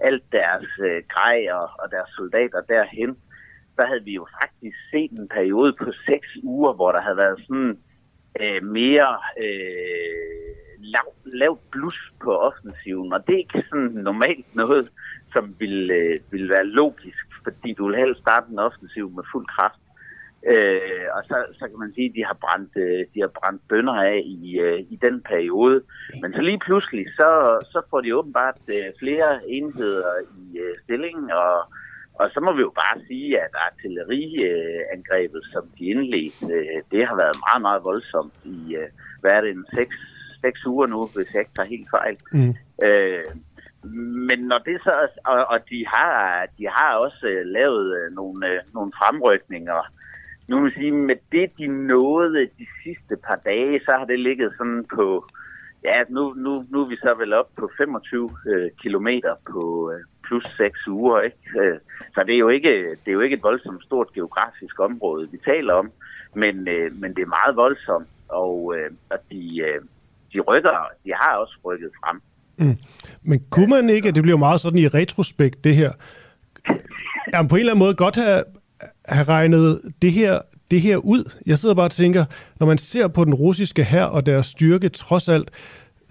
alt 0.00 0.24
deres 0.32 0.68
øh, 0.88 1.02
grej 1.08 1.46
og, 1.52 1.70
og 1.78 1.90
deres 1.90 2.10
soldater 2.16 2.60
derhen, 2.60 3.16
der 3.76 3.86
havde 3.86 4.04
vi 4.04 4.12
jo 4.12 4.26
faktisk 4.42 4.76
set 4.90 5.10
en 5.10 5.28
periode 5.28 5.72
på 5.72 5.92
seks 6.06 6.28
uger, 6.42 6.72
hvor 6.72 6.92
der 6.92 7.00
havde 7.00 7.16
været 7.16 7.38
sådan 7.46 7.78
øh, 8.40 8.62
mere 8.62 9.18
øh, 9.44 10.56
lav, 10.78 11.14
lavt 11.24 11.70
blus 11.70 12.12
på 12.22 12.38
offensiven, 12.38 13.12
og 13.12 13.26
det 13.26 13.34
er 13.34 13.38
ikke 13.38 13.64
sådan 13.70 13.90
normalt 13.90 14.54
noget, 14.54 14.88
som 15.36 15.54
vil, 15.58 15.90
øh, 15.90 16.16
vil 16.30 16.48
være 16.48 16.66
logisk, 16.80 17.26
fordi 17.44 17.72
du 17.72 17.86
vil 17.86 17.96
helst 17.96 18.20
starte 18.20 18.46
en 18.52 18.58
offensiv 18.58 19.10
med 19.16 19.24
fuld 19.32 19.46
kraft. 19.56 19.82
Øh, 20.52 21.06
og 21.16 21.22
så, 21.28 21.36
så 21.58 21.64
kan 21.70 21.78
man 21.78 21.92
sige, 21.94 22.08
at 22.08 22.16
de 22.16 22.24
har 22.30 22.38
brændt, 22.44 22.72
øh, 22.84 23.00
de 23.14 23.20
har 23.24 23.32
brændt 23.38 23.62
bønder 23.68 23.98
af 24.12 24.22
i, 24.24 24.58
øh, 24.66 24.80
i 24.94 24.96
den 25.06 25.16
periode. 25.30 25.78
Men 26.22 26.32
så 26.32 26.40
lige 26.40 26.60
pludselig, 26.66 27.04
så, 27.18 27.30
så 27.72 27.78
får 27.90 28.00
de 28.00 28.16
åbenbart 28.16 28.60
øh, 28.68 28.88
flere 29.02 29.30
enheder 29.48 30.12
i 30.42 30.58
øh, 30.58 30.74
stillingen, 30.84 31.30
og, 31.30 31.54
og 32.20 32.26
så 32.34 32.40
må 32.40 32.50
vi 32.52 32.62
jo 32.68 32.72
bare 32.82 32.96
sige, 33.08 33.40
at 33.44 33.52
artilleriangrebet, 33.68 35.42
som 35.52 35.64
de 35.78 35.84
indledte, 35.84 36.54
øh, 36.54 36.82
det 36.92 37.06
har 37.08 37.16
været 37.22 37.36
meget, 37.46 37.62
meget 37.66 37.84
voldsomt 37.84 38.36
i, 38.44 38.58
øh, 38.80 38.88
hvad 39.20 39.30
er 39.30 39.40
det, 39.40 39.50
en 39.50 39.66
seks, 39.74 39.96
seks 40.44 40.66
uger 40.66 40.86
nu, 40.86 41.00
hvis 41.14 41.34
jeg 41.34 41.40
ikke 41.40 41.56
tager 41.56 41.74
helt 41.74 41.90
fejl. 41.90 42.16
Mm. 42.32 42.54
Øh, 42.86 43.24
men 44.28 44.38
når 44.40 44.58
det 44.58 44.80
så, 44.82 45.08
og, 45.24 45.44
og 45.44 45.58
de, 45.70 45.86
har, 45.86 46.46
de 46.58 46.68
har 46.68 46.94
også 46.94 47.26
øh, 47.26 47.46
lavet 47.46 47.96
øh, 47.98 48.14
nogle, 48.14 48.48
øh, 48.48 48.60
nogle 48.74 48.92
fremrykninger. 48.98 49.92
Nu 50.48 50.60
vil 50.62 50.72
sige, 50.72 50.92
med 50.92 51.16
det 51.32 51.50
de 51.58 51.66
nåede 51.66 52.46
de 52.58 52.66
sidste 52.82 53.16
par 53.16 53.40
dage, 53.44 53.80
så 53.84 53.92
har 53.98 54.04
det 54.04 54.20
ligget 54.20 54.52
sådan 54.58 54.84
på, 54.94 55.26
ja, 55.84 56.02
nu, 56.08 56.34
nu, 56.34 56.64
nu 56.70 56.80
er 56.80 56.88
vi 56.88 56.96
så 56.96 57.14
vel 57.18 57.32
op 57.32 57.48
på 57.56 57.70
25 57.76 58.30
øh, 58.46 58.70
kilometer 58.82 59.34
på 59.50 59.92
øh, 59.92 60.04
plus 60.26 60.44
6 60.56 60.86
uger, 60.88 61.20
ikke? 61.20 61.38
Øh, 61.60 61.78
så 62.14 62.22
det 62.26 62.34
er, 62.34 62.38
jo 62.38 62.48
ikke, 62.48 62.90
det 62.90 63.08
er 63.08 63.12
jo 63.12 63.20
ikke 63.20 63.36
et 63.36 63.42
voldsomt 63.42 63.84
stort 63.84 64.12
geografisk 64.12 64.80
område, 64.80 65.30
vi 65.30 65.38
taler 65.44 65.74
om, 65.74 65.92
men, 66.34 66.68
øh, 66.68 67.00
men 67.00 67.14
det 67.14 67.22
er 67.22 67.36
meget 67.38 67.56
voldsomt, 67.56 68.08
og, 68.28 68.74
øh, 68.76 68.90
og 69.10 69.18
de, 69.30 69.60
øh, 69.60 69.80
de 70.32 70.40
rykker, 70.40 70.88
de 71.04 71.12
har 71.14 71.36
også 71.36 71.56
rykket 71.64 71.90
frem. 72.04 72.20
Mm. 72.58 72.76
Men 73.22 73.40
kunne 73.50 73.66
man 73.66 73.90
ikke, 73.90 74.08
at 74.08 74.14
det 74.14 74.22
bliver 74.22 74.38
meget 74.38 74.60
sådan 74.60 74.78
i 74.78 74.88
retrospekt, 74.88 75.64
det 75.64 75.76
her, 75.76 75.92
ja, 77.32 77.46
på 77.46 77.54
en 77.54 77.60
eller 77.60 77.72
anden 77.72 77.84
måde 77.84 77.94
godt 77.94 78.16
have, 78.16 78.42
have 79.08 79.24
regnet 79.24 79.80
det 80.02 80.12
her, 80.12 80.38
det 80.70 80.80
her 80.80 80.96
ud? 80.96 81.32
Jeg 81.46 81.58
sidder 81.58 81.74
bare 81.74 81.86
og 81.86 81.90
tænker, 81.90 82.24
når 82.60 82.66
man 82.66 82.78
ser 82.78 83.08
på 83.08 83.24
den 83.24 83.34
russiske 83.34 83.84
her 83.84 84.04
og 84.04 84.26
deres 84.26 84.46
styrke 84.46 84.88
trods 84.88 85.28
alt, 85.28 85.50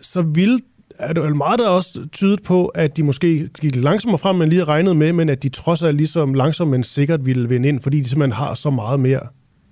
så 0.02 0.22
vil 0.22 0.62
er 1.00 1.14
det 1.14 1.24
vel 1.24 1.36
meget, 1.36 1.60
der 1.60 1.70
også 1.70 2.08
tydet 2.12 2.44
på, 2.44 2.66
at 2.68 2.98
de 2.98 3.04
måske 3.04 3.50
gik 3.62 3.76
langsommere 3.76 4.18
frem, 4.18 4.42
end 4.42 4.50
lige 4.50 4.64
regnet 4.64 4.98
med, 4.98 5.14
men 5.14 5.30
at 5.30 5.44
de 5.44 5.50
trods 5.50 5.84
alt 5.84 5.98
ligesom 5.98 6.34
langsomt, 6.34 6.72
men 6.72 6.84
sikkert 6.84 7.26
ville 7.26 7.50
vinde 7.50 7.70
ind, 7.70 7.80
fordi 7.82 8.00
de 8.00 8.10
simpelthen 8.10 8.38
har 8.38 8.54
så 8.54 8.70
meget 8.70 9.00
mere 9.00 9.20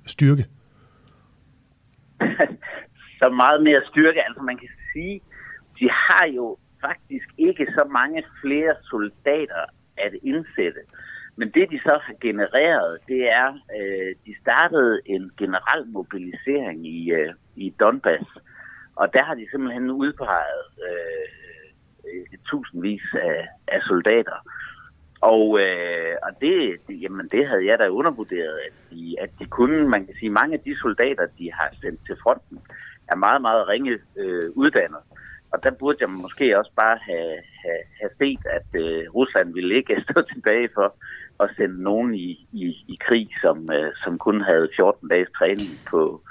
styrke. 0.05 0.45
så 3.21 3.29
meget 3.29 3.63
mere 3.63 3.81
styrke. 3.91 4.19
Altså 4.27 4.41
man 4.41 4.57
kan 4.57 4.69
sige, 4.93 5.21
de 5.79 5.89
har 5.89 6.25
jo 6.35 6.57
faktisk 6.87 7.27
ikke 7.37 7.65
så 7.77 7.83
mange 7.99 8.23
flere 8.41 8.75
soldater 8.89 9.63
at 9.97 10.13
indsætte. 10.23 10.81
Men 11.35 11.51
det, 11.55 11.71
de 11.71 11.79
så 11.79 11.99
har 12.05 12.13
genereret, 12.21 12.99
det 13.07 13.21
er, 13.41 13.49
øh, 13.79 14.15
de 14.25 14.33
startede 14.41 15.01
en 15.05 15.31
generel 15.37 15.83
mobilisering 15.87 16.87
i, 16.87 17.11
øh, 17.11 17.33
i 17.55 17.73
Donbass. 17.79 18.27
Og 18.95 19.13
der 19.13 19.23
har 19.23 19.35
de 19.35 19.47
simpelthen 19.51 19.91
udpeget 19.91 20.65
øh, 20.87 21.27
øh, 22.07 22.37
tusindvis 22.49 23.07
af, 23.13 23.47
af 23.67 23.81
soldater. 23.81 24.37
Og, 25.21 25.59
øh, 25.61 26.15
og 26.23 26.31
det, 26.41 26.77
det, 26.87 27.01
jamen, 27.01 27.27
det 27.31 27.47
havde 27.47 27.65
jeg 27.65 27.79
da 27.79 27.87
undervurderet, 27.87 28.57
at 28.67 28.73
de, 28.91 29.15
at 29.21 29.29
de 29.39 29.45
kunne, 29.45 29.87
man 29.87 30.05
kan 30.05 30.15
sige, 30.19 30.29
mange 30.29 30.53
af 30.53 30.59
de 30.59 30.79
soldater, 30.79 31.25
de 31.39 31.51
har 31.53 31.69
sendt 31.81 31.99
til 32.07 32.15
fronten, 32.23 32.59
er 33.07 33.15
meget, 33.15 33.41
meget 33.41 33.67
ringe 33.67 33.99
øh, 34.17 34.49
uddannet. 34.55 34.99
Og 35.53 35.63
der 35.63 35.71
burde 35.79 35.97
jeg 36.01 36.09
måske 36.09 36.57
også 36.59 36.71
bare 36.75 36.97
have, 37.07 37.35
have, 37.63 37.83
have 37.99 38.13
set, 38.21 38.41
at 38.57 38.69
øh, 38.83 39.03
Rusland 39.17 39.53
ville 39.53 39.75
ikke 39.75 39.95
stå 40.09 40.21
tilbage 40.33 40.69
for 40.73 40.87
at 41.43 41.49
sende 41.57 41.83
nogen 41.83 42.13
i, 42.15 42.29
i, 42.63 42.65
i 42.93 42.95
krig, 43.07 43.27
som, 43.41 43.57
øh, 43.71 43.91
som 44.03 44.17
kun 44.17 44.41
havde 44.41 44.69
14 44.75 45.09
dages 45.09 45.29
træning 45.37 45.69
på, 45.91 46.21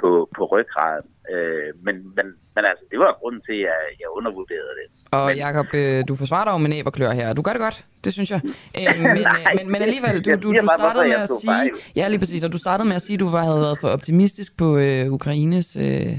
på, 0.00 0.28
på 0.36 0.42
ryggraden. 0.52 1.08
Øh, 1.32 1.70
men, 1.86 1.94
men, 2.16 2.26
men 2.54 2.64
altså, 2.70 2.84
det 2.90 2.98
var 2.98 3.18
grunden 3.20 3.42
til, 3.48 3.58
at 3.76 3.84
jeg 4.00 4.08
undervurderede 4.18 4.74
det. 4.80 4.86
Og 5.12 5.26
men, 5.26 5.36
Jacob, 5.36 5.66
øh, 5.74 6.04
du 6.08 6.14
forsvarer 6.16 6.44
dig 6.44 6.52
jo 6.52 6.58
med 6.58 6.70
næb 6.70 6.86
og 6.86 6.92
klør 6.92 7.10
her. 7.10 7.32
Du 7.32 7.42
gør 7.42 7.52
det 7.52 7.60
godt, 7.60 7.84
det 8.04 8.12
synes 8.12 8.30
jeg. 8.30 8.40
Øh, 8.78 9.00
men, 9.02 9.04
Nej, 9.04 9.54
men, 9.58 9.72
men 9.72 9.82
alligevel, 9.82 10.24
du, 10.24 10.30
du, 10.42 10.48
du 10.60 10.66
startede 10.78 11.08
med 11.08 11.16
at 11.16 11.30
sige... 11.40 11.70
Ja, 11.96 12.08
lige 12.08 12.18
præcis. 12.18 12.44
Og 12.44 12.52
du 12.52 12.58
startede 12.58 12.88
med 12.88 12.96
at 12.96 13.02
sige, 13.02 13.14
at 13.14 13.20
du 13.20 13.28
var, 13.28 13.42
havde 13.44 13.60
været 13.60 13.78
for 13.78 13.88
optimistisk 13.88 14.58
på 14.58 14.76
øh, 14.78 15.12
Ukraines... 15.12 15.76
Øh, 15.76 16.12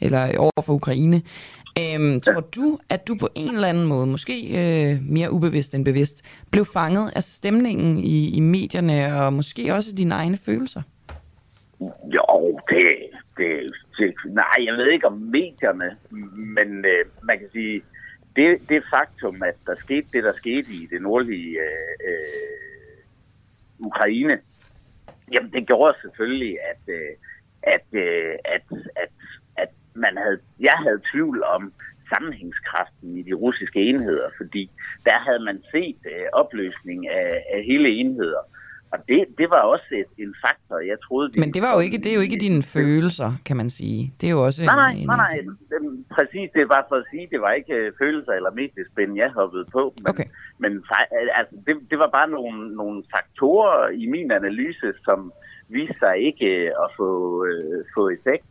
eller 0.00 0.38
over 0.38 0.62
for 0.62 0.72
Ukraine. 0.72 1.22
Øhm, 1.78 2.20
tror 2.20 2.40
du, 2.40 2.78
at 2.88 3.08
du 3.08 3.16
på 3.20 3.28
en 3.34 3.54
eller 3.54 3.68
anden 3.68 3.86
måde, 3.86 4.06
måske 4.06 4.34
øh, 4.60 4.98
mere 5.02 5.32
ubevidst 5.32 5.74
end 5.74 5.84
bevidst, 5.84 6.24
blev 6.50 6.64
fanget 6.64 7.12
af 7.16 7.22
stemningen 7.22 7.98
i, 7.98 8.36
i 8.36 8.40
medierne 8.40 9.22
og 9.22 9.32
måske 9.32 9.74
også 9.74 9.94
dine 9.94 10.14
egne 10.14 10.36
følelser? 10.36 10.82
Jo, 12.14 12.60
det, 12.70 12.86
det, 13.36 13.72
det, 13.98 14.14
nej, 14.26 14.58
jeg 14.66 14.74
ved 14.74 14.90
ikke 14.92 15.06
om 15.06 15.12
medierne, 15.12 15.96
men 16.36 16.84
øh, 16.84 17.04
man 17.22 17.38
kan 17.38 17.48
sige, 17.52 17.82
det, 18.36 18.58
det 18.68 18.82
faktum, 18.94 19.42
at 19.42 19.54
der 19.66 19.74
skete 19.76 20.06
det, 20.12 20.24
der 20.24 20.32
skete 20.32 20.72
i 20.72 20.88
det 20.90 21.02
nordlige 21.02 21.58
øh, 21.58 22.08
øh, 22.08 22.98
Ukraine, 23.78 24.38
jamen 25.32 25.52
det 25.52 25.66
gjorde 25.66 25.96
selvfølgelig, 26.02 26.56
at, 26.70 26.94
øh, 26.94 27.10
at, 27.62 27.86
øh, 27.92 28.34
at, 28.44 28.62
at, 28.70 28.78
at 28.96 29.17
man 30.04 30.14
havde, 30.24 30.38
jeg 30.60 30.76
havde 30.84 31.00
tvivl 31.12 31.42
om 31.56 31.72
sammenhængskraften 32.12 33.16
i 33.18 33.22
de 33.22 33.34
russiske 33.34 33.80
enheder, 33.80 34.28
fordi 34.36 34.70
der 35.04 35.18
havde 35.26 35.44
man 35.44 35.62
set 35.72 36.00
øh, 36.06 36.26
opløsning 36.32 37.08
af, 37.08 37.44
af 37.54 37.60
hele 37.64 37.88
enheder. 37.88 38.42
Og 38.92 38.98
det, 39.08 39.24
det 39.38 39.50
var 39.50 39.60
også 39.74 39.88
et, 39.92 40.24
en 40.24 40.34
faktor, 40.46 40.78
jeg 40.90 40.96
troede... 41.06 41.30
vi 41.32 41.40
Men 41.40 41.54
det 41.54 41.62
var 41.62 41.72
jo 41.74 41.80
ikke, 41.80 41.98
det 41.98 42.10
er 42.10 42.14
jo 42.14 42.20
ikke 42.20 42.36
dine 42.46 42.62
følelser, 42.62 43.30
kan 43.46 43.56
man 43.56 43.70
sige. 43.70 44.12
Det 44.20 44.26
er 44.26 44.30
jo 44.30 44.44
også 44.44 44.64
Nej, 44.64 44.74
nej, 44.74 44.92
en, 44.92 45.06
nej, 45.06 45.16
nej. 45.16 45.38
Præcis, 46.16 46.50
det 46.54 46.68
var 46.68 46.86
for 46.88 46.96
at 46.96 47.04
sige, 47.10 47.28
det 47.30 47.40
var 47.40 47.52
ikke 47.52 47.74
øh, 47.74 47.92
følelser 47.98 48.32
eller 48.32 48.50
mediespænd, 48.50 49.16
jeg 49.16 49.30
hoppede 49.30 49.64
på. 49.72 49.94
Men, 49.96 50.08
Okay. 50.10 50.24
men 50.58 50.72
altså, 51.38 51.54
det, 51.66 51.74
det 51.90 51.98
var 51.98 52.10
bare 52.18 52.28
nogle, 52.30 52.76
nogle 52.76 53.02
faktorer 53.16 53.88
i 53.88 54.06
min 54.06 54.30
analyse, 54.30 54.88
som 55.04 55.32
viste 55.68 55.96
sig 55.98 56.14
ikke 56.18 56.46
øh, 56.46 56.70
at 56.84 56.88
få, 56.96 57.10
øh, 57.46 57.84
få 57.94 58.08
effekt. 58.08 58.48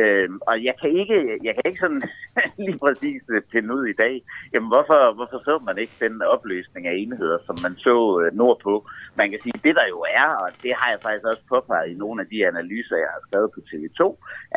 Øh, 0.00 0.28
og 0.50 0.64
jeg 0.64 0.74
kan 0.80 0.90
ikke, 1.00 1.18
jeg 1.46 1.54
kan 1.54 1.64
ikke 1.66 1.84
sådan 1.84 2.02
lige 2.66 2.78
præcis 2.84 3.22
øh, 3.34 3.42
finde 3.52 3.74
ud 3.76 3.84
i 3.86 3.98
dag, 4.04 4.14
jamen 4.52 4.68
hvorfor, 4.72 5.14
hvorfor 5.16 5.38
så 5.48 5.54
man 5.66 5.78
ikke 5.78 5.96
den 6.00 6.22
opløsning 6.22 6.86
af 6.86 6.94
enheder, 7.02 7.38
som 7.46 7.56
man 7.64 7.74
så 7.76 7.96
øh, 8.20 8.28
nordpå. 8.40 8.74
Man 9.20 9.30
kan 9.30 9.40
sige, 9.42 9.60
det 9.66 9.74
der 9.78 9.86
jo 9.94 10.00
er, 10.22 10.28
og 10.42 10.48
det 10.62 10.72
har 10.78 10.90
jeg 10.90 11.00
faktisk 11.02 11.26
også 11.32 11.44
påpeget 11.48 11.90
i 11.90 12.00
nogle 12.02 12.22
af 12.22 12.28
de 12.32 12.46
analyser, 12.46 12.96
jeg 13.04 13.10
har 13.14 13.22
skrevet 13.26 13.50
på 13.54 13.60
TV2, 13.70 14.02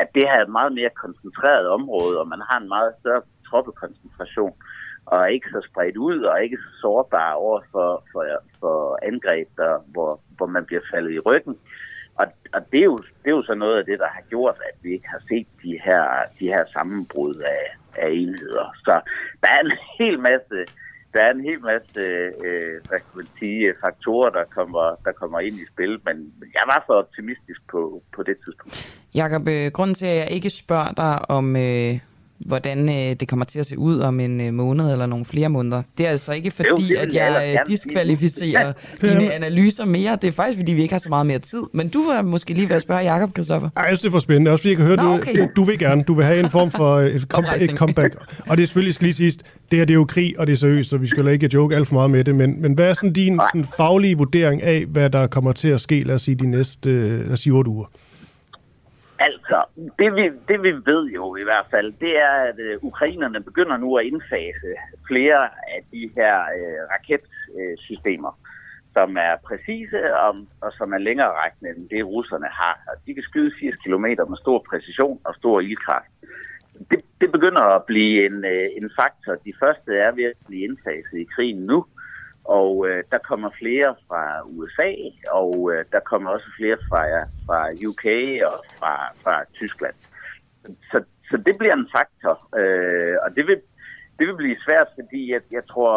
at 0.02 0.07
det 0.16 0.24
her 0.30 0.38
er 0.40 0.45
et 0.45 0.57
meget 0.60 0.74
mere 0.80 0.99
koncentreret 1.03 1.68
område, 1.78 2.20
og 2.22 2.28
man 2.28 2.41
har 2.49 2.57
en 2.60 2.68
meget 2.68 2.94
større 2.99 3.22
troppekoncentration, 3.48 4.56
og 5.06 5.32
ikke 5.32 5.48
så 5.49 5.62
spredt 5.70 5.98
ud, 5.98 6.20
og 6.30 6.44
ikke 6.44 6.57
så 6.57 6.70
sårbar 6.82 7.32
over 7.32 7.62
for, 7.72 8.03
for, 8.12 8.24
for 8.60 8.99
angreb, 9.03 9.48
der, 9.57 9.74
hvor, 9.94 10.22
hvor 10.38 10.45
man 10.45 10.66
bliver 10.66 10.82
faldet 10.91 11.12
i 11.12 11.20
ryggen. 11.20 11.57
Og, 12.15 12.25
og 12.53 12.61
det, 12.71 12.79
er 12.79 12.83
jo, 12.83 12.97
det 13.21 13.29
er 13.31 13.37
jo 13.39 13.43
så 13.43 13.53
noget 13.53 13.77
af 13.77 13.85
det, 13.85 13.99
der 13.99 14.07
har 14.07 14.23
gjort, 14.29 14.57
at 14.69 14.75
vi 14.83 14.93
ikke 14.93 15.07
har 15.07 15.21
set 15.29 15.47
de 15.63 15.79
her, 15.85 16.03
de 16.39 16.45
her 16.47 16.63
sammenbrud 16.73 17.35
af, 17.35 17.63
af 18.03 18.09
enheder. 18.11 18.67
Så 18.85 18.93
der 19.41 19.49
er 19.55 19.59
en 19.65 19.77
hel 19.97 20.19
masse, 20.19 20.57
der 21.13 21.21
er 21.21 21.31
en 21.31 21.43
hel 21.49 21.61
masse 21.61 22.01
øh, 22.45 22.75
hvad 22.87 22.99
kan 22.99 23.15
man 23.15 23.27
sige, 23.39 23.73
faktorer, 23.81 24.29
der 24.29 24.43
kommer, 24.43 24.95
der 25.05 25.11
kommer 25.11 25.39
ind 25.39 25.55
i 25.55 25.65
spil, 25.73 25.99
men 26.05 26.33
jeg 26.53 26.65
var 26.65 26.83
for 26.87 26.93
optimistisk 26.93 27.61
på, 27.71 28.03
på 28.15 28.23
det 28.23 28.37
tidspunkt. 28.45 28.75
Jakob, 29.15 29.47
øh, 29.47 29.71
grunden 29.71 29.95
til, 29.95 30.05
at 30.05 30.15
jeg 30.15 30.31
ikke 30.31 30.49
spørger 30.49 30.91
dig 30.91 31.29
om, 31.29 31.55
øh, 31.55 31.99
hvordan 32.40 32.90
øh, 32.90 33.16
det 33.20 33.28
kommer 33.28 33.45
til 33.45 33.60
at 33.60 33.66
se 33.66 33.78
ud 33.78 33.99
om 33.99 34.20
en 34.20 34.41
øh, 34.41 34.53
måned 34.53 34.91
eller 34.91 35.06
nogle 35.06 35.26
flere 35.26 35.49
måneder, 35.49 35.82
det 35.98 36.06
er 36.06 36.10
altså 36.10 36.32
ikke 36.34 36.45
jo 36.48 36.52
fordi, 36.52 36.88
det, 36.88 36.95
at 36.95 37.14
jeg 37.14 37.53
øh, 37.53 37.60
diskvalificerer 37.68 38.74
dine 39.02 39.34
analyser 39.34 39.86
mere. 39.86 40.18
Det 40.22 40.28
er 40.28 40.32
faktisk, 40.32 40.60
fordi 40.60 40.74
vi 40.74 40.82
ikke 40.82 40.94
har 40.94 40.99
så 40.99 41.10
meget 41.10 41.26
mere 41.26 41.40
tid. 41.40 41.62
Men 41.74 41.90
du 41.90 42.07
var 42.07 42.22
måske 42.22 42.53
lige 42.53 42.70
ved 42.70 42.76
at 42.76 42.82
spørge 42.82 43.02
Jakob, 43.02 43.32
Christoffer. 43.32 43.70
Ej, 43.76 43.84
jeg 43.84 43.90
synes, 43.90 44.02
det 44.02 44.07
er 44.07 44.12
for 44.12 44.20
spændende. 44.20 44.52
Også 44.52 44.62
fordi 44.62 44.70
jeg 44.70 44.78
kan 44.78 44.86
høre, 44.86 44.95
Nå, 44.95 45.03
du, 45.03 45.14
okay. 45.14 45.36
du, 45.36 45.48
du 45.56 45.64
vil 45.64 45.80
gerne. 45.80 46.03
Du 46.03 46.14
vil 46.14 46.26
have 46.26 46.40
en 46.40 46.49
form 46.49 46.72
for 46.72 46.95
øh, 46.95 47.07
et, 47.07 47.30
kom, 47.30 47.45
et 47.60 47.70
comeback. 47.70 48.16
Og 48.49 48.57
det 48.57 48.64
er 48.64 48.68
selvfølgelig, 48.68 48.94
skal 48.94 49.06
lige 49.06 49.16
siges, 49.16 49.38
det 49.72 49.80
her 49.80 49.86
det 49.86 49.94
er 49.94 49.95
jo 49.95 50.06
krig, 50.06 50.40
og 50.40 50.48
det 50.48 50.53
er 50.53 50.57
seriøst, 50.57 50.90
så 50.90 50.98
vi 50.98 51.07
skal 51.07 51.28
ikke 51.28 51.49
joke 51.53 51.76
alt 51.76 51.88
for 51.88 51.94
meget 51.94 52.12
med 52.12 52.24
det. 52.24 52.36
Men, 52.36 52.62
men 52.62 52.74
hvad 52.74 52.90
er 52.90 52.94
sådan 52.94 53.14
din 53.14 53.40
sådan, 53.53 53.66
faglige 53.78 54.18
vurdering 54.18 54.64
af, 54.64 54.86
hvad 54.86 55.10
der 55.10 55.28
kommer 55.28 55.52
til 55.52 55.70
at 55.70 55.82
ske, 55.82 56.02
lad 56.02 56.16
os 56.16 56.22
sige, 56.22 56.36
de 56.36 56.48
næste 56.48 56.90
øh, 56.90 57.26
lad 57.26 57.32
os 57.32 57.40
sige, 57.40 57.53
otte 57.53 57.72
uger? 57.72 57.86
Altså, 59.19 59.63
det 59.99 60.15
vi, 60.15 60.23
det 60.47 60.63
vi 60.63 60.71
ved 60.71 61.05
jo 61.05 61.35
i 61.35 61.43
hvert 61.43 61.65
fald, 61.71 61.93
det 62.01 62.19
er, 62.19 62.29
at 62.29 62.59
øh, 62.59 62.77
ukrainerne 62.81 63.43
begynder 63.43 63.77
nu 63.77 63.95
at 63.95 64.05
indfase 64.05 64.69
flere 65.07 65.43
af 65.45 65.81
de 65.91 66.11
her 66.15 66.35
øh, 66.41 66.79
raketsystemer. 66.93 68.39
som 68.93 69.17
er 69.17 69.35
præcise 69.47 70.15
og, 70.15 70.35
og 70.61 70.71
som 70.73 70.93
er 70.93 70.97
længere 70.97 71.31
rækkende 71.41 71.69
end 71.71 71.89
det, 71.89 72.05
russerne 72.05 72.49
har. 72.51 72.75
Og 72.87 72.95
de 73.05 73.13
kan 73.13 73.23
skyde 73.23 73.51
80 73.59 73.75
km 73.75 74.05
med 74.31 74.37
stor 74.37 74.65
præcision 74.69 75.19
og 75.25 75.35
stor 75.35 75.59
ildkraft. 75.59 76.11
Det, 76.89 76.99
det 77.21 77.31
begynder 77.31 77.61
at 77.61 77.83
blive 77.83 78.25
en, 78.25 78.45
øh, 78.45 78.67
en 78.79 78.89
faktor. 78.99 79.33
De 79.47 79.53
første 79.61 79.91
er 80.05 80.11
ved 80.11 80.23
at 80.23 80.37
blive 80.47 80.63
indfaset 80.63 81.17
i 81.19 81.27
krigen 81.35 81.59
nu, 81.71 81.85
og 82.45 82.88
øh, 82.88 83.03
der 83.11 83.17
kommer 83.17 83.49
flere 83.59 83.95
fra 84.07 84.41
USA, 84.45 84.91
og 85.31 85.72
øh, 85.73 85.85
der 85.91 85.99
kommer 85.99 86.30
også 86.30 86.49
flere 86.57 86.77
fra, 86.89 87.01
fra 87.45 87.59
UK 87.89 88.05
og 88.49 88.57
fra, 88.80 88.93
fra 89.23 89.43
Tyskland. 89.53 89.95
Så, 90.91 91.03
så 91.30 91.38
det 91.38 91.57
bliver 91.57 91.73
en 91.73 91.89
faktor, 91.97 92.35
øh, 92.59 93.17
og 93.23 93.35
det 93.35 93.47
vil, 93.47 93.61
det 94.19 94.27
vil 94.27 94.35
blive 94.35 94.57
svært, 94.65 94.88
fordi 94.95 95.31
jeg, 95.31 95.41
jeg 95.51 95.67
tror, 95.67 95.93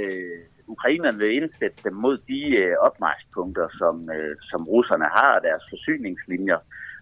øh, 0.00 0.40
ukrainerne 0.66 1.18
vil 1.18 1.36
indsætte 1.36 1.78
dem 1.84 1.94
mod 1.94 2.18
de 2.28 2.40
øh, 2.62 2.76
opmarschpunkter, 2.78 3.68
som, 3.78 4.10
øh, 4.10 4.36
som 4.50 4.60
russerne 4.74 5.04
har, 5.04 5.38
deres 5.38 5.62
forsyningslinjer, 5.70 6.58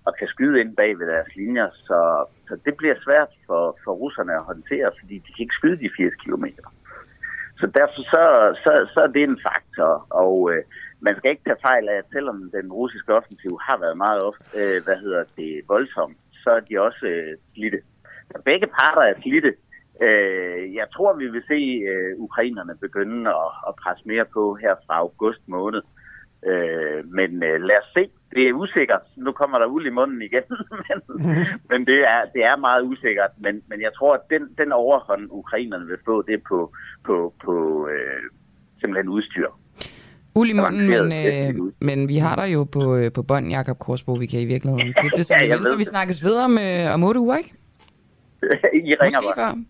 og 0.06 0.12
kan 0.18 0.28
skyde 0.28 0.60
ind 0.60 0.76
bag 0.76 0.98
ved 0.98 1.06
deres 1.06 1.36
linjer. 1.36 1.68
Så, 1.86 2.24
så 2.48 2.58
det 2.64 2.76
bliver 2.76 2.94
svært 3.04 3.28
for, 3.46 3.78
for 3.84 3.92
russerne 3.92 4.32
at 4.34 4.44
håndtere, 4.50 4.90
fordi 5.00 5.14
de 5.14 5.32
kan 5.32 5.42
ikke 5.44 5.58
skyde 5.60 5.78
de 5.84 5.90
80 5.96 6.14
kilometer. 6.24 6.64
Så 7.60 7.66
derfor 7.78 8.02
så, 8.14 8.22
så, 8.64 8.72
så 8.94 9.01
er 9.01 9.06
det 9.06 9.22
en 9.22 9.40
faktor, 9.48 10.06
og 10.10 10.52
øh, 10.52 10.62
man 11.01 11.16
skal 11.16 11.30
ikke 11.30 11.44
tage 11.47 11.64
fejl 11.68 11.89
af, 11.89 11.97
at 11.98 12.12
selvom 12.12 12.51
den 12.52 12.72
russiske 12.72 13.14
offensiv 13.14 13.59
har 13.66 13.78
været 13.78 13.97
meget 13.97 14.22
ofte, 14.22 14.44
øh, 14.60 14.85
hvad 14.85 14.97
hedder 14.97 15.24
det, 15.36 15.62
voldsom, 15.68 16.16
så 16.43 16.51
er 16.51 16.60
de 16.60 16.80
også 16.80 17.06
øh, 17.06 17.36
slidte. 17.55 17.80
Så 18.30 18.43
begge 18.44 18.66
parter 18.66 19.02
er 19.02 19.20
slidte. 19.22 19.52
Øh, 20.06 20.74
jeg 20.74 20.86
tror, 20.94 21.12
vi 21.12 21.26
vil 21.26 21.43
se 21.48 21.60
øh, 21.90 22.12
ukrainerne 22.16 22.74
begynde 22.80 23.30
at, 23.30 23.51
at 23.68 23.74
presse 23.82 24.05
mere 24.09 24.24
på 24.24 24.55
her 24.55 24.74
fra 24.86 24.94
august 24.94 25.43
måned. 25.47 25.82
Øh, 25.85 25.97
men 27.19 27.43
øh, 27.43 27.60
lad 27.60 27.77
os 27.82 27.90
se. 27.97 28.09
Det 28.35 28.48
er 28.48 28.52
usikkert. 28.52 29.01
Nu 29.16 29.32
kommer 29.32 29.59
der 29.59 29.66
uld 29.66 29.86
i 29.86 29.90
munden 29.90 30.23
igen, 30.23 30.43
men, 30.89 30.98
men 31.70 31.86
det, 31.86 31.98
er, 32.01 32.20
det 32.35 32.43
er 32.44 32.56
meget 32.56 32.82
usikkert. 32.82 33.31
Men, 33.39 33.62
men 33.69 33.81
jeg 33.81 33.90
tror, 33.98 34.15
at 34.15 34.20
den, 34.31 34.43
den 34.59 34.73
overhånd, 34.73 35.28
ukrainerne 35.31 35.86
vil 35.86 35.97
få, 36.05 36.23
det 36.23 36.35
er 36.35 36.43
på, 36.48 36.73
på, 37.06 37.35
på 37.44 37.89
øh, 37.89 38.23
simpelthen 38.81 39.09
udstyr. 39.09 39.47
Uld 40.35 40.51
i 40.51 40.52
munden, 40.52 40.89
men, 40.90 41.12
øh, 41.12 41.73
men 41.81 42.09
vi 42.09 42.16
har 42.16 42.36
der 42.36 42.44
jo 42.44 42.65
på, 42.65 42.97
øh, 42.97 43.12
på 43.12 43.23
bånd, 43.23 43.48
Jakob 43.51 43.78
Korsbo. 43.78 44.12
Vi 44.12 44.27
kan 44.27 44.40
i 44.40 44.44
virkeligheden 44.44 44.93
klippe 45.01 45.16
det, 45.16 45.27
som 45.27 45.36
Ja, 45.40 45.56
vil, 45.56 45.66
så 45.66 45.77
vi 45.77 45.85
snakkes 45.85 46.24
videre 46.24 46.44
om, 46.44 46.59
øh, 46.59 46.94
om 46.94 47.05
otte 47.05 47.20
uger, 47.20 47.36
ikke? 47.36 47.55
I 48.90 48.94
ringer 49.02 49.20
Måske 49.20 49.32
bare. 49.36 49.55
før. 49.55 49.62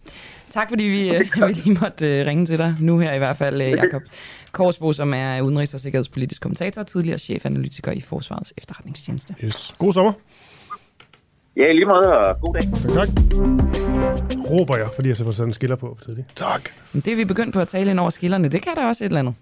Tak 0.50 0.68
fordi 0.68 0.84
vi, 0.84 1.08
øh, 1.14 1.20
vi 1.48 1.52
lige 1.52 1.78
måtte 1.82 2.20
øh, 2.20 2.26
ringe 2.26 2.46
til 2.46 2.58
dig. 2.58 2.74
Nu 2.80 2.98
her 2.98 3.12
i 3.12 3.18
hvert 3.18 3.36
fald, 3.36 3.62
øh, 3.62 3.70
Jakob 3.70 4.02
Korsbo, 4.58 4.92
som 4.92 5.14
er 5.14 5.40
udenrigs- 5.40 5.74
og 5.74 5.80
sikkerhedspolitisk 5.80 6.42
kommentator, 6.42 6.82
tidligere 6.82 7.18
chefanalytiker 7.18 7.92
i 7.92 8.00
Forsvarets 8.00 8.52
efterretningstjeneste. 8.56 9.34
Yes. 9.44 9.74
God 9.78 9.92
sommer. 9.92 10.12
Ja, 11.56 11.70
i 11.70 11.72
lige 11.72 11.84
måde, 11.84 12.06
og 12.06 12.40
god 12.40 12.54
dag. 12.54 12.62
Tak. 12.94 13.08
Råber 14.50 14.76
jeg, 14.76 14.88
fordi 14.94 15.08
jeg 15.08 15.16
så 15.16 15.32
sådan 15.32 15.48
en 15.48 15.54
skiller 15.54 15.76
på 15.76 15.94
for 15.98 16.04
tidligt. 16.04 16.28
Tak. 16.36 16.70
Men 16.92 17.00
det 17.00 17.12
er 17.12 17.16
vi 17.16 17.24
begyndt 17.24 17.54
på 17.54 17.60
at 17.60 17.68
tale 17.68 17.90
ind 17.90 18.00
over 18.00 18.10
skillerne. 18.10 18.48
Det 18.48 18.62
kan 18.62 18.76
der 18.76 18.86
også 18.86 19.04
et 19.04 19.08
eller 19.08 19.18
andet. 19.18 19.34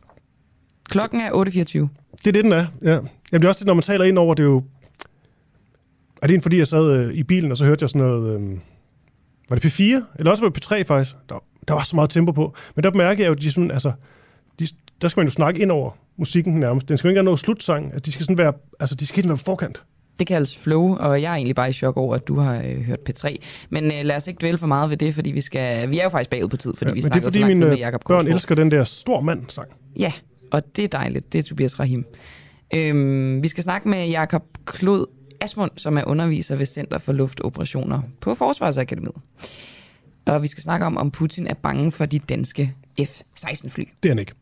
Klokken 0.84 1.20
er 1.20 1.30
8.24. 1.30 1.32
Det 1.32 2.26
er 2.26 2.32
det, 2.32 2.44
den 2.44 2.52
er. 2.52 2.66
Ja. 2.82 2.90
Jamen, 2.92 3.08
det 3.32 3.44
er 3.44 3.48
også 3.48 3.58
det, 3.58 3.66
når 3.66 3.74
man 3.74 3.82
taler 3.82 4.04
ind 4.04 4.18
over, 4.18 4.34
det 4.34 4.42
er 4.42 4.46
jo... 4.46 4.62
Er 6.22 6.26
det 6.26 6.34
en, 6.34 6.42
fordi 6.42 6.58
jeg 6.58 6.66
sad 6.66 6.92
øh, 6.92 7.14
i 7.14 7.22
bilen, 7.22 7.50
og 7.50 7.56
så 7.56 7.64
hørte 7.64 7.82
jeg 7.82 7.88
sådan 7.88 8.06
noget... 8.06 8.40
Øh, 8.40 8.58
var 9.48 9.56
det 9.56 9.66
P4? 9.66 9.82
Eller 10.18 10.30
også 10.30 10.44
var 10.44 10.48
det 10.48 10.64
P3 10.64 10.82
faktisk. 10.82 11.16
Der, 11.28 11.44
der 11.68 11.74
var 11.74 11.82
så 11.82 11.96
meget 11.96 12.10
tempo 12.10 12.32
på. 12.32 12.54
Men 12.74 12.82
der 12.84 12.90
mærker 12.90 13.24
jeg 13.24 13.28
jo, 13.28 13.34
at 13.34 13.40
de 13.40 13.52
sådan, 13.52 13.70
altså, 13.70 13.92
de, 14.58 14.66
der 15.02 15.08
skal 15.08 15.20
man 15.20 15.26
jo 15.26 15.32
snakke 15.32 15.60
ind 15.60 15.70
over 15.70 15.90
musikken 16.16 16.60
nærmest. 16.60 16.88
Den 16.88 16.98
skal 16.98 17.08
jo 17.08 17.10
ikke 17.10 17.18
engang 17.18 17.32
nå 17.32 17.36
slutsang. 17.36 17.94
At 17.94 18.06
de 18.06 18.12
skal 18.12 18.24
sådan 18.24 18.38
være, 18.38 18.52
altså, 18.80 18.94
de 18.94 19.06
skal 19.06 19.16
helt 19.16 19.28
være 19.28 19.36
på 19.38 19.44
forkant. 19.44 19.82
Det 20.18 20.26
kaldes 20.26 20.58
flow, 20.58 20.96
og 20.96 21.22
jeg 21.22 21.30
er 21.32 21.34
egentlig 21.36 21.56
bare 21.56 21.70
i 21.70 21.72
chok 21.72 21.96
over, 21.96 22.14
at 22.14 22.28
du 22.28 22.38
har 22.38 22.62
øh, 22.64 22.80
hørt 22.80 22.98
P3. 23.10 23.36
Men 23.70 23.84
øh, 23.84 23.90
lad 24.02 24.16
os 24.16 24.26
ikke 24.26 24.38
dvæle 24.40 24.58
for 24.58 24.66
meget 24.66 24.90
ved 24.90 24.96
det, 24.96 25.14
fordi 25.14 25.30
vi 25.30 25.40
skal... 25.40 25.90
Vi 25.90 25.98
er 25.98 26.02
jo 26.02 26.08
faktisk 26.08 26.30
bagud 26.30 26.48
på 26.48 26.56
tid, 26.56 26.74
fordi 26.76 26.90
ja, 26.90 26.94
vi 26.94 27.00
men 27.00 27.02
det 27.02 27.16
er 27.16 27.20
snakker 27.20 27.26
fordi, 27.26 27.44
mine 27.44 27.66
med 27.66 27.76
Jacob 27.78 28.04
børn 28.04 28.16
Korsgaard. 28.16 28.34
elsker 28.34 28.54
den 28.54 28.70
der 28.70 28.84
stor 28.84 29.20
mand-sang. 29.20 29.68
Ja, 29.98 30.12
og 30.50 30.76
det 30.76 30.84
er 30.84 30.88
dejligt. 30.88 31.32
Det 31.32 31.38
er 31.38 31.42
Tobias 31.42 31.80
Rahim. 31.80 32.06
Øhm, 32.74 33.42
vi 33.42 33.48
skal 33.48 33.62
snakke 33.62 33.88
med 33.88 34.08
Jakob 34.08 34.42
Klod 34.64 35.06
Asmund, 35.40 35.70
som 35.76 35.98
er 35.98 36.04
underviser 36.04 36.56
ved 36.56 36.66
Center 36.66 36.98
for 36.98 37.12
Luftoperationer 37.12 38.00
på 38.20 38.34
Forsvarsakademiet. 38.34 39.14
Og 40.26 40.42
vi 40.42 40.46
skal 40.46 40.62
snakke 40.62 40.86
om, 40.86 40.96
om 40.96 41.10
Putin 41.10 41.46
er 41.46 41.54
bange 41.54 41.92
for 41.92 42.06
de 42.06 42.18
danske 42.18 42.74
F-16-fly. 43.00 43.84
Det 44.02 44.08
er 44.08 44.10
han 44.10 44.18
ikke. 44.18 44.32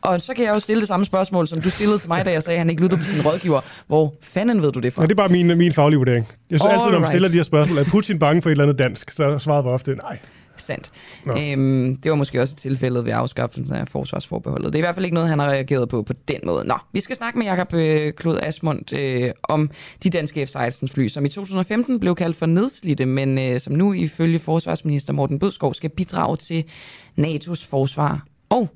Og 0.00 0.20
så 0.20 0.34
kan 0.34 0.44
jeg 0.44 0.54
jo 0.54 0.60
stille 0.60 0.80
det 0.80 0.88
samme 0.88 1.06
spørgsmål, 1.06 1.48
som 1.48 1.60
du 1.60 1.70
stillede 1.70 1.98
til 1.98 2.08
mig, 2.08 2.24
da 2.24 2.30
jeg 2.32 2.42
sagde, 2.42 2.56
at 2.56 2.60
han 2.60 2.70
ikke 2.70 2.82
lyttede 2.82 3.00
på 3.00 3.04
sin 3.04 3.26
rådgiver. 3.26 3.60
Hvor 3.86 4.14
fanden 4.22 4.62
ved 4.62 4.72
du 4.72 4.80
det 4.80 4.92
fra? 4.92 5.02
Ja, 5.02 5.06
det 5.06 5.12
er 5.12 5.16
bare 5.16 5.28
min, 5.28 5.58
min 5.58 5.72
faglige 5.72 5.98
vurdering. 5.98 6.28
Jeg 6.50 6.60
synes 6.60 6.72
altid, 6.72 6.84
når 6.84 6.86
man 6.86 6.94
Alright. 6.94 7.10
stiller 7.10 7.28
de 7.28 7.34
her 7.34 7.42
spørgsmål, 7.42 7.78
er 7.78 7.84
Putin 7.84 8.18
bange 8.18 8.42
for 8.42 8.48
et 8.48 8.50
eller 8.50 8.64
andet 8.64 8.78
dansk, 8.78 9.10
så 9.10 9.38
svaret 9.38 9.64
bare 9.64 9.74
ofte 9.74 9.94
nej. 9.94 10.18
Sandt. 10.60 10.90
Nå. 11.26 11.32
Øhm, 11.32 11.96
det 11.96 12.10
var 12.10 12.16
måske 12.16 12.40
også 12.40 12.56
tilfældet 12.56 13.04
ved 13.04 13.12
afskaffelsen 13.12 13.76
af 13.76 13.88
forsvarsforbeholdet. 13.88 14.72
Det 14.72 14.74
er 14.74 14.78
i 14.78 14.82
hvert 14.82 14.94
fald 14.94 15.04
ikke 15.04 15.14
noget, 15.14 15.28
han 15.28 15.38
har 15.38 15.46
reageret 15.46 15.88
på 15.88 16.02
på 16.02 16.12
den 16.28 16.40
måde. 16.44 16.66
Nå, 16.66 16.74
vi 16.92 17.00
skal 17.00 17.16
snakke 17.16 17.38
med 17.38 17.46
Jakob 17.46 17.74
øh, 17.74 18.12
Klod 18.12 18.38
Asmund 18.42 18.92
øh, 18.92 19.30
om 19.42 19.70
de 20.02 20.10
danske 20.10 20.46
F-16-fly, 20.46 21.08
som 21.08 21.24
i 21.24 21.28
2015 21.28 22.00
blev 22.00 22.14
kaldt 22.14 22.36
for 22.36 22.46
nedslidte, 22.46 23.06
men 23.06 23.38
øh, 23.38 23.60
som 23.60 23.72
nu 23.72 23.92
ifølge 23.92 24.38
forsvarsminister 24.38 25.12
Morten 25.12 25.38
Bødskov 25.38 25.74
skal 25.74 25.90
bidrage 25.90 26.36
til 26.36 26.64
NATO's 27.18 27.70
forsvar 27.70 28.26
og 28.48 28.68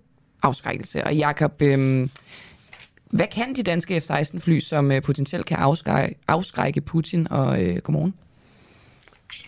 afskrækkelse. 0.42 1.04
Og 1.04 1.14
Jakob, 1.14 1.62
øh, 1.62 2.08
hvad 3.12 3.26
kan 3.26 3.54
de 3.54 3.62
danske 3.62 4.00
F-16-fly, 4.00 4.60
som 4.60 4.92
øh, 4.92 5.02
potentielt 5.02 5.46
kan 5.46 5.56
afskrække, 5.56 6.14
afskrække 6.28 6.80
Putin? 6.80 7.26
Og 7.30 7.62
øh, 7.62 7.76
godmorgen. 7.76 8.14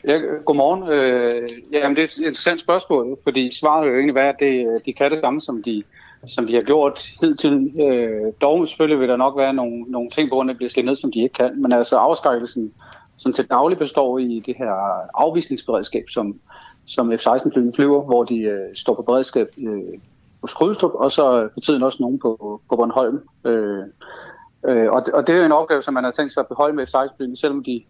Ja, 0.04 0.18
godmorgen. 0.44 0.82
Øh, 0.88 1.50
jamen, 1.72 1.96
det 1.96 2.02
er 2.02 2.06
et 2.06 2.18
interessant 2.18 2.60
spørgsmål, 2.60 3.18
fordi 3.22 3.54
svaret 3.54 3.86
er 3.86 3.90
jo 3.90 3.96
egentlig 3.96 4.14
være, 4.14 4.28
at 4.28 4.38
det, 4.38 4.66
øh, 4.66 4.80
de 4.86 4.92
kan 4.92 5.10
det 5.10 5.20
samme, 5.20 5.40
som 5.40 5.62
de, 5.62 5.82
som 6.26 6.46
de 6.46 6.54
har 6.54 6.62
gjort 6.62 7.10
hidtil. 7.20 7.72
Øh, 7.80 8.32
dog 8.40 8.68
selvfølgelig 8.68 9.00
vil 9.00 9.08
der 9.08 9.16
nok 9.16 9.38
være 9.38 9.54
nogle, 9.54 9.82
nogle 9.82 10.10
ting, 10.10 10.28
hvor 10.28 10.42
det 10.42 10.56
bliver 10.56 10.70
slet 10.70 10.84
ned, 10.84 10.96
som 10.96 11.12
de 11.12 11.22
ikke 11.22 11.32
kan. 11.32 11.62
Men 11.62 11.72
altså 11.72 11.96
afskrækkelsen, 11.96 12.72
som 13.16 13.32
til 13.32 13.46
daglig 13.46 13.78
består 13.78 14.18
i 14.18 14.42
det 14.46 14.54
her 14.58 14.72
afvisningsberedskab, 15.14 16.04
som, 16.08 16.40
som 16.86 17.12
F-16-flyene 17.12 17.72
flyver, 17.74 18.02
hvor 18.02 18.24
de 18.24 18.38
øh, 18.38 18.74
står 18.74 18.94
på 18.94 19.02
beredskab 19.02 19.46
øh, 19.58 20.00
på 20.44 20.48
Skrydstrup, 20.48 20.94
og 20.94 21.12
så 21.12 21.48
for 21.52 21.60
tiden 21.60 21.82
også 21.82 21.98
nogen 22.00 22.18
på, 22.18 22.60
på 22.68 22.76
Bornholm. 22.76 23.18
Øh, 23.46 23.84
øh, 24.68 24.92
og, 24.92 25.02
og 25.14 25.26
det 25.26 25.34
er 25.34 25.46
en 25.46 25.52
opgave, 25.52 25.82
som 25.82 25.94
man 25.94 26.04
har 26.04 26.10
tænkt 26.10 26.32
sig 26.32 26.40
at 26.40 26.48
beholde 26.48 26.76
med 26.76 26.86
F-16-flyene, 26.86 27.36
selvom 27.36 27.64
de 27.64 27.82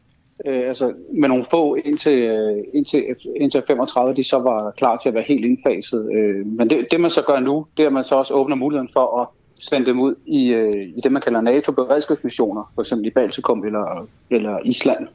øh, 0.47 0.69
altså 0.69 0.93
med 1.21 1.29
nogle 1.29 1.45
få 1.51 1.75
indtil, 1.75 2.19
øh, 2.19 2.65
indtil, 2.75 3.05
indtil 3.37 3.63
35, 3.67 4.15
de 4.15 4.25
så 4.25 4.39
var 4.39 4.71
klar 4.71 4.97
til 4.97 5.09
at 5.09 5.15
være 5.15 5.25
helt 5.29 5.45
indfaset. 5.45 6.11
Øh, 6.15 6.47
men 6.47 6.71
det, 6.71 6.87
det 6.91 7.01
man 7.01 7.11
så 7.11 7.23
gør 7.23 7.41
nu, 7.41 7.67
det 7.77 7.83
er, 7.83 7.87
at 7.87 7.93
man 7.93 8.05
så 8.05 8.15
også 8.15 8.35
åbner 8.35 8.57
muligheden 8.57 8.91
for 8.93 9.21
at 9.21 9.29
sende 9.59 9.87
dem 9.87 10.01
ud 10.01 10.15
i, 10.27 10.53
øh, 10.53 10.83
i 10.97 11.01
det, 11.03 11.13
man 11.13 11.23
kalder 11.23 11.41
NATO-beredskabsmissioner, 11.41 12.73
for 12.75 12.83
eksempel 12.83 13.07
i 13.07 13.11
Baltikum 13.11 13.65
eller, 13.65 14.07
eller 14.31 14.59
Island. 14.65 15.09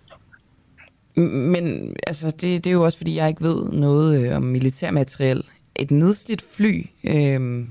Men 1.16 1.96
altså, 2.08 2.32
det, 2.32 2.42
det 2.42 2.68
er 2.68 2.72
jo 2.72 2.84
også, 2.84 2.98
fordi 2.98 3.16
jeg 3.16 3.30
ikke 3.30 3.44
ved 3.44 3.64
noget 3.72 4.20
øh, 4.20 4.36
om 4.36 4.44
militærmateriel. 4.44 5.44
Et 5.80 5.92
nedslidt 5.92 6.42
fly, 6.42 6.86
øh, 7.04 7.66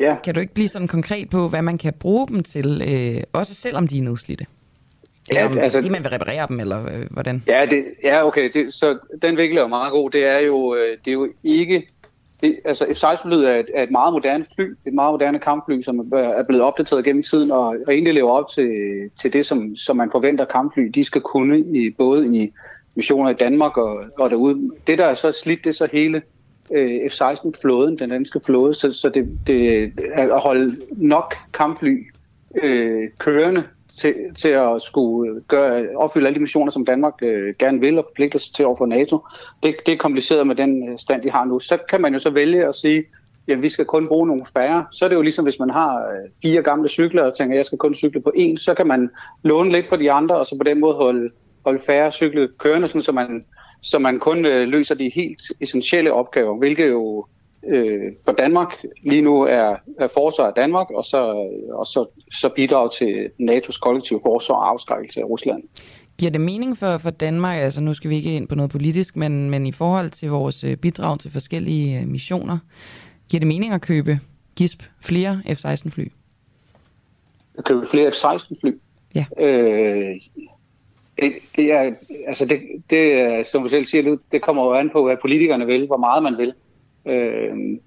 ja. 0.00 0.16
kan 0.24 0.34
du 0.34 0.40
ikke 0.40 0.54
blive 0.54 0.68
sådan 0.68 0.88
konkret 0.88 1.30
på, 1.30 1.48
hvad 1.48 1.62
man 1.62 1.78
kan 1.78 1.92
bruge 1.92 2.28
dem 2.28 2.42
til, 2.42 2.82
øh, 2.88 3.22
også 3.32 3.54
selvom 3.54 3.88
de 3.88 3.98
er 3.98 4.02
nedslidte? 4.02 4.46
Eller 5.28 5.40
Ja, 5.40 5.46
om 5.46 5.58
altså- 5.58 5.80
de 5.80 5.90
man 5.90 6.02
vil 6.04 6.10
reparere 6.10 6.46
dem, 6.48 6.60
eller 6.60 6.82
øh, 6.86 7.06
hvordan? 7.10 7.42
Ja, 7.46 7.66
det, 7.70 7.84
ja 8.04 8.26
okay. 8.26 8.50
Det, 8.54 8.72
så 8.74 8.98
den 9.22 9.36
vinkel 9.36 9.56
er 9.58 9.62
jo 9.62 9.68
meget 9.68 9.92
god. 9.92 10.10
Det 10.10 10.24
er 10.24 10.38
jo, 10.38 10.74
øh, 10.74 10.96
det 11.04 11.10
er 11.10 11.12
jo 11.12 11.28
ikke... 11.44 11.86
Det, 12.42 12.56
altså 12.64 12.84
F-16-flyet 12.84 13.50
er, 13.50 13.54
et- 13.54 13.70
er 13.74 13.82
et 13.82 13.90
meget 13.90 14.12
moderne 14.12 14.46
fly, 14.54 14.64
et 14.86 14.94
meget 14.94 15.12
moderne 15.12 15.38
kampfly, 15.38 15.82
som 15.82 15.98
er 16.12 16.16
er 16.18 16.42
blevet 16.42 16.62
opdateret 16.64 17.04
gennem 17.04 17.22
tiden, 17.22 17.50
og, 17.50 17.58
og 17.86 17.94
egentlig 17.94 18.14
lever 18.14 18.30
op 18.30 18.48
til, 18.50 18.70
til 19.20 19.32
det, 19.32 19.46
som, 19.46 19.76
som 19.76 19.96
man 19.96 20.08
forventer 20.12 20.44
kampfly, 20.44 20.82
de 20.94 21.04
skal 21.04 21.20
kunne, 21.20 21.58
i, 21.60 21.90
både 21.98 22.36
i 22.36 22.52
missioner 22.94 23.30
i 23.30 23.34
Danmark 23.34 23.76
og, 23.76 24.04
og 24.18 24.30
derude. 24.30 24.70
Det, 24.86 24.98
der 24.98 25.04
er 25.04 25.14
så 25.14 25.32
slidt, 25.32 25.64
det 25.64 25.70
er 25.70 25.74
så 25.74 25.88
hele 25.92 26.22
øh, 26.72 27.10
F-16-flåden, 27.10 27.98
den 27.98 28.10
danske 28.10 28.40
flåde, 28.40 28.74
så, 28.74 28.92
så 28.92 29.08
det, 29.08 29.38
det 29.46 29.92
er 30.14 30.34
at 30.34 30.40
holde 30.40 30.76
nok 30.90 31.34
kampfly 31.52 32.06
øh, 32.62 33.08
kørende 33.18 33.64
til, 33.98 34.14
til 34.38 34.48
at 34.48 34.82
skulle 34.82 35.40
gøre, 35.48 35.86
opfylde 35.96 36.26
alle 36.26 36.34
de 36.34 36.40
missioner, 36.40 36.70
som 36.70 36.84
Danmark 36.84 37.14
øh, 37.22 37.54
gerne 37.58 37.80
vil 37.80 37.98
og 37.98 38.04
forpligter 38.08 38.38
sig 38.38 38.54
til 38.54 38.66
overfor 38.66 38.86
NATO. 38.86 39.18
Det, 39.62 39.76
det 39.86 39.94
er 39.94 39.98
kompliceret 39.98 40.46
med 40.46 40.54
den 40.54 40.88
øh, 40.88 40.98
stand, 40.98 41.22
de 41.22 41.30
har 41.30 41.44
nu. 41.44 41.60
Så 41.60 41.78
kan 41.90 42.00
man 42.00 42.12
jo 42.12 42.18
så 42.18 42.30
vælge 42.30 42.66
at 42.66 42.74
sige, 42.74 43.04
at 43.48 43.62
vi 43.62 43.68
skal 43.68 43.84
kun 43.84 44.08
bruge 44.08 44.26
nogle 44.26 44.46
færre. 44.52 44.86
Så 44.92 45.04
er 45.04 45.08
det 45.08 45.16
jo 45.16 45.22
ligesom, 45.22 45.44
hvis 45.44 45.58
man 45.58 45.70
har 45.70 45.96
øh, 45.96 46.30
fire 46.42 46.62
gamle 46.62 46.88
cykler 46.88 47.22
og 47.22 47.36
tænker, 47.36 47.54
at 47.54 47.58
jeg 47.58 47.66
skal 47.66 47.78
kun 47.78 47.94
cykle 47.94 48.20
på 48.20 48.32
én, 48.36 48.56
så 48.56 48.74
kan 48.74 48.86
man 48.86 49.10
låne 49.42 49.72
lidt 49.72 49.86
fra 49.86 49.96
de 49.96 50.12
andre, 50.12 50.36
og 50.36 50.46
så 50.46 50.56
på 50.58 50.64
den 50.64 50.80
måde 50.80 50.94
holde, 50.94 51.30
holde 51.64 51.80
færre 51.86 52.12
cykler 52.12 52.46
kørende, 52.58 52.88
sådan, 52.88 53.02
så 53.02 53.12
man 53.12 53.44
så 53.86 53.98
man 53.98 54.18
kun 54.18 54.46
øh, 54.46 54.68
løser 54.68 54.94
de 54.94 55.10
helt 55.14 55.42
essentielle 55.60 56.12
opgaver, 56.12 56.58
hvilket 56.58 56.88
jo 56.88 57.26
øh, 57.66 58.12
for 58.24 58.32
Danmark 58.32 58.68
lige 59.02 59.22
nu 59.22 59.42
er, 59.42 59.76
er 59.98 60.08
forsvar 60.14 60.46
af 60.46 60.52
Danmark, 60.56 60.90
og 60.90 61.04
så, 61.04 61.18
og 61.72 61.86
så, 61.86 62.06
så 62.32 62.48
bidrage 62.56 62.90
til 62.98 63.30
NATO's 63.40 63.78
kollektive 63.80 64.20
forsvar 64.26 64.54
og 64.54 64.70
afskrækkelse 64.70 65.20
af 65.20 65.24
Rusland. 65.24 65.62
Giver 66.18 66.30
det 66.30 66.40
mening 66.40 66.78
for, 66.78 66.98
for 66.98 67.10
Danmark, 67.10 67.58
altså 67.58 67.80
nu 67.80 67.94
skal 67.94 68.10
vi 68.10 68.16
ikke 68.16 68.36
ind 68.36 68.48
på 68.48 68.54
noget 68.54 68.70
politisk, 68.70 69.16
men, 69.16 69.50
men 69.50 69.66
i 69.66 69.72
forhold 69.72 70.10
til 70.10 70.30
vores 70.30 70.64
øh, 70.64 70.76
bidrag 70.76 71.18
til 71.18 71.30
forskellige 71.30 72.00
øh, 72.00 72.08
missioner, 72.08 72.58
giver 73.28 73.38
det 73.38 73.48
mening 73.48 73.72
at 73.72 73.80
købe 73.80 74.20
GISP 74.56 74.82
flere 75.00 75.42
F-16 75.48 75.90
fly? 75.90 76.04
At 77.58 77.64
købe 77.64 77.86
flere 77.90 78.08
F-16 78.10 78.60
fly? 78.60 78.70
Ja. 79.14 79.24
Øh, 79.40 80.16
det, 81.20 81.32
det 81.56 81.72
er, 81.72 81.92
altså 82.26 82.44
det, 82.44 82.60
det 82.90 83.12
øh, 83.12 83.44
som 83.44 83.62
du 83.62 83.68
selv 83.68 83.84
siger, 83.84 84.16
det 84.32 84.42
kommer 84.42 84.64
jo 84.64 84.72
an 84.72 84.90
på, 84.90 85.04
hvad 85.04 85.16
politikerne 85.20 85.66
vil, 85.66 85.86
hvor 85.86 85.96
meget 85.96 86.22
man 86.22 86.38
vil. 86.38 86.52
Øh, 87.06 87.78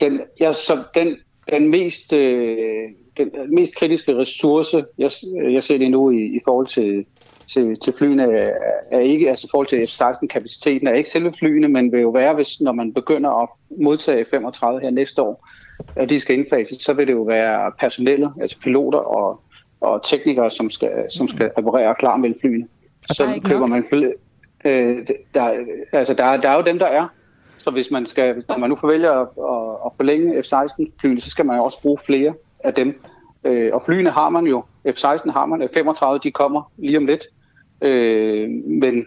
den, 0.00 0.20
jeg, 0.40 0.54
så 0.54 0.82
den, 0.94 1.16
den 1.50 1.68
mest, 1.68 2.12
øh, 2.12 2.88
den 3.16 3.30
mest 3.48 3.76
kritiske 3.76 4.16
ressource, 4.16 4.84
jeg, 4.98 5.10
jeg 5.52 5.62
ser 5.62 5.78
det 5.78 5.90
nu 5.90 6.10
i, 6.10 6.24
i 6.24 6.40
forhold 6.44 6.66
til, 6.66 7.04
til, 7.46 7.76
til 7.80 7.92
flyene, 7.92 8.22
er, 8.22 8.54
er 8.90 9.00
ikke, 9.00 9.30
altså 9.30 9.46
i 9.46 9.50
forhold 9.50 9.66
til 9.66 9.86
F-16-kapaciteten, 9.86 10.86
er 10.86 10.92
ikke 10.92 11.08
selve 11.08 11.32
flyene, 11.32 11.68
men 11.68 11.92
vil 11.92 12.00
jo 12.00 12.10
være, 12.10 12.34
hvis 12.34 12.60
når 12.60 12.72
man 12.72 12.92
begynder 12.92 13.42
at 13.42 13.48
modtage 13.80 14.24
35 14.24 14.80
her 14.80 14.90
næste 14.90 15.22
år, 15.22 15.48
og 15.96 16.08
de 16.08 16.20
skal 16.20 16.38
indfases, 16.38 16.82
så 16.82 16.92
vil 16.92 17.06
det 17.06 17.12
jo 17.12 17.22
være 17.22 17.72
personellet, 17.78 18.32
altså 18.40 18.60
piloter 18.60 18.98
og, 18.98 19.40
og 19.80 20.00
teknikere, 20.06 20.50
som 20.50 20.70
skal, 20.70 20.90
som 21.10 21.28
skal 21.28 21.50
reparere 21.58 21.88
og 21.88 21.96
klar 21.96 22.16
mellem 22.16 22.40
flyene. 22.40 22.66
Og 23.08 23.14
så 23.14 23.40
køber 23.44 23.60
nok? 23.60 23.68
man 23.68 23.84
fly, 23.88 24.06
øh, 24.64 25.06
der, 25.34 25.64
altså 25.92 26.14
der, 26.14 26.24
er- 26.24 26.36
der 26.40 26.48
er 26.48 26.56
jo 26.56 26.62
dem, 26.62 26.78
der 26.78 26.86
er. 26.86 27.06
Så 27.58 27.70
hvis 27.70 27.90
man 27.90 28.06
skal, 28.06 28.44
når 28.48 28.58
man 28.58 28.70
nu 28.70 28.76
forvælger 28.76 29.12
at, 29.12 29.28
at, 29.38 29.76
at 29.86 29.92
forlænge 29.96 30.42
F-16-flyene, 30.42 31.20
så 31.20 31.30
skal 31.30 31.46
man 31.46 31.56
jo 31.56 31.64
også 31.64 31.82
bruge 31.82 31.98
flere 32.06 32.34
af 32.60 32.74
dem. 32.74 33.00
Øh, 33.44 33.70
og 33.74 33.82
flyene 33.82 34.10
har 34.10 34.28
man 34.28 34.44
jo. 34.46 34.64
F-16 34.88 35.30
har 35.32 35.46
man. 35.46 35.62
F-35, 35.62 36.18
de 36.18 36.30
kommer 36.30 36.72
lige 36.78 36.98
om 36.98 37.06
lidt. 37.06 37.24
Øh, 37.82 38.48
men 38.66 39.06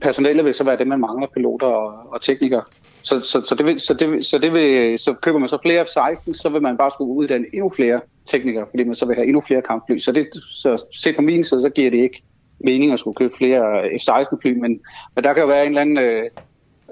personalet 0.00 0.44
vil 0.44 0.54
så 0.54 0.64
være 0.64 0.78
dem, 0.78 0.86
man 0.86 1.00
mangler, 1.00 1.26
piloter 1.34 1.66
og, 1.66 2.12
og 2.12 2.20
teknikere. 2.22 2.62
Så, 3.02 3.20
så, 3.20 3.40
så, 3.40 3.54
det 3.54 3.66
vil, 3.66 3.80
så, 3.80 3.94
det, 3.94 4.10
vil- 4.10 4.24
så, 4.24 4.38
det 4.38 4.52
vil, 4.52 4.98
så 4.98 5.12
køber 5.12 5.38
man 5.38 5.48
så 5.48 5.58
flere 5.62 5.84
F-16, 5.84 6.32
så 6.32 6.48
vil 6.48 6.62
man 6.62 6.76
bare 6.76 6.90
skulle 6.94 7.12
uddanne 7.14 7.46
endnu 7.52 7.72
flere 7.76 8.00
teknikere, 8.26 8.66
fordi 8.70 8.84
man 8.84 8.94
så 8.94 9.06
vil 9.06 9.16
have 9.16 9.26
endnu 9.26 9.40
flere 9.46 9.62
kampfly. 9.62 9.98
Så, 9.98 10.12
det, 10.12 10.28
så 10.34 10.84
set 10.92 11.14
fra 11.14 11.22
min 11.22 11.44
side, 11.44 11.60
så 11.60 11.68
giver 11.68 11.90
det 11.90 11.98
ikke 11.98 12.22
mening 12.64 12.92
at 12.92 12.98
skulle 13.00 13.14
købe 13.14 13.36
flere 13.36 13.88
F-16-fly, 13.98 14.52
men, 14.52 14.80
men 15.14 15.24
der 15.24 15.32
kan 15.32 15.40
jo 15.40 15.46
være 15.46 15.62
en 15.62 15.68
eller 15.68 15.80
anden... 15.80 15.98
Øh, 15.98 16.24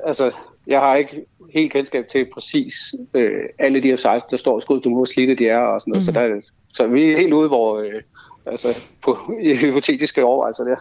altså, 0.07 0.31
jeg 0.67 0.81
har 0.81 0.97
ikke 0.97 1.25
helt 1.55 1.73
kendskab 1.73 2.09
til 2.09 2.27
præcis 2.35 2.75
øh, 3.15 3.43
alle 3.59 3.83
de 3.83 3.89
her 3.89 3.97
16, 3.97 4.31
der 4.31 4.37
står 4.37 4.55
og 4.55 4.63
skud, 4.63 4.81
du 4.81 4.91
må 4.91 5.05
slidte 5.05 5.35
de 5.35 5.49
er 5.49 5.59
og 5.59 5.81
sådan 5.81 5.91
noget. 5.91 6.03
Mm. 6.03 6.07
Så, 6.07 6.13
der, 6.13 6.41
så 6.75 6.87
vi 6.87 7.13
er 7.13 7.17
helt 7.17 7.33
ude, 7.33 7.49
hvor 7.49 7.79
øh, 7.79 8.03
altså, 8.47 8.69
på 9.03 9.19
i 9.43 9.55
hypotetiske 9.57 10.25
overvejelser 10.25 10.65
der. 10.65 10.77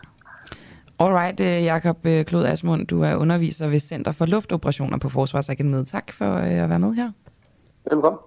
Alright, 1.02 1.40
øh, 1.40 1.64
Jakob 1.64 2.06
øh, 2.06 2.26
Klod 2.26 2.46
Asmund, 2.46 2.88
du 2.88 3.02
er 3.02 3.16
underviser 3.16 3.68
ved 3.68 3.80
Center 3.80 4.12
for 4.12 4.26
Luftoperationer 4.26 4.98
på 4.98 5.10
Forsvarsakademiet. 5.10 5.88
Tak 5.88 6.14
for 6.14 6.36
øh, 6.36 6.64
at 6.64 6.70
være 6.70 6.80
med 6.80 6.94
her. 6.94 7.12
Velkommen. 7.92 8.20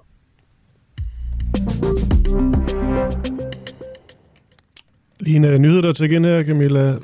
Lige 5.20 5.36
en 5.36 5.62
nyhed, 5.62 5.82
der 5.82 5.92
til 5.92 6.10
igen 6.10 6.24
her, 6.24 6.44
Camilla. 6.44 6.94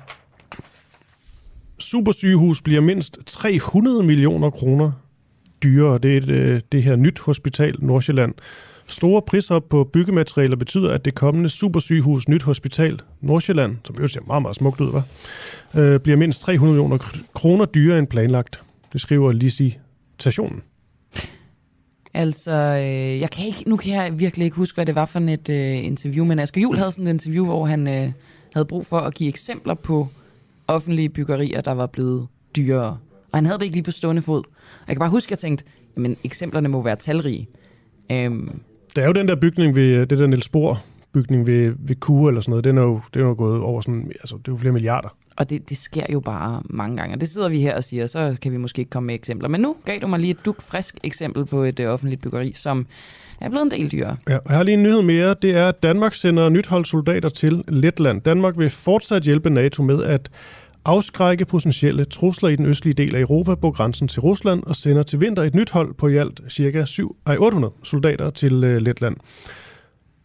Supersygehus 1.79 2.63
bliver 2.63 2.81
mindst 2.81 3.19
300 3.27 4.03
millioner 4.03 4.51
kroner 4.51 4.93
dyrere. 5.63 5.99
Det 5.99 6.17
er 6.17 6.57
et, 6.57 6.73
det 6.73 6.83
her 6.83 6.97
nyt 6.97 7.21
hospital 7.21 7.77
Nordsjælland. 7.79 8.35
Store 8.89 9.23
priser 9.23 9.59
på 9.59 9.85
byggematerialer 9.85 10.57
betyder, 10.57 10.93
at 10.93 11.05
det 11.05 11.15
kommende 11.15 11.49
supersygehus 11.49 12.29
Nyt 12.29 12.43
Hospital 12.43 13.01
Nordsjælland, 13.21 13.77
som 13.85 13.97
jo 14.01 14.07
ser 14.07 14.21
meget, 14.27 14.43
meget 14.43 14.57
smukt 14.57 14.81
ud, 14.81 14.91
hva? 14.91 15.03
Øh, 15.81 16.01
bliver 16.01 16.17
mindst 16.17 16.43
300 16.43 16.73
millioner 16.73 16.99
kroner 17.35 17.65
dyrere 17.65 17.99
end 17.99 18.07
planlagt. 18.07 18.63
Det 18.93 19.01
skriver 19.01 19.33
Lisi 19.33 19.79
Stationen. 20.21 20.63
Altså, 22.15 22.53
øh, 22.53 23.21
jeg 23.21 23.31
kan 23.31 23.47
ikke, 23.47 23.65
nu 23.67 23.77
kan 23.77 23.93
jeg 23.93 24.19
virkelig 24.19 24.45
ikke 24.45 24.57
huske, 24.57 24.75
hvad 24.75 24.87
det 24.87 24.95
var 24.95 25.07
for 25.07 25.21
et 25.21 25.49
øh, 25.49 25.85
interview, 25.85 26.25
men 26.25 26.39
Asger 26.39 26.61
Juhl 26.61 26.77
havde 26.77 26.93
sådan 26.93 27.07
et 27.07 27.11
interview, 27.11 27.45
hvor 27.45 27.67
han 27.67 27.89
øh, 27.89 28.13
havde 28.55 28.65
brug 28.65 28.87
for 28.87 28.99
at 28.99 29.15
give 29.15 29.29
eksempler 29.29 29.75
på 29.75 30.09
offentlige 30.69 31.09
byggerier, 31.09 31.61
der 31.61 31.73
var 31.73 31.87
blevet 31.87 32.27
dyrere. 32.57 32.99
Og 33.33 33.37
han 33.37 33.47
havde 33.47 33.59
det 33.59 33.65
ikke 33.65 33.77
lige 33.77 33.85
på 33.85 33.91
stående 33.91 34.23
fod. 34.23 34.39
Og 34.39 34.89
jeg 34.89 34.97
kan 34.97 34.99
bare 34.99 35.11
huske, 35.11 35.27
at 35.27 35.31
jeg 35.31 35.39
tænkte, 35.39 35.65
jamen 35.97 36.17
eksemplerne 36.25 36.69
må 36.69 36.83
være 36.83 36.97
talrige. 36.97 37.49
Øhm, 38.11 38.61
der 38.97 39.03
er 39.03 39.07
jo 39.07 39.13
den 39.13 39.29
der 39.29 39.37
bygning 39.37 39.77
ved, 39.77 39.95
øh, 39.95 40.01
det 40.01 40.19
der 40.19 40.27
Niels 40.27 40.49
Bohr 40.49 40.85
bygning 41.13 41.47
ved, 41.47 41.75
ved 41.79 41.97
Kue 41.97 42.31
eller 42.31 42.41
sådan 42.41 42.51
noget, 42.51 42.65
den 42.65 42.79
er 42.79 42.83
jo, 42.83 43.01
den 43.15 43.23
er 43.23 43.27
jo 43.27 43.35
gået 43.39 43.61
over 43.61 43.81
sådan, 43.81 44.11
altså 44.21 44.37
det 44.37 44.49
er 44.49 44.53
jo 44.53 44.57
flere 44.57 44.73
milliarder. 44.73 45.09
og 45.37 45.51
det, 45.51 45.69
det 45.69 45.77
sker 45.77 46.05
jo 46.13 46.21
bare 46.21 46.63
mange 46.65 46.97
gange. 46.97 47.15
Og 47.17 47.21
det 47.21 47.29
sidder 47.29 47.49
vi 47.49 47.61
her 47.61 47.77
og 47.77 47.85
siger, 47.85 48.07
så 48.07 48.37
kan 48.43 48.53
vi 48.53 48.57
måske 48.57 48.79
ikke 48.79 48.91
komme 48.91 49.07
med 49.07 49.15
eksempler. 49.15 49.49
Men 49.49 49.61
nu 49.61 49.77
gav 49.85 49.99
du 50.03 50.07
mig 50.07 50.21
lige 50.21 50.31
et 50.31 50.45
duk 50.45 50.63
frisk 50.63 50.99
eksempel 51.05 51.47
på 51.47 51.63
et 51.63 51.81
øh, 51.81 51.89
offentligt 51.93 52.23
byggeri, 52.23 52.53
som 52.53 52.87
er 53.41 53.49
blevet 53.49 53.65
en 53.65 53.71
del 53.71 53.93
dyrere. 53.93 54.17
Ja, 54.29 54.37
og 54.37 54.43
jeg 54.49 54.57
har 54.57 54.63
lige 54.63 54.75
en 54.75 54.83
nyhed 54.83 55.03
mere. 55.03 55.35
Det 55.43 55.51
er, 55.57 55.69
at 55.69 55.83
Danmark 55.83 56.15
sender 56.15 56.49
nyt 56.49 56.67
hold 56.67 56.85
soldater 56.85 57.29
til 57.29 57.65
Letland. 57.69 58.21
Danmark 58.23 58.59
vil 58.59 58.71
fortsat 58.71 59.23
hjælpe 59.23 59.51
NATO 59.51 59.83
med 59.83 60.03
at 60.03 60.31
afskrække 60.89 61.45
potentielle 61.45 62.05
trusler 62.05 62.49
i 62.49 62.57
den 62.57 62.67
østlige 62.67 62.95
del 62.95 63.15
af 63.15 63.21
Europa 63.21 63.55
på 63.55 63.71
grænsen 63.71 64.09
til 64.09 64.21
Rusland 64.21 64.63
og 64.63 64.77
sender 64.77 65.03
til 65.03 65.21
vinter 65.21 65.43
et 65.43 65.55
nyt 65.55 65.71
hold 65.71 65.95
på 65.95 66.09
i 66.09 66.17
alt 66.17 66.41
ca. 66.49 66.85
7, 66.85 67.17
ej, 67.27 67.37
800 67.39 67.73
soldater 67.83 68.31
til 68.31 68.65
øh, 68.65 68.81
Letland. 68.81 69.17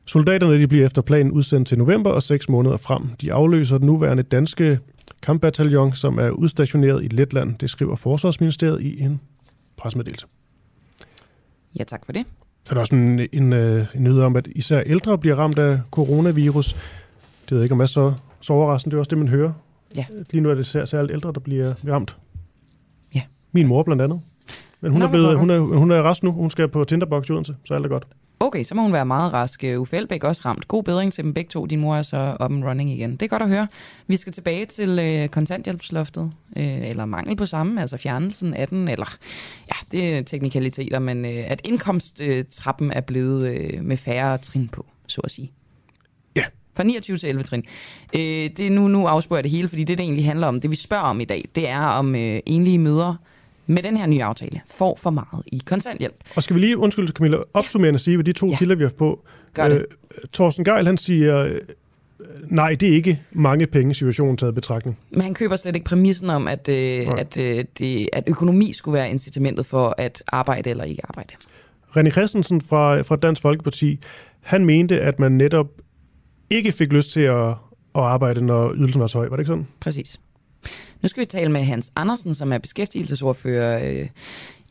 Soldaterne 0.05 0.59
de 0.59 0.67
bliver 0.67 0.85
efter 0.85 1.01
planen 1.01 1.31
udsendt 1.31 1.67
til 1.67 1.77
november 1.77 2.11
og 2.11 2.23
6 2.23 2.49
måneder 2.49 2.77
frem. 2.77 3.07
De 3.21 3.33
afløser 3.33 3.77
den 3.77 3.87
nuværende 3.87 4.23
danske 4.23 4.79
kampbataljon, 5.21 5.93
som 5.93 6.17
er 6.17 6.29
udstationeret 6.29 7.03
i 7.03 7.07
Letland. 7.07 7.55
Det 7.57 7.69
skriver 7.69 7.95
Forsvarsministeriet 7.95 8.81
i 8.81 8.99
en 9.01 9.21
pressemeddelelse. 9.77 10.25
Ja, 11.79 11.83
tak 11.83 12.05
for 12.05 12.11
det. 12.11 12.25
Så 12.65 12.69
er 12.69 12.73
der 12.73 12.81
også 12.81 12.95
en, 12.95 13.27
en, 13.33 13.53
øh, 13.53 13.85
en 13.95 14.03
nyhed 14.03 14.21
om, 14.21 14.35
at 14.35 14.47
især 14.55 14.81
ældre 14.81 15.17
bliver 15.17 15.35
ramt 15.35 15.59
af 15.59 15.79
coronavirus. 15.91 16.73
Det 17.43 17.51
ved 17.51 17.57
jeg 17.57 17.63
ikke, 17.63 17.73
om 17.73 17.81
er 17.81 17.85
så, 17.85 18.13
så 18.41 18.53
overraskende. 18.53 18.91
Det 18.91 18.97
er 18.97 18.99
også 18.99 19.09
det, 19.09 19.17
man 19.17 19.27
hører. 19.27 19.53
Ja. 19.95 20.05
Lige 20.31 20.41
nu 20.41 20.49
er 20.49 20.55
det 20.55 20.65
sær- 20.67 20.85
særligt 20.85 21.11
ældre, 21.13 21.31
der 21.33 21.39
bliver 21.39 21.73
ramt. 21.87 22.17
Ja. 23.15 23.21
Min 23.51 23.67
mor 23.67 23.83
blandt 23.83 24.01
andet. 24.01 24.21
Men 24.81 24.91
hun, 24.91 24.99
Nå, 24.99 25.05
er, 25.05 25.09
blevet, 25.09 25.37
hun, 25.37 25.49
er, 25.49 25.59
hun 25.59 25.91
er 25.91 26.01
rask 26.01 26.23
nu. 26.23 26.31
Hun 26.31 26.49
skal 26.49 26.67
på 26.67 26.83
Tinderbox 26.83 27.29
i 27.29 27.31
Odense, 27.31 27.55
så 27.65 27.73
alt 27.73 27.85
er 27.85 27.89
godt. 27.89 28.07
Okay, 28.39 28.63
så 28.63 28.75
må 28.75 28.81
hun 28.81 28.93
være 28.93 29.05
meget 29.05 29.33
rask. 29.33 29.63
Øh, 29.63 29.79
Uffe 29.81 29.97
Elbæk 29.97 30.23
også 30.23 30.41
ramt. 30.45 30.67
God 30.67 30.83
bedring 30.83 31.13
til 31.13 31.23
dem 31.23 31.33
begge 31.33 31.49
to. 31.49 31.65
Din 31.65 31.79
mor 31.79 31.95
er 31.95 32.01
så 32.01 32.37
up 32.43 32.51
and 32.51 32.63
running 32.65 32.91
igen. 32.91 33.11
Det 33.11 33.21
er 33.21 33.27
godt 33.27 33.41
at 33.41 33.47
høre. 33.49 33.67
Vi 34.07 34.15
skal 34.15 34.33
tilbage 34.33 34.65
til 34.65 34.99
øh, 34.99 35.29
kontanthjælpsloftet, 35.29 36.31
øh, 36.57 36.89
eller 36.89 37.05
mangel 37.05 37.35
på 37.35 37.45
samme, 37.45 37.81
altså 37.81 37.97
fjernelsen 37.97 38.53
af 38.53 38.67
den, 38.67 38.87
eller 38.87 39.15
ja, 39.67 39.75
det 39.97 40.17
er 40.17 40.21
teknikaliteter, 40.21 40.99
men 40.99 41.25
øh, 41.25 41.43
at 41.47 41.61
indkomsttrappen 41.63 42.91
er 42.91 43.01
blevet 43.01 43.47
øh, 43.49 43.83
med 43.83 43.97
færre 43.97 44.37
trin 44.37 44.67
på, 44.67 44.85
så 45.07 45.21
at 45.21 45.31
sige. 45.31 45.51
Fra 46.75 46.83
29 46.83 47.17
til 47.17 47.29
11 47.29 47.43
trin. 47.43 47.63
Øh, 48.15 48.21
det 48.21 48.59
er 48.59 48.69
nu, 48.69 48.87
nu 48.87 49.07
afspørger 49.07 49.37
jeg 49.37 49.43
det 49.43 49.51
hele, 49.51 49.67
fordi 49.67 49.83
det, 49.83 49.97
det 49.97 50.03
egentlig 50.03 50.25
handler 50.25 50.47
om, 50.47 50.61
det 50.61 50.71
vi 50.71 50.75
spørger 50.75 51.03
om 51.03 51.19
i 51.19 51.25
dag, 51.25 51.49
det 51.55 51.69
er 51.69 51.85
om 51.85 52.15
øh, 52.15 52.39
enlige 52.45 52.77
mødre 52.77 53.17
med 53.67 53.83
den 53.83 53.97
her 53.97 54.05
nye 54.05 54.23
aftale 54.23 54.61
får 54.67 54.95
for 55.01 55.09
meget 55.09 55.43
i 55.47 55.61
kontanthjælp. 55.65 56.13
Og 56.35 56.43
skal 56.43 56.55
vi 56.55 56.61
lige, 56.61 56.77
undskyld 56.77 57.09
Camilla, 57.09 57.37
opsummerende 57.53 57.99
sige, 57.99 58.17
hvad 58.17 58.23
de 58.23 58.33
to 58.33 58.47
ja. 58.47 58.57
kilder, 58.57 58.75
vi 58.75 58.83
har 58.83 58.89
på. 58.89 59.25
Gør 59.53 59.67
det. 59.67 59.77
Øh, 59.77 59.83
Thorsten 60.33 60.65
Geil, 60.65 60.85
han 60.85 60.97
siger, 60.97 61.37
øh, 61.37 61.59
nej, 62.47 62.75
det 62.79 62.89
er 62.89 62.93
ikke 62.93 63.21
mange 63.31 63.67
penge 63.67 63.93
situationen 63.93 64.37
taget 64.37 64.51
i 64.51 64.55
betragtning. 64.55 64.97
Men 65.11 65.21
han 65.21 65.33
køber 65.33 65.55
slet 65.55 65.75
ikke 65.75 65.85
præmissen 65.85 66.29
om, 66.29 66.47
at, 66.47 66.69
øh, 66.69 67.07
at, 67.17 67.37
øh, 67.37 67.65
det, 67.79 68.09
at 68.13 68.23
økonomi 68.27 68.73
skulle 68.73 68.93
være 68.93 69.09
incitamentet 69.09 69.65
for 69.65 69.95
at 69.97 70.23
arbejde 70.27 70.69
eller 70.69 70.83
ikke 70.83 71.01
arbejde. 71.05 71.33
René 71.97 72.09
Christensen 72.09 72.61
fra, 72.61 73.01
fra 73.01 73.15
Dansk 73.15 73.41
Folkeparti, 73.41 73.99
han 74.41 74.65
mente, 74.65 75.01
at 75.01 75.19
man 75.19 75.31
netop 75.31 75.67
ikke 76.53 76.71
fik 76.71 76.93
lyst 76.93 77.11
til 77.11 77.21
at, 77.21 77.49
at 77.95 78.01
arbejde, 78.01 78.45
når 78.45 78.73
ydelsen 78.73 79.01
var 79.01 79.07
så 79.07 79.17
høj. 79.17 79.27
Var 79.27 79.35
det 79.35 79.41
ikke 79.41 79.47
sådan? 79.47 79.67
Præcis. 79.79 80.19
Nu 81.01 81.09
skal 81.09 81.21
vi 81.21 81.25
tale 81.25 81.51
med 81.51 81.63
Hans 81.63 81.91
Andersen, 81.95 82.35
som 82.35 82.53
er 82.53 82.57
beskæftigelsesordfører 82.57 83.89
øh, 83.91 84.07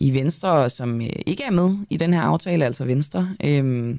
i 0.01 0.15
Venstre, 0.15 0.71
som 0.71 1.01
øh, 1.01 1.09
ikke 1.27 1.45
er 1.45 1.51
med 1.51 1.77
i 1.91 1.97
den 1.97 2.15
her 2.15 2.21
aftale, 2.21 2.65
altså 2.65 2.85
Venstre. 2.85 3.29
Øhm, 3.45 3.99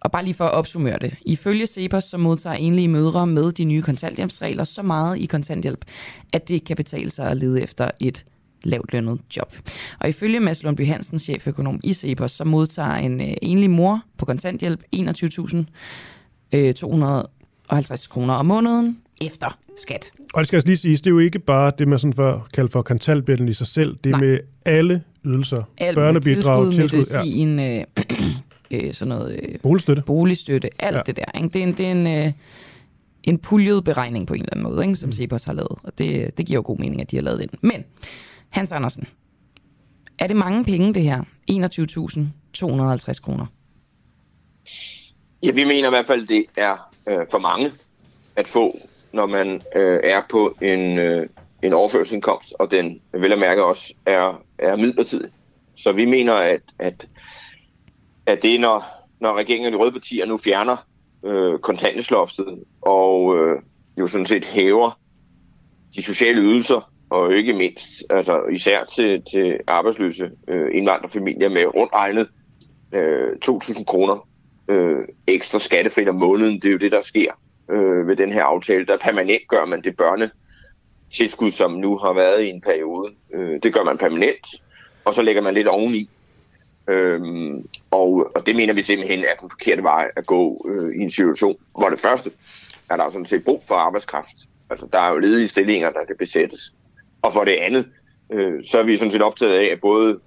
og 0.00 0.10
bare 0.12 0.24
lige 0.24 0.34
for 0.34 0.44
at 0.44 0.52
opsummere 0.52 0.98
det. 1.00 1.14
Ifølge 1.26 1.66
Cepos, 1.66 2.04
så 2.04 2.18
modtager 2.18 2.56
enlige 2.56 2.88
mødre 2.88 3.26
med 3.26 3.52
de 3.52 3.64
nye 3.64 3.82
kontanthjælpsregler 3.82 4.64
så 4.64 4.82
meget 4.82 5.18
i 5.18 5.26
kontanthjælp, 5.26 5.84
at 6.32 6.48
det 6.48 6.64
kan 6.64 6.76
betale 6.76 7.10
sig 7.10 7.30
at 7.30 7.36
lede 7.36 7.62
efter 7.62 7.90
et 8.00 8.24
lavt 8.64 8.92
lønnet 8.92 9.20
job. 9.36 9.54
Og 10.00 10.08
ifølge 10.08 10.40
Mads 10.40 10.62
Lundby 10.62 10.86
Hansen, 10.86 11.18
cheføkonom 11.18 11.80
i 11.84 11.94
Cepos, 11.94 12.32
så 12.32 12.44
modtager 12.44 12.94
en 12.94 13.20
øh, 13.20 13.34
enlig 13.42 13.70
mor 13.70 14.02
på 14.18 14.24
kontanthjælp 14.24 14.82
21.000 14.96 15.64
21.250 16.54 18.08
kroner 18.08 18.34
om 18.34 18.46
måneden, 18.46 18.98
efter 19.20 19.58
skat. 19.76 20.10
Og 20.34 20.38
det 20.40 20.46
skal 20.48 20.56
altså 20.56 20.66
lige 20.68 20.76
siges, 20.76 21.00
det 21.00 21.06
er 21.10 21.14
jo 21.14 21.18
ikke 21.18 21.38
bare 21.38 21.72
det, 21.78 21.88
man 21.88 21.98
sådan 21.98 22.14
før 22.14 22.48
kalder 22.54 22.70
for 22.70 22.82
kontanthjælpen 22.82 23.48
i 23.48 23.52
sig 23.52 23.66
selv. 23.66 23.96
Det 24.04 24.10
er 24.12 24.16
Nej. 24.16 24.20
med 24.26 24.38
alle 24.66 25.02
ydelser. 25.24 25.62
Alt 25.78 25.94
Børnebidrag, 25.94 26.64
med 26.64 26.72
tilskud. 26.72 26.98
medicin, 27.18 27.58
øh, 27.60 27.84
øh, 28.86 28.94
sådan 28.94 29.08
noget... 29.08 29.40
Øh, 29.42 29.58
Boligstøtte. 29.62 30.02
Boligstøtte, 30.06 30.68
alt 30.78 30.94
Ja. 30.94 30.98
ja. 30.98 31.02
det 31.06 31.16
der. 31.16 31.24
Ikke? 31.42 31.48
Det 31.48 31.62
er 31.62 31.66
en, 31.66 31.72
det 31.72 31.86
er 31.86 31.90
en, 32.20 32.26
øh, 32.26 32.32
en 33.24 33.38
puljet 33.38 33.84
beregning 33.84 34.26
på 34.26 34.34
en 34.34 34.40
eller 34.40 34.52
anden 34.52 34.62
måde, 34.74 34.82
ikke? 34.86 34.96
som 34.96 35.12
Cepos 35.12 35.44
har 35.44 35.52
lavet. 35.52 35.78
Og 35.82 35.92
det, 35.98 36.38
det 36.38 36.46
giver 36.46 36.58
jo 36.58 36.62
god 36.66 36.78
mening, 36.78 37.00
at 37.00 37.10
de 37.10 37.16
har 37.16 37.22
lavet 37.22 37.40
den. 37.50 37.58
Men, 37.62 37.84
Hans 38.48 38.72
Andersen, 38.72 39.04
er 40.18 40.26
det 40.26 40.36
mange 40.36 40.64
penge, 40.64 40.94
det 40.94 41.02
her? 41.02 41.22
21.250 41.50 43.20
kroner. 43.20 43.46
Ja, 45.42 45.50
vi 45.50 45.64
mener 45.64 45.88
i 45.88 45.90
hvert 45.90 46.06
fald, 46.06 46.26
det 46.26 46.44
er 46.56 46.90
øh, 47.08 47.26
for 47.30 47.38
mange 47.38 47.72
at 48.36 48.48
få, 48.48 48.78
når 49.12 49.26
man 49.26 49.62
øh, 49.76 50.00
er 50.04 50.22
på 50.30 50.56
en, 50.62 50.98
øh, 50.98 51.28
en 51.62 51.72
overførselsindkomst, 51.72 52.54
og 52.58 52.70
den 52.70 53.00
vel 53.12 53.32
at 53.32 53.38
mærke 53.38 53.64
også 53.64 53.94
er, 54.06 54.42
er 54.58 54.76
midlertidig. 54.76 55.30
Så 55.76 55.92
vi 55.92 56.04
mener, 56.04 56.32
at, 56.32 56.60
at, 56.78 57.08
at 58.26 58.42
det, 58.42 58.60
når, 58.60 58.84
når 59.20 59.34
regeringen 59.34 59.66
og 59.66 59.72
de 59.72 59.84
røde 59.84 59.92
partier 59.92 60.26
nu 60.26 60.38
fjerner 60.38 60.76
øh, 61.24 61.58
kontanthjælpsloftet 61.58 62.64
og 62.80 63.36
øh, 63.36 63.62
jo 63.98 64.06
sådan 64.06 64.26
set 64.26 64.44
hæver 64.44 64.98
de 65.96 66.02
sociale 66.02 66.40
ydelser, 66.40 66.92
og 67.10 67.34
ikke 67.34 67.52
mindst, 67.52 67.86
altså 68.10 68.42
især 68.52 68.84
til, 68.84 69.22
til 69.32 69.58
arbejdsløse 69.66 70.30
øh, 70.48 70.70
indvandrerfamilier 70.74 71.48
med 71.48 71.74
rundt 71.74 71.94
regnet 71.94 72.28
øh, 72.92 73.28
2.000 73.44 73.84
kroner 73.84 74.28
øh, 74.68 75.04
ekstra 75.26 75.58
skattefrit 75.58 76.08
om 76.08 76.14
måneden. 76.14 76.54
Det 76.54 76.64
er 76.64 76.72
jo 76.72 76.78
det, 76.78 76.92
der 76.92 77.02
sker 77.02 77.32
øh, 77.70 78.08
ved 78.08 78.16
den 78.16 78.32
her 78.32 78.44
aftale. 78.44 78.86
Der 78.86 78.96
permanent 78.96 79.48
gør 79.48 79.64
man 79.64 79.82
det 79.82 79.96
børnetilskud, 79.96 81.50
som 81.50 81.72
nu 81.72 81.98
har 81.98 82.12
været 82.12 82.42
i 82.42 82.48
en 82.48 82.60
periode. 82.60 83.12
Øh, 83.34 83.62
det 83.62 83.74
gør 83.74 83.84
man 83.84 83.98
permanent, 83.98 84.46
og 85.04 85.14
så 85.14 85.22
lægger 85.22 85.42
man 85.42 85.54
lidt 85.54 85.66
oveni. 85.66 86.10
Øhm, 86.88 87.68
og, 87.90 88.30
og 88.34 88.46
det 88.46 88.56
mener 88.56 88.74
vi 88.74 88.82
simpelthen 88.82 89.18
er 89.18 89.34
den 89.40 89.50
forkerte 89.50 89.82
vej 89.82 90.10
at 90.16 90.26
gå 90.26 90.66
øh, 90.68 91.00
i 91.00 91.02
en 91.02 91.10
situation, 91.10 91.56
hvor 91.78 91.88
det 91.88 92.00
første 92.00 92.30
er 92.90 92.96
der 92.96 93.10
sådan 93.10 93.26
set 93.26 93.44
brug 93.44 93.62
for 93.68 93.74
arbejdskraft. 93.74 94.36
Altså, 94.70 94.86
der 94.92 94.98
er 94.98 95.12
jo 95.12 95.18
ledige 95.18 95.48
stillinger, 95.48 95.90
der 95.90 96.04
kan 96.04 96.16
besættes. 96.18 96.74
Og 97.22 97.32
for 97.32 97.44
det 97.44 97.52
andet, 97.52 97.88
øh, 98.32 98.64
så 98.70 98.78
er 98.78 98.82
vi 98.82 98.96
sådan 98.96 99.12
set 99.12 99.22
optaget 99.22 99.52
af, 99.52 99.64
at 99.64 99.80
både 99.80 100.20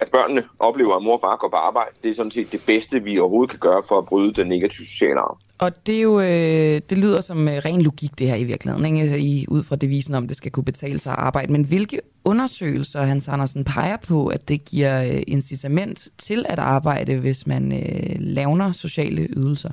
at 0.00 0.08
børnene 0.10 0.44
oplever, 0.58 0.96
at 0.96 1.02
mor 1.02 1.14
og 1.14 1.20
far 1.20 1.36
går 1.36 1.48
på 1.48 1.56
arbejde. 1.56 1.90
Det 2.02 2.10
er 2.10 2.14
sådan 2.14 2.30
set 2.30 2.52
det 2.52 2.62
bedste, 2.66 3.02
vi 3.02 3.18
overhovedet 3.18 3.50
kan 3.50 3.58
gøre 3.58 3.82
for 3.88 3.98
at 3.98 4.06
bryde 4.06 4.32
den 4.32 4.46
negative 4.46 4.86
sociale 4.86 5.20
arv. 5.20 5.38
Og 5.58 5.86
det 5.86 5.96
er 5.96 6.02
jo, 6.02 6.20
øh, 6.20 6.80
det 6.90 6.98
lyder 6.98 7.20
som 7.20 7.48
øh, 7.48 7.54
ren 7.54 7.82
logik, 7.82 8.18
det 8.18 8.28
her 8.28 8.36
i 8.36 8.44
virkeligheden, 8.44 8.86
ikke? 8.86 9.00
Altså, 9.00 9.16
I, 9.16 9.44
ud 9.48 9.62
fra 9.62 9.76
devisen 9.76 10.14
om, 10.14 10.28
det 10.28 10.36
skal 10.36 10.50
kunne 10.50 10.64
betale 10.64 10.98
sig 10.98 11.12
at 11.12 11.18
arbejde. 11.18 11.52
Men 11.52 11.64
hvilke 11.64 12.00
undersøgelser, 12.24 13.02
Hans 13.02 13.28
Andersen, 13.28 13.64
peger 13.64 13.96
på, 14.08 14.26
at 14.26 14.48
det 14.48 14.64
giver 14.64 15.02
øh, 15.02 15.22
incitament 15.26 16.08
til 16.18 16.46
at 16.48 16.58
arbejde, 16.58 17.16
hvis 17.16 17.46
man 17.46 17.72
øh, 17.72 18.16
lavner 18.18 18.72
sociale 18.72 19.28
ydelser? 19.30 19.70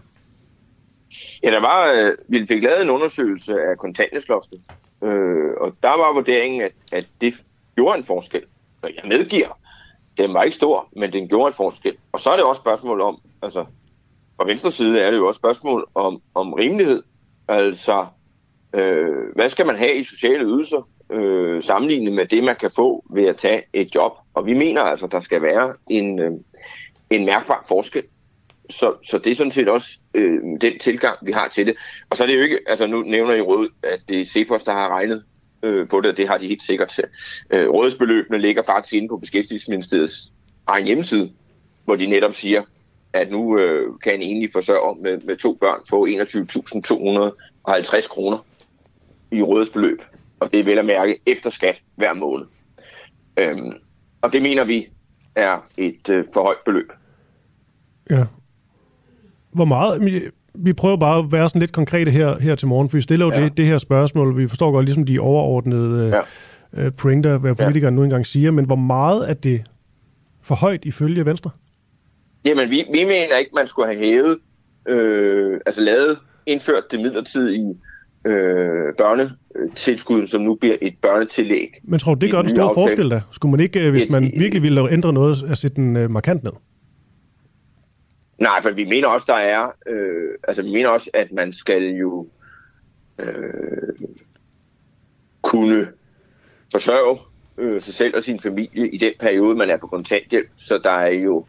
Ja, 1.43 1.51
der 1.51 1.59
var, 1.59 1.91
øh, 1.91 2.11
vi 2.27 2.47
fik 2.47 2.63
lavet 2.63 2.81
en 2.81 2.89
undersøgelse 2.89 3.53
af 3.53 3.77
kontanthjælpsloftet, 3.77 4.61
øh, 5.03 5.51
og 5.61 5.73
der 5.83 5.97
var 5.97 6.13
vurderingen, 6.13 6.61
at, 6.61 6.71
at 6.91 7.07
det 7.21 7.33
gjorde 7.75 7.97
en 7.97 8.03
forskel. 8.03 8.41
Og 8.81 8.89
jeg 8.95 9.03
medgiver, 9.09 9.59
den 10.17 10.33
var 10.33 10.43
ikke 10.43 10.55
stor, 10.55 10.89
men 10.95 11.13
den 11.13 11.27
gjorde 11.27 11.47
en 11.47 11.53
forskel. 11.53 11.97
Og 12.11 12.19
så 12.19 12.29
er 12.29 12.35
det 12.35 12.45
også 12.45 12.59
spørgsmål 12.59 13.01
om, 13.01 13.21
altså 13.41 13.65
fra 14.37 14.45
venstre 14.45 14.71
side 14.71 14.99
er 14.99 15.11
det 15.11 15.17
jo 15.17 15.27
også 15.27 15.37
spørgsmål 15.37 15.87
om, 15.95 16.21
om 16.35 16.53
rimelighed. 16.53 17.03
Altså, 17.47 18.05
øh, 18.73 19.33
hvad 19.35 19.49
skal 19.49 19.65
man 19.65 19.75
have 19.75 19.95
i 19.95 20.03
sociale 20.03 20.45
ydelser, 20.45 20.89
øh, 21.11 21.63
sammenlignet 21.63 22.13
med 22.13 22.25
det, 22.25 22.43
man 22.43 22.55
kan 22.55 22.71
få 22.71 23.05
ved 23.09 23.25
at 23.25 23.37
tage 23.37 23.63
et 23.73 23.95
job? 23.95 24.11
Og 24.33 24.45
vi 24.45 24.53
mener 24.53 24.81
altså, 24.81 25.07
der 25.07 25.19
skal 25.19 25.41
være 25.41 25.73
en, 25.89 26.19
øh, 26.19 26.31
en 27.09 27.25
mærkbar 27.25 27.65
forskel. 27.67 28.03
Så, 28.69 28.93
så 29.09 29.17
det 29.17 29.31
er 29.31 29.35
sådan 29.35 29.51
set 29.51 29.69
også 29.69 29.99
øh, 30.13 30.39
den 30.61 30.79
tilgang, 30.79 31.17
vi 31.21 31.31
har 31.31 31.47
til 31.47 31.67
det. 31.67 31.75
Og 32.09 32.17
så 32.17 32.23
er 32.23 32.27
det 32.27 32.35
jo 32.35 32.41
ikke, 32.41 32.59
altså 32.67 32.87
nu 32.87 33.01
nævner 33.01 33.33
I 33.33 33.41
råd, 33.41 33.69
at 33.83 33.99
det 34.09 34.19
er 34.19 34.25
Cepos, 34.25 34.63
der 34.63 34.71
har 34.71 34.89
regnet 34.89 35.23
øh, 35.65 35.87
på 35.87 36.01
det, 36.01 36.11
og 36.11 36.17
det 36.17 36.27
har 36.27 36.37
de 36.37 36.47
helt 36.47 36.63
sikkert 36.63 36.87
til. 36.87 37.03
Øh, 37.49 37.69
rådsbeløbene 37.69 38.37
ligger 38.37 38.63
faktisk 38.63 38.93
inde 38.93 39.07
på 39.07 39.17
Beskæftigelsesministeriets 39.17 40.33
egen 40.67 40.85
hjemmeside, 40.85 41.31
hvor 41.85 41.95
de 41.95 42.05
netop 42.05 42.33
siger, 42.33 42.63
at 43.13 43.31
nu 43.31 43.59
øh, 43.59 43.99
kan 44.03 44.13
en 44.13 44.21
enlig 44.21 44.51
forsørger 44.51 44.95
med, 45.01 45.21
med 45.21 45.37
to 45.37 45.53
børn 45.53 45.79
få 45.89 46.07
21.250 46.07 48.09
kroner 48.09 48.45
i 49.31 49.41
rådsbeløb. 49.41 50.01
Og 50.39 50.51
det 50.51 50.59
er 50.59 50.63
vel 50.63 50.79
at 50.79 50.85
mærke 50.85 51.19
efter 51.25 51.49
skat 51.49 51.81
hver 51.95 52.13
måned. 52.13 52.45
Øhm, 53.39 53.73
og 54.21 54.33
det 54.33 54.41
mener 54.41 54.63
vi 54.63 54.87
er 55.35 55.59
et 55.77 56.09
øh, 56.09 56.25
for 56.33 56.41
højt 56.41 56.57
beløb. 56.65 56.91
Ja. 58.09 58.25
Hvor 59.51 59.65
meget? 59.65 60.01
Vi- 60.57 60.73
prøver 60.73 60.97
bare 60.97 61.19
at 61.19 61.31
være 61.31 61.49
sådan 61.49 61.59
lidt 61.59 61.71
konkrete 61.71 62.11
her, 62.11 62.39
her 62.39 62.55
til 62.55 62.67
morgen, 62.67 62.89
for 62.89 62.97
vi 62.97 63.01
stiller 63.01 63.25
jo 63.25 63.31
ja. 63.31 63.43
det, 63.43 63.57
det 63.57 63.65
her 63.67 63.77
spørgsmål. 63.77 64.37
Vi 64.37 64.47
forstår 64.47 64.71
godt 64.71 64.85
ligesom 64.85 65.05
de 65.05 65.19
overordnede 65.19 66.21
ja. 66.75 66.85
øh, 66.85 66.91
pointer, 66.97 67.37
hvad 67.37 67.55
politikere 67.55 67.89
ja. 67.91 67.95
nu 67.95 68.03
engang 68.03 68.25
siger, 68.25 68.51
men 68.51 68.65
hvor 68.65 68.75
meget 68.75 69.29
er 69.29 69.33
det 69.33 69.61
for 70.41 70.55
højt 70.55 70.85
ifølge 70.85 71.25
Venstre? 71.25 71.51
Jamen, 72.45 72.69
vi, 72.69 72.83
vi 72.93 73.03
mener 73.03 73.37
ikke, 73.37 73.51
man 73.55 73.67
skulle 73.67 73.87
have 73.93 73.99
hævet, 74.05 74.37
øh, 74.89 75.59
altså 75.65 75.81
lavet, 75.81 76.17
indført 76.45 76.83
det 76.91 76.99
midlertidige 76.99 77.75
øh, 78.27 78.93
børnetilskud, 78.97 80.27
som 80.27 80.41
nu 80.41 80.55
bliver 80.55 80.75
et 80.81 80.93
børnetillæg. 81.01 81.69
Men 81.83 81.99
tror 81.99 82.15
du, 82.15 82.19
det 82.25 82.31
gør 82.31 82.41
den 82.41 82.49
store 82.49 82.63
aftale. 82.63 82.87
forskel 82.87 83.09
da? 83.11 83.21
Skulle 83.31 83.51
man 83.51 83.59
ikke, 83.59 83.85
øh, 83.85 83.91
hvis 83.91 84.09
man 84.09 84.31
virkelig 84.39 84.61
ville 84.63 84.91
ændre 84.91 85.13
noget, 85.13 85.43
at 85.49 85.57
sætte 85.57 85.75
den 85.75 85.95
øh, 85.95 86.11
markant 86.11 86.43
ned? 86.43 86.51
Nej, 88.37 88.61
for 88.61 88.71
vi 88.71 88.85
mener 88.85 89.07
også, 89.07 89.25
der 89.27 89.33
er, 89.33 89.71
øh, 89.87 90.29
altså 90.47 90.61
vi 90.61 90.71
mener 90.71 90.89
også, 90.89 91.09
at 91.13 91.31
man 91.31 91.53
skal 91.53 91.83
jo 91.83 92.27
øh, 93.19 94.07
kunne 95.41 95.87
forsørge 96.71 97.19
øh, 97.57 97.81
sig 97.81 97.93
selv 97.93 98.15
og 98.15 98.23
sin 98.23 98.39
familie 98.39 98.89
i 98.89 98.97
den 98.97 99.13
periode, 99.19 99.55
man 99.55 99.69
er 99.69 99.77
på 99.77 99.87
kontanthjælp. 99.87 100.49
Så 100.55 100.77
der 100.83 100.89
er 100.89 101.11
jo, 101.11 101.45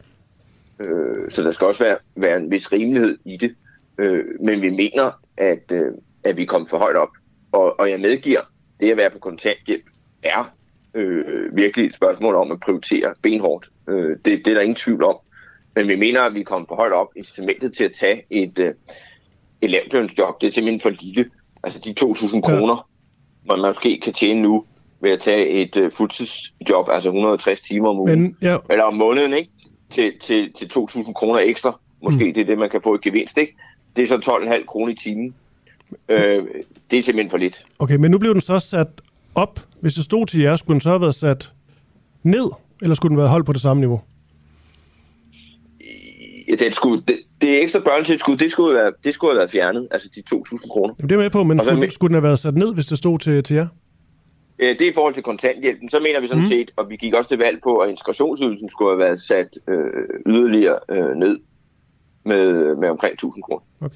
øh, 0.80 1.30
så 1.30 1.42
der 1.42 1.50
skal 1.50 1.66
også 1.66 1.84
være, 1.84 1.98
være 2.16 2.36
en 2.36 2.50
vis 2.50 2.72
rimelighed 2.72 3.18
i 3.24 3.36
det. 3.36 3.54
Øh, 3.98 4.24
men 4.40 4.62
vi 4.62 4.70
mener, 4.70 5.20
at, 5.36 5.72
øh, 5.72 5.92
at 6.24 6.36
vi 6.36 6.44
kom 6.44 6.66
for 6.66 6.78
højt 6.78 6.96
op. 6.96 7.10
Og, 7.52 7.80
og 7.80 7.90
jeg 7.90 8.00
medgiver, 8.00 8.40
det 8.80 8.90
at 8.90 8.96
være 8.96 9.10
på 9.10 9.18
kontanthjælp 9.18 9.84
er 10.22 10.54
øh, 10.94 11.56
virkelig 11.56 11.86
et 11.86 11.94
spørgsmål 11.94 12.34
om 12.34 12.52
at 12.52 12.60
prioritere 12.60 13.14
benhårdt. 13.22 13.68
Øh, 13.88 14.16
det, 14.24 14.24
det 14.24 14.46
er 14.46 14.54
der 14.54 14.60
ingen 14.60 14.76
tvivl 14.76 15.04
om. 15.04 15.16
Men 15.76 15.88
vi 15.88 15.96
mener, 15.96 16.20
at 16.20 16.34
vi 16.34 16.42
kom 16.42 16.66
for 16.68 16.74
højt 16.74 16.92
op. 16.92 17.08
Incitamentet 17.16 17.76
til 17.76 17.84
at 17.84 17.92
tage 17.92 18.22
et, 18.30 18.58
øh, 18.58 18.74
et 19.60 19.70
lavtlønsjob, 19.70 20.40
det 20.40 20.46
er 20.46 20.50
simpelthen 20.50 20.80
for 20.80 20.90
lille. 20.90 21.30
Altså 21.62 21.78
de 21.78 21.94
2.000 22.00 22.40
kroner, 22.40 22.88
man 23.48 23.58
måske 23.58 24.00
kan 24.00 24.12
tjene 24.12 24.42
nu 24.42 24.64
ved 25.00 25.10
at 25.10 25.20
tage 25.20 25.48
et 25.48 25.76
øh, 25.76 25.92
fuldtidsjob, 25.92 26.88
altså 26.88 27.08
160 27.08 27.60
timer 27.60 27.88
om 27.88 27.98
ugen, 27.98 28.20
Men, 28.20 28.36
ja, 28.42 28.56
eller 28.70 28.84
om 28.84 28.94
måneden, 28.94 29.32
ikke? 29.32 29.50
Til, 29.90 30.12
til, 30.20 30.52
til 30.52 30.66
2.000 30.66 31.12
kroner 31.12 31.40
ekstra. 31.40 31.80
Måske 32.02 32.24
mm. 32.24 32.34
det 32.34 32.40
er 32.40 32.44
det, 32.44 32.58
man 32.58 32.70
kan 32.70 32.80
få 32.82 32.94
i 32.94 32.98
gevinst, 33.02 33.38
ikke? 33.38 33.56
Det 33.96 34.02
er 34.02 34.06
så 34.06 34.40
12,5 34.60 34.64
kroner 34.66 34.92
i 34.92 34.96
timen. 34.96 35.34
Øh, 36.08 36.44
det 36.90 36.98
er 36.98 37.02
simpelthen 37.02 37.30
for 37.30 37.38
lidt. 37.38 37.66
okay, 37.78 37.96
men 37.96 38.10
nu 38.10 38.18
blev 38.18 38.32
den 38.32 38.40
så 38.40 38.58
sat 38.58 38.88
op. 39.34 39.60
Hvis 39.80 39.94
det 39.94 40.04
stod 40.04 40.26
til 40.26 40.40
jer, 40.40 40.56
skulle 40.56 40.74
den 40.74 40.80
så 40.80 40.90
have 40.90 41.00
været 41.00 41.14
sat 41.14 41.52
ned, 42.22 42.50
eller 42.82 42.94
skulle 42.94 43.10
den 43.10 43.18
være 43.18 43.28
holdt 43.28 43.46
på 43.46 43.52
det 43.52 43.60
samme 43.60 43.80
niveau? 43.80 44.00
Ja, 46.48 46.54
den 46.54 46.72
skulle, 46.72 47.02
det, 47.08 47.16
det 47.40 47.62
ekstra 47.62 47.78
børnetilskud, 47.80 48.36
det 48.36 48.50
skulle, 48.50 48.74
være, 48.74 48.92
det 49.04 49.14
skulle 49.14 49.30
have 49.32 49.38
været 49.38 49.50
fjernet, 49.50 49.88
altså 49.90 50.08
de 50.14 50.22
2.000 50.34 50.68
kroner. 50.70 50.94
Jamen, 50.98 51.08
det 51.08 51.14
er 51.16 51.20
med 51.22 51.30
på, 51.30 51.44
men 51.44 51.58
så 51.58 51.64
skulle, 51.64 51.80
med- 51.80 51.90
skulle 51.90 52.08
den 52.08 52.14
have 52.14 52.22
været 52.22 52.38
sat 52.38 52.54
ned, 52.54 52.74
hvis 52.74 52.86
det 52.86 52.98
stod 52.98 53.18
til, 53.18 53.42
til 53.42 53.56
jer? 53.56 53.66
Øh, 54.58 54.68
Det 54.68 54.82
er 54.82 54.90
i 54.90 54.94
forhold 54.94 55.14
til 55.14 55.22
kontanthjælpen. 55.22 55.90
Så 55.90 56.00
mener 56.00 56.20
vi 56.20 56.28
sådan 56.28 56.42
Mm. 56.42 56.48
set, 56.48 56.70
og 56.76 56.90
vi 56.90 56.96
gik 56.96 57.14
også 57.14 57.28
til 57.28 57.38
valg 57.38 57.58
på, 57.62 57.76
at 57.76 57.90
integrationsydelsen 57.90 58.68
skulle 58.70 58.90
have 58.90 58.98
været 58.98 59.20
sat 59.20 59.48
øh, 59.68 59.76
yderligere 60.26 60.78
øh, 60.90 61.16
ned 61.16 61.38
med, 62.24 62.76
med 62.76 62.88
omkring 62.88 63.14
1.000 63.24 63.40
kroner. 63.40 63.88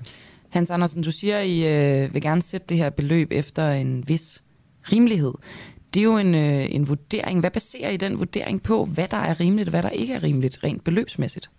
Hans 0.48 0.70
Andersen, 0.70 1.02
du 1.02 1.12
siger, 1.12 1.38
at 1.38 1.46
I 1.46 1.66
øh, 1.66 2.14
vil 2.14 2.22
gerne 2.22 2.42
sætte 2.42 2.66
det 2.68 2.76
her 2.76 2.90
beløb 2.90 3.28
efter 3.32 3.70
en 3.70 4.04
vis 4.06 4.42
rimelighed. 4.92 5.32
Det 5.94 6.00
er 6.00 6.04
jo 6.04 6.16
en, 6.16 6.34
øh, 6.34 6.74
en 6.74 6.88
vurdering. 6.88 7.40
Hvad 7.40 7.50
baserer 7.50 7.90
I 7.90 7.96
den 7.96 8.18
vurdering 8.18 8.62
på? 8.62 8.84
Hvad 8.84 9.08
der 9.10 9.16
er 9.16 9.40
rimeligt, 9.40 9.68
og 9.68 9.70
hvad 9.70 9.82
der 9.82 9.88
ikke 9.90 10.14
er 10.14 10.22
rimeligt, 10.22 10.58
rent 10.64 10.84
beløbsmæssigt? 10.84 11.50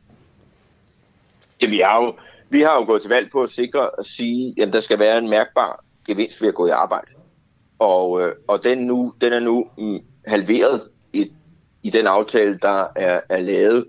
Ja, 1.61 1.67
vi 1.67 1.79
har 1.85 2.03
jo, 2.03 2.13
vi 2.49 2.61
har 2.61 2.73
jo 2.75 2.85
gået 2.85 3.01
til 3.01 3.09
valg 3.09 3.29
på 3.31 3.41
at 3.43 3.49
sikre 3.49 3.89
at 3.99 4.05
sige, 4.05 4.53
at 4.61 4.73
der 4.73 4.79
skal 4.79 4.99
være 4.99 5.17
en 5.17 5.29
mærkbar 5.29 5.83
gevinst 6.07 6.41
ved 6.41 6.49
at 6.49 6.55
gå 6.55 6.67
i 6.67 6.69
arbejde. 6.69 7.07
Og, 7.79 8.21
øh, 8.21 8.31
og 8.47 8.63
den, 8.63 8.77
nu, 8.77 9.13
den 9.21 9.33
er 9.33 9.39
nu 9.39 9.65
mm, 9.77 9.99
halveret 10.27 10.81
i, 11.13 11.31
i 11.83 11.89
den 11.89 12.07
aftale, 12.07 12.59
der 12.61 12.85
er, 12.95 13.19
er 13.29 13.39
lavet 13.41 13.85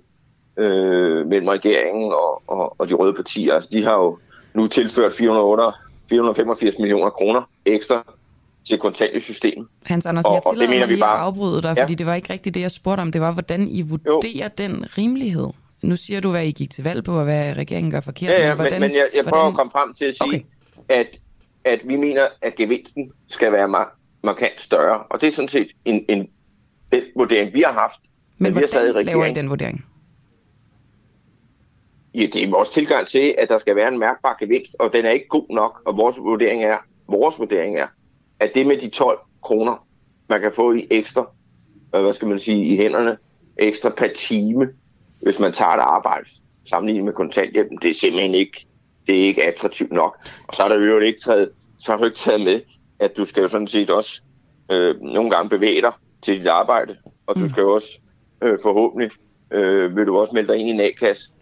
øh, 0.57 1.27
mellem 1.27 1.49
regeringen 1.49 2.13
og, 2.13 2.43
og, 2.47 2.81
og 2.81 2.89
de 2.89 2.95
røde 2.95 3.15
partier. 3.15 3.55
Altså, 3.55 3.69
de 3.73 3.85
har 3.85 3.95
jo 3.95 4.19
nu 4.55 4.67
tilført 4.67 5.13
408 5.13 5.79
485 6.09 6.79
millioner 6.79 7.11
kroner 7.11 7.43
ekstra 7.67 8.13
til 8.69 8.79
kontanthjælpssystemet. 8.79 9.67
Hans 9.85 10.07
Andersen, 10.07 10.29
Og- 10.29 10.35
jeg 10.35 10.43
tillader 10.53 10.71
mener 10.71 10.81
mig 10.81 10.89
vi 10.89 10.95
lige 10.95 11.01
bare- 11.01 11.19
at 11.19 11.25
afbryde 11.25 11.63
dig, 11.63 11.75
Ja. 11.77 11.83
fordi 11.83 11.95
det 11.95 12.07
var 12.07 12.15
ikke 12.15 12.33
rigtigt 12.33 12.55
det, 12.55 12.61
jeg 12.61 12.71
spurgte 12.71 13.01
om. 13.01 13.13
Det 13.13 13.21
var, 13.21 13.33
hvordan 13.33 13.69
I 13.69 13.83
vurderer 13.83 14.45
jo. 14.45 14.49
den 14.59 14.85
rimelighed. 14.99 15.47
Nu 15.83 15.97
siger 15.97 16.21
du, 16.21 16.31
hvad 16.31 16.45
I 16.45 16.51
gik 16.51 16.71
til 16.71 16.85
valg 16.85 17.05
på, 17.05 17.19
og 17.19 17.25
hvad 17.25 17.57
regeringen 17.57 17.91
gør 17.91 18.01
forkert. 18.01 18.31
Ja, 18.31 18.41
ja, 18.41 18.49
men, 18.49 18.57
hvordan, 18.57 18.81
men, 18.81 18.91
men 18.91 18.97
jeg, 18.97 19.09
jeg 19.15 19.25
prøver 19.25 19.43
hvordan, 19.43 19.53
at 19.53 19.57
komme 19.57 19.71
frem 19.71 19.95
til 19.95 20.05
at 20.05 20.15
sige, 20.15 20.47
okay. 20.89 21.01
at, 21.01 21.19
at 21.65 21.89
vi 21.89 21.97
mener, 21.97 22.29
at 22.43 22.55
gevinsten 22.55 23.13
skal 23.29 23.53
være 23.53 23.69
mar- 23.69 24.19
markant 24.23 24.61
større. 24.61 25.03
Og 25.03 25.21
det 25.21 25.27
er 25.27 25.33
sådan 25.33 25.49
set 25.49 25.69
en, 25.85 26.05
en 26.09 26.29
den 26.93 27.03
vurdering, 27.17 27.55
vi 27.55 27.61
har 27.61 27.73
haft. 27.73 28.01
Men 28.39 28.55
vi 28.55 28.61
har 28.61 28.81
i 28.81 28.91
hvordan 28.91 29.07
laver 29.07 29.25
I 29.25 29.35
den 29.35 29.51
vurdering? 29.51 29.85
Ja, 32.15 32.27
det 32.33 32.43
er 32.43 32.51
vores 32.51 32.71
tilgang 32.71 33.07
til, 33.07 33.35
at 33.39 33.49
der 33.49 33.59
skal 33.59 33.77
være 33.77 33.89
en 33.89 33.99
mærkbar 33.99 34.37
gevinst, 34.41 34.77
og 34.79 34.93
den 34.93 35.05
er 35.05 35.11
ikke 35.11 35.29
god 35.29 35.55
nok. 35.55 35.83
Og 35.87 35.97
vores 35.97 36.19
vurdering 36.19 36.65
er, 36.65 36.79
vores 37.09 37.39
vurdering 37.39 37.79
er, 37.79 37.87
at 38.41 38.51
det 38.55 38.67
med 38.67 38.81
de 38.81 38.89
12 38.89 39.19
kroner, 39.43 39.87
man 40.29 40.41
kan 40.41 40.53
få 40.57 40.73
i 40.73 40.87
ekstra, 40.91 41.31
hvad 41.91 42.15
skal 42.15 42.29
man 42.29 42.39
sige, 42.39 42.65
i 42.65 42.77
hænderne, 42.77 43.17
ekstra 43.57 43.91
per 43.91 44.09
time, 44.17 44.69
hvis 45.23 45.39
man 45.39 45.53
tager 45.53 45.71
et 45.71 45.81
arbejde, 45.81 46.29
sammenlignet 46.65 47.05
med 47.05 47.13
kontanthjælpen, 47.13 47.79
det 47.83 47.91
er 47.91 47.95
simpelthen 47.95 48.35
ikke, 48.35 48.67
det 49.07 49.23
er 49.23 49.27
ikke 49.27 49.49
attraktivt 49.49 49.93
nok. 49.93 50.19
Og 50.49 50.55
så 50.55 50.63
er 50.63 50.69
der 50.69 50.77
jo 50.77 50.99
ikke 50.99 51.21
taget, 51.21 51.51
så 51.79 51.93
har 51.93 51.99
du 51.99 52.05
ikke 52.05 52.19
taget 52.19 52.41
med, 52.41 52.61
at 52.99 53.17
du 53.17 53.25
skal 53.25 53.41
jo 53.41 53.49
sådan 53.49 53.67
set 53.67 53.91
også 53.91 54.23
øh, 54.73 55.01
nogle 55.01 55.31
gange 55.31 55.49
bevæge 55.49 55.81
dig 55.81 55.93
til 56.23 56.39
dit 56.39 56.47
arbejde, 56.47 56.97
og 57.27 57.37
du 57.37 57.49
skal 57.49 57.61
jo 57.61 57.73
også 57.73 58.01
øh, 58.43 58.59
forhåbentlig, 58.63 59.11
øh, 59.51 59.97
vil 59.97 60.07
du 60.07 60.19
også 60.19 60.35
melde 60.35 60.53
dig 60.53 60.57
ind 60.61 60.69
i 60.69 60.73
en 60.73 60.81
A-kasse, 60.81 61.33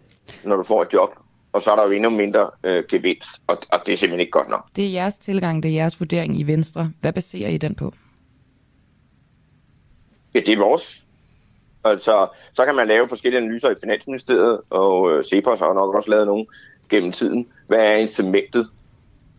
når 0.43 0.55
du 0.55 0.63
får 0.63 0.81
et 0.81 0.93
job, 0.93 1.09
og 1.53 1.61
så 1.61 1.71
er 1.71 1.75
der 1.75 1.83
jo 1.83 1.91
endnu 1.91 2.09
mindre 2.09 2.49
øh, 2.63 2.83
gevinst, 2.89 3.29
og, 3.47 3.57
og 3.71 3.79
det 3.85 3.93
er 3.93 3.97
simpelthen 3.97 4.19
ikke 4.19 4.31
godt 4.31 4.49
nok. 4.49 4.67
Det 4.75 4.85
er 4.85 4.91
jeres 4.91 5.19
tilgang, 5.19 5.63
det 5.63 5.71
er 5.71 5.75
jeres 5.75 5.99
vurdering 5.99 6.39
i 6.39 6.43
Venstre. 6.43 6.91
Hvad 7.01 7.13
baserer 7.13 7.49
I 7.49 7.57
den 7.57 7.75
på? 7.75 7.93
Ja, 10.33 10.39
det 10.39 10.49
er 10.49 10.57
vores. 10.57 11.05
Altså, 11.83 12.27
så 12.53 12.65
kan 12.65 12.75
man 12.75 12.87
lave 12.87 13.07
forskellige 13.07 13.41
analyser 13.41 13.69
i 13.69 13.75
Finansministeriet, 13.81 14.59
og 14.69 15.11
øh, 15.11 15.23
Cepos 15.23 15.59
har 15.59 15.73
nok 15.73 15.95
også 15.95 16.09
lavet 16.09 16.27
nogle 16.27 16.45
gennem 16.89 17.11
tiden. 17.11 17.47
Hvad 17.67 17.79
er 17.79 17.95
incitamentet 17.95 18.69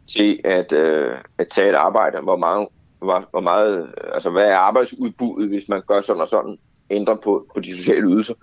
til 0.06 0.40
at, 0.44 0.72
øh, 0.72 1.16
at 1.38 1.48
tage 1.48 1.70
et 1.70 1.74
arbejde? 1.74 2.18
Hvor 2.20 2.36
meget, 2.36 2.68
hvor, 2.98 3.28
hvor 3.30 3.40
meget, 3.40 3.82
øh, 3.82 3.88
altså, 4.14 4.30
hvad 4.30 4.44
er 4.44 4.56
arbejdsudbuddet, 4.56 5.48
hvis 5.48 5.68
man 5.68 5.82
gør 5.86 6.00
sådan 6.00 6.22
og 6.22 6.28
sådan, 6.28 6.58
ændrer 6.90 7.14
på, 7.14 7.46
på 7.54 7.60
de 7.60 7.76
sociale 7.76 8.08
ydelser? 8.08 8.34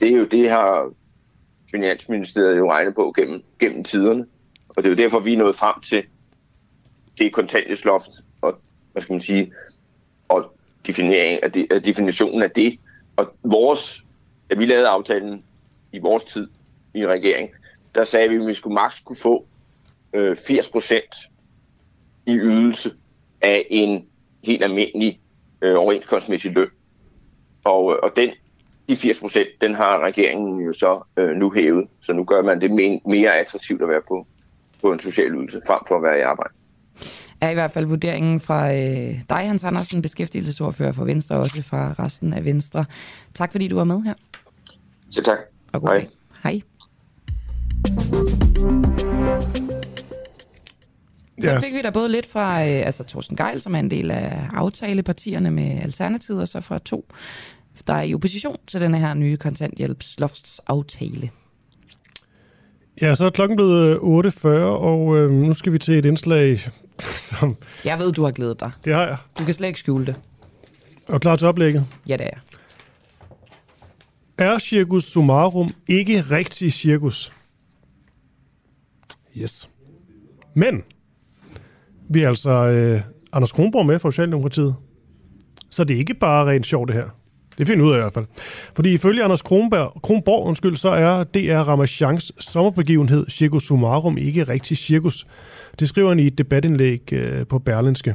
Det 0.00 0.12
er 0.12 0.16
jo 0.16 0.24
det, 0.24 0.50
har 0.50 0.90
Finansministeriet 1.70 2.58
jo 2.58 2.72
regnet 2.72 2.94
på 2.94 3.12
gennem, 3.16 3.42
gennem 3.58 3.84
tiderne. 3.84 4.26
Og 4.68 4.82
det 4.82 4.86
er 4.86 4.90
jo 4.90 5.02
derfor, 5.02 5.20
vi 5.20 5.32
er 5.32 5.38
nået 5.38 5.56
frem 5.56 5.80
til 5.80 6.04
det 7.18 7.32
kontanthjælpsloft, 7.32 8.10
og 8.42 8.58
hvad 8.92 9.02
skal 9.02 9.12
man 9.12 9.20
sige, 9.20 9.52
og 10.28 10.56
definering 10.86 11.42
af 11.42 11.66
af 11.70 11.82
definitionen 11.82 12.42
af 12.42 12.50
det. 12.50 12.78
Og 13.16 13.34
vores, 13.42 14.04
da 14.50 14.54
vi 14.54 14.66
lavede 14.66 14.88
aftalen 14.88 15.44
i 15.92 15.98
vores 15.98 16.24
tid 16.24 16.48
i 16.94 17.06
regering, 17.06 17.50
der 17.94 18.04
sagde 18.04 18.28
vi, 18.28 18.36
at 18.36 18.46
vi 18.46 18.54
skulle 18.54 18.74
maks 18.74 19.00
kunne 19.00 19.16
få 19.16 19.46
øh, 20.12 20.36
80 20.36 20.68
procent 20.68 21.14
i 22.26 22.32
ydelse 22.32 22.94
af 23.40 23.66
en 23.70 24.06
helt 24.44 24.64
almindelig 24.64 25.20
øh, 25.62 25.76
overenskomstmæssig 25.78 26.52
løn. 26.52 26.68
Og, 27.64 27.92
øh, 27.92 27.98
og 28.02 28.16
den, 28.16 28.30
de 28.88 28.96
80 28.96 29.20
procent, 29.20 29.48
den 29.60 29.74
har 29.74 29.98
regeringen 29.98 30.60
jo 30.60 30.72
så 30.72 31.02
øh, 31.16 31.36
nu 31.36 31.52
hævet. 31.52 31.88
Så 32.00 32.12
nu 32.12 32.24
gør 32.24 32.42
man 32.42 32.60
det 32.60 32.70
mere 33.06 33.38
attraktivt 33.38 33.82
at 33.82 33.88
være 33.88 34.02
på, 34.08 34.26
på 34.82 34.92
en 34.92 34.98
social 34.98 35.34
ydelse, 35.34 35.60
frem 35.66 35.80
for 35.88 35.96
at 35.96 36.02
være 36.02 36.18
i 36.18 36.22
arbejde. 36.22 36.54
Er 37.44 37.50
i 37.50 37.54
hvert 37.54 37.70
fald 37.70 37.86
vurderingen 37.86 38.40
fra 38.40 38.74
øh, 38.74 39.20
dig, 39.30 39.38
Hans 39.48 39.64
Andersen, 39.64 40.02
beskæftigelsesordfører 40.02 40.92
for 40.92 41.04
Venstre, 41.04 41.34
og 41.34 41.40
også 41.40 41.62
fra 41.62 41.94
resten 41.98 42.32
af 42.32 42.44
Venstre. 42.44 42.84
Tak 43.34 43.52
fordi 43.52 43.68
du 43.68 43.76
var 43.76 43.84
med 43.84 44.02
her. 44.02 44.14
Så 45.10 45.22
tak. 45.22 45.38
Og 45.72 45.80
god 45.80 45.88
Hej. 45.88 45.98
dag. 45.98 46.08
Hej. 46.42 46.60
Så 51.40 51.50
Ja. 51.50 51.58
fik 51.58 51.72
vi 51.74 51.82
da 51.82 51.90
både 51.90 52.08
lidt 52.08 52.26
fra 52.26 52.60
øh, 52.62 52.86
altså 52.86 53.04
Thorsten 53.04 53.36
Geil, 53.36 53.60
som 53.60 53.74
er 53.74 53.78
en 53.78 53.90
del 53.90 54.10
af 54.10 54.38
aftalepartierne 54.54 55.50
med 55.50 55.80
Alternativet, 55.82 56.40
og 56.40 56.48
så 56.48 56.60
fra 56.60 56.78
to, 56.78 57.04
der 57.86 57.94
er 57.94 58.02
i 58.02 58.14
opposition 58.14 58.56
til 58.66 58.80
den 58.80 58.94
her 58.94 59.14
nye 59.14 59.36
kontanthjælpslofts-aftale. 59.36 61.30
Ja, 63.02 63.14
så 63.14 63.24
er 63.26 63.30
klokken 63.30 63.56
blevet 63.56 63.88
øh, 63.90 64.32
8.40, 64.34 64.48
og 64.64 65.16
øh, 65.16 65.30
nu 65.30 65.54
skal 65.54 65.72
vi 65.72 65.78
til 65.78 65.94
et 65.98 66.04
indslag, 66.04 66.58
som... 67.30 67.56
Jeg 67.84 67.98
ved, 67.98 68.12
du 68.12 68.24
har 68.24 68.30
glædet 68.30 68.60
dig. 68.60 68.70
Det 68.84 68.94
har 68.94 69.06
jeg. 69.06 69.16
Du 69.38 69.44
kan 69.44 69.54
slet 69.54 69.68
ikke 69.68 69.80
skjule 69.80 70.06
det. 70.06 70.20
Og 71.08 71.20
klar 71.20 71.36
til 71.36 71.46
oplægget. 71.46 71.86
Ja, 72.08 72.16
det 72.16 72.26
er 72.26 72.30
jeg. 72.32 72.40
Er 74.38 74.58
Circus 74.58 75.04
Summarum 75.04 75.74
ikke 75.88 76.20
rigtig 76.20 76.72
cirkus? 76.72 77.32
Yes. 79.36 79.70
Men 80.54 80.82
vi 82.08 82.22
er 82.22 82.28
altså 82.28 82.50
øh, 82.50 83.02
Anders 83.32 83.52
Kronborg 83.52 83.86
med 83.86 83.98
fra 83.98 84.10
Socialdemokratiet. 84.10 84.74
Så 85.70 85.84
det 85.84 85.94
er 85.94 85.98
ikke 85.98 86.14
bare 86.14 86.46
rent 86.46 86.66
sjovt 86.66 86.88
det 86.88 86.96
her. 86.96 87.08
Det 87.58 87.66
finder 87.66 87.84
ud 87.84 87.92
af 87.92 87.96
i 87.96 88.00
hvert 88.00 88.12
fald. 88.12 88.26
Fordi 88.74 88.92
ifølge 88.92 89.24
Anders 89.24 89.42
Kronberg, 89.42 90.00
Kronborg, 90.02 90.46
undskyld, 90.46 90.76
så 90.76 90.88
er 90.88 91.24
DR 91.24 91.58
Ramachans 91.58 92.32
sommerbegivenhed 92.38 93.26
Circus 93.28 93.62
Summarum 93.66 94.18
ikke 94.18 94.44
rigtig 94.44 94.76
cirkus. 94.76 95.26
Det 95.78 95.88
skriver 95.88 96.08
han 96.08 96.18
i 96.18 96.26
et 96.26 96.38
debatindlæg 96.38 97.12
øh, 97.12 97.46
på 97.46 97.58
Berlinske. 97.58 98.14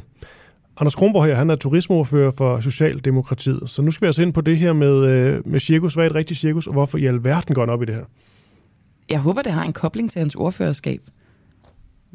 Anders 0.80 0.94
Kronborg 0.94 1.24
her, 1.24 1.34
han 1.34 1.50
er 1.50 1.56
turismeordfører 1.56 2.30
for 2.30 2.60
Socialdemokratiet. 2.60 3.70
Så 3.70 3.82
nu 3.82 3.90
skal 3.90 4.04
vi 4.04 4.06
altså 4.06 4.22
ind 4.22 4.32
på 4.32 4.40
det 4.40 4.58
her 4.58 4.72
med, 4.72 5.04
øh, 5.06 5.48
med 5.48 5.60
cirkus. 5.60 5.94
Hvad 5.94 6.04
er 6.04 6.10
et 6.10 6.14
rigtigt 6.14 6.40
cirkus, 6.40 6.66
og 6.66 6.72
hvorfor 6.72 6.98
i 6.98 7.06
alverden 7.06 7.54
går 7.54 7.62
han 7.62 7.70
op 7.70 7.82
i 7.82 7.86
det 7.86 7.94
her? 7.94 8.04
Jeg 9.10 9.20
håber, 9.20 9.42
det 9.42 9.52
har 9.52 9.64
en 9.64 9.72
kobling 9.72 10.10
til 10.10 10.18
hans 10.18 10.34
ordførerskab. 10.34 11.00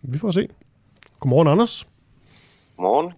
Vi 0.03 0.17
får 0.17 0.31
se. 0.31 0.47
Godmorgen, 1.19 1.47
Anders. 1.47 1.87
Godmorgen. 2.77 3.13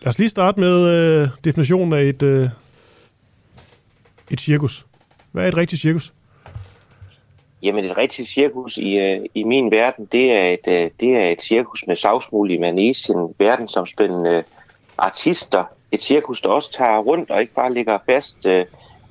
Lad 0.00 0.08
os 0.08 0.18
lige 0.18 0.28
starte 0.28 0.60
med 0.60 0.88
øh, 1.22 1.28
definitionen 1.44 1.92
af 1.92 2.02
et, 2.02 2.22
øh, 2.22 2.48
et 4.30 4.40
cirkus. 4.40 4.86
Hvad 5.32 5.44
er 5.44 5.48
et 5.48 5.56
rigtigt 5.56 5.82
cirkus? 5.82 6.12
Jamen 7.62 7.84
et 7.84 7.96
rigtigt 7.96 8.28
cirkus 8.28 8.76
i, 8.76 8.98
øh, 8.98 9.20
i 9.34 9.42
min 9.42 9.70
verden, 9.70 10.08
det 10.12 10.32
er 10.32 10.46
et, 10.46 10.68
øh, 10.68 10.90
det 11.00 11.16
er 11.16 11.28
et 11.28 11.42
cirkus 11.42 11.86
med 11.86 11.96
savsmul 11.96 12.50
i 12.50 12.58
manesien, 12.58 13.34
verdensomspændende 13.38 14.30
øh, 14.30 14.42
artister. 14.98 15.64
Et 15.92 16.02
cirkus, 16.02 16.40
der 16.42 16.48
også 16.48 16.72
tager 16.72 16.98
rundt 16.98 17.30
og 17.30 17.40
ikke 17.40 17.54
bare 17.54 17.74
ligger 17.74 17.98
fast 18.06 18.46
øh, 18.46 18.66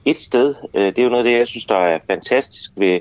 et 0.06 0.18
sted. 0.18 0.56
Øh, 0.74 0.86
det 0.86 1.00
er 1.00 1.04
jo 1.04 1.10
noget 1.10 1.24
af 1.24 1.32
det, 1.32 1.38
jeg 1.40 1.48
synes, 1.48 1.66
der 1.66 1.78
er 1.78 2.00
fantastisk 2.08 2.72
ved 2.76 3.00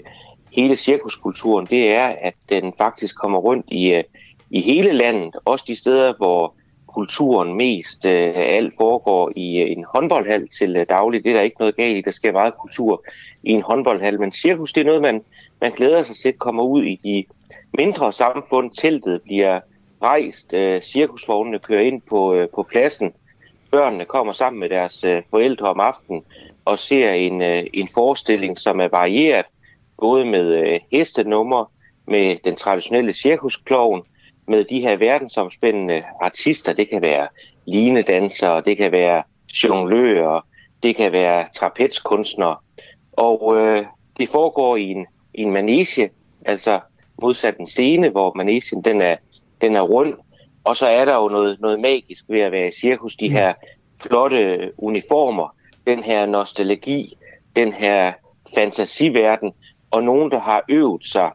hele 0.53 0.77
cirkuskulturen. 0.77 1.67
Det 1.67 1.93
er, 1.93 2.07
at 2.07 2.35
den 2.49 2.73
faktisk 2.79 3.17
kommer 3.17 3.39
rundt 3.39 3.67
i, 3.69 3.93
øh, 3.93 4.05
i 4.51 4.61
hele 4.61 4.93
landet. 4.93 5.37
Også 5.45 5.65
de 5.69 5.77
steder, 5.77 6.15
hvor 6.17 6.55
kulturen 6.95 7.55
mest 7.55 8.07
øh, 8.07 8.33
alt 8.37 8.75
foregår 8.77 9.33
i 9.37 9.61
øh, 9.61 9.71
en 9.71 9.85
håndboldhal 9.95 10.49
til 10.49 10.77
øh, 10.77 10.87
daglig. 10.89 11.25
Det 11.25 11.31
er 11.31 11.35
der 11.35 11.43
ikke 11.43 11.57
noget 11.59 11.77
galt 11.77 11.97
i. 11.97 12.01
Der 12.01 12.11
sker 12.11 12.33
meget 12.33 12.55
kultur 12.55 13.05
i 13.43 13.51
en 13.51 13.63
håndboldhal. 13.63 14.21
Men 14.21 14.33
cirkus, 14.33 14.73
det 14.73 14.81
er 14.81 14.85
noget, 14.85 15.03
man, 15.03 15.23
man 15.61 15.73
glæder 15.73 16.03
sig 16.03 16.17
til, 16.17 16.33
kommer 16.33 16.63
ud 16.63 16.83
i 16.85 16.97
de 17.05 17.25
mindre 17.79 18.13
samfund. 18.13 18.71
Teltet 18.71 19.23
bliver 19.23 19.61
rejst. 20.03 20.55
Øh, 20.55 20.83
cirkusvognene 20.83 21.59
kører 21.59 21.81
ind 21.81 22.03
på, 22.11 22.35
øh, 22.35 22.49
på 22.55 22.63
pladsen. 22.63 23.13
Børnene 23.71 24.05
kommer 24.05 24.33
sammen 24.33 24.61
med 24.61 24.69
deres 24.69 25.05
øh, 25.05 25.23
forældre 25.31 25.69
om 25.69 25.81
aftenen 25.81 26.23
og 26.65 26.79
ser 26.79 27.11
en, 27.11 27.43
øh, 27.43 27.67
en 27.73 27.89
forestilling, 27.95 28.59
som 28.59 28.81
er 28.81 28.89
varieret. 28.89 29.47
Både 29.99 30.25
med 30.25 30.47
øh, 30.55 30.81
hestenummer, 30.93 31.73
med 32.07 32.37
den 32.45 32.57
traditionelle 32.57 33.13
cirkuskloven, 33.13 34.03
med 34.47 34.65
de 34.65 34.81
her 34.81 34.97
verdensomspændende 34.97 36.03
artister. 36.21 36.73
Det 36.73 36.89
kan 36.89 37.03
være 37.03 37.29
linedansere, 37.67 38.61
det 38.61 38.77
kan 38.77 38.93
være 38.93 39.23
jonglører, 39.65 40.41
det 40.83 40.97
kan 40.97 41.13
være 41.13 41.47
trapezkunstnere. 41.55 42.57
Og 43.13 43.57
øh, 43.57 43.87
det 44.17 44.29
foregår 44.29 44.77
i 44.77 44.91
en, 44.91 45.07
i 45.35 45.43
en 45.43 45.51
manege, 45.51 46.11
altså 46.45 46.81
modsat 47.23 47.57
en 47.59 47.67
scene, 47.67 48.09
hvor 48.09 48.33
manesien 48.37 48.83
den 48.83 49.01
er, 49.01 49.17
den 49.61 49.77
er 49.77 49.81
rund. 49.81 50.15
Og 50.65 50.77
så 50.77 50.87
er 50.87 51.05
der 51.05 51.15
jo 51.15 51.29
noget, 51.29 51.61
noget 51.61 51.81
magisk 51.81 52.25
ved 52.29 52.41
at 52.41 52.53
være 52.53 52.69
i 52.69 52.73
cirkus. 52.81 53.17
De 53.17 53.29
her 53.29 53.55
flotte 54.01 54.73
uniformer, 54.79 55.55
den 55.87 56.03
her 56.03 56.27
nostalgi, 56.27 57.15
den 57.57 57.73
her 57.73 58.13
fantasiverden, 58.55 59.53
og 59.91 60.03
nogen, 60.03 60.31
der 60.31 60.41
har 60.41 60.63
øvet 60.69 61.05
sig 61.05 61.31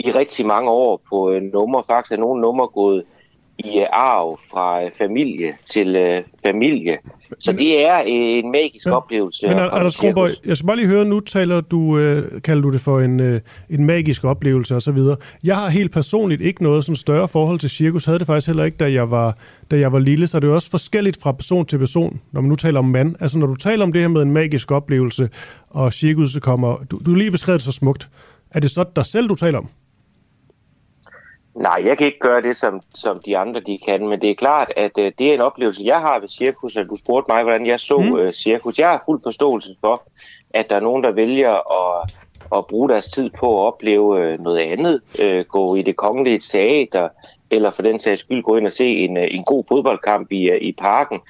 i 0.00 0.10
rigtig 0.10 0.46
mange 0.46 0.70
år 0.70 1.00
på 1.08 1.30
øh, 1.30 1.42
numre. 1.42 1.82
Faktisk 1.86 2.12
er 2.12 2.16
nogle 2.16 2.40
numre 2.40 2.68
gået 2.68 3.04
i 3.58 3.78
øh, 3.78 3.86
arv 3.92 4.38
fra 4.50 4.84
øh, 4.84 4.90
familie 4.98 5.52
til 5.64 5.96
øh, 5.96 6.22
familie. 6.42 6.98
Så 7.38 7.52
det 7.52 7.86
er 7.86 7.98
øh, 7.98 8.04
en 8.08 8.50
magisk 8.50 8.86
ja. 8.86 8.96
oplevelse. 8.96 9.48
Men 9.48 9.58
Anders 9.58 9.96
Kronborg, 9.96 10.30
jeg 10.46 10.56
skal 10.56 10.66
bare 10.66 10.76
lige 10.76 10.88
høre, 10.88 11.04
nu 11.04 11.20
taler 11.20 11.60
du, 11.60 11.98
øh, 11.98 12.42
kalder 12.42 12.62
du 12.62 12.72
det 12.72 12.80
for 12.80 13.00
en, 13.00 13.20
øh, 13.20 13.40
en 13.70 13.84
magisk 13.84 14.24
oplevelse 14.24 14.74
og 14.74 14.82
så 14.82 14.92
videre. 14.92 15.16
Jeg 15.44 15.56
har 15.56 15.68
helt 15.68 15.92
personligt 15.92 16.42
ikke 16.42 16.62
noget 16.62 16.84
sådan 16.84 16.96
større 16.96 17.28
forhold 17.28 17.58
til 17.58 17.70
cirkus. 17.70 18.04
Havde 18.04 18.18
det 18.18 18.26
faktisk 18.26 18.46
heller 18.46 18.64
ikke, 18.64 18.76
da 18.76 18.92
jeg 18.92 19.10
var, 19.10 19.36
da 19.70 19.78
jeg 19.78 19.92
var 19.92 19.98
lille. 19.98 20.26
Så 20.26 20.36
er 20.36 20.40
det 20.40 20.48
jo 20.48 20.54
også 20.54 20.70
forskelligt 20.70 21.22
fra 21.22 21.32
person 21.32 21.66
til 21.66 21.78
person, 21.78 22.20
når 22.32 22.40
man 22.40 22.48
nu 22.48 22.54
taler 22.54 22.78
om 22.78 22.84
mand. 22.84 23.14
Altså 23.20 23.38
når 23.38 23.46
du 23.46 23.54
taler 23.54 23.84
om 23.84 23.92
det 23.92 24.00
her 24.00 24.08
med 24.08 24.22
en 24.22 24.30
magisk 24.30 24.70
oplevelse, 24.70 25.28
og 25.70 25.92
cirkus 25.92 26.38
kommer... 26.42 26.76
Du, 26.90 27.00
du 27.06 27.14
lige 27.14 27.30
beskrevet 27.30 27.58
det 27.58 27.64
så 27.64 27.72
smukt. 27.72 28.08
Er 28.50 28.60
det 28.60 28.70
så 28.70 28.84
dig 28.96 29.06
selv, 29.06 29.28
du 29.28 29.34
taler 29.34 29.58
om? 29.58 29.68
Nej, 31.58 31.82
jeg 31.84 31.98
kan 31.98 32.06
ikke 32.06 32.18
gøre 32.18 32.42
det, 32.42 32.56
som, 32.56 32.80
som 32.94 33.20
de 33.26 33.38
andre 33.38 33.60
de 33.60 33.78
kan, 33.86 34.08
men 34.08 34.20
det 34.20 34.30
er 34.30 34.34
klart, 34.34 34.72
at 34.76 34.98
øh, 34.98 35.12
det 35.18 35.30
er 35.30 35.34
en 35.34 35.40
oplevelse, 35.40 35.82
jeg 35.84 36.00
har 36.00 36.18
ved 36.18 36.28
cirkus, 36.28 36.76
at 36.76 36.86
du 36.90 36.96
spurgte 36.96 37.32
mig, 37.32 37.42
hvordan 37.42 37.66
jeg 37.66 37.80
så 37.80 37.98
mm. 37.98 38.16
øh, 38.16 38.32
cirkus. 38.32 38.78
Jeg 38.78 38.88
har 38.88 39.02
fuld 39.06 39.20
forståelse 39.22 39.76
for, 39.80 40.02
at 40.50 40.70
der 40.70 40.76
er 40.76 40.80
nogen, 40.80 41.04
der 41.04 41.10
vælger 41.10 41.52
at, 41.52 42.14
at 42.56 42.66
bruge 42.66 42.88
deres 42.88 43.08
tid 43.08 43.30
på 43.30 43.60
at 43.60 43.66
opleve 43.66 44.20
øh, 44.20 44.40
noget 44.40 44.58
andet, 44.58 45.00
øh, 45.22 45.44
gå 45.44 45.74
i 45.74 45.82
det 45.82 45.96
kongelige 45.96 46.38
teater, 46.38 47.08
eller 47.50 47.70
for 47.70 47.82
den 47.82 48.00
sags 48.00 48.20
skyld 48.20 48.42
gå 48.42 48.56
ind 48.56 48.66
og 48.66 48.72
se 48.72 48.86
en, 48.86 49.16
øh, 49.16 49.26
en 49.30 49.44
god 49.44 49.64
fodboldkamp 49.68 50.32
i, 50.32 50.50
øh, 50.50 50.62
i 50.62 50.72
parken. 50.72 51.20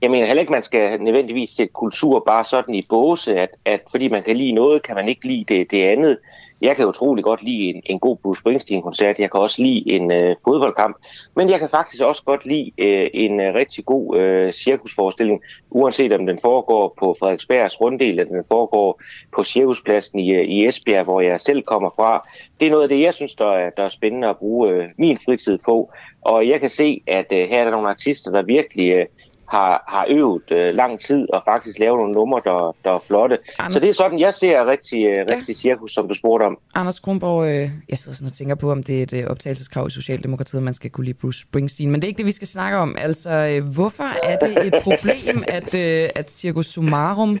Jeg 0.00 0.10
mener 0.10 0.26
heller 0.26 0.40
ikke, 0.40 0.52
man 0.52 0.62
skal 0.62 1.00
nødvendigvis 1.00 1.50
sætte 1.50 1.72
kultur 1.72 2.22
bare 2.26 2.44
sådan 2.44 2.74
i 2.74 2.86
båse, 2.88 3.36
at, 3.36 3.50
at 3.64 3.80
fordi 3.90 4.08
man 4.08 4.22
kan 4.22 4.36
lide 4.36 4.52
noget, 4.52 4.82
kan 4.82 4.94
man 4.94 5.08
ikke 5.08 5.26
lide 5.26 5.44
det, 5.48 5.70
det 5.70 5.82
andet. 5.82 6.18
Jeg 6.64 6.76
kan 6.76 6.88
utrolig 6.88 7.24
godt 7.24 7.42
lide 7.42 7.62
en, 7.62 7.82
en 7.86 7.98
god 8.00 8.16
Bruce 8.16 8.40
Springsteen-koncert. 8.40 9.18
Jeg 9.18 9.30
kan 9.30 9.40
også 9.40 9.62
lide 9.62 9.90
en 9.90 10.12
øh, 10.12 10.36
fodboldkamp. 10.44 10.96
Men 11.36 11.50
jeg 11.50 11.58
kan 11.58 11.68
faktisk 11.68 12.02
også 12.02 12.22
godt 12.24 12.46
lide 12.46 12.70
øh, 12.78 13.10
en 13.14 13.40
øh, 13.40 13.54
rigtig 13.54 13.84
god 13.84 14.16
øh, 14.18 14.52
cirkusforestilling, 14.52 15.42
uanset 15.70 16.12
om 16.12 16.26
den 16.26 16.38
foregår 16.42 16.94
på 16.98 17.16
Frederiksbergs 17.20 17.80
runddel, 17.80 18.08
eller 18.08 18.24
den 18.24 18.44
foregår 18.48 19.00
på 19.34 19.42
cirkuspladsen 19.42 20.18
i, 20.18 20.30
øh, 20.30 20.44
i 20.44 20.66
Esbjerg, 20.66 21.04
hvor 21.04 21.20
jeg 21.20 21.40
selv 21.40 21.62
kommer 21.62 21.90
fra. 21.96 22.28
Det 22.60 22.66
er 22.66 22.70
noget 22.70 22.82
af 22.82 22.88
det, 22.88 23.00
jeg 23.00 23.14
synes, 23.14 23.34
der 23.34 23.52
er, 23.52 23.70
der 23.70 23.82
er 23.82 23.88
spændende 23.88 24.28
at 24.28 24.38
bruge 24.38 24.70
øh, 24.70 24.88
min 24.98 25.18
fritid 25.24 25.58
på. 25.58 25.90
Og 26.20 26.48
jeg 26.48 26.60
kan 26.60 26.70
se, 26.70 27.02
at 27.06 27.26
øh, 27.32 27.48
her 27.48 27.60
er 27.60 27.64
der 27.64 27.70
nogle 27.70 27.88
artister, 27.88 28.30
der 28.30 28.42
virkelig... 28.42 28.90
Øh, 28.90 29.06
har, 29.48 29.84
har 29.88 30.06
øvet 30.08 30.50
øh, 30.50 30.74
lang 30.74 31.00
tid 31.00 31.32
og 31.32 31.42
faktisk 31.44 31.78
lavet 31.78 31.98
nogle 31.98 32.12
numre, 32.12 32.40
der, 32.44 32.76
der 32.84 32.90
er 32.90 32.98
flotte. 32.98 33.38
Anders... 33.58 33.72
Så 33.72 33.80
det 33.80 33.88
er 33.88 33.94
sådan, 33.94 34.18
jeg 34.18 34.34
ser 34.34 34.66
rigtig, 34.66 35.06
øh, 35.06 35.26
rigtig 35.30 35.48
ja. 35.48 35.52
cirkus, 35.52 35.92
som 35.92 36.08
du 36.08 36.14
spurgte 36.14 36.44
om. 36.44 36.58
Anders 36.74 37.00
Kronborg, 37.00 37.46
øh, 37.46 37.70
jeg 37.88 37.98
sidder 37.98 38.16
sådan 38.16 38.26
og 38.26 38.32
tænker 38.32 38.54
på, 38.54 38.70
om 38.70 38.82
det 38.82 38.98
er 38.98 39.02
et 39.02 39.12
øh, 39.12 39.26
optagelseskrav 39.26 39.86
i 39.86 39.90
Socialdemokratiet, 39.90 40.62
man 40.62 40.74
skal 40.74 40.90
kunne 40.90 41.04
lide 41.04 41.18
Bruce 41.18 41.40
Springsteen, 41.40 41.90
men 41.90 42.00
det 42.00 42.06
er 42.06 42.08
ikke 42.08 42.18
det, 42.18 42.26
vi 42.26 42.32
skal 42.32 42.48
snakke 42.48 42.78
om. 42.78 42.96
Altså, 42.98 43.30
øh, 43.30 43.64
hvorfor 43.74 44.08
er 44.22 44.36
det 44.38 44.66
et 44.66 44.82
problem, 44.82 45.44
at, 45.48 45.74
øh, 45.74 46.08
at 46.14 46.30
Circus 46.30 46.66
Sumarum 46.66 47.38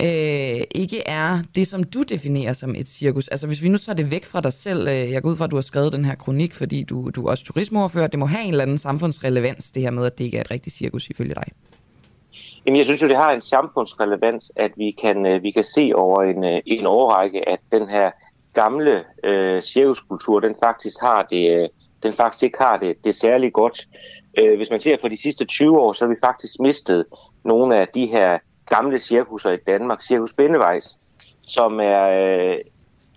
øh, 0.00 0.60
ikke 0.74 1.02
er 1.06 1.38
det, 1.54 1.66
som 1.68 1.84
du 1.84 2.02
definerer 2.02 2.52
som 2.52 2.74
et 2.74 2.88
cirkus. 2.88 3.28
Altså 3.28 3.46
hvis 3.46 3.62
vi 3.62 3.68
nu 3.68 3.78
tager 3.78 3.96
det 3.96 4.10
væk 4.10 4.24
fra 4.24 4.40
dig 4.40 4.52
selv, 4.52 4.88
øh, 4.88 5.12
jeg 5.12 5.22
går 5.22 5.30
ud 5.30 5.36
fra, 5.36 5.44
at 5.44 5.50
du 5.50 5.56
har 5.56 5.62
skrevet 5.62 5.92
den 5.92 6.04
her 6.04 6.14
kronik, 6.14 6.54
fordi 6.54 6.82
du, 6.82 7.10
du 7.10 7.26
er 7.26 7.30
også 7.30 7.44
turismeoverfører, 7.44 8.06
det 8.06 8.18
må 8.18 8.26
have 8.26 8.44
en 8.44 8.50
eller 8.50 8.64
anden 8.64 8.78
samfundsrelevans, 8.78 9.70
det 9.70 9.82
her 9.82 9.90
med, 9.90 10.06
at 10.06 10.18
det 10.18 10.24
ikke 10.24 10.36
er 10.36 10.40
et 10.40 10.50
rigtigt 10.50 10.76
cirkus 10.76 11.08
ifølge 11.08 11.34
dig. 11.34 11.44
Jamen, 12.66 12.76
jeg 12.76 12.84
synes 12.84 13.02
jo, 13.02 13.08
det 13.08 13.16
har 13.16 13.32
en 13.32 13.42
samfundsrelevans, 13.42 14.52
at 14.56 14.70
vi 14.76 14.90
kan, 14.90 15.26
øh, 15.26 15.42
vi 15.42 15.50
kan 15.50 15.64
se 15.64 15.92
over 15.94 16.22
en, 16.22 16.44
øh, 16.44 16.60
en 16.66 16.86
årrække, 16.86 17.48
at 17.48 17.60
den 17.72 17.88
her 17.88 18.10
gamle 18.54 19.04
øh, 19.24 19.62
cirkuskultur, 19.62 20.40
den 20.40 20.54
faktisk 20.64 20.96
har 21.00 21.22
det, 21.30 21.56
øh, 21.56 21.68
den 22.02 22.12
faktisk 22.12 22.42
ikke 22.42 22.58
har 22.58 22.76
det, 22.76 22.96
det 23.04 23.14
særlig 23.14 23.52
godt. 23.52 23.88
Øh, 24.38 24.56
hvis 24.56 24.70
man 24.70 24.80
ser 24.80 24.96
på 25.00 25.08
de 25.08 25.22
sidste 25.22 25.44
20 25.44 25.80
år, 25.80 25.92
så 25.92 26.04
har 26.04 26.08
vi 26.08 26.20
faktisk 26.24 26.60
mistet 26.60 27.04
nogle 27.44 27.76
af 27.76 27.88
de 27.94 28.06
her 28.06 28.38
gamle 28.68 28.98
cirkusser 28.98 29.50
i 29.50 29.56
Danmark, 29.56 30.02
Cirkus 30.02 30.32
Bindevejs, 30.32 30.98
som 31.42 31.80
er 31.80 32.02
øh, 32.02 32.56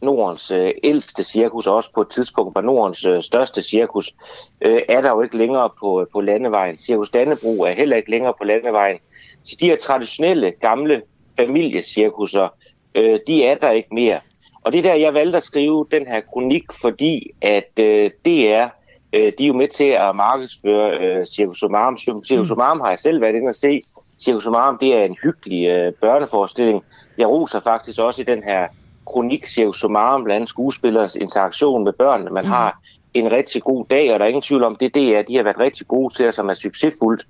Nordens 0.02 0.52
øh, 0.52 0.72
ældste 0.84 1.24
cirkus, 1.24 1.68
og 1.68 1.76
også 1.76 1.94
på 1.94 2.02
et 2.02 2.10
tidspunkt 2.10 2.56
var 2.56 2.62
Nordens 2.62 3.06
øh, 3.06 3.24
største 3.24 3.62
cirkus, 3.62 4.16
øh, 4.62 4.82
er 4.90 5.02
der 5.02 5.10
jo 5.10 5.22
ikke 5.22 5.38
længere 5.38 5.70
på, 5.80 6.08
på 6.12 6.22
landevejen. 6.22 6.78
Cirkus 6.78 7.10
Dannebro 7.10 7.62
er 7.62 7.72
heller 7.72 7.98
ikke 7.98 8.12
længere 8.12 8.34
på 8.38 8.44
landevejen. 8.44 8.98
Så 9.44 9.58
de 9.60 9.66
her 9.66 9.78
traditionelle, 9.78 10.52
gamle 10.52 11.02
familiecirkusser, 11.40 12.48
øh, 12.96 13.20
de 13.28 13.44
er 13.46 13.56
der 13.56 13.72
ikke 13.72 13.94
mere. 13.96 14.20
Og 14.64 14.74
det 14.74 14.80
er 14.80 14.84
der, 14.84 14.94
jeg 14.94 15.14
valgte 15.14 15.38
at 15.38 15.44
skrive 15.44 15.86
den 15.92 16.08
her 16.08 16.22
kronik, 16.22 16.64
fordi 16.82 17.32
at 17.42 17.72
øh, 17.80 18.12
det 18.26 18.54
er 18.54 18.70
øh, 19.14 19.34
de 19.38 19.44
er 19.44 19.48
jo 19.48 19.54
med 19.54 19.68
til 19.68 19.84
at 19.84 20.16
markedsføre 20.16 21.00
øh, 21.00 21.26
Circus 21.26 21.60
Sumarum. 21.60 21.98
Circus 21.98 22.48
Sumarum 22.48 22.80
har 22.80 22.90
jeg 22.90 23.00
selv 23.00 23.22
været 23.22 23.36
inde 23.36 23.50
og 23.50 23.56
se. 23.56 23.82
Circus 24.20 24.44
Sumarum, 24.44 24.78
det 24.78 24.96
er 24.98 25.04
en 25.04 25.18
hyggelig 25.24 25.68
øh, 25.68 25.94
børneforestilling. 25.94 26.84
Jeg 27.18 27.28
roser 27.28 27.60
faktisk 27.60 28.00
også 28.00 28.22
i 28.22 28.26
den 28.26 28.44
her 28.44 28.68
kronik 29.06 29.48
Circus 29.48 29.80
Sumarum, 29.80 30.24
blandt 30.24 30.36
andet 30.36 30.50
skuespillers 30.50 31.16
interaktion 31.16 31.84
med 31.84 31.94
børnene. 31.94 32.32
Man 32.32 32.46
mm. 32.46 32.52
har 32.52 32.80
en 33.14 33.32
rigtig 33.32 33.62
god 33.62 33.86
dag, 33.90 34.14
og 34.14 34.20
der 34.20 34.26
er 34.26 34.30
ingen 34.30 34.41
tvivl 34.41 34.64
om, 34.64 34.76
det 34.76 34.94
det 34.94 35.18
er, 35.18 35.22
de 35.22 35.36
har 35.36 35.44
været 35.44 35.60
rigtig 35.60 35.88
gode 35.88 36.14
til, 36.14 36.28
og 36.28 36.34
som 36.34 36.50
er 36.50 36.54
succesfuldt 36.54 37.28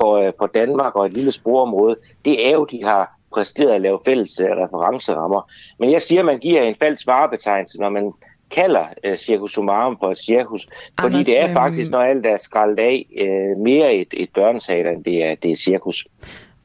for, 0.00 0.16
øh, 0.16 0.32
for 0.38 0.46
Danmark 0.46 0.96
og 0.96 1.06
et 1.06 1.14
lille 1.14 1.32
sporområde. 1.32 1.96
Det 2.24 2.48
er 2.48 2.52
jo, 2.52 2.64
de 2.64 2.84
har 2.84 3.16
præsteret 3.34 3.70
at 3.70 3.80
lave 3.80 3.98
fælles 4.04 4.40
øh, 4.40 4.46
referencerammer. 4.46 5.50
Men 5.78 5.90
jeg 5.90 6.02
siger, 6.02 6.20
at 6.20 6.26
man 6.26 6.38
giver 6.38 6.62
en 6.62 6.74
falsk 6.74 7.06
varebetegnelse, 7.06 7.80
når 7.80 7.88
man 7.88 8.12
kalder 8.50 8.84
uh, 9.08 9.14
Circus 9.16 9.52
Sumarum 9.52 9.96
for 10.00 10.10
et 10.10 10.18
cirkus, 10.18 10.66
fordi 11.00 11.14
Anders, 11.14 11.26
det 11.26 11.40
er 11.42 11.52
faktisk, 11.52 11.90
når 11.90 12.00
alt 12.00 12.26
er 12.26 12.36
skraldet 12.36 12.78
af, 12.78 13.06
uh, 13.20 13.62
mere 13.62 13.94
et, 13.94 14.08
et 14.12 14.28
børneteater, 14.34 14.90
end 14.90 15.04
det 15.04 15.24
er, 15.24 15.34
det 15.34 15.50
er 15.50 15.56
cirkus. 15.56 16.06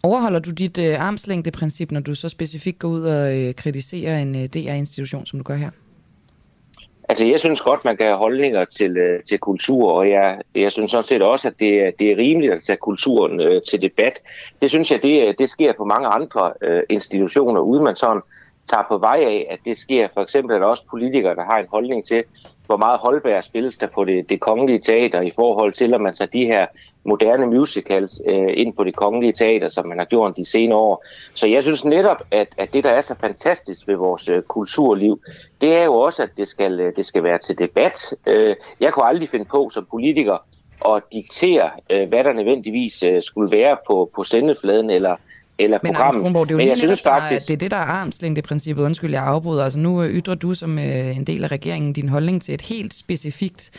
Overholder 0.04 0.40
du 0.40 0.52
dit 0.52 0.78
uh, 0.78 1.08
armslængdeprincip, 1.08 1.92
når 1.92 2.00
du 2.00 2.16
så 2.16 2.30
specifikt 2.30 2.80
går 2.80 2.88
ud 2.88 3.04
og 3.04 3.48
uh, 3.48 3.54
kritiserer 3.56 4.18
en 4.20 4.36
uh, 4.36 4.42
DR-institution, 4.42 5.26
som 5.26 5.40
du 5.40 5.44
gør 5.44 5.56
her? 5.56 5.70
Altså, 7.10 7.28
jeg 7.28 7.40
synes 7.40 7.62
godt, 7.62 7.86
man 7.86 7.98
kan 7.98 8.06
have 8.06 8.18
holdninger 8.18 8.66
til, 8.66 8.92
uh, 8.92 9.24
til 9.30 9.40
kultur, 9.40 9.92
og 9.92 10.10
jeg, 10.10 10.42
jeg 10.56 10.72
synes 10.72 10.92
sådan 10.92 11.06
set 11.06 11.22
også, 11.22 11.48
at 11.48 11.54
det, 11.60 11.94
det 12.00 12.12
er 12.12 12.18
rimeligt 12.18 12.54
at 12.54 12.62
tage 12.62 12.78
kulturen 12.78 13.40
uh, 13.40 13.62
til 13.70 13.82
debat. 13.82 14.22
Det 14.62 14.70
synes 14.70 14.92
jeg, 14.92 15.02
det, 15.04 15.40
det 15.40 15.50
sker 15.50 15.74
på 15.78 15.86
mange 15.86 16.08
andre 16.08 16.54
uh, 16.68 16.80
institutioner, 16.90 17.62
uden 17.62 17.84
man 17.84 17.96
sådan 17.96 18.22
tager 18.70 18.84
på 18.90 18.98
vej 18.98 19.20
af, 19.22 19.48
at 19.50 19.60
det 19.66 19.78
sker. 19.78 20.08
For 20.14 20.22
eksempel 20.22 20.56
er 20.56 20.60
der 20.60 20.66
også 20.66 20.84
politikere, 20.90 21.36
der 21.36 21.46
har 21.46 21.58
en 21.58 21.68
holdning 21.72 22.06
til, 22.06 22.24
hvor 22.66 22.78
meget 22.78 23.00
holdbær 23.00 23.42
spilles 23.42 23.78
der 23.78 23.88
på 23.88 24.06
det, 24.06 24.30
det 24.30 24.40
kongelige 24.40 24.80
teater 24.80 25.22
i 25.22 25.32
forhold 25.36 25.74
til, 25.74 25.94
at 25.94 26.02
man 26.02 26.14
tager 26.14 26.30
de 26.30 26.46
her 26.46 26.66
moderne 27.04 27.46
musicals 27.46 28.22
øh, 28.28 28.54
ind 28.54 28.74
på 28.74 28.84
det 28.84 28.96
kongelige 28.96 29.34
teater, 29.34 29.68
som 29.68 29.88
man 29.88 29.98
har 29.98 30.06
gjort 30.06 30.38
de 30.38 30.46
senere 30.46 30.78
år. 30.78 31.06
Så 31.34 31.48
jeg 31.48 31.64
synes 31.64 31.86
netop, 31.86 32.24
at, 32.32 32.48
at 32.58 32.74
det, 32.74 32.84
der 32.84 32.90
er 32.90 33.02
så 33.02 33.16
fantastisk 33.22 33.88
ved 33.88 33.96
vores 33.96 34.30
øh, 34.30 34.42
kulturliv, 34.42 35.22
det 35.62 35.76
er 35.76 35.84
jo 35.84 35.94
også, 35.94 36.24
at 36.24 36.30
det 36.38 36.48
skal, 36.48 36.80
øh, 36.80 36.96
det 36.96 37.06
skal 37.06 37.24
være 37.24 37.38
til 37.38 37.60
debat. 37.60 38.14
Øh, 38.26 38.56
jeg 38.80 38.94
kunne 38.94 39.06
aldrig 39.06 39.30
finde 39.30 39.46
på 39.46 39.70
som 39.74 39.88
politiker 39.92 40.38
at 40.86 41.04
diktere, 41.14 41.70
øh, 41.90 42.08
hvad 42.10 42.24
der 42.24 42.34
nødvendigvis 42.34 43.04
øh, 43.04 43.24
skulle 43.24 43.52
være 43.52 43.78
på, 43.88 44.12
på 44.16 44.24
sendefladen 44.24 44.90
eller 44.90 45.16
eller 45.60 45.80
Men 45.84 45.94
programmet. 45.94 46.22
Kronborg, 46.22 46.48
det 46.48 46.52
er 46.52 46.56
jo 46.56 46.58
Men 46.58 46.68
jeg 46.68 46.78
synes 46.78 47.02
faktisk... 47.02 47.48
det 47.48 47.54
er 47.54 47.58
det, 47.58 47.72
der 47.72 47.78
er 47.78 47.82
armslængdeprincippet. 47.82 48.84
Undskyld, 48.84 49.12
jeg 49.12 49.24
afbryder. 49.24 49.64
Altså 49.64 49.80
nu 49.80 50.04
øh, 50.04 50.10
ytrer 50.10 50.36
du 50.36 50.54
som 50.54 50.80
øh, 50.80 51.18
en 51.18 51.24
del 51.24 51.44
af 51.44 51.52
regeringen 51.52 51.94
din 51.94 52.10
holdning 52.10 52.42
til 52.42 52.54
et 52.54 52.62
helt 52.62 52.94
specifikt 52.94 53.72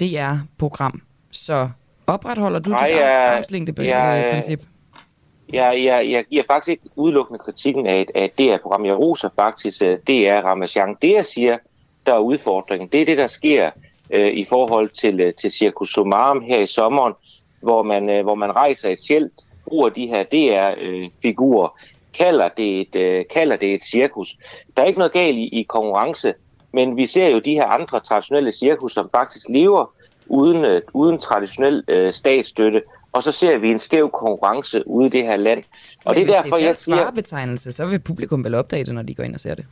DR-program. 0.00 1.02
Så 1.30 1.68
opretholder 2.06 2.58
du 2.58 2.70
Nej, 2.70 2.88
dit 2.88 2.96
jeg, 2.96 3.34
armslængdeprincip? 3.36 4.60
Jeg, 5.52 5.84
jeg, 5.84 6.10
jeg 6.10 6.24
giver 6.24 6.42
faktisk 6.46 6.68
ikke 6.68 6.82
udelukkende 6.96 7.38
kritikken 7.38 7.86
af 7.86 8.06
af 8.14 8.30
DR-program. 8.38 8.86
Jeg 8.86 8.98
roser 8.98 9.28
faktisk 9.36 9.82
uh, 9.82 9.88
DR 9.88 10.40
Ramachan. 10.44 10.96
Det, 11.02 11.12
jeg 11.12 11.24
siger, 11.24 11.58
der 12.06 12.14
er 12.14 12.18
udfordringen, 12.18 12.88
det 12.88 13.00
er 13.00 13.04
det, 13.04 13.18
der 13.18 13.26
sker 13.26 13.70
uh, 14.14 14.20
i 14.20 14.44
forhold 14.44 14.88
til, 14.88 15.26
uh, 15.26 15.32
til 15.40 15.50
Circus 15.50 15.88
Sumarum 15.88 16.40
her 16.40 16.58
i 16.58 16.66
sommeren, 16.66 17.12
hvor 17.60 17.82
man, 17.82 18.10
uh, 18.10 18.20
hvor 18.22 18.34
man 18.34 18.56
rejser 18.56 18.88
et 18.88 18.98
sjælt 19.06 19.32
bruger 19.66 19.88
de 19.88 20.06
her 20.06 20.22
DR-figurer, 20.22 21.78
kalder 22.18 22.48
det, 22.56 22.80
et, 22.80 22.94
øh, 22.94 23.24
kalder 23.30 23.56
det 23.56 23.74
et 23.74 23.82
cirkus. 23.82 24.36
Der 24.76 24.82
er 24.82 24.86
ikke 24.86 24.98
noget 24.98 25.12
galt 25.12 25.36
i, 25.36 25.48
i 25.48 25.62
konkurrence, 25.62 26.34
men 26.72 26.96
vi 26.96 27.06
ser 27.06 27.28
jo 27.28 27.38
de 27.38 27.54
her 27.54 27.66
andre 27.66 28.00
traditionelle 28.00 28.52
cirkus, 28.52 28.92
som 28.92 29.08
faktisk 29.14 29.48
lever 29.48 29.94
uden, 30.26 30.64
øh, 30.64 30.82
uden 30.92 31.18
traditionel 31.18 31.84
øh, 31.88 32.12
statsstøtte, 32.12 32.82
og 33.12 33.22
så 33.22 33.32
ser 33.32 33.58
vi 33.58 33.70
en 33.70 33.78
skæv 33.78 34.10
konkurrence 34.10 34.88
ude 34.88 35.06
i 35.06 35.10
det 35.10 35.22
her 35.22 35.36
land. 35.36 35.62
Og 36.04 36.14
men 36.14 36.26
det 36.26 36.30
er 36.30 36.42
derfor, 36.42 36.56
det 36.56 36.64
er 36.64 36.68
jeg 36.68 36.76
siger... 36.76 37.10
betegnelse, 37.10 37.72
så 37.72 37.86
vil 37.86 37.98
publikum 37.98 38.44
vel 38.44 38.54
opdage 38.54 38.84
det, 38.84 38.94
når 38.94 39.02
de 39.02 39.14
går 39.14 39.24
ind 39.24 39.34
og 39.34 39.40
ser 39.40 39.54
det? 39.54 39.66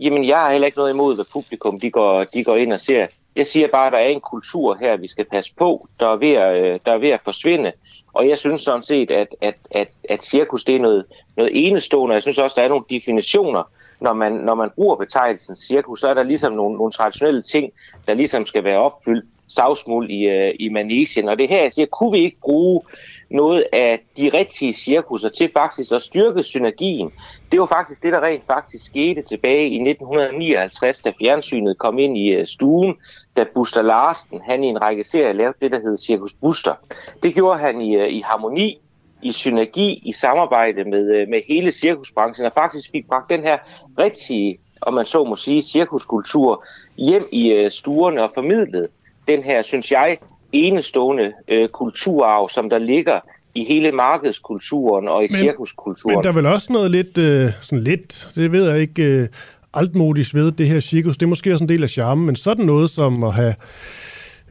Jamen, 0.00 0.24
jeg 0.24 0.38
har 0.38 0.50
heller 0.52 0.66
ikke 0.66 0.78
noget 0.78 0.94
imod, 0.94 1.14
hvad 1.14 1.24
publikum 1.32 1.80
de 1.80 1.90
går, 1.90 2.24
de 2.24 2.44
går 2.44 2.56
ind 2.56 2.72
og 2.72 2.80
ser. 2.80 3.06
Jeg 3.36 3.46
siger 3.46 3.68
bare, 3.72 3.86
at 3.86 3.92
der 3.92 3.98
er 3.98 4.08
en 4.08 4.20
kultur 4.20 4.76
her, 4.80 4.96
vi 4.96 5.08
skal 5.08 5.24
passe 5.24 5.54
på, 5.54 5.88
der 6.00 6.08
er 6.08 6.16
ved 6.16 6.32
at, 6.32 6.64
øh, 6.64 6.80
der 6.86 6.92
er 6.92 6.98
ved 6.98 7.08
at 7.10 7.20
forsvinde. 7.24 7.72
Og 8.12 8.28
jeg 8.28 8.38
synes 8.38 8.62
sådan 8.62 8.82
set, 8.82 9.10
at, 9.10 9.34
at, 9.40 9.54
at, 9.70 9.88
at 10.08 10.24
cirkus 10.24 10.64
det 10.64 10.76
er 10.76 10.80
noget, 10.80 11.04
noget 11.36 11.52
enestående. 11.54 12.14
Jeg 12.14 12.22
synes 12.22 12.38
også, 12.38 12.54
der 12.56 12.62
er 12.62 12.68
nogle 12.68 12.84
definitioner. 12.90 13.62
Når 14.00 14.12
man, 14.12 14.32
når 14.32 14.54
man 14.54 14.70
bruger 14.74 14.96
betegnelsen 14.96 15.56
cirkus, 15.56 16.00
så 16.00 16.08
er 16.08 16.14
der 16.14 16.22
ligesom 16.22 16.52
nogle, 16.52 16.76
nogle 16.76 16.92
traditionelle 16.92 17.42
ting, 17.42 17.72
der 18.06 18.14
ligesom 18.14 18.46
skal 18.46 18.64
være 18.64 18.78
opfyldt 18.78 19.24
savsmuld 19.48 20.10
i, 20.10 20.24
øh, 20.24 20.54
i 20.60 20.68
manesien. 20.68 21.28
Og 21.28 21.38
det 21.38 21.48
her, 21.48 21.62
jeg 21.62 21.72
siger, 21.72 21.86
kunne 21.86 22.12
vi 22.12 22.18
ikke 22.18 22.40
bruge 22.40 22.82
noget 23.30 23.64
af 23.72 24.00
de 24.16 24.30
rigtige 24.34 24.72
cirkusser 24.72 25.28
til 25.28 25.50
faktisk 25.52 25.92
at 25.92 26.02
styrke 26.02 26.42
synergien. 26.42 27.12
Det 27.52 27.60
var 27.60 27.66
faktisk 27.66 28.02
det, 28.02 28.12
der 28.12 28.20
rent 28.20 28.46
faktisk 28.46 28.86
skete 28.86 29.22
tilbage 29.22 29.68
i 29.68 29.74
1959, 29.74 31.00
da 31.00 31.12
fjernsynet 31.20 31.78
kom 31.78 31.98
ind 31.98 32.18
i 32.18 32.28
øh, 32.28 32.46
stuen, 32.46 32.96
da 33.36 33.44
Buster 33.54 33.82
Larsen, 33.82 34.40
han 34.44 34.64
i 34.64 34.66
en 34.66 34.82
række 34.82 35.04
serier 35.04 35.32
lavede 35.32 35.56
det, 35.62 35.70
der 35.70 35.80
hed 35.80 35.96
Cirkus 35.96 36.34
Buster. 36.34 36.74
Det 37.22 37.34
gjorde 37.34 37.58
han 37.58 37.80
i, 37.80 37.96
øh, 37.96 38.12
i 38.12 38.20
harmoni, 38.20 38.80
i 39.22 39.32
synergi, 39.32 40.02
i 40.04 40.12
samarbejde 40.12 40.84
med, 40.84 41.14
øh, 41.14 41.28
med 41.28 41.40
hele 41.48 41.72
cirkusbranchen, 41.72 42.46
og 42.46 42.52
faktisk 42.52 42.90
fik 42.90 43.08
bragt 43.08 43.30
den 43.30 43.42
her 43.42 43.58
rigtige, 43.98 44.58
om 44.80 44.94
man 44.94 45.06
så 45.06 45.24
må 45.24 45.36
sige, 45.36 45.62
cirkuskultur 45.62 46.64
hjem 46.96 47.28
i 47.32 47.52
øh, 47.52 47.70
stuerne 47.70 48.22
og 48.22 48.30
formidlet 48.34 48.88
den 49.28 49.42
her, 49.42 49.62
synes 49.62 49.92
jeg, 49.92 50.18
enestående 50.52 51.32
øh, 51.48 51.68
kulturarv, 51.68 52.48
som 52.48 52.70
der 52.70 52.78
ligger 52.78 53.20
i 53.54 53.64
hele 53.64 53.92
markedskulturen 53.92 55.08
og 55.08 55.24
i 55.24 55.28
men, 55.30 55.38
cirkuskulturen. 55.40 56.16
Men 56.16 56.22
der 56.24 56.30
er 56.30 56.34
vel 56.34 56.46
også 56.46 56.72
noget 56.72 56.90
lidt, 56.90 57.18
øh, 57.18 57.52
sådan 57.60 57.84
lidt, 57.84 58.28
det 58.34 58.52
ved 58.52 58.70
jeg 58.70 58.80
ikke, 58.80 59.02
øh, 59.02 59.28
altmodisk 59.74 60.34
ved 60.34 60.52
det 60.52 60.68
her 60.68 60.80
cirkus. 60.80 61.18
Det 61.18 61.26
er 61.26 61.28
måske 61.28 61.52
også 61.52 61.64
en 61.64 61.68
del 61.68 61.82
af 61.82 61.88
charmen, 61.88 62.26
men 62.26 62.36
sådan 62.36 62.64
noget 62.64 62.90
som 62.90 63.24
at 63.24 63.34
have 63.34 63.54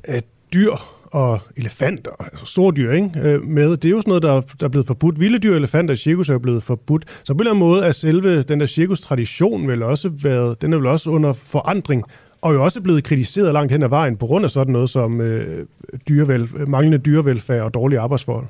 at 0.03 0.23
dyr 0.53 0.71
og 1.11 1.39
elefanter, 1.57 2.11
altså 2.19 2.45
store 2.45 2.73
dyr, 2.77 2.91
ikke? 2.91 3.11
Øh, 3.23 3.43
med. 3.43 3.77
Det 3.77 3.85
er 3.85 3.89
jo 3.89 4.01
sådan 4.01 4.09
noget, 4.09 4.23
der, 4.23 4.41
der 4.59 4.65
er 4.65 4.69
blevet 4.69 4.87
forbudt. 4.87 5.19
Vilde 5.19 5.39
dyr 5.39 5.51
og 5.51 5.57
elefanter 5.57 5.93
i 5.93 5.97
cirkus 5.97 6.29
er 6.29 6.37
blevet 6.37 6.63
forbudt. 6.63 7.21
Så 7.23 7.33
på 7.33 7.37
en 7.37 7.39
eller 7.39 7.51
anden 7.51 7.67
måde 7.67 7.83
er 7.83 7.91
selve 7.91 8.43
den 8.43 8.59
der 8.59 8.65
cirkus-tradition 8.65 9.67
vel 9.67 9.83
også 9.83 10.09
været, 10.23 10.61
den 10.61 10.73
er 10.73 10.77
vel 10.77 10.87
også 10.87 11.09
under 11.09 11.33
forandring 11.33 12.03
og 12.41 12.53
jo 12.53 12.63
også 12.63 12.81
blevet 12.81 13.03
kritiseret 13.03 13.53
langt 13.53 13.71
hen 13.71 13.83
ad 13.83 13.89
vejen 13.89 14.17
på 14.17 14.25
grund 14.25 14.45
af 14.45 14.51
sådan 14.51 14.73
noget 14.73 14.89
som 14.89 15.21
øh, 15.21 15.65
dyrevel, 16.09 16.69
manglende 16.69 16.97
dyrevelfærd 16.97 17.61
og 17.61 17.73
dårlige 17.73 17.99
arbejdsforhold. 17.99 18.45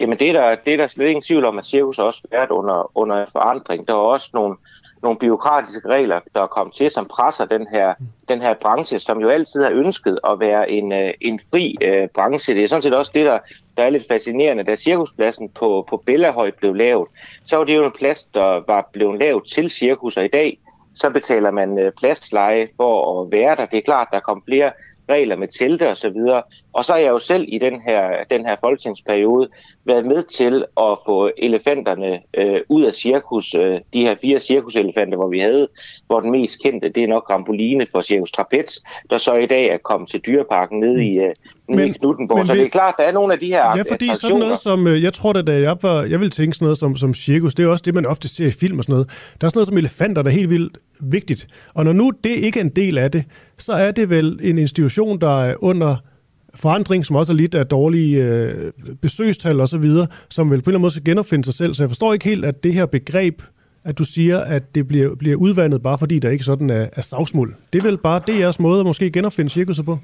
Jamen 0.00 0.18
det 0.18 0.28
er, 0.28 0.32
der, 0.32 0.56
det 0.64 0.72
er 0.72 0.76
der 0.76 0.86
slet 0.86 1.06
ingen 1.06 1.22
tvivl 1.22 1.44
om, 1.44 1.58
at 1.58 1.66
cirkus 1.66 1.98
også 1.98 2.20
har 2.30 2.38
været 2.38 2.50
under, 2.50 2.90
under 2.94 3.26
forandring. 3.32 3.88
Der 3.88 3.94
er 3.94 3.98
også 3.98 4.30
nogle, 4.34 4.56
nogle 5.02 5.18
byråkratiske 5.18 5.88
regler, 5.88 6.20
der 6.34 6.42
er 6.42 6.46
kommet 6.46 6.74
til, 6.74 6.90
som 6.90 7.06
presser 7.06 7.44
den 7.44 7.66
her, 7.72 7.94
den 8.28 8.40
her 8.40 8.54
branche, 8.54 8.98
som 8.98 9.20
jo 9.20 9.28
altid 9.28 9.62
har 9.62 9.70
ønsket 9.70 10.18
at 10.30 10.40
være 10.40 10.70
en, 10.70 10.92
øh, 10.92 11.10
en 11.20 11.40
fri 11.50 11.76
øh, 11.82 12.08
branche. 12.08 12.54
Det 12.54 12.64
er 12.64 12.68
sådan 12.68 12.82
set 12.82 12.94
også 12.94 13.10
det, 13.14 13.26
der, 13.26 13.38
der 13.76 13.82
er 13.82 13.90
lidt 13.90 14.08
fascinerende. 14.08 14.64
Da 14.64 14.76
cirkuspladsen 14.76 15.48
på, 15.48 15.86
på 15.90 16.02
Bellahøj 16.06 16.50
blev 16.50 16.74
lavet, 16.74 17.08
så 17.44 17.56
var 17.56 17.64
det 17.64 17.76
jo 17.76 17.84
en 17.84 17.92
plads, 17.98 18.24
der 18.24 18.62
var 18.66 18.88
blevet 18.92 19.18
lavet 19.18 19.42
til 19.44 19.70
cirkus, 19.70 20.16
og 20.16 20.24
i 20.24 20.28
dag 20.28 20.58
så 21.00 21.10
betaler 21.10 21.50
man 21.50 21.78
øh, 21.78 21.92
pladsleje 21.92 22.68
for 22.76 23.22
at 23.22 23.30
være 23.32 23.56
der. 23.56 23.66
Det 23.66 23.78
er 23.78 23.82
klart, 23.82 24.08
der 24.12 24.20
kommer 24.20 24.42
flere 24.48 24.72
regler 25.10 25.36
med 25.36 25.48
telte 25.58 25.90
og 25.90 25.96
så 25.96 26.10
videre. 26.10 26.42
Og 26.72 26.84
så 26.84 26.92
er 26.92 26.98
jeg 26.98 27.08
jo 27.08 27.18
selv 27.18 27.44
i 27.48 27.58
den 27.58 27.80
her, 27.80 28.24
den 28.30 28.46
her 28.46 28.56
folketingsperiode 28.60 29.48
været 29.84 30.06
med 30.06 30.22
til 30.22 30.64
at 30.80 30.98
få 31.06 31.30
elefanterne 31.38 32.18
øh, 32.34 32.60
ud 32.68 32.82
af 32.82 32.94
cirkus. 32.94 33.54
Øh, 33.54 33.80
de 33.92 34.00
her 34.02 34.14
fire 34.22 34.40
cirkuselefanter, 34.40 35.16
hvor 35.16 35.28
vi 35.28 35.38
havde, 35.38 35.68
hvor 36.06 36.20
den 36.20 36.30
mest 36.30 36.62
kendte, 36.62 36.88
det 36.88 37.02
er 37.02 37.08
nok 37.08 37.30
Ramboline 37.30 37.86
for 37.92 38.00
Cirkus 38.00 38.30
Trapez, 38.30 38.76
der 39.10 39.18
så 39.18 39.34
i 39.34 39.46
dag 39.46 39.66
er 39.66 39.78
kommet 39.84 40.10
til 40.10 40.20
dyreparken 40.26 40.80
ned 40.80 40.98
i, 40.98 41.18
øh, 41.18 41.34
men, 41.68 41.88
i 41.88 41.92
Knuttenborg. 41.92 42.38
Men, 42.38 42.46
så 42.46 42.54
det 42.54 42.62
er 42.62 42.68
klart, 42.68 42.94
der 42.98 43.04
er 43.04 43.12
nogle 43.12 43.32
af 43.32 43.38
de 43.38 43.46
her 43.46 43.76
Ja, 43.76 43.82
fordi 43.90 44.10
sådan 44.14 44.38
noget 44.38 44.58
som, 44.58 44.86
øh, 44.86 45.02
jeg 45.02 45.12
tror 45.12 45.32
da, 45.32 45.42
da 45.42 45.52
jeg 45.52 45.76
var, 45.82 46.02
jeg 46.02 46.20
vil 46.20 46.30
tænke 46.30 46.56
sådan 46.56 46.64
noget 46.64 46.78
som, 46.78 46.96
som 46.96 47.14
cirkus, 47.14 47.54
det 47.54 47.64
er 47.64 47.68
også 47.68 47.82
det, 47.86 47.94
man 47.94 48.06
ofte 48.06 48.28
ser 48.28 48.46
i 48.46 48.50
film 48.50 48.78
og 48.78 48.84
sådan 48.84 48.92
noget. 48.92 49.08
Der 49.40 49.46
er 49.46 49.50
sådan 49.50 49.58
noget 49.58 49.66
som 49.66 49.78
elefanter, 49.78 50.22
der 50.22 50.30
er 50.30 50.34
helt 50.34 50.50
vildt 50.50 50.78
vigtigt. 51.00 51.46
Og 51.74 51.84
når 51.84 51.92
nu 51.92 52.12
det 52.24 52.30
ikke 52.30 52.60
er 52.60 52.64
en 52.64 52.70
del 52.70 52.98
af 52.98 53.10
det, 53.10 53.24
så 53.58 53.72
er 53.72 53.90
det 53.90 54.10
vel 54.10 54.38
en 54.42 54.58
institution, 54.58 55.20
der 55.20 55.44
er 55.44 55.54
under 55.58 55.96
forandring, 56.54 57.06
som 57.06 57.16
også 57.16 57.32
er 57.32 57.36
lidt 57.36 57.54
af 57.54 57.66
dårlige 57.66 58.24
øh, 58.24 58.72
besøgstal 59.00 59.60
og 59.60 59.68
så 59.68 59.78
videre, 59.78 60.06
som 60.30 60.50
vel 60.50 60.62
på 60.62 60.70
en 60.70 60.70
eller 60.70 60.76
anden 60.76 60.80
måde 60.80 60.92
skal 60.92 61.04
genopfinde 61.04 61.44
sig 61.44 61.54
selv. 61.54 61.74
Så 61.74 61.82
jeg 61.82 61.90
forstår 61.90 62.12
ikke 62.12 62.24
helt, 62.24 62.44
at 62.44 62.64
det 62.64 62.74
her 62.74 62.86
begreb, 62.86 63.42
at 63.84 63.98
du 63.98 64.04
siger, 64.04 64.38
at 64.38 64.74
det 64.74 64.88
bliver, 64.88 65.14
bliver 65.14 65.36
udvandet 65.36 65.82
bare 65.82 65.98
fordi 65.98 66.18
der 66.18 66.30
ikke 66.30 66.44
sådan 66.44 66.70
er, 66.70 66.86
er 66.92 67.02
savsmuld. 67.02 67.54
Det 67.72 67.78
er 67.78 67.82
vel 67.82 67.98
bare 67.98 68.20
DR's 68.30 68.56
måde 68.58 68.80
at 68.80 68.86
måske 68.86 69.10
genopfinde 69.10 69.50
cirkuset 69.50 69.84
på? 69.84 69.98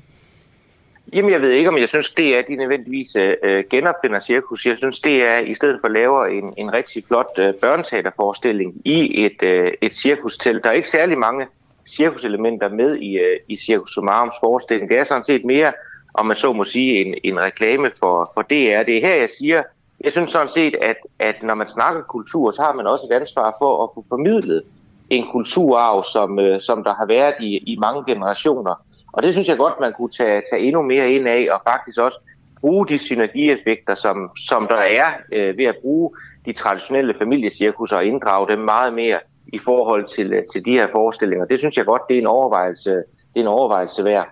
Jamen, 1.13 1.33
jeg 1.33 1.41
ved 1.41 1.51
ikke, 1.51 1.69
om 1.69 1.79
jeg 1.79 1.89
synes, 1.89 2.11
det 2.11 2.39
er, 2.39 2.43
de 2.43 2.57
nødvendigvis 2.57 3.17
øh, 3.17 3.65
genopfinder 3.71 4.21
cirkus. 4.21 4.67
Jeg 4.67 4.79
synes, 4.79 5.01
det 5.01 5.23
er, 5.23 5.39
i 5.39 5.55
stedet 5.55 5.79
for 5.81 5.89
at 5.89 5.93
lave 5.93 6.39
en, 6.39 6.55
en 6.57 6.73
rigtig 6.73 7.05
flot 7.09 7.39
øh, 7.39 7.55
børneteaterforestilling 7.55 8.83
i 8.85 9.25
et, 9.25 9.43
øh, 9.43 9.73
et 9.81 9.93
cirkustelt. 9.95 10.65
Der 10.65 10.71
er 10.71 10.75
ikke 10.75 10.89
særlig 10.89 11.19
mange 11.19 11.47
cirkuselementer 11.89 12.69
med 12.69 12.97
i, 12.97 13.19
øh, 13.19 13.41
i 13.49 13.57
Cirkus 13.57 13.91
Sumarums 13.95 14.35
forestilling. 14.41 14.91
Det 14.91 14.99
er 14.99 15.05
sådan 15.05 15.25
set 15.25 15.45
mere, 15.45 15.73
om 16.15 16.27
man 16.27 16.37
så 16.37 16.53
må 16.53 16.65
sige, 16.65 17.05
en, 17.05 17.15
en 17.25 17.41
reklame 17.41 17.91
for, 17.99 18.31
for 18.35 18.43
DR. 18.43 18.83
Det 18.83 18.97
er 18.97 19.07
her, 19.07 19.15
jeg 19.15 19.31
siger, 19.39 19.63
jeg 20.01 20.13
synes 20.13 20.33
sådan 20.33 20.49
set, 20.49 20.75
at, 20.83 20.97
at 21.19 21.43
når 21.43 21.55
man 21.55 21.69
snakker 21.69 22.03
kultur, 22.03 22.51
så 22.51 22.63
har 22.63 22.73
man 22.73 22.87
også 22.87 23.07
et 23.11 23.15
ansvar 23.15 23.57
for 23.59 23.85
at 23.85 23.91
få 23.95 24.05
formidlet 24.09 24.63
en 25.11 25.27
kulturarv, 25.33 26.05
som, 26.05 26.39
øh, 26.39 26.61
som 26.61 26.85
der 26.85 26.95
har 26.95 27.07
været 27.07 27.35
i, 27.41 27.57
i 27.57 27.77
mange 27.77 28.05
generationer. 28.05 28.75
Og 29.15 29.23
det 29.23 29.33
synes 29.33 29.49
jeg 29.49 29.57
godt, 29.57 29.81
man 29.81 29.93
kunne 29.93 30.11
tage, 30.11 30.43
tage 30.51 30.63
endnu 30.63 30.83
mere 30.83 31.11
ind 31.11 31.29
af, 31.29 31.49
og 31.53 31.61
faktisk 31.73 31.99
også 31.99 32.19
bruge 32.61 32.89
de 32.89 32.99
synergieffekter, 32.99 33.95
som, 33.95 34.31
som 34.37 34.67
der 34.71 34.77
er 34.77 35.07
øh, 35.33 35.59
ved 35.59 35.65
at 35.65 35.77
bruge 35.83 36.11
de 36.47 36.53
traditionelle 36.53 37.15
familiecirkusser 37.19 37.97
og 37.97 38.05
inddrage 38.05 38.49
dem 38.49 38.59
meget 38.59 38.95
mere 38.95 39.19
i 39.53 39.59
forhold 39.59 40.07
til, 40.17 40.33
øh, 40.33 40.43
til 40.53 40.65
de 40.65 40.71
her 40.71 40.89
forestillinger. 40.93 41.47
Det 41.47 41.59
synes 41.59 41.77
jeg 41.77 41.85
godt, 41.85 42.03
det 42.09 42.15
er 42.17 42.21
en 42.21 42.27
overvejelse, 42.27 42.91
det 42.91 43.37
er 43.37 43.41
en 43.41 43.47
overvejelse 43.47 44.05
værd. 44.05 44.29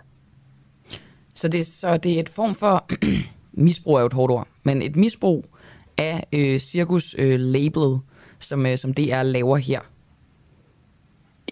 Så 1.35 1.49
det, 1.49 1.67
så 1.67 1.97
det 1.97 2.17
er 2.17 2.21
et 2.21 2.29
form 2.29 2.55
for, 2.55 2.85
misbrug 3.67 3.97
er 3.97 4.01
jo 4.01 4.07
et 4.07 4.13
hårdt 4.13 4.33
ord, 4.33 4.47
men 4.63 4.83
et 4.83 4.97
misbrug 4.97 5.45
af 5.99 6.27
øh, 6.33 6.61
cirkus-labelet, 6.61 7.93
øh, 7.95 7.99
som, 8.39 8.67
øh, 8.67 8.79
som 8.79 8.95
DR 8.95 9.23
laver 9.23 9.57
her. 9.57 9.81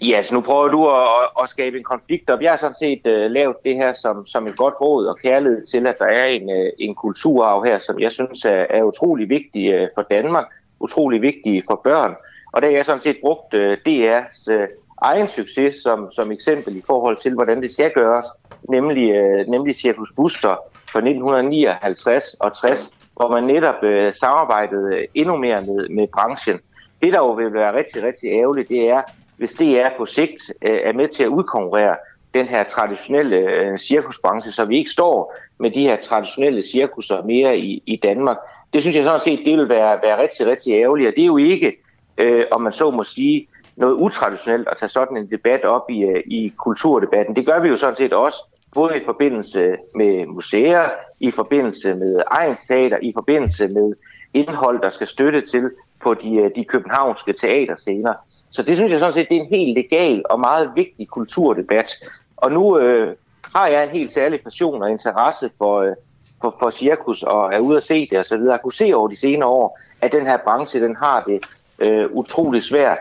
Ja, 0.02 0.22
så 0.22 0.34
nu 0.34 0.40
prøver 0.40 0.68
du 0.68 0.88
at, 0.88 1.42
at 1.42 1.50
skabe 1.50 1.78
en 1.78 1.84
konflikt 1.84 2.30
op. 2.30 2.42
Jeg 2.42 2.50
har 2.50 2.56
sådan 2.56 2.74
set 2.74 3.00
uh, 3.06 3.30
lavet 3.30 3.56
det 3.64 3.74
her 3.74 3.92
som, 3.92 4.26
som 4.26 4.46
et 4.46 4.56
godt 4.56 4.74
råd 4.80 5.06
og 5.06 5.18
kærlighed 5.18 5.66
til, 5.66 5.86
at 5.86 5.98
der 5.98 6.04
er 6.04 6.26
en, 6.26 6.42
uh, 6.42 6.68
en 6.78 6.94
kulturarv 6.94 7.64
her, 7.64 7.78
som 7.78 8.00
jeg 8.00 8.12
synes 8.12 8.44
er, 8.44 8.66
er 8.70 8.82
utrolig 8.82 9.28
vigtig 9.28 9.82
uh, 9.82 9.88
for 9.94 10.02
Danmark, 10.02 10.46
utrolig 10.80 11.22
vigtig 11.22 11.62
for 11.70 11.80
børn. 11.84 12.14
Og 12.52 12.62
der 12.62 12.68
har 12.68 12.74
jeg 12.74 12.84
sådan 12.84 13.00
set 13.00 13.16
brugt 13.22 13.54
uh, 13.54 13.72
DR's 13.72 14.54
uh, 14.54 14.68
egen 15.02 15.28
succes 15.28 15.74
som, 15.74 16.10
som 16.10 16.32
eksempel 16.32 16.76
i 16.76 16.82
forhold 16.86 17.16
til, 17.16 17.34
hvordan 17.34 17.62
det 17.62 17.70
skal 17.70 17.90
gøres, 17.90 18.26
nemlig, 18.68 19.22
uh, 19.22 19.48
nemlig 19.48 19.74
Circus 19.74 20.12
Buster 20.16 20.56
fra 20.92 20.98
1959 20.98 22.34
og 22.40 22.56
60, 22.56 22.90
hvor 23.16 23.28
man 23.28 23.44
netop 23.44 23.82
uh, 23.82 24.12
samarbejdede 24.12 25.06
endnu 25.14 25.36
mere 25.36 25.62
med, 25.66 25.88
med 25.88 26.06
branchen. 26.12 26.58
Det, 27.02 27.12
der 27.12 27.18
jo 27.18 27.30
vil 27.30 27.52
være 27.52 27.76
rigtig, 27.76 28.02
rigtig 28.02 28.30
ærgerligt, 28.32 28.68
det 28.68 28.90
er, 28.90 29.02
hvis 29.40 29.52
det 29.52 29.80
er 29.80 29.90
på 29.96 30.06
sigt 30.06 30.52
øh, 30.62 30.80
er 30.84 30.92
med 30.92 31.08
til 31.08 31.24
at 31.24 31.28
udkonkurrere 31.28 31.96
den 32.34 32.46
her 32.46 32.64
traditionelle 32.64 33.36
øh, 33.36 33.78
cirkusbranche, 33.78 34.52
så 34.52 34.64
vi 34.64 34.78
ikke 34.78 34.90
står 34.90 35.34
med 35.58 35.70
de 35.70 35.82
her 35.82 35.96
traditionelle 35.96 36.62
cirkusser 36.62 37.22
mere 37.22 37.58
i, 37.58 37.82
i 37.86 37.96
Danmark. 37.96 38.36
Det 38.72 38.82
synes 38.82 38.96
jeg 38.96 39.04
sådan 39.04 39.20
set, 39.20 39.40
det 39.44 39.58
vil 39.58 39.68
være, 39.68 39.98
være 40.02 40.22
rigtig, 40.22 40.46
rigtig 40.46 40.72
ærgerligt, 40.72 41.08
og 41.08 41.14
det 41.16 41.22
er 41.22 41.26
jo 41.26 41.36
ikke, 41.36 41.76
øh, 42.18 42.44
om 42.50 42.60
man 42.60 42.72
så 42.72 42.90
må 42.90 43.04
sige, 43.04 43.48
noget 43.76 43.94
utraditionelt 43.94 44.68
at 44.68 44.76
tage 44.76 44.90
sådan 44.90 45.16
en 45.16 45.30
debat 45.30 45.64
op 45.64 45.90
i, 45.90 46.02
øh, 46.02 46.22
i 46.26 46.52
kulturdebatten. 46.56 47.36
Det 47.36 47.46
gør 47.46 47.60
vi 47.60 47.68
jo 47.68 47.76
sådan 47.76 47.96
set 47.96 48.12
også, 48.12 48.38
både 48.74 48.96
i 48.96 49.04
forbindelse 49.04 49.76
med 49.94 50.26
museer, 50.26 50.88
i 51.20 51.30
forbindelse 51.30 51.94
med 51.94 52.22
egenstater, 52.30 52.98
i 53.02 53.12
forbindelse 53.14 53.68
med 53.68 53.94
indhold, 54.34 54.82
der 54.82 54.90
skal 54.90 55.06
støtte 55.06 55.40
til 55.40 55.70
på 56.02 56.14
de, 56.14 56.34
øh, 56.34 56.50
de 56.56 56.64
københavnske 56.64 57.32
teaterscener. 57.32 58.14
Så 58.50 58.62
det 58.62 58.76
synes 58.76 58.92
jeg 58.92 58.98
sådan 58.98 59.12
set, 59.12 59.28
det 59.28 59.36
er 59.36 59.40
en 59.40 59.46
helt 59.46 59.78
legal 59.78 60.22
og 60.30 60.40
meget 60.40 60.70
vigtig 60.76 61.08
kulturdebat. 61.08 61.90
Og 62.36 62.52
nu 62.52 62.78
øh, 62.78 63.16
har 63.54 63.66
jeg 63.66 63.84
en 63.84 63.90
helt 63.90 64.12
særlig 64.12 64.42
passion 64.42 64.82
og 64.82 64.90
interesse 64.90 65.50
for, 65.58 65.80
øh, 65.80 65.94
for, 66.40 66.56
for 66.58 66.70
cirkus 66.70 67.22
og 67.22 67.54
er 67.54 67.58
ude 67.58 67.76
at 67.76 67.82
se 67.82 68.08
det 68.10 68.18
og 68.18 68.24
så 68.24 68.36
videre. 68.36 68.52
Jeg 68.52 68.62
kunne 68.62 68.72
se 68.72 68.92
over 68.94 69.08
de 69.08 69.16
senere 69.16 69.48
år, 69.48 69.78
at 70.00 70.12
den 70.12 70.26
her 70.26 70.36
branche, 70.36 70.80
den 70.80 70.96
har 70.96 71.22
det 71.22 71.40
øh, 71.78 72.10
utrolig 72.10 72.62
svært. 72.62 72.98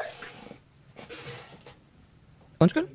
Undskyld? 2.60 2.88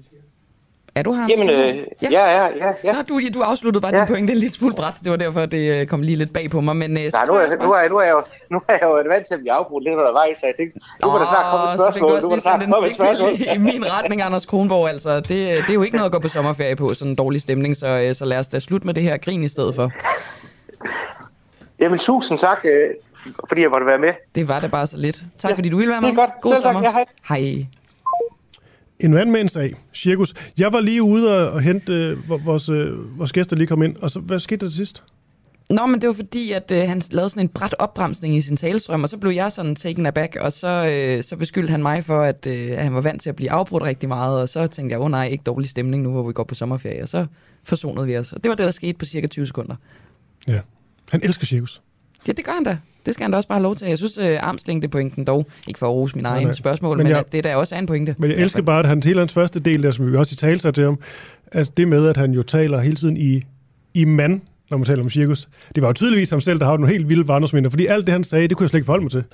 Er 0.97 1.03
du 1.03 1.13
her? 1.13 1.27
Jamen, 1.29 1.51
øh, 1.51 1.77
ja. 2.03 2.09
ja, 2.11 2.47
ja, 2.47 2.73
ja. 2.85 2.93
Nå, 2.93 3.03
du, 3.03 3.21
du 3.35 3.41
afsluttede 3.43 3.81
bare 3.81 3.95
ja. 3.95 4.01
din 4.01 4.09
pointe 4.09 4.33
en 4.33 4.39
lille 4.39 4.55
smule 4.55 4.75
bræt, 4.75 4.95
det 5.05 5.11
var 5.11 5.17
derfor, 5.17 5.47
det 5.47 5.81
øh, 5.81 5.87
kom 5.87 6.03
lige 6.03 6.17
lidt 6.17 6.33
bag 6.33 6.51
på 6.51 6.61
mig. 6.61 6.77
Men, 6.77 6.91
øh, 6.91 7.11
Nej, 7.13 7.27
nu 7.27 7.35
er, 7.35 7.57
nu, 7.63 7.73
er, 7.73 7.89
nu, 7.89 7.97
er 7.97 8.03
jeg 8.03 8.13
jo, 8.13 8.23
nu 8.51 8.63
er 8.69 8.73
jeg 8.73 8.83
jo 8.83 9.03
vant 9.09 9.27
til 9.27 9.35
at 9.35 9.41
blive 9.41 9.53
afbrudt 9.53 9.85
lidt 9.85 9.95
undervejs, 9.95 10.39
så 10.39 10.47
jeg 10.47 10.55
tænkte, 10.57 10.79
nu 11.05 11.11
må 11.11 11.19
der 11.19 11.27
snart 11.27 11.45
komme 11.51 11.73
et 11.73 11.79
spørgsmål. 11.79 12.21
Nu 12.23 12.29
må 12.29 12.35
der 12.35 12.41
snart 12.41 12.61
komme 12.61 12.89
et 12.89 12.95
spørgsmål. 12.95 13.31
I 13.55 13.59
min 13.59 13.85
retning, 13.93 14.23
Anders 14.23 14.47
Kronborg, 14.47 14.89
altså. 14.89 15.17
Det, 15.17 15.29
det 15.29 15.71
er 15.71 15.75
jo 15.75 15.83
ikke 15.83 15.97
noget 15.97 16.07
at 16.07 16.13
gå 16.13 16.19
på 16.19 16.29
sommerferie 16.29 16.77
på, 16.77 16.95
sådan 16.95 17.11
en 17.11 17.17
dårlig 17.17 17.41
stemning, 17.41 17.77
så, 17.77 17.87
øh, 17.89 18.15
så 18.15 18.25
lad 18.25 18.39
os 18.39 18.49
da 18.49 18.59
slutte 18.59 18.87
med 18.87 18.95
det 18.95 19.03
her 19.03 19.17
grin 19.17 19.43
i 19.43 19.49
stedet 19.49 19.75
for. 19.75 19.91
Jamen, 21.81 21.99
tusind 21.99 22.39
tak, 22.39 22.59
øh, 22.65 22.91
fordi 23.49 23.61
jeg 23.63 23.71
måtte 23.71 23.87
være 23.87 23.99
med. 23.99 24.13
Det 24.35 24.49
var 24.49 24.61
det 24.61 24.71
bare 24.71 24.87
så 24.87 24.97
lidt. 24.97 25.23
Tak, 25.39 25.51
ja. 25.51 25.57
fordi 25.57 25.69
du 25.69 25.77
ville 25.77 25.91
være 25.93 26.01
med. 26.01 26.09
Det 26.11 26.19
er 26.19 26.21
godt. 26.21 26.31
God 26.41 26.53
Selv 26.53 26.63
sommer. 26.63 26.83
tak. 26.83 26.95
Ja, 26.95 27.05
hej. 27.29 27.41
Hej. 27.41 27.67
En 29.05 29.11
mand 29.11 29.31
med 29.31 29.41
en 29.41 29.49
sag. 29.49 29.75
Cirkus. 29.95 30.35
Jeg 30.59 30.73
var 30.73 30.81
lige 30.81 31.03
ude 31.03 31.51
og, 31.51 31.61
hente 31.61 31.93
øh, 31.93 32.29
vores, 32.29 32.69
øh, 32.69 33.19
vores 33.19 33.33
gæster 33.33 33.57
lige 33.57 33.67
kom 33.67 33.83
ind. 33.83 33.97
Og 33.97 34.11
så, 34.11 34.21
hvad 34.21 34.39
skete 34.39 34.67
der 34.67 34.71
til 34.71 34.77
sidst? 34.77 35.03
Nå, 35.71 35.87
men 35.87 36.01
det 36.01 36.07
var 36.07 36.15
fordi, 36.15 36.53
at 36.53 36.71
øh, 36.71 36.89
han 36.89 37.03
lavede 37.11 37.31
sådan 37.31 37.43
en 37.43 37.49
bræt 37.49 37.75
opbremsning 37.79 38.37
i 38.37 38.41
sin 38.41 38.57
talestrøm, 38.57 39.03
og 39.03 39.09
så 39.09 39.17
blev 39.17 39.33
jeg 39.33 39.53
sådan 39.53 39.75
taken 39.75 40.07
aback, 40.07 40.37
og 40.41 40.53
så, 40.53 40.69
øh, 40.69 41.23
så 41.23 41.37
beskyldte 41.37 41.71
han 41.71 41.83
mig 41.83 42.05
for, 42.05 42.21
at, 42.21 42.47
øh, 42.47 42.71
at 42.71 42.83
han 42.83 42.95
var 42.95 43.01
vant 43.01 43.23
til 43.23 43.29
at 43.29 43.37
blive 43.37 43.51
afbrudt 43.51 43.83
rigtig 43.83 44.09
meget, 44.09 44.41
og 44.41 44.49
så 44.49 44.67
tænkte 44.67 44.93
jeg, 44.93 45.01
åh 45.01 45.05
oh, 45.05 45.11
nej, 45.11 45.29
ikke 45.29 45.45
dårlig 45.45 45.71
stemning 45.71 46.03
nu, 46.03 46.11
hvor 46.11 46.23
vi 46.27 46.33
går 46.33 46.45
på 46.45 46.55
sommerferie, 46.55 47.03
og 47.03 47.09
så 47.09 47.27
forsonede 47.65 48.07
vi 48.07 48.19
os. 48.19 48.33
Og 48.33 48.45
det 48.45 48.49
var 48.49 48.55
det, 48.55 48.65
der 48.65 48.71
skete 48.71 48.99
på 48.99 49.05
cirka 49.05 49.27
20 49.27 49.47
sekunder. 49.47 49.77
Ja. 50.49 50.61
Han 51.13 51.21
elsker 51.23 51.47
cirkus. 51.47 51.83
Ja, 52.29 52.33
det 52.33 52.45
gør 52.45 52.53
han 52.53 52.65
da. 52.65 52.79
Det 53.07 53.15
skal 53.15 53.25
han 53.25 53.31
da 53.31 53.37
også 53.37 53.49
bare 53.49 53.59
have 53.59 53.63
lov 53.63 53.77
til. 53.77 53.89
Jeg 53.89 53.99
synes, 53.99 54.19
øh, 54.19 54.39
armslængdepointen 54.41 55.25
dog, 55.25 55.47
ikke 55.69 55.79
for 55.79 55.87
at 55.87 55.93
rose 55.93 56.17
min 56.17 56.25
egen 56.27 56.45
nej. 56.45 56.53
spørgsmål, 56.53 56.97
Men 56.97 57.05
men, 57.05 57.11
jeg- 57.11 57.19
at 57.21 57.33
det 57.33 57.45
der 57.45 57.57
også 57.57 57.75
er 57.75 57.79
en 57.79 57.87
pointe. 57.87 58.15
Men 58.19 58.31
jeg 58.31 58.39
elsker 58.39 58.63
bare, 58.63 58.79
at 58.81 58.87
han 58.87 59.03
hele 59.03 59.19
hans 59.19 59.33
første 59.33 59.61
del, 59.61 59.83
der, 59.83 59.91
som 59.91 60.13
vi 60.13 60.17
også 60.17 60.33
i 60.35 60.37
tale 60.37 60.61
sig 60.61 60.75
til 60.75 60.85
ham, 60.85 60.99
altså 61.53 61.73
det 61.77 61.89
med, 61.89 62.07
at 62.09 62.17
han 62.17 62.33
jo 62.33 62.43
taler 62.43 62.81
hele 62.81 62.97
tiden 62.97 63.17
i, 63.17 63.43
i 63.95 64.05
mand, 64.05 64.41
når 64.71 64.77
man 64.79 64.85
taler 64.87 65.03
om 65.03 65.11
cirkus. 65.11 65.49
Det 65.75 65.83
var 65.83 65.89
jo 65.89 65.93
tydeligvis 65.93 66.31
ham 66.31 66.41
selv, 66.41 66.59
der 66.59 66.67
har 66.67 66.77
nogle 66.77 66.93
helt 66.93 67.09
vilde 67.09 67.25
barndomsminder, 67.25 67.71
fordi 67.71 67.87
alt 67.87 68.07
det, 68.07 68.13
han 68.13 68.25
sagde, 68.25 68.49
det 68.49 68.57
kunne 68.57 68.65
jeg 68.65 68.71
slet 68.71 68.79
ikke 68.79 68.87
forholde 68.87 69.05
mig 69.05 69.11
til. 69.11 69.25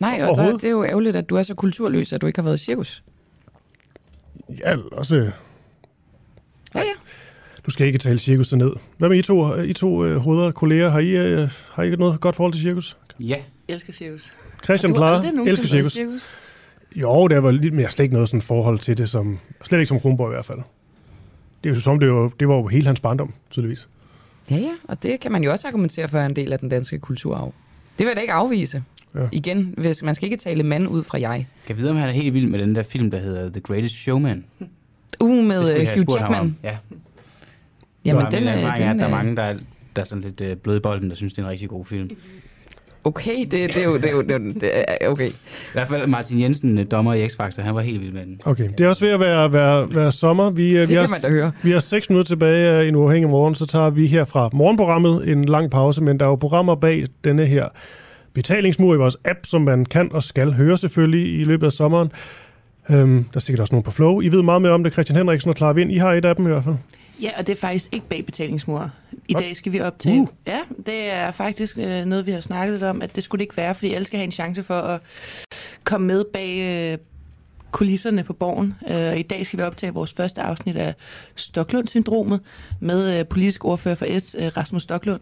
Nej, 0.00 0.22
og 0.30 0.36
der, 0.36 0.52
det 0.52 0.64
er 0.64 0.70
jo 0.70 0.84
ærgerligt, 0.84 1.16
at 1.16 1.30
du 1.30 1.36
er 1.36 1.42
så 1.42 1.54
kulturløs, 1.54 2.12
at 2.12 2.20
du 2.20 2.26
ikke 2.26 2.38
har 2.38 2.44
været 2.44 2.60
i 2.60 2.64
cirkus. 2.64 3.02
Ja, 4.58 4.76
også... 4.92 5.16
Ja, 6.74 6.80
ja. 6.80 6.84
Du 7.66 7.70
skal 7.70 7.86
ikke 7.86 7.98
tale 7.98 8.18
cirkus 8.18 8.52
ned. 8.52 8.72
Hvad 8.98 9.08
med 9.08 9.18
I 9.18 9.22
to, 9.22 9.60
I 9.60 9.72
to 9.72 10.04
øh, 10.04 10.16
hoveder, 10.16 10.50
kolleger? 10.50 10.90
Har 10.90 10.98
I, 10.98 11.08
øh, 11.08 11.50
har 11.72 11.82
I 11.82 11.96
noget 11.96 12.20
godt 12.20 12.36
forhold 12.36 12.52
til 12.52 12.62
cirkus? 12.62 12.96
Ja. 13.20 13.36
elsker 13.68 13.92
cirkus. 13.92 14.32
Christian 14.64 14.92
nogensinde 14.92 15.50
elsker 15.50 15.86
i 15.86 15.90
cirkus. 15.90 16.30
Jo, 16.96 17.28
det 17.28 17.42
var 17.42 17.50
lidt, 17.50 17.74
men 17.74 17.80
jeg 17.80 17.88
har 17.88 17.92
slet 17.92 18.02
ikke 18.04 18.12
noget 18.12 18.28
sådan 18.28 18.42
forhold 18.42 18.78
til 18.78 18.98
det, 18.98 19.08
som, 19.08 19.38
slet 19.64 19.78
ikke 19.78 19.88
som 19.88 20.00
Kronborg 20.00 20.30
i 20.30 20.34
hvert 20.34 20.44
fald. 20.44 20.58
Det 21.64 21.70
er 21.70 21.74
jo 21.74 21.80
som, 21.80 21.98
det 21.98 22.12
var, 22.12 22.32
det 22.40 22.48
var 22.48 22.54
jo 22.54 22.66
hele 22.66 22.86
hans 22.86 23.00
barndom, 23.00 23.34
tydeligvis. 23.50 23.88
Ja, 24.50 24.56
ja, 24.56 24.72
og 24.88 25.02
det 25.02 25.20
kan 25.20 25.32
man 25.32 25.44
jo 25.44 25.50
også 25.50 25.68
argumentere 25.68 26.08
for 26.08 26.18
er 26.18 26.26
en 26.26 26.36
del 26.36 26.52
af 26.52 26.58
den 26.58 26.68
danske 26.68 26.98
kulturarv. 26.98 27.54
Det 27.98 27.98
vil 27.98 28.06
jeg 28.06 28.16
da 28.16 28.20
ikke 28.20 28.32
afvise. 28.32 28.82
Ja. 29.14 29.28
Igen, 29.32 29.74
hvis 29.76 30.02
man 30.02 30.14
skal 30.14 30.26
ikke 30.26 30.36
tale 30.36 30.62
mand 30.62 30.88
ud 30.88 31.02
fra 31.02 31.20
jeg. 31.20 31.46
Kan 31.66 31.76
vide, 31.76 31.90
om 31.90 31.96
han 31.96 32.08
er 32.08 32.12
helt 32.12 32.34
vild 32.34 32.46
med 32.46 32.58
den 32.58 32.74
der 32.74 32.82
film, 32.82 33.10
der 33.10 33.18
hedder 33.18 33.50
The 33.50 33.60
Greatest 33.60 33.94
Showman. 33.94 34.44
Uh, 35.20 35.44
med 35.44 35.74
øh, 35.74 35.84
jeg 35.84 35.94
Hugh. 35.96 36.20
Jackman. 36.20 36.56
Ja. 36.62 36.76
Jamen, 38.04 38.26
den 38.32 38.40
min 38.40 38.48
er- 38.48 38.52
erfaring 38.52 38.84
er, 38.84 38.90
at 38.90 38.96
der 38.98 39.04
er 39.04 39.10
mange, 39.10 39.36
der 39.36 39.42
er, 39.42 39.54
der 39.96 40.02
er 40.02 40.06
sådan 40.06 40.22
lidt 40.24 40.40
øh, 40.40 40.56
bløde 40.56 40.76
i 40.76 40.80
bolden, 40.80 41.10
der 41.10 41.16
synes, 41.16 41.32
det 41.32 41.38
er 41.42 41.46
en 41.46 41.50
rigtig 41.50 41.68
god 41.68 41.84
film. 41.84 42.10
Okay, 43.04 43.38
det, 43.40 43.50
det 43.50 43.76
er 43.76 43.84
jo... 43.84 43.96
Det 43.96 44.04
er 44.04 44.10
jo 44.12 44.22
det, 44.22 44.30
er, 44.30 44.38
det 44.38 44.70
er, 44.74 45.08
okay. 45.08 45.28
I 45.28 45.32
hvert 45.72 45.88
fald 45.88 46.06
Martin 46.06 46.40
Jensen, 46.40 46.78
øh, 46.78 46.86
dommer 46.90 47.14
i 47.14 47.26
X-Factor, 47.26 47.62
han 47.62 47.74
var 47.74 47.80
helt 47.80 48.00
vild 48.00 48.12
med 48.12 48.22
den. 48.22 48.40
Okay, 48.44 48.68
det 48.78 48.84
er 48.84 48.88
også 48.88 49.04
ved 49.04 49.12
at 49.12 49.20
være, 49.20 49.52
være, 49.52 49.94
være 49.94 50.12
sommer. 50.12 50.50
Vi, 50.50 50.70
øh, 50.70 50.80
Det 50.80 50.88
vi 50.88 50.94
kan 50.94 51.00
har, 51.02 51.08
man 51.08 51.20
da 51.22 51.28
høre. 51.28 51.52
Vi 51.62 51.70
har 51.70 51.80
seks 51.80 52.10
minutter 52.10 52.28
tilbage 52.28 52.68
af 52.68 52.84
en 52.88 52.94
uafhængig 52.94 53.30
morgen, 53.30 53.54
så 53.54 53.66
tager 53.66 53.90
vi 53.90 54.06
her 54.06 54.24
fra 54.24 54.50
morgenprogrammet 54.52 55.28
en 55.28 55.44
lang 55.44 55.70
pause, 55.70 56.02
men 56.02 56.20
der 56.20 56.24
er 56.26 56.30
jo 56.30 56.36
programmer 56.36 56.74
bag 56.74 57.04
denne 57.24 57.46
her 57.46 57.68
betalingsmur 58.34 58.94
i 58.94 58.96
vores 58.96 59.16
app, 59.24 59.38
som 59.44 59.62
man 59.62 59.84
kan 59.84 60.08
og 60.12 60.22
skal 60.22 60.52
høre 60.52 60.78
selvfølgelig 60.78 61.40
i 61.40 61.44
løbet 61.44 61.66
af 61.66 61.72
sommeren. 61.72 62.12
Øhm, 62.90 63.24
der 63.24 63.36
er 63.36 63.40
sikkert 63.40 63.60
også 63.60 63.74
nogen 63.74 63.82
på 63.84 63.90
Flow. 63.90 64.20
I 64.20 64.28
ved 64.28 64.42
meget 64.42 64.62
mere 64.62 64.72
om 64.72 64.84
det, 64.84 64.92
Christian 64.92 65.16
Henriksen 65.16 65.48
og 65.50 65.56
Clara 65.56 65.72
Vind. 65.72 65.92
I 65.92 65.96
har 65.96 66.12
et 66.12 66.24
af 66.24 66.36
dem 66.36 66.46
i 66.46 66.48
hvert 66.48 66.64
fald. 66.64 66.74
Ja, 67.22 67.30
og 67.38 67.46
det 67.46 67.52
er 67.52 67.56
faktisk 67.56 67.88
ikke 67.92 68.08
bag 68.08 68.26
betalingsmur. 68.26 68.90
I 69.28 69.32
dag 69.32 69.56
skal 69.56 69.72
vi 69.72 69.80
optage. 69.80 70.20
Uh. 70.20 70.28
Ja, 70.46 70.58
det 70.86 71.12
er 71.12 71.30
faktisk 71.30 71.78
øh, 71.78 72.04
noget, 72.04 72.26
vi 72.26 72.32
har 72.32 72.40
snakket 72.40 72.72
lidt 72.72 72.82
om, 72.82 73.02
at 73.02 73.16
det 73.16 73.24
skulle 73.24 73.38
det 73.38 73.44
ikke 73.44 73.56
være, 73.56 73.74
fordi 73.74 73.92
alle 73.92 74.04
skal 74.04 74.16
have 74.16 74.24
en 74.24 74.32
chance 74.32 74.62
for 74.62 74.74
at 74.74 75.00
komme 75.84 76.06
med 76.06 76.24
bag 76.32 76.58
øh, 76.58 76.98
kulisserne 77.70 78.24
på 78.24 78.32
borgen. 78.32 78.74
Øh, 78.88 78.96
og 78.96 79.18
I 79.18 79.22
dag 79.22 79.46
skal 79.46 79.58
vi 79.58 79.62
optage 79.64 79.94
vores 79.94 80.12
første 80.12 80.40
afsnit 80.40 80.76
af 80.76 80.94
Stoklund-syndromet 81.36 82.40
med 82.80 83.18
øh, 83.18 83.26
politisk 83.26 83.64
ordfører 83.64 83.94
for 83.94 84.18
S, 84.18 84.36
øh, 84.38 84.46
Rasmus 84.56 84.82
Stoklund. 84.82 85.20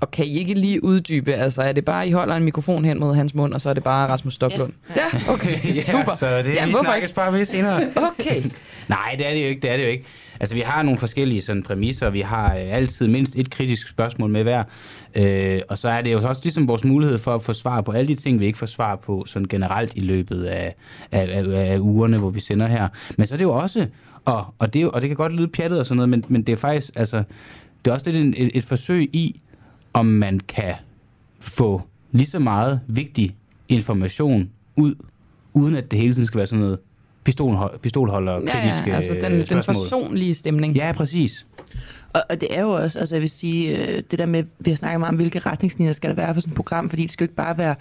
Og 0.00 0.10
kan 0.10 0.26
I 0.26 0.38
ikke 0.38 0.54
lige 0.54 0.84
uddybe, 0.84 1.34
altså 1.34 1.62
er 1.62 1.72
det 1.72 1.84
bare, 1.84 2.08
I 2.08 2.12
holder 2.12 2.36
en 2.36 2.44
mikrofon 2.44 2.84
hen 2.84 3.00
mod 3.00 3.14
hans 3.14 3.34
mund, 3.34 3.54
og 3.54 3.60
så 3.60 3.70
er 3.70 3.74
det 3.74 3.82
bare 3.82 4.08
Rasmus 4.08 4.34
Stoklund? 4.34 4.72
Ja, 4.96 5.02
ja 5.12 5.32
okay, 5.32 5.58
Ja, 5.76 5.82
super. 5.82 6.16
så 6.18 6.38
det 6.38 6.54
ja, 6.54 6.66
vi 6.66 6.72
snakkes 6.72 7.08
ikke? 7.08 7.14
bare 7.14 7.32
ved 7.32 7.44
senere. 7.44 7.80
Okay. 8.20 8.42
Nej, 8.88 9.14
det 9.18 9.26
er 9.26 9.30
det 9.30 9.42
jo 9.42 9.46
ikke, 9.48 9.60
det 9.60 9.70
er 9.70 9.76
det 9.76 9.84
jo 9.84 9.88
ikke. 9.88 10.04
Altså, 10.40 10.54
vi 10.54 10.60
har 10.60 10.82
nogle 10.82 10.98
forskellige 10.98 11.42
sådan, 11.42 11.62
præmisser. 11.62 12.10
Vi 12.10 12.20
har 12.20 12.54
øh, 12.54 12.76
altid 12.76 13.08
mindst 13.08 13.36
et 13.36 13.50
kritisk 13.50 13.88
spørgsmål 13.88 14.30
med 14.30 14.42
hver. 14.42 14.64
Øh, 15.14 15.60
og 15.68 15.78
så 15.78 15.88
er 15.88 16.02
det 16.02 16.12
jo 16.12 16.28
også 16.28 16.42
ligesom 16.44 16.68
vores 16.68 16.84
mulighed 16.84 17.18
for 17.18 17.34
at 17.34 17.42
få 17.42 17.52
svar 17.52 17.80
på 17.80 17.92
alle 17.92 18.08
de 18.08 18.14
ting, 18.14 18.40
vi 18.40 18.46
ikke 18.46 18.58
får 18.58 18.66
svar 18.66 18.96
på 18.96 19.24
sådan 19.26 19.48
generelt 19.48 19.92
i 19.96 20.00
løbet 20.00 20.44
af, 20.44 20.74
af, 21.12 21.28
af, 21.38 21.72
af 21.72 21.78
ugerne, 21.78 22.18
hvor 22.18 22.30
vi 22.30 22.40
sender 22.40 22.66
her. 22.66 22.88
Men 23.16 23.26
så 23.26 23.34
er 23.34 23.36
det 23.36 23.44
jo 23.44 23.52
også, 23.52 23.86
og, 24.24 24.54
og, 24.58 24.74
det, 24.74 24.82
er 24.82 24.86
og 24.86 25.00
det 25.00 25.10
kan 25.10 25.16
godt 25.16 25.32
lyde 25.32 25.48
pjattet 25.48 25.80
og 25.80 25.86
sådan 25.86 25.96
noget, 25.96 26.08
men, 26.08 26.24
men 26.28 26.42
det 26.42 26.52
er 26.52 26.56
faktisk, 26.56 26.90
altså, 26.96 27.22
det 27.84 27.90
er 27.90 27.94
også 27.94 28.10
lidt 28.10 28.38
et, 28.38 28.50
et 28.54 28.64
forsøg 28.64 29.10
i, 29.12 29.40
om 29.92 30.06
man 30.06 30.40
kan 30.40 30.74
få 31.40 31.82
lige 32.12 32.26
så 32.26 32.38
meget 32.38 32.80
vigtig 32.86 33.36
information 33.68 34.50
ud, 34.76 34.94
uden 35.54 35.76
at 35.76 35.90
det 35.90 35.98
hele 35.98 36.14
tiden 36.14 36.26
skal 36.26 36.38
være 36.38 36.46
sådan 36.46 36.64
noget 36.64 36.78
pistolhold, 37.24 37.78
pistolholder 37.78 38.32
Ja, 38.32 38.52
kritiske 38.52 38.90
ja, 38.90 38.96
altså 38.96 39.16
den, 39.20 39.32
øh, 39.32 39.48
den 39.48 39.62
forsonlige 39.62 40.34
stemning. 40.34 40.76
Ja, 40.76 40.92
præcis. 40.92 41.46
Og, 42.12 42.22
og 42.30 42.40
det 42.40 42.56
er 42.56 42.60
jo 42.60 42.70
også, 42.70 42.98
altså 42.98 43.14
jeg 43.14 43.22
vil 43.22 43.30
sige, 43.30 43.78
øh, 43.78 44.02
det 44.10 44.18
der 44.18 44.26
med, 44.26 44.44
vi 44.58 44.70
har 44.70 44.76
snakket 44.76 45.00
meget 45.00 45.10
om, 45.10 45.16
hvilke 45.16 45.38
retningslinjer 45.38 45.92
skal 45.92 46.10
der 46.10 46.16
være 46.16 46.34
for 46.34 46.40
sådan 46.40 46.50
et 46.50 46.56
program, 46.56 46.88
fordi 46.88 47.02
det 47.02 47.12
skal 47.12 47.24
jo 47.24 47.26
ikke 47.26 47.34
bare 47.34 47.58
være 47.58 47.74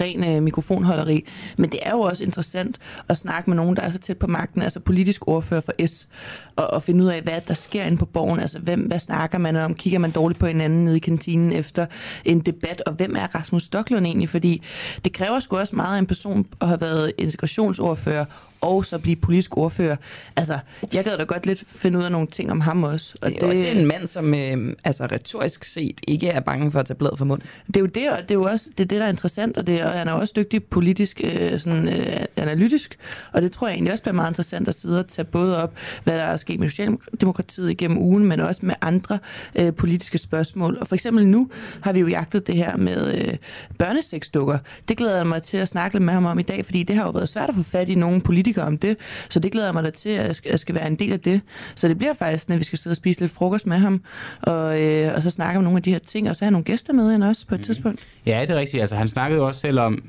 ren 0.00 0.24
øh, 0.24 0.42
mikrofonholderi, 0.42 1.24
men 1.56 1.70
det 1.70 1.78
er 1.82 1.90
jo 1.90 2.00
også 2.00 2.24
interessant 2.24 2.78
at 3.08 3.16
snakke 3.16 3.50
med 3.50 3.56
nogen, 3.56 3.76
der 3.76 3.82
er 3.82 3.90
så 3.90 3.98
tæt 3.98 4.18
på 4.18 4.26
magten, 4.26 4.62
altså 4.62 4.80
politisk 4.80 5.28
ordfører 5.28 5.60
for 5.60 5.86
S, 5.86 6.08
og, 6.56 6.66
og 6.66 6.82
finde 6.82 7.04
ud 7.04 7.08
af, 7.08 7.22
hvad 7.22 7.40
der 7.48 7.54
sker 7.54 7.84
inde 7.84 7.96
på 7.96 8.06
borgen, 8.06 8.40
altså 8.40 8.58
hvem, 8.58 8.80
hvad 8.80 8.98
snakker 8.98 9.38
man 9.38 9.56
om, 9.56 9.74
kigger 9.74 9.98
man 9.98 10.10
dårligt 10.10 10.40
på 10.40 10.46
hinanden 10.46 10.84
nede 10.84 10.96
i 10.96 11.00
kantinen 11.00 11.52
efter 11.52 11.86
en 12.24 12.40
debat, 12.40 12.82
og 12.86 12.92
hvem 12.92 13.16
er 13.16 13.34
Rasmus 13.34 13.62
Stoklund 13.62 14.06
egentlig, 14.06 14.28
fordi 14.28 14.62
det 15.04 15.12
kræver 15.12 15.40
sgu 15.40 15.56
også 15.56 15.76
meget 15.76 15.94
af 15.94 15.98
en 15.98 16.06
person 16.06 16.46
at 16.60 16.68
have 16.68 16.80
været 16.80 17.12
integrationsordfører, 17.18 18.24
og 18.62 18.84
så 18.84 18.98
blive 18.98 19.16
politisk 19.16 19.56
ordfører. 19.56 19.96
Altså, 20.36 20.58
jeg 20.94 21.04
gad 21.04 21.18
da 21.18 21.24
godt 21.24 21.46
lidt 21.46 21.64
finde 21.66 21.98
ud 21.98 22.04
af 22.04 22.12
nogle 22.12 22.26
ting 22.26 22.50
om 22.50 22.60
ham 22.60 22.82
også. 22.82 23.14
Og 23.22 23.30
det 23.30 23.42
er 23.42 23.46
også 23.46 23.66
en 23.66 23.86
mand, 23.86 24.06
som 24.06 24.34
øh, 24.34 24.76
altså 24.84 25.06
retorisk 25.06 25.64
set 25.64 26.00
ikke 26.08 26.28
er 26.28 26.40
bange 26.40 26.72
for 26.72 26.80
at 26.80 26.86
tage 26.86 26.96
blad 26.96 27.16
for 27.16 27.24
mund. 27.24 27.40
Det 27.66 27.76
er 27.76 27.80
jo 27.80 27.86
det, 27.86 28.10
og 28.10 28.18
det 28.22 28.30
er 28.30 28.34
jo 28.34 28.44
også 28.44 28.68
det, 28.78 28.84
er 28.84 28.88
det 28.88 29.00
der 29.00 29.06
er 29.06 29.10
interessant, 29.10 29.56
og, 29.56 29.66
det, 29.66 29.82
og 29.82 29.90
han 29.90 30.08
er 30.08 30.12
også 30.12 30.32
dygtig 30.36 30.64
politisk, 30.64 31.20
øh, 31.24 31.60
sådan, 31.60 31.88
øh, 31.88 32.24
analytisk, 32.36 32.98
og 33.32 33.42
det 33.42 33.52
tror 33.52 33.66
jeg 33.66 33.74
egentlig 33.74 33.92
også 33.92 34.02
bliver 34.02 34.14
meget 34.14 34.30
interessant 34.30 34.68
at 34.68 34.74
sidde 34.74 34.98
og 34.98 35.08
tage 35.08 35.24
både 35.24 35.62
op, 35.62 35.74
hvad 36.04 36.14
der 36.14 36.22
er 36.22 36.36
sket 36.36 36.60
med 36.60 36.68
Socialdemokratiet 36.68 37.70
igennem 37.70 37.98
ugen, 37.98 38.26
men 38.26 38.40
også 38.40 38.66
med 38.66 38.74
andre 38.80 39.18
øh, 39.58 39.74
politiske 39.74 40.18
spørgsmål. 40.18 40.78
Og 40.80 40.86
for 40.86 40.94
eksempel 40.94 41.26
nu 41.26 41.50
har 41.80 41.92
vi 41.92 42.00
jo 42.00 42.06
jagtet 42.06 42.46
det 42.46 42.54
her 42.54 42.76
med 42.76 43.14
øh, 43.14 43.36
børnesexdukker. 43.78 44.58
Det 44.88 44.96
glæder 44.96 45.16
jeg 45.16 45.26
mig 45.26 45.42
til 45.42 45.56
at 45.56 45.68
snakke 45.68 46.00
med 46.00 46.14
ham 46.14 46.24
om 46.24 46.38
i 46.38 46.42
dag, 46.42 46.64
fordi 46.64 46.82
det 46.82 46.96
har 46.96 47.04
jo 47.04 47.10
været 47.10 47.28
svært 47.28 47.48
at 47.48 47.54
få 47.54 47.62
fat 47.62 47.88
i 47.88 47.94
nogle 47.94 48.20
politikere 48.20 48.51
om 48.58 48.78
det, 48.78 48.96
så 49.28 49.40
det 49.40 49.52
glæder 49.52 49.66
jeg 49.66 49.74
mig 49.74 49.84
da 49.84 49.90
til, 49.90 50.10
at 50.10 50.26
jeg 50.26 50.36
skal, 50.36 50.50
jeg 50.50 50.60
skal 50.60 50.74
være 50.74 50.86
en 50.86 50.96
del 50.96 51.12
af 51.12 51.20
det. 51.20 51.40
Så 51.74 51.88
det 51.88 51.98
bliver 51.98 52.12
faktisk, 52.12 52.48
når 52.48 52.56
vi 52.56 52.64
skal 52.64 52.78
sidde 52.78 52.92
og 52.92 52.96
spise 52.96 53.20
lidt 53.20 53.32
frokost 53.32 53.66
med 53.66 53.76
ham, 53.76 54.02
og, 54.42 54.82
øh, 54.82 55.14
og 55.14 55.22
så 55.22 55.30
snakke 55.30 55.58
om 55.58 55.64
nogle 55.64 55.76
af 55.76 55.82
de 55.82 55.92
her 55.92 55.98
ting, 55.98 56.30
og 56.30 56.36
så 56.36 56.44
have 56.44 56.52
nogle 56.52 56.64
gæster 56.64 56.92
med 56.92 57.14
ind 57.14 57.24
også 57.24 57.46
på 57.46 57.54
et 57.54 57.60
mm. 57.60 57.64
tidspunkt. 57.64 58.00
Ja, 58.26 58.40
det 58.40 58.50
er 58.50 58.58
rigtigt. 58.58 58.80
Altså, 58.80 58.96
han 58.96 59.08
snakkede 59.08 59.40
jo 59.40 59.46
også 59.46 59.60
selv 59.60 59.80
om 59.80 60.02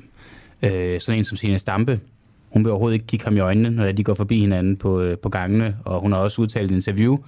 øh, 0.62 1.00
sådan 1.00 1.18
en 1.18 1.24
som 1.24 1.36
Signe 1.36 1.58
Stampe. 1.58 2.00
Hun 2.48 2.64
vil 2.64 2.70
overhovedet 2.70 2.94
ikke 2.94 3.06
kigge 3.06 3.24
ham 3.24 3.36
i 3.36 3.40
øjnene, 3.40 3.70
når 3.70 3.92
de 3.92 4.04
går 4.04 4.14
forbi 4.14 4.40
hinanden 4.40 4.76
på, 4.76 5.00
øh, 5.00 5.18
på 5.18 5.28
gangene, 5.28 5.76
og 5.84 6.00
hun 6.00 6.12
har 6.12 6.18
også 6.18 6.42
udtalt 6.42 6.70
i 6.70 6.74
et 6.74 6.76
interview, 6.76 7.18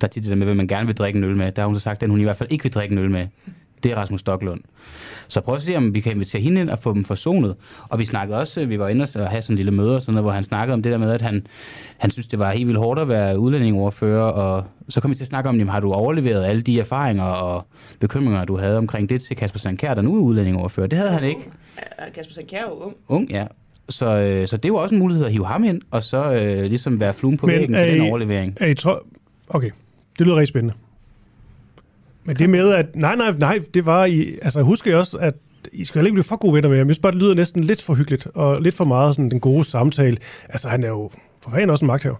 der 0.00 0.06
tit 0.06 0.22
det 0.22 0.30
der 0.30 0.36
med, 0.36 0.46
hvem 0.46 0.56
man 0.56 0.68
gerne 0.68 0.86
vil 0.86 0.96
drikke 0.96 1.16
en 1.16 1.24
øl 1.24 1.36
med. 1.36 1.52
Der 1.52 1.62
har 1.62 1.66
hun 1.66 1.76
så 1.76 1.82
sagt, 1.82 2.02
at 2.02 2.10
hun 2.10 2.20
i 2.20 2.22
hvert 2.22 2.36
fald 2.36 2.52
ikke 2.52 2.62
vil 2.62 2.72
drikke 2.72 2.92
en 2.92 2.98
øl 2.98 3.10
med. 3.10 3.26
Det 3.82 3.92
er 3.92 3.96
Rasmus 3.96 4.20
Stocklund. 4.20 4.60
Så 5.28 5.40
prøv 5.40 5.54
at 5.54 5.62
se, 5.62 5.76
om 5.76 5.94
vi 5.94 6.00
kan 6.00 6.12
invitere 6.12 6.42
hende 6.42 6.60
ind 6.60 6.70
og 6.70 6.78
få 6.78 6.94
dem 6.94 7.04
forsonet. 7.04 7.56
Og 7.88 7.98
vi 7.98 8.04
snakkede 8.04 8.38
også, 8.38 8.64
vi 8.64 8.78
var 8.78 8.88
inde 8.88 9.06
og 9.16 9.30
have 9.30 9.42
sådan 9.42 9.54
en 9.54 9.56
lille 9.56 9.70
møde, 9.72 9.96
og 9.96 10.02
sådan 10.02 10.14
noget, 10.14 10.24
hvor 10.24 10.32
han 10.32 10.44
snakkede 10.44 10.74
om 10.74 10.82
det 10.82 10.92
der 10.92 10.98
med, 10.98 11.10
at 11.10 11.22
han, 11.22 11.46
han 11.98 12.10
synes, 12.10 12.26
det 12.26 12.38
var 12.38 12.52
helt 12.52 12.66
vildt 12.66 12.78
hårdt 12.80 13.00
at 13.00 13.08
være 13.08 13.38
udlændingeordfører, 13.38 14.22
og 14.22 14.64
så 14.88 15.00
kom 15.00 15.10
vi 15.10 15.14
til 15.14 15.24
at 15.24 15.28
snakke 15.28 15.48
om, 15.48 15.56
jamen, 15.56 15.72
har 15.72 15.80
du 15.80 15.92
overleveret 15.92 16.44
alle 16.44 16.62
de 16.62 16.80
erfaringer 16.80 17.24
og 17.24 17.66
bekymringer, 18.00 18.44
du 18.44 18.56
havde 18.56 18.78
omkring 18.78 19.08
det 19.08 19.22
til 19.22 19.36
Kasper 19.36 19.58
Sankær, 19.58 19.94
der 19.94 20.02
nu 20.02 20.16
er 20.16 20.20
udlændingeordfører. 20.20 20.86
Det 20.86 20.98
havde 20.98 21.10
han 21.10 21.24
ikke. 21.24 21.50
Kasper 22.14 22.34
Sankær 22.34 22.58
er 22.58 22.68
jo 22.68 22.74
ung. 22.74 22.96
Ung, 23.08 23.30
ja. 23.30 23.46
Så, 23.88 24.06
øh, 24.06 24.48
så 24.48 24.56
det 24.56 24.72
var 24.72 24.78
også 24.78 24.94
en 24.94 24.98
mulighed 24.98 25.26
at 25.26 25.32
hive 25.32 25.46
ham 25.46 25.64
ind, 25.64 25.82
og 25.90 26.02
så 26.02 26.32
øh, 26.32 26.64
ligesom 26.64 27.00
være 27.00 27.14
fluen 27.14 27.36
på 27.36 27.46
væggen 27.46 27.74
er 27.74 27.84
til 27.84 28.00
den 28.00 28.08
overlevering. 28.10 28.56
Er 28.60 28.66
I 28.66 28.74
tro... 28.74 28.90
Okay, 29.48 29.70
det 30.18 30.26
lyder 30.26 30.36
rigtig 30.36 30.48
spændende. 30.48 30.74
Men 32.26 32.36
det 32.36 32.50
med, 32.50 32.72
at... 32.72 32.96
Nej, 32.96 33.16
nej, 33.16 33.30
nej, 33.38 33.58
det 33.74 33.86
var 33.86 34.04
I... 34.04 34.38
Altså, 34.42 34.62
husker 34.62 34.90
jeg 34.90 34.98
også, 34.98 35.18
at 35.18 35.34
I 35.72 35.84
skal 35.84 35.98
heller 35.98 36.08
ikke 36.08 36.14
blive 36.14 36.24
for 36.24 36.36
gode 36.36 36.54
venner 36.54 36.68
med 36.68 36.78
ham. 36.78 36.88
Jeg 36.88 36.94
synes 36.94 37.02
bare, 37.02 37.12
det 37.12 37.20
lyder 37.22 37.34
næsten 37.34 37.64
lidt 37.64 37.82
for 37.82 37.94
hyggeligt, 37.94 38.26
og 38.34 38.62
lidt 38.62 38.74
for 38.74 38.84
meget 38.84 39.14
sådan 39.14 39.30
den 39.30 39.40
gode 39.40 39.64
samtale. 39.64 40.16
Altså, 40.48 40.68
han 40.68 40.84
er 40.84 40.88
jo 40.88 41.10
for 41.42 41.50
fanden 41.50 41.70
også 41.70 41.84
en 41.84 41.86
magthaver. 41.86 42.16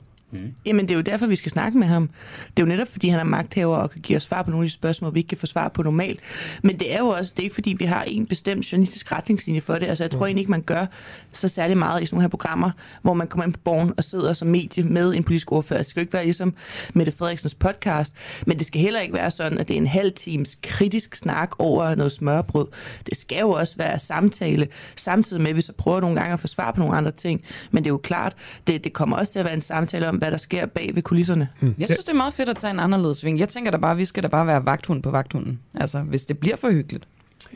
Jamen, 0.67 0.89
det 0.89 0.95
er 0.95 0.97
jo 0.97 1.03
derfor, 1.03 1.27
vi 1.27 1.37
skal 1.37 1.53
snakke 1.53 1.79
med 1.79 1.87
ham. 1.87 2.11
Det 2.57 2.63
er 2.63 2.67
jo 2.67 2.67
netop, 2.67 2.89
fordi 2.89 3.09
han 3.09 3.21
er 3.21 3.25
magthaver 3.25 3.77
og 3.77 3.91
kan 3.91 4.01
give 4.01 4.17
os 4.17 4.23
svar 4.23 4.43
på 4.43 4.51
nogle 4.51 4.65
af 4.65 4.69
de 4.69 4.75
spørgsmål, 4.75 5.15
vi 5.15 5.19
ikke 5.19 5.29
kan 5.29 5.39
få 5.39 5.47
svar 5.47 5.69
på 5.69 5.83
normalt. 5.83 6.21
Men 6.63 6.81
det 6.81 6.93
er 6.95 6.99
jo 6.99 7.07
også, 7.07 7.33
det 7.37 7.43
er 7.43 7.45
ikke 7.45 7.55
fordi, 7.55 7.77
vi 7.79 7.85
har 7.85 8.03
en 8.03 8.27
bestemt 8.27 8.73
journalistisk 8.73 9.13
retningslinje 9.13 9.61
for 9.61 9.75
det. 9.75 9.87
Altså, 9.87 10.05
jeg 10.05 10.11
tror 10.11 10.27
egentlig 10.27 10.41
ikke, 10.41 10.51
man 10.51 10.63
gør 10.63 10.87
så 11.33 11.49
særlig 11.49 11.79
meget 11.79 12.03
i 12.03 12.07
sådan 12.07 12.17
nogle 12.17 12.23
her 12.23 12.29
programmer, 12.29 12.71
hvor 13.03 13.15
man 13.15 13.27
kommer 13.27 13.45
ind 13.45 13.53
på 13.53 13.61
borgen 13.65 13.95
og 13.97 14.05
sidder 14.05 14.33
som 14.33 14.49
medie 14.49 14.85
med 14.85 15.15
en 15.15 15.25
politisk 15.25 15.53
ordfører. 15.53 15.79
Det 15.79 15.87
skal 15.87 16.01
jo 16.01 16.03
ikke 16.03 16.13
være 16.13 16.25
ligesom 16.25 16.55
Mette 16.95 17.13
Frederiksens 17.13 17.55
podcast, 17.55 18.15
men 18.47 18.59
det 18.59 18.67
skal 18.67 18.81
heller 18.81 19.01
ikke 19.01 19.15
være 19.15 19.31
sådan, 19.31 19.59
at 19.59 19.69
det 19.69 19.75
er 19.75 19.79
en 19.79 19.87
halv 19.87 20.13
times 20.13 20.59
kritisk 20.63 21.17
snak 21.17 21.51
over 21.59 21.95
noget 21.95 22.13
smørbrød. 22.13 22.67
Det 23.07 23.17
skal 23.17 23.39
jo 23.41 23.51
også 23.51 23.77
være 23.77 23.99
samtale, 23.99 24.69
samtidig 24.97 25.43
med, 25.43 25.51
at 25.51 25.57
vi 25.57 25.63
så 25.63 25.73
prøver 25.73 26.01
nogle 26.01 26.17
gange 26.17 26.33
at 26.33 26.41
få 26.41 26.47
svar 26.47 26.71
på 26.71 26.81
nogle 26.81 26.97
andre 26.97 27.11
ting. 27.11 27.43
Men 27.71 27.85
det 27.85 27.89
er 27.89 27.93
jo 27.93 27.99
klart, 27.99 28.37
det, 28.67 28.85
det 28.85 28.93
kommer 28.93 29.17
også 29.17 29.33
til 29.33 29.39
at 29.39 29.45
være 29.45 29.55
en 29.55 29.61
samtale 29.61 30.09
om, 30.09 30.17
hvad 30.27 30.32
der 30.32 30.39
sker 30.39 30.66
bag 30.66 30.90
ved 30.94 31.03
kulisserne. 31.03 31.48
Mm. 31.61 31.74
Jeg 31.78 31.86
synes, 31.89 32.05
det 32.05 32.12
er 32.12 32.16
meget 32.16 32.35
fedt 32.35 32.48
at 32.48 32.57
tage 32.57 32.70
en 32.70 32.81
anderledes 32.81 33.19
sving. 33.19 33.39
Jeg 33.40 33.48
tænker 33.48 33.70
da 33.70 33.77
bare, 33.77 33.90
at 33.93 33.98
vi 33.98 34.05
skal 34.05 34.23
da 34.23 34.28
bare 34.28 34.47
være 34.47 34.65
vagthund 34.65 35.03
på 35.03 35.11
vagthunden. 35.11 35.59
Altså, 35.74 35.98
hvis 36.01 36.27
det 36.27 36.39
bliver 36.39 36.57
for 36.57 36.70
hyggeligt. 36.70 37.05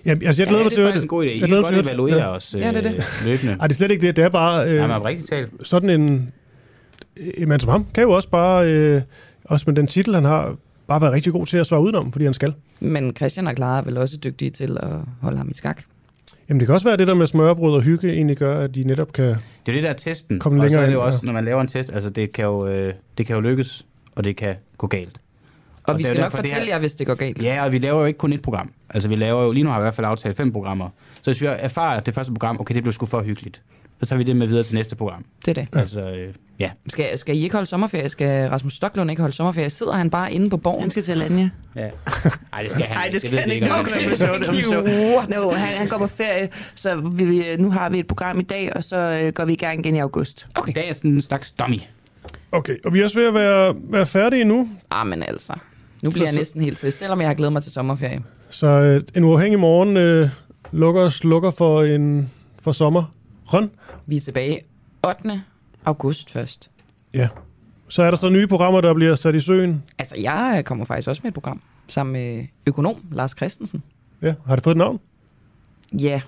Ja, 0.07 0.11
altså, 0.11 0.43
jeg 0.43 0.49
glæder 0.49 0.59
Ja, 0.59 0.63
mig 0.65 0.71
det 0.71 0.73
til 0.73 0.83
er 0.83 0.87
at 0.87 0.93
faktisk 0.93 1.03
en 1.05 1.09
god 1.09 1.25
idé. 1.25 1.29
I 1.29 1.33
Jeg 1.33 1.41
kan 1.41 1.49
glæder 1.49 1.63
godt 1.63 1.75
mig 1.75 1.83
til 1.85 1.89
at- 1.91 1.95
evaluere 1.97 2.17
ja. 2.17 2.35
os 2.37 2.55
Ja, 2.59 2.69
det 2.69 2.77
er 2.77 2.81
det. 2.81 2.95
øh, 2.95 3.03
løbende. 3.27 3.53
Ej, 3.61 3.67
det 3.67 3.75
er 3.75 3.77
slet 3.77 3.91
ikke 3.91 4.07
det. 4.07 4.17
Det 4.17 4.25
er 4.25 4.29
bare... 4.29 4.69
Øh, 4.71 4.77
Nej, 4.77 4.87
men 4.87 4.97
oprigtigt 4.97 5.29
talt. 5.29 5.51
Sådan 5.63 5.91
en... 5.91 6.33
En 7.35 7.49
mand 7.49 7.61
som 7.61 7.71
ham 7.71 7.87
kan 7.95 8.03
jo 8.03 8.11
også 8.11 8.29
bare... 8.29 8.69
Øh, 8.69 9.03
også 9.45 9.65
med 9.67 9.75
den 9.77 9.87
titel, 9.87 10.15
han 10.15 10.25
har, 10.25 10.57
bare 10.87 11.01
være 11.01 11.13
rigtig 11.13 11.33
god 11.33 11.47
til 11.47 11.57
at 11.57 11.67
svare 11.67 11.81
udenom, 11.83 12.13
fordi 12.13 12.25
han 12.25 12.35
skal. 12.35 12.55
Men 12.81 13.17
Christian 13.17 13.47
og 13.47 13.55
Clara 13.57 13.79
er 13.79 13.83
vel 13.83 13.97
også 13.99 14.17
dygtige 14.17 14.51
til 14.51 14.79
at 14.81 14.89
holde 15.23 15.39
ham 15.39 15.49
i 15.49 15.55
skak. 15.55 15.83
Jamen, 16.51 16.61
det 16.61 16.67
kan 16.67 16.75
også 16.75 16.87
være, 16.87 16.93
at 16.93 16.99
det 16.99 17.09
der 17.09 17.15
med 17.15 17.27
smørbrød 17.27 17.75
og 17.75 17.83
hygge 17.83 18.13
egentlig 18.13 18.37
gør, 18.37 18.61
at 18.61 18.75
de 18.75 18.85
netop 18.85 19.13
kan... 19.13 19.25
Det 19.27 19.37
er 19.69 19.73
det 19.73 19.83
der 19.83 19.89
er 19.91 19.93
testen. 19.95 20.39
Kom 20.39 20.53
og 20.53 20.59
længere 20.59 20.73
så 20.79 20.83
er 20.83 20.87
det 20.87 20.95
jo 20.95 21.05
også, 21.05 21.21
når 21.27 21.33
man 21.33 21.45
laver 21.45 21.61
en 21.61 21.67
test, 21.67 21.93
altså 21.93 22.11
det 22.11 22.33
kan 22.33 22.45
jo, 22.45 22.67
øh, 22.67 22.95
det 23.19 23.27
kan 23.27 23.35
jo 23.37 23.41
lykkes, 23.41 23.87
og 24.17 24.25
det 24.25 24.37
kan 24.37 24.55
gå 24.79 24.87
galt. 24.87 25.21
Og, 25.85 25.93
og 25.93 25.99
vi 25.99 26.03
skal 26.03 26.21
nok 26.21 26.31
fortælle 26.31 26.55
her- 26.57 26.67
jer, 26.67 26.79
hvis 26.79 26.95
det 26.95 27.07
går 27.07 27.15
galt. 27.15 27.43
Ja, 27.43 27.65
og 27.65 27.73
vi 27.73 27.79
laver 27.79 28.01
jo 28.01 28.07
ikke 28.07 28.19
kun 28.19 28.33
et 28.33 28.43
program. 28.43 28.73
Altså 28.91 29.09
vi 29.09 29.15
laver 29.17 29.43
jo, 29.45 29.53
lige 29.53 29.65
nu 29.65 29.71
har 29.71 29.79
vi 29.79 29.83
i 29.83 29.85
hvert 29.85 29.95
fald 29.95 30.07
aftalt 30.07 30.37
fem 30.37 30.53
programmer. 30.53 30.89
Så 31.23 31.31
hvis 31.31 31.41
vi 31.41 31.47
erfarer, 31.47 31.97
at 31.97 32.07
det 32.07 32.15
første 32.15 32.33
program, 32.33 32.61
okay, 32.61 32.75
det 32.75 32.83
blev 32.83 32.93
sgu 32.93 33.07
for 33.07 33.23
hyggeligt, 33.23 33.63
så 34.03 34.07
tager 34.09 34.19
vi 34.19 34.25
det 34.25 34.37
med 34.37 34.47
videre 34.47 34.65
til 34.65 34.75
næste 34.75 34.97
program. 34.97 35.25
Det 35.47 35.59
er 35.59 35.63
det. 35.65 35.79
Altså, 35.81 36.01
øh, 36.01 36.35
ja. 36.61 36.71
Skal, 36.89 37.19
skal 37.19 37.37
I 37.37 37.43
ikke 37.43 37.53
holde 37.55 37.67
sommerferie? 37.67 38.09
Skal 38.09 38.49
Rasmus 38.51 38.73
Stoklund 38.75 39.11
ikke 39.11 39.23
holde 39.23 39.37
sommerferie? 39.37 39.71
Sidder 39.71 39.93
han 39.93 40.11
bare 40.11 40.33
inde 40.33 40.51
på 40.51 40.57
borgen? 40.57 40.81
Han 40.81 40.91
skal 40.91 41.03
til 41.03 41.13
Alanya. 41.13 41.51
ja. 41.77 41.81
Ej, 42.53 42.63
det 42.63 42.71
skal 42.71 42.83
han 42.87 42.97
Nej, 42.97 43.05
ikke. 43.05 43.13
det 43.13 43.21
skal 43.21 43.33
ved 43.33 43.39
han 43.39 43.49
vi 43.49 43.55
ikke. 43.55 43.67
Det. 43.67 43.85
Det 44.11 44.71
var 44.71 44.85
sjovt. 45.23 45.29
No, 45.45 45.51
han, 45.51 45.79
han 45.79 45.87
går 45.89 45.99
på 45.99 46.07
ferie, 46.07 46.49
så 46.75 46.97
vi, 47.15 47.25
vi, 47.25 47.45
nu 47.59 47.71
har 47.71 47.89
vi 47.91 47.99
et 47.99 48.07
program 48.07 48.39
i 48.41 48.43
dag, 48.43 48.77
og 48.77 48.85
så 48.85 48.97
øh, 48.97 49.33
går 49.33 49.45
vi 49.45 49.53
i 49.53 49.57
gang 49.57 49.79
igen 49.87 49.95
i 49.97 49.99
august. 49.99 50.47
Okay. 50.55 50.71
I 50.71 50.75
dag 50.75 50.89
er 50.89 50.93
sådan 50.93 51.11
en 51.11 51.21
slags 51.23 51.51
dummy. 51.51 51.79
Okay, 52.53 52.77
og 52.85 52.95
vi 52.95 53.01
er 53.01 53.05
også 53.05 53.19
ved 53.19 53.27
at 53.29 53.35
være, 53.35 53.75
være 53.77 54.07
færdige 54.07 54.45
nu. 54.45 54.69
Ah, 54.91 55.07
men 55.07 55.23
altså. 55.23 55.53
Nu 56.03 56.11
bliver 56.11 56.27
Så- 56.27 56.33
jeg 56.33 56.39
næsten 56.39 56.63
helt 56.63 56.79
trist, 56.79 56.99
selvom 56.99 57.21
jeg 57.21 57.29
har 57.29 57.35
glædet 57.35 57.53
mig 57.53 57.63
til 57.63 57.73
sommerferie. 57.73 58.21
Så 58.51 58.67
øh, 58.69 59.03
en 59.17 59.25
uafhængig 59.25 59.59
morgen 59.61 59.97
øh, 59.97 60.29
lukker 60.73 61.03
og 61.03 61.13
slukker 61.13 61.51
for, 61.51 61.83
en, 61.83 62.31
for 62.63 62.73
sommer. 62.73 63.05
Røn. 63.47 63.71
Vi 64.07 64.17
er 64.17 64.21
tilbage 64.21 64.61
8. 65.09 65.43
august 65.85 66.31
først. 66.33 66.71
Ja. 67.15 67.29
Så 67.89 68.03
er 68.03 68.11
der 68.11 68.17
så 68.17 68.29
nye 68.29 68.47
programmer, 68.47 68.81
der 68.81 68.95
bliver 68.95 69.15
sat 69.15 69.35
i 69.35 69.41
søen. 69.41 69.83
Altså, 69.99 70.17
jeg 70.19 70.63
kommer 70.67 70.85
faktisk 70.85 71.09
også 71.09 71.21
med 71.25 71.31
et 71.31 71.35
program 71.35 71.61
sammen 71.87 72.13
med 72.13 72.47
økonom 72.67 73.05
Lars 73.13 73.31
Christensen. 73.31 73.83
Ja, 74.23 74.35
har 74.47 74.55
det 74.55 74.65
fået 74.65 74.75
et 74.75 74.79
navn? 74.79 75.01
Ja, 75.93 76.21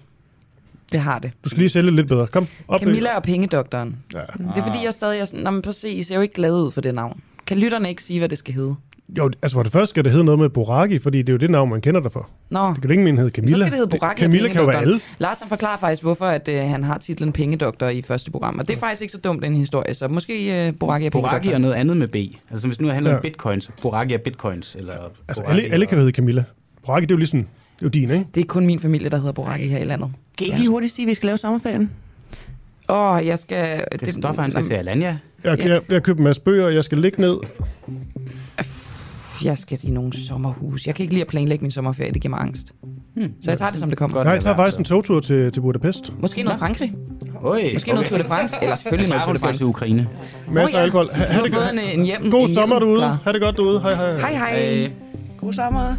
det 0.93 1.01
har 1.01 1.19
det. 1.19 1.33
Du 1.45 1.49
skal 1.49 1.59
lige 1.59 1.69
sælge 1.69 1.91
lidt 1.91 2.09
bedre. 2.09 2.27
Kom, 2.27 2.47
op 2.69 2.81
Camilla 2.81 3.17
og 3.17 3.23
Pengedoktoren. 3.23 3.97
Ja. 4.15 4.19
Det 4.19 4.57
er 4.57 4.63
fordi, 4.67 4.85
jeg 4.85 4.95
stadig 4.95 5.21
er 5.21 5.25
sådan, 5.25 5.45
Nå, 5.45 5.51
men 5.51 5.63
prøv 5.63 5.69
at 5.69 5.75
se, 5.75 5.89
I 5.91 6.03
ser 6.03 6.15
jo 6.15 6.21
ikke 6.21 6.35
glade 6.35 6.55
ud 6.55 6.71
for 6.71 6.81
det 6.81 6.95
navn. 6.95 7.21
Kan 7.47 7.59
lytterne 7.59 7.89
ikke 7.89 8.03
sige, 8.03 8.19
hvad 8.19 8.29
det 8.29 8.39
skal 8.39 8.55
hedde? 8.55 8.77
Jo, 9.19 9.31
altså 9.43 9.55
for 9.55 9.63
det 9.63 9.73
første 9.73 9.87
skal 9.91 10.05
det 10.05 10.13
hedde 10.13 10.25
noget 10.25 10.39
med 10.39 10.49
Boraki, 10.49 10.99
fordi 10.99 11.19
det 11.19 11.29
er 11.29 11.33
jo 11.33 11.37
det 11.39 11.51
navn, 11.51 11.71
man 11.71 11.81
kender 11.81 12.01
dig 12.01 12.13
for. 12.13 12.31
Nå. 12.51 12.69
Det 12.69 12.75
kan 12.75 12.85
jo 12.85 12.91
ikke 12.91 13.03
mene 13.05 13.19
hedde 13.19 13.31
Camilla. 13.31 13.57
Så 13.57 13.61
skal 13.61 13.71
det 13.71 13.79
hedde 13.79 13.99
Boraki 13.99 14.21
Camilla 14.21 14.49
kan 14.49 14.61
jo 14.61 14.67
være 14.67 14.81
alle. 14.81 15.01
Lars 15.19 15.41
han 15.41 15.49
forklarer 15.49 15.79
faktisk, 15.79 16.03
hvorfor 16.03 16.25
at, 16.27 16.49
øh, 16.49 16.61
han 16.61 16.85
har 16.85 16.99
titlen 16.99 17.33
Pengedoktor 17.33 17.89
i 17.89 18.03
første 18.03 18.31
program. 18.31 18.59
Og 18.59 18.69
det 18.69 18.75
er 18.75 18.79
faktisk 18.81 19.03
ikke 19.03 19.13
så 19.13 19.19
dumt 19.19 19.45
en 19.45 19.57
historie, 19.57 19.95
så 19.95 20.09
måske 20.09 20.67
øh, 20.69 20.75
Boraki 20.75 21.07
og 21.07 21.13
Boraki 21.13 21.49
og 21.53 21.61
noget 21.61 21.75
andet 21.75 21.97
med 21.97 22.09
B. 22.09 22.17
Altså 22.51 22.67
hvis 22.67 22.81
nu 22.81 22.89
handler 22.89 23.11
Ja. 23.11 23.17
om 23.17 23.23
bitcoins, 23.23 23.71
Boraki 23.83 24.15
er 24.15 24.19
bitcoins. 24.19 24.75
Eller 24.75 24.95
Altså 25.29 25.43
Boraki 25.43 25.61
alle, 25.61 25.73
alle 25.73 25.87
kan 25.87 25.99
hedde 25.99 26.13
Camilla. 26.13 26.45
Boraki, 26.87 27.03
det 27.07 27.11
er 27.11 27.15
jo 27.15 27.19
ligesom, 27.19 27.39
det 27.39 27.47
er 27.47 27.83
jo 27.83 27.89
din, 27.89 28.11
ikke? 28.11 28.27
Det 28.35 28.41
er 28.41 28.45
kun 28.45 28.67
min 28.67 28.81
familie, 28.81 29.09
der 29.11 29.17
hedder 29.17 29.33
Boraki 29.33 29.67
her 29.67 29.79
i 29.79 29.85
landet. 29.85 30.11
Kan 30.39 30.45
I 30.45 30.49
ikke 30.49 30.59
lige 30.59 30.71
hurtigt 30.71 30.93
sige, 30.93 31.07
at 31.07 31.09
vi 31.09 31.15
skal 31.15 31.27
lave 31.27 31.39
sommerferien? 31.39 31.91
Åh, 32.89 33.15
oh, 33.15 33.27
jeg 33.27 33.39
skal... 33.39 33.85
Christoffer, 34.03 34.43
han 34.43 34.51
skal 34.51 34.65
se 34.65 34.77
Alanya. 34.79 35.17
Jeg, 35.45 35.59
jeg, 35.59 35.69
jeg 35.69 35.81
har 35.95 36.01
købt 36.01 36.19
en 36.19 36.25
masse 36.25 36.43
bøger, 36.43 36.69
jeg 36.69 36.85
skal 36.85 36.99
ligge 36.99 37.21
ned. 37.21 37.37
Jeg 39.45 39.59
skal 39.59 39.79
i 39.83 39.91
nogle 39.91 40.13
sommerhus. 40.13 40.87
Jeg 40.87 40.95
kan 40.95 41.03
ikke 41.05 41.15
lide 41.15 41.23
at 41.23 41.29
planlægge 41.29 41.63
min 41.63 41.71
sommerferie, 41.71 42.13
det 42.13 42.23
giver 42.23 42.31
mig 42.31 42.41
angst. 42.41 42.73
Hmm. 43.17 43.33
Så 43.43 43.51
jeg 43.51 43.59
tager 43.59 43.71
det, 43.71 43.81
som 43.81 43.89
det 43.89 43.99
kommer. 43.99 44.25
Nej, 44.25 44.33
jeg 44.33 44.43
tager 44.43 44.57
faktisk 44.57 44.79
en 44.79 44.85
togtur 44.85 45.21
til, 45.21 45.53
til 45.53 45.61
Budapest. 45.61 46.13
Måske 46.21 46.43
noget 46.43 46.59
Frankrig. 46.59 46.95
Oi, 47.43 47.73
Måske 47.73 47.91
noget 47.93 48.07
Tour 48.07 48.19
de 48.19 48.25
France. 48.25 48.57
Eller 48.63 48.75
selvfølgelig 48.77 49.09
noget 49.09 49.25
Tour 49.25 49.33
de 49.33 49.39
France. 49.39 49.59
til 49.61 49.67
Ukraine. 49.67 50.09
Masser 50.51 50.79
af 50.79 50.83
alkohol. 50.83 51.11
Ha, 51.13 51.25
det 51.25 51.33
har 51.33 51.41
godt. 51.43 51.73
en, 51.73 51.99
en 52.01 52.05
hjem, 52.05 52.31
God 52.31 52.49
en 52.49 52.55
sommer 52.55 52.79
derude. 52.79 53.19
Ha' 53.25 53.33
det 53.33 53.41
godt 53.43 53.57
derude. 53.57 53.81
Hej 53.81 53.95
hej. 53.95 54.19
Hej 54.19 54.33
hej. 54.33 54.91
God 55.41 55.53
sommer. 55.53 55.95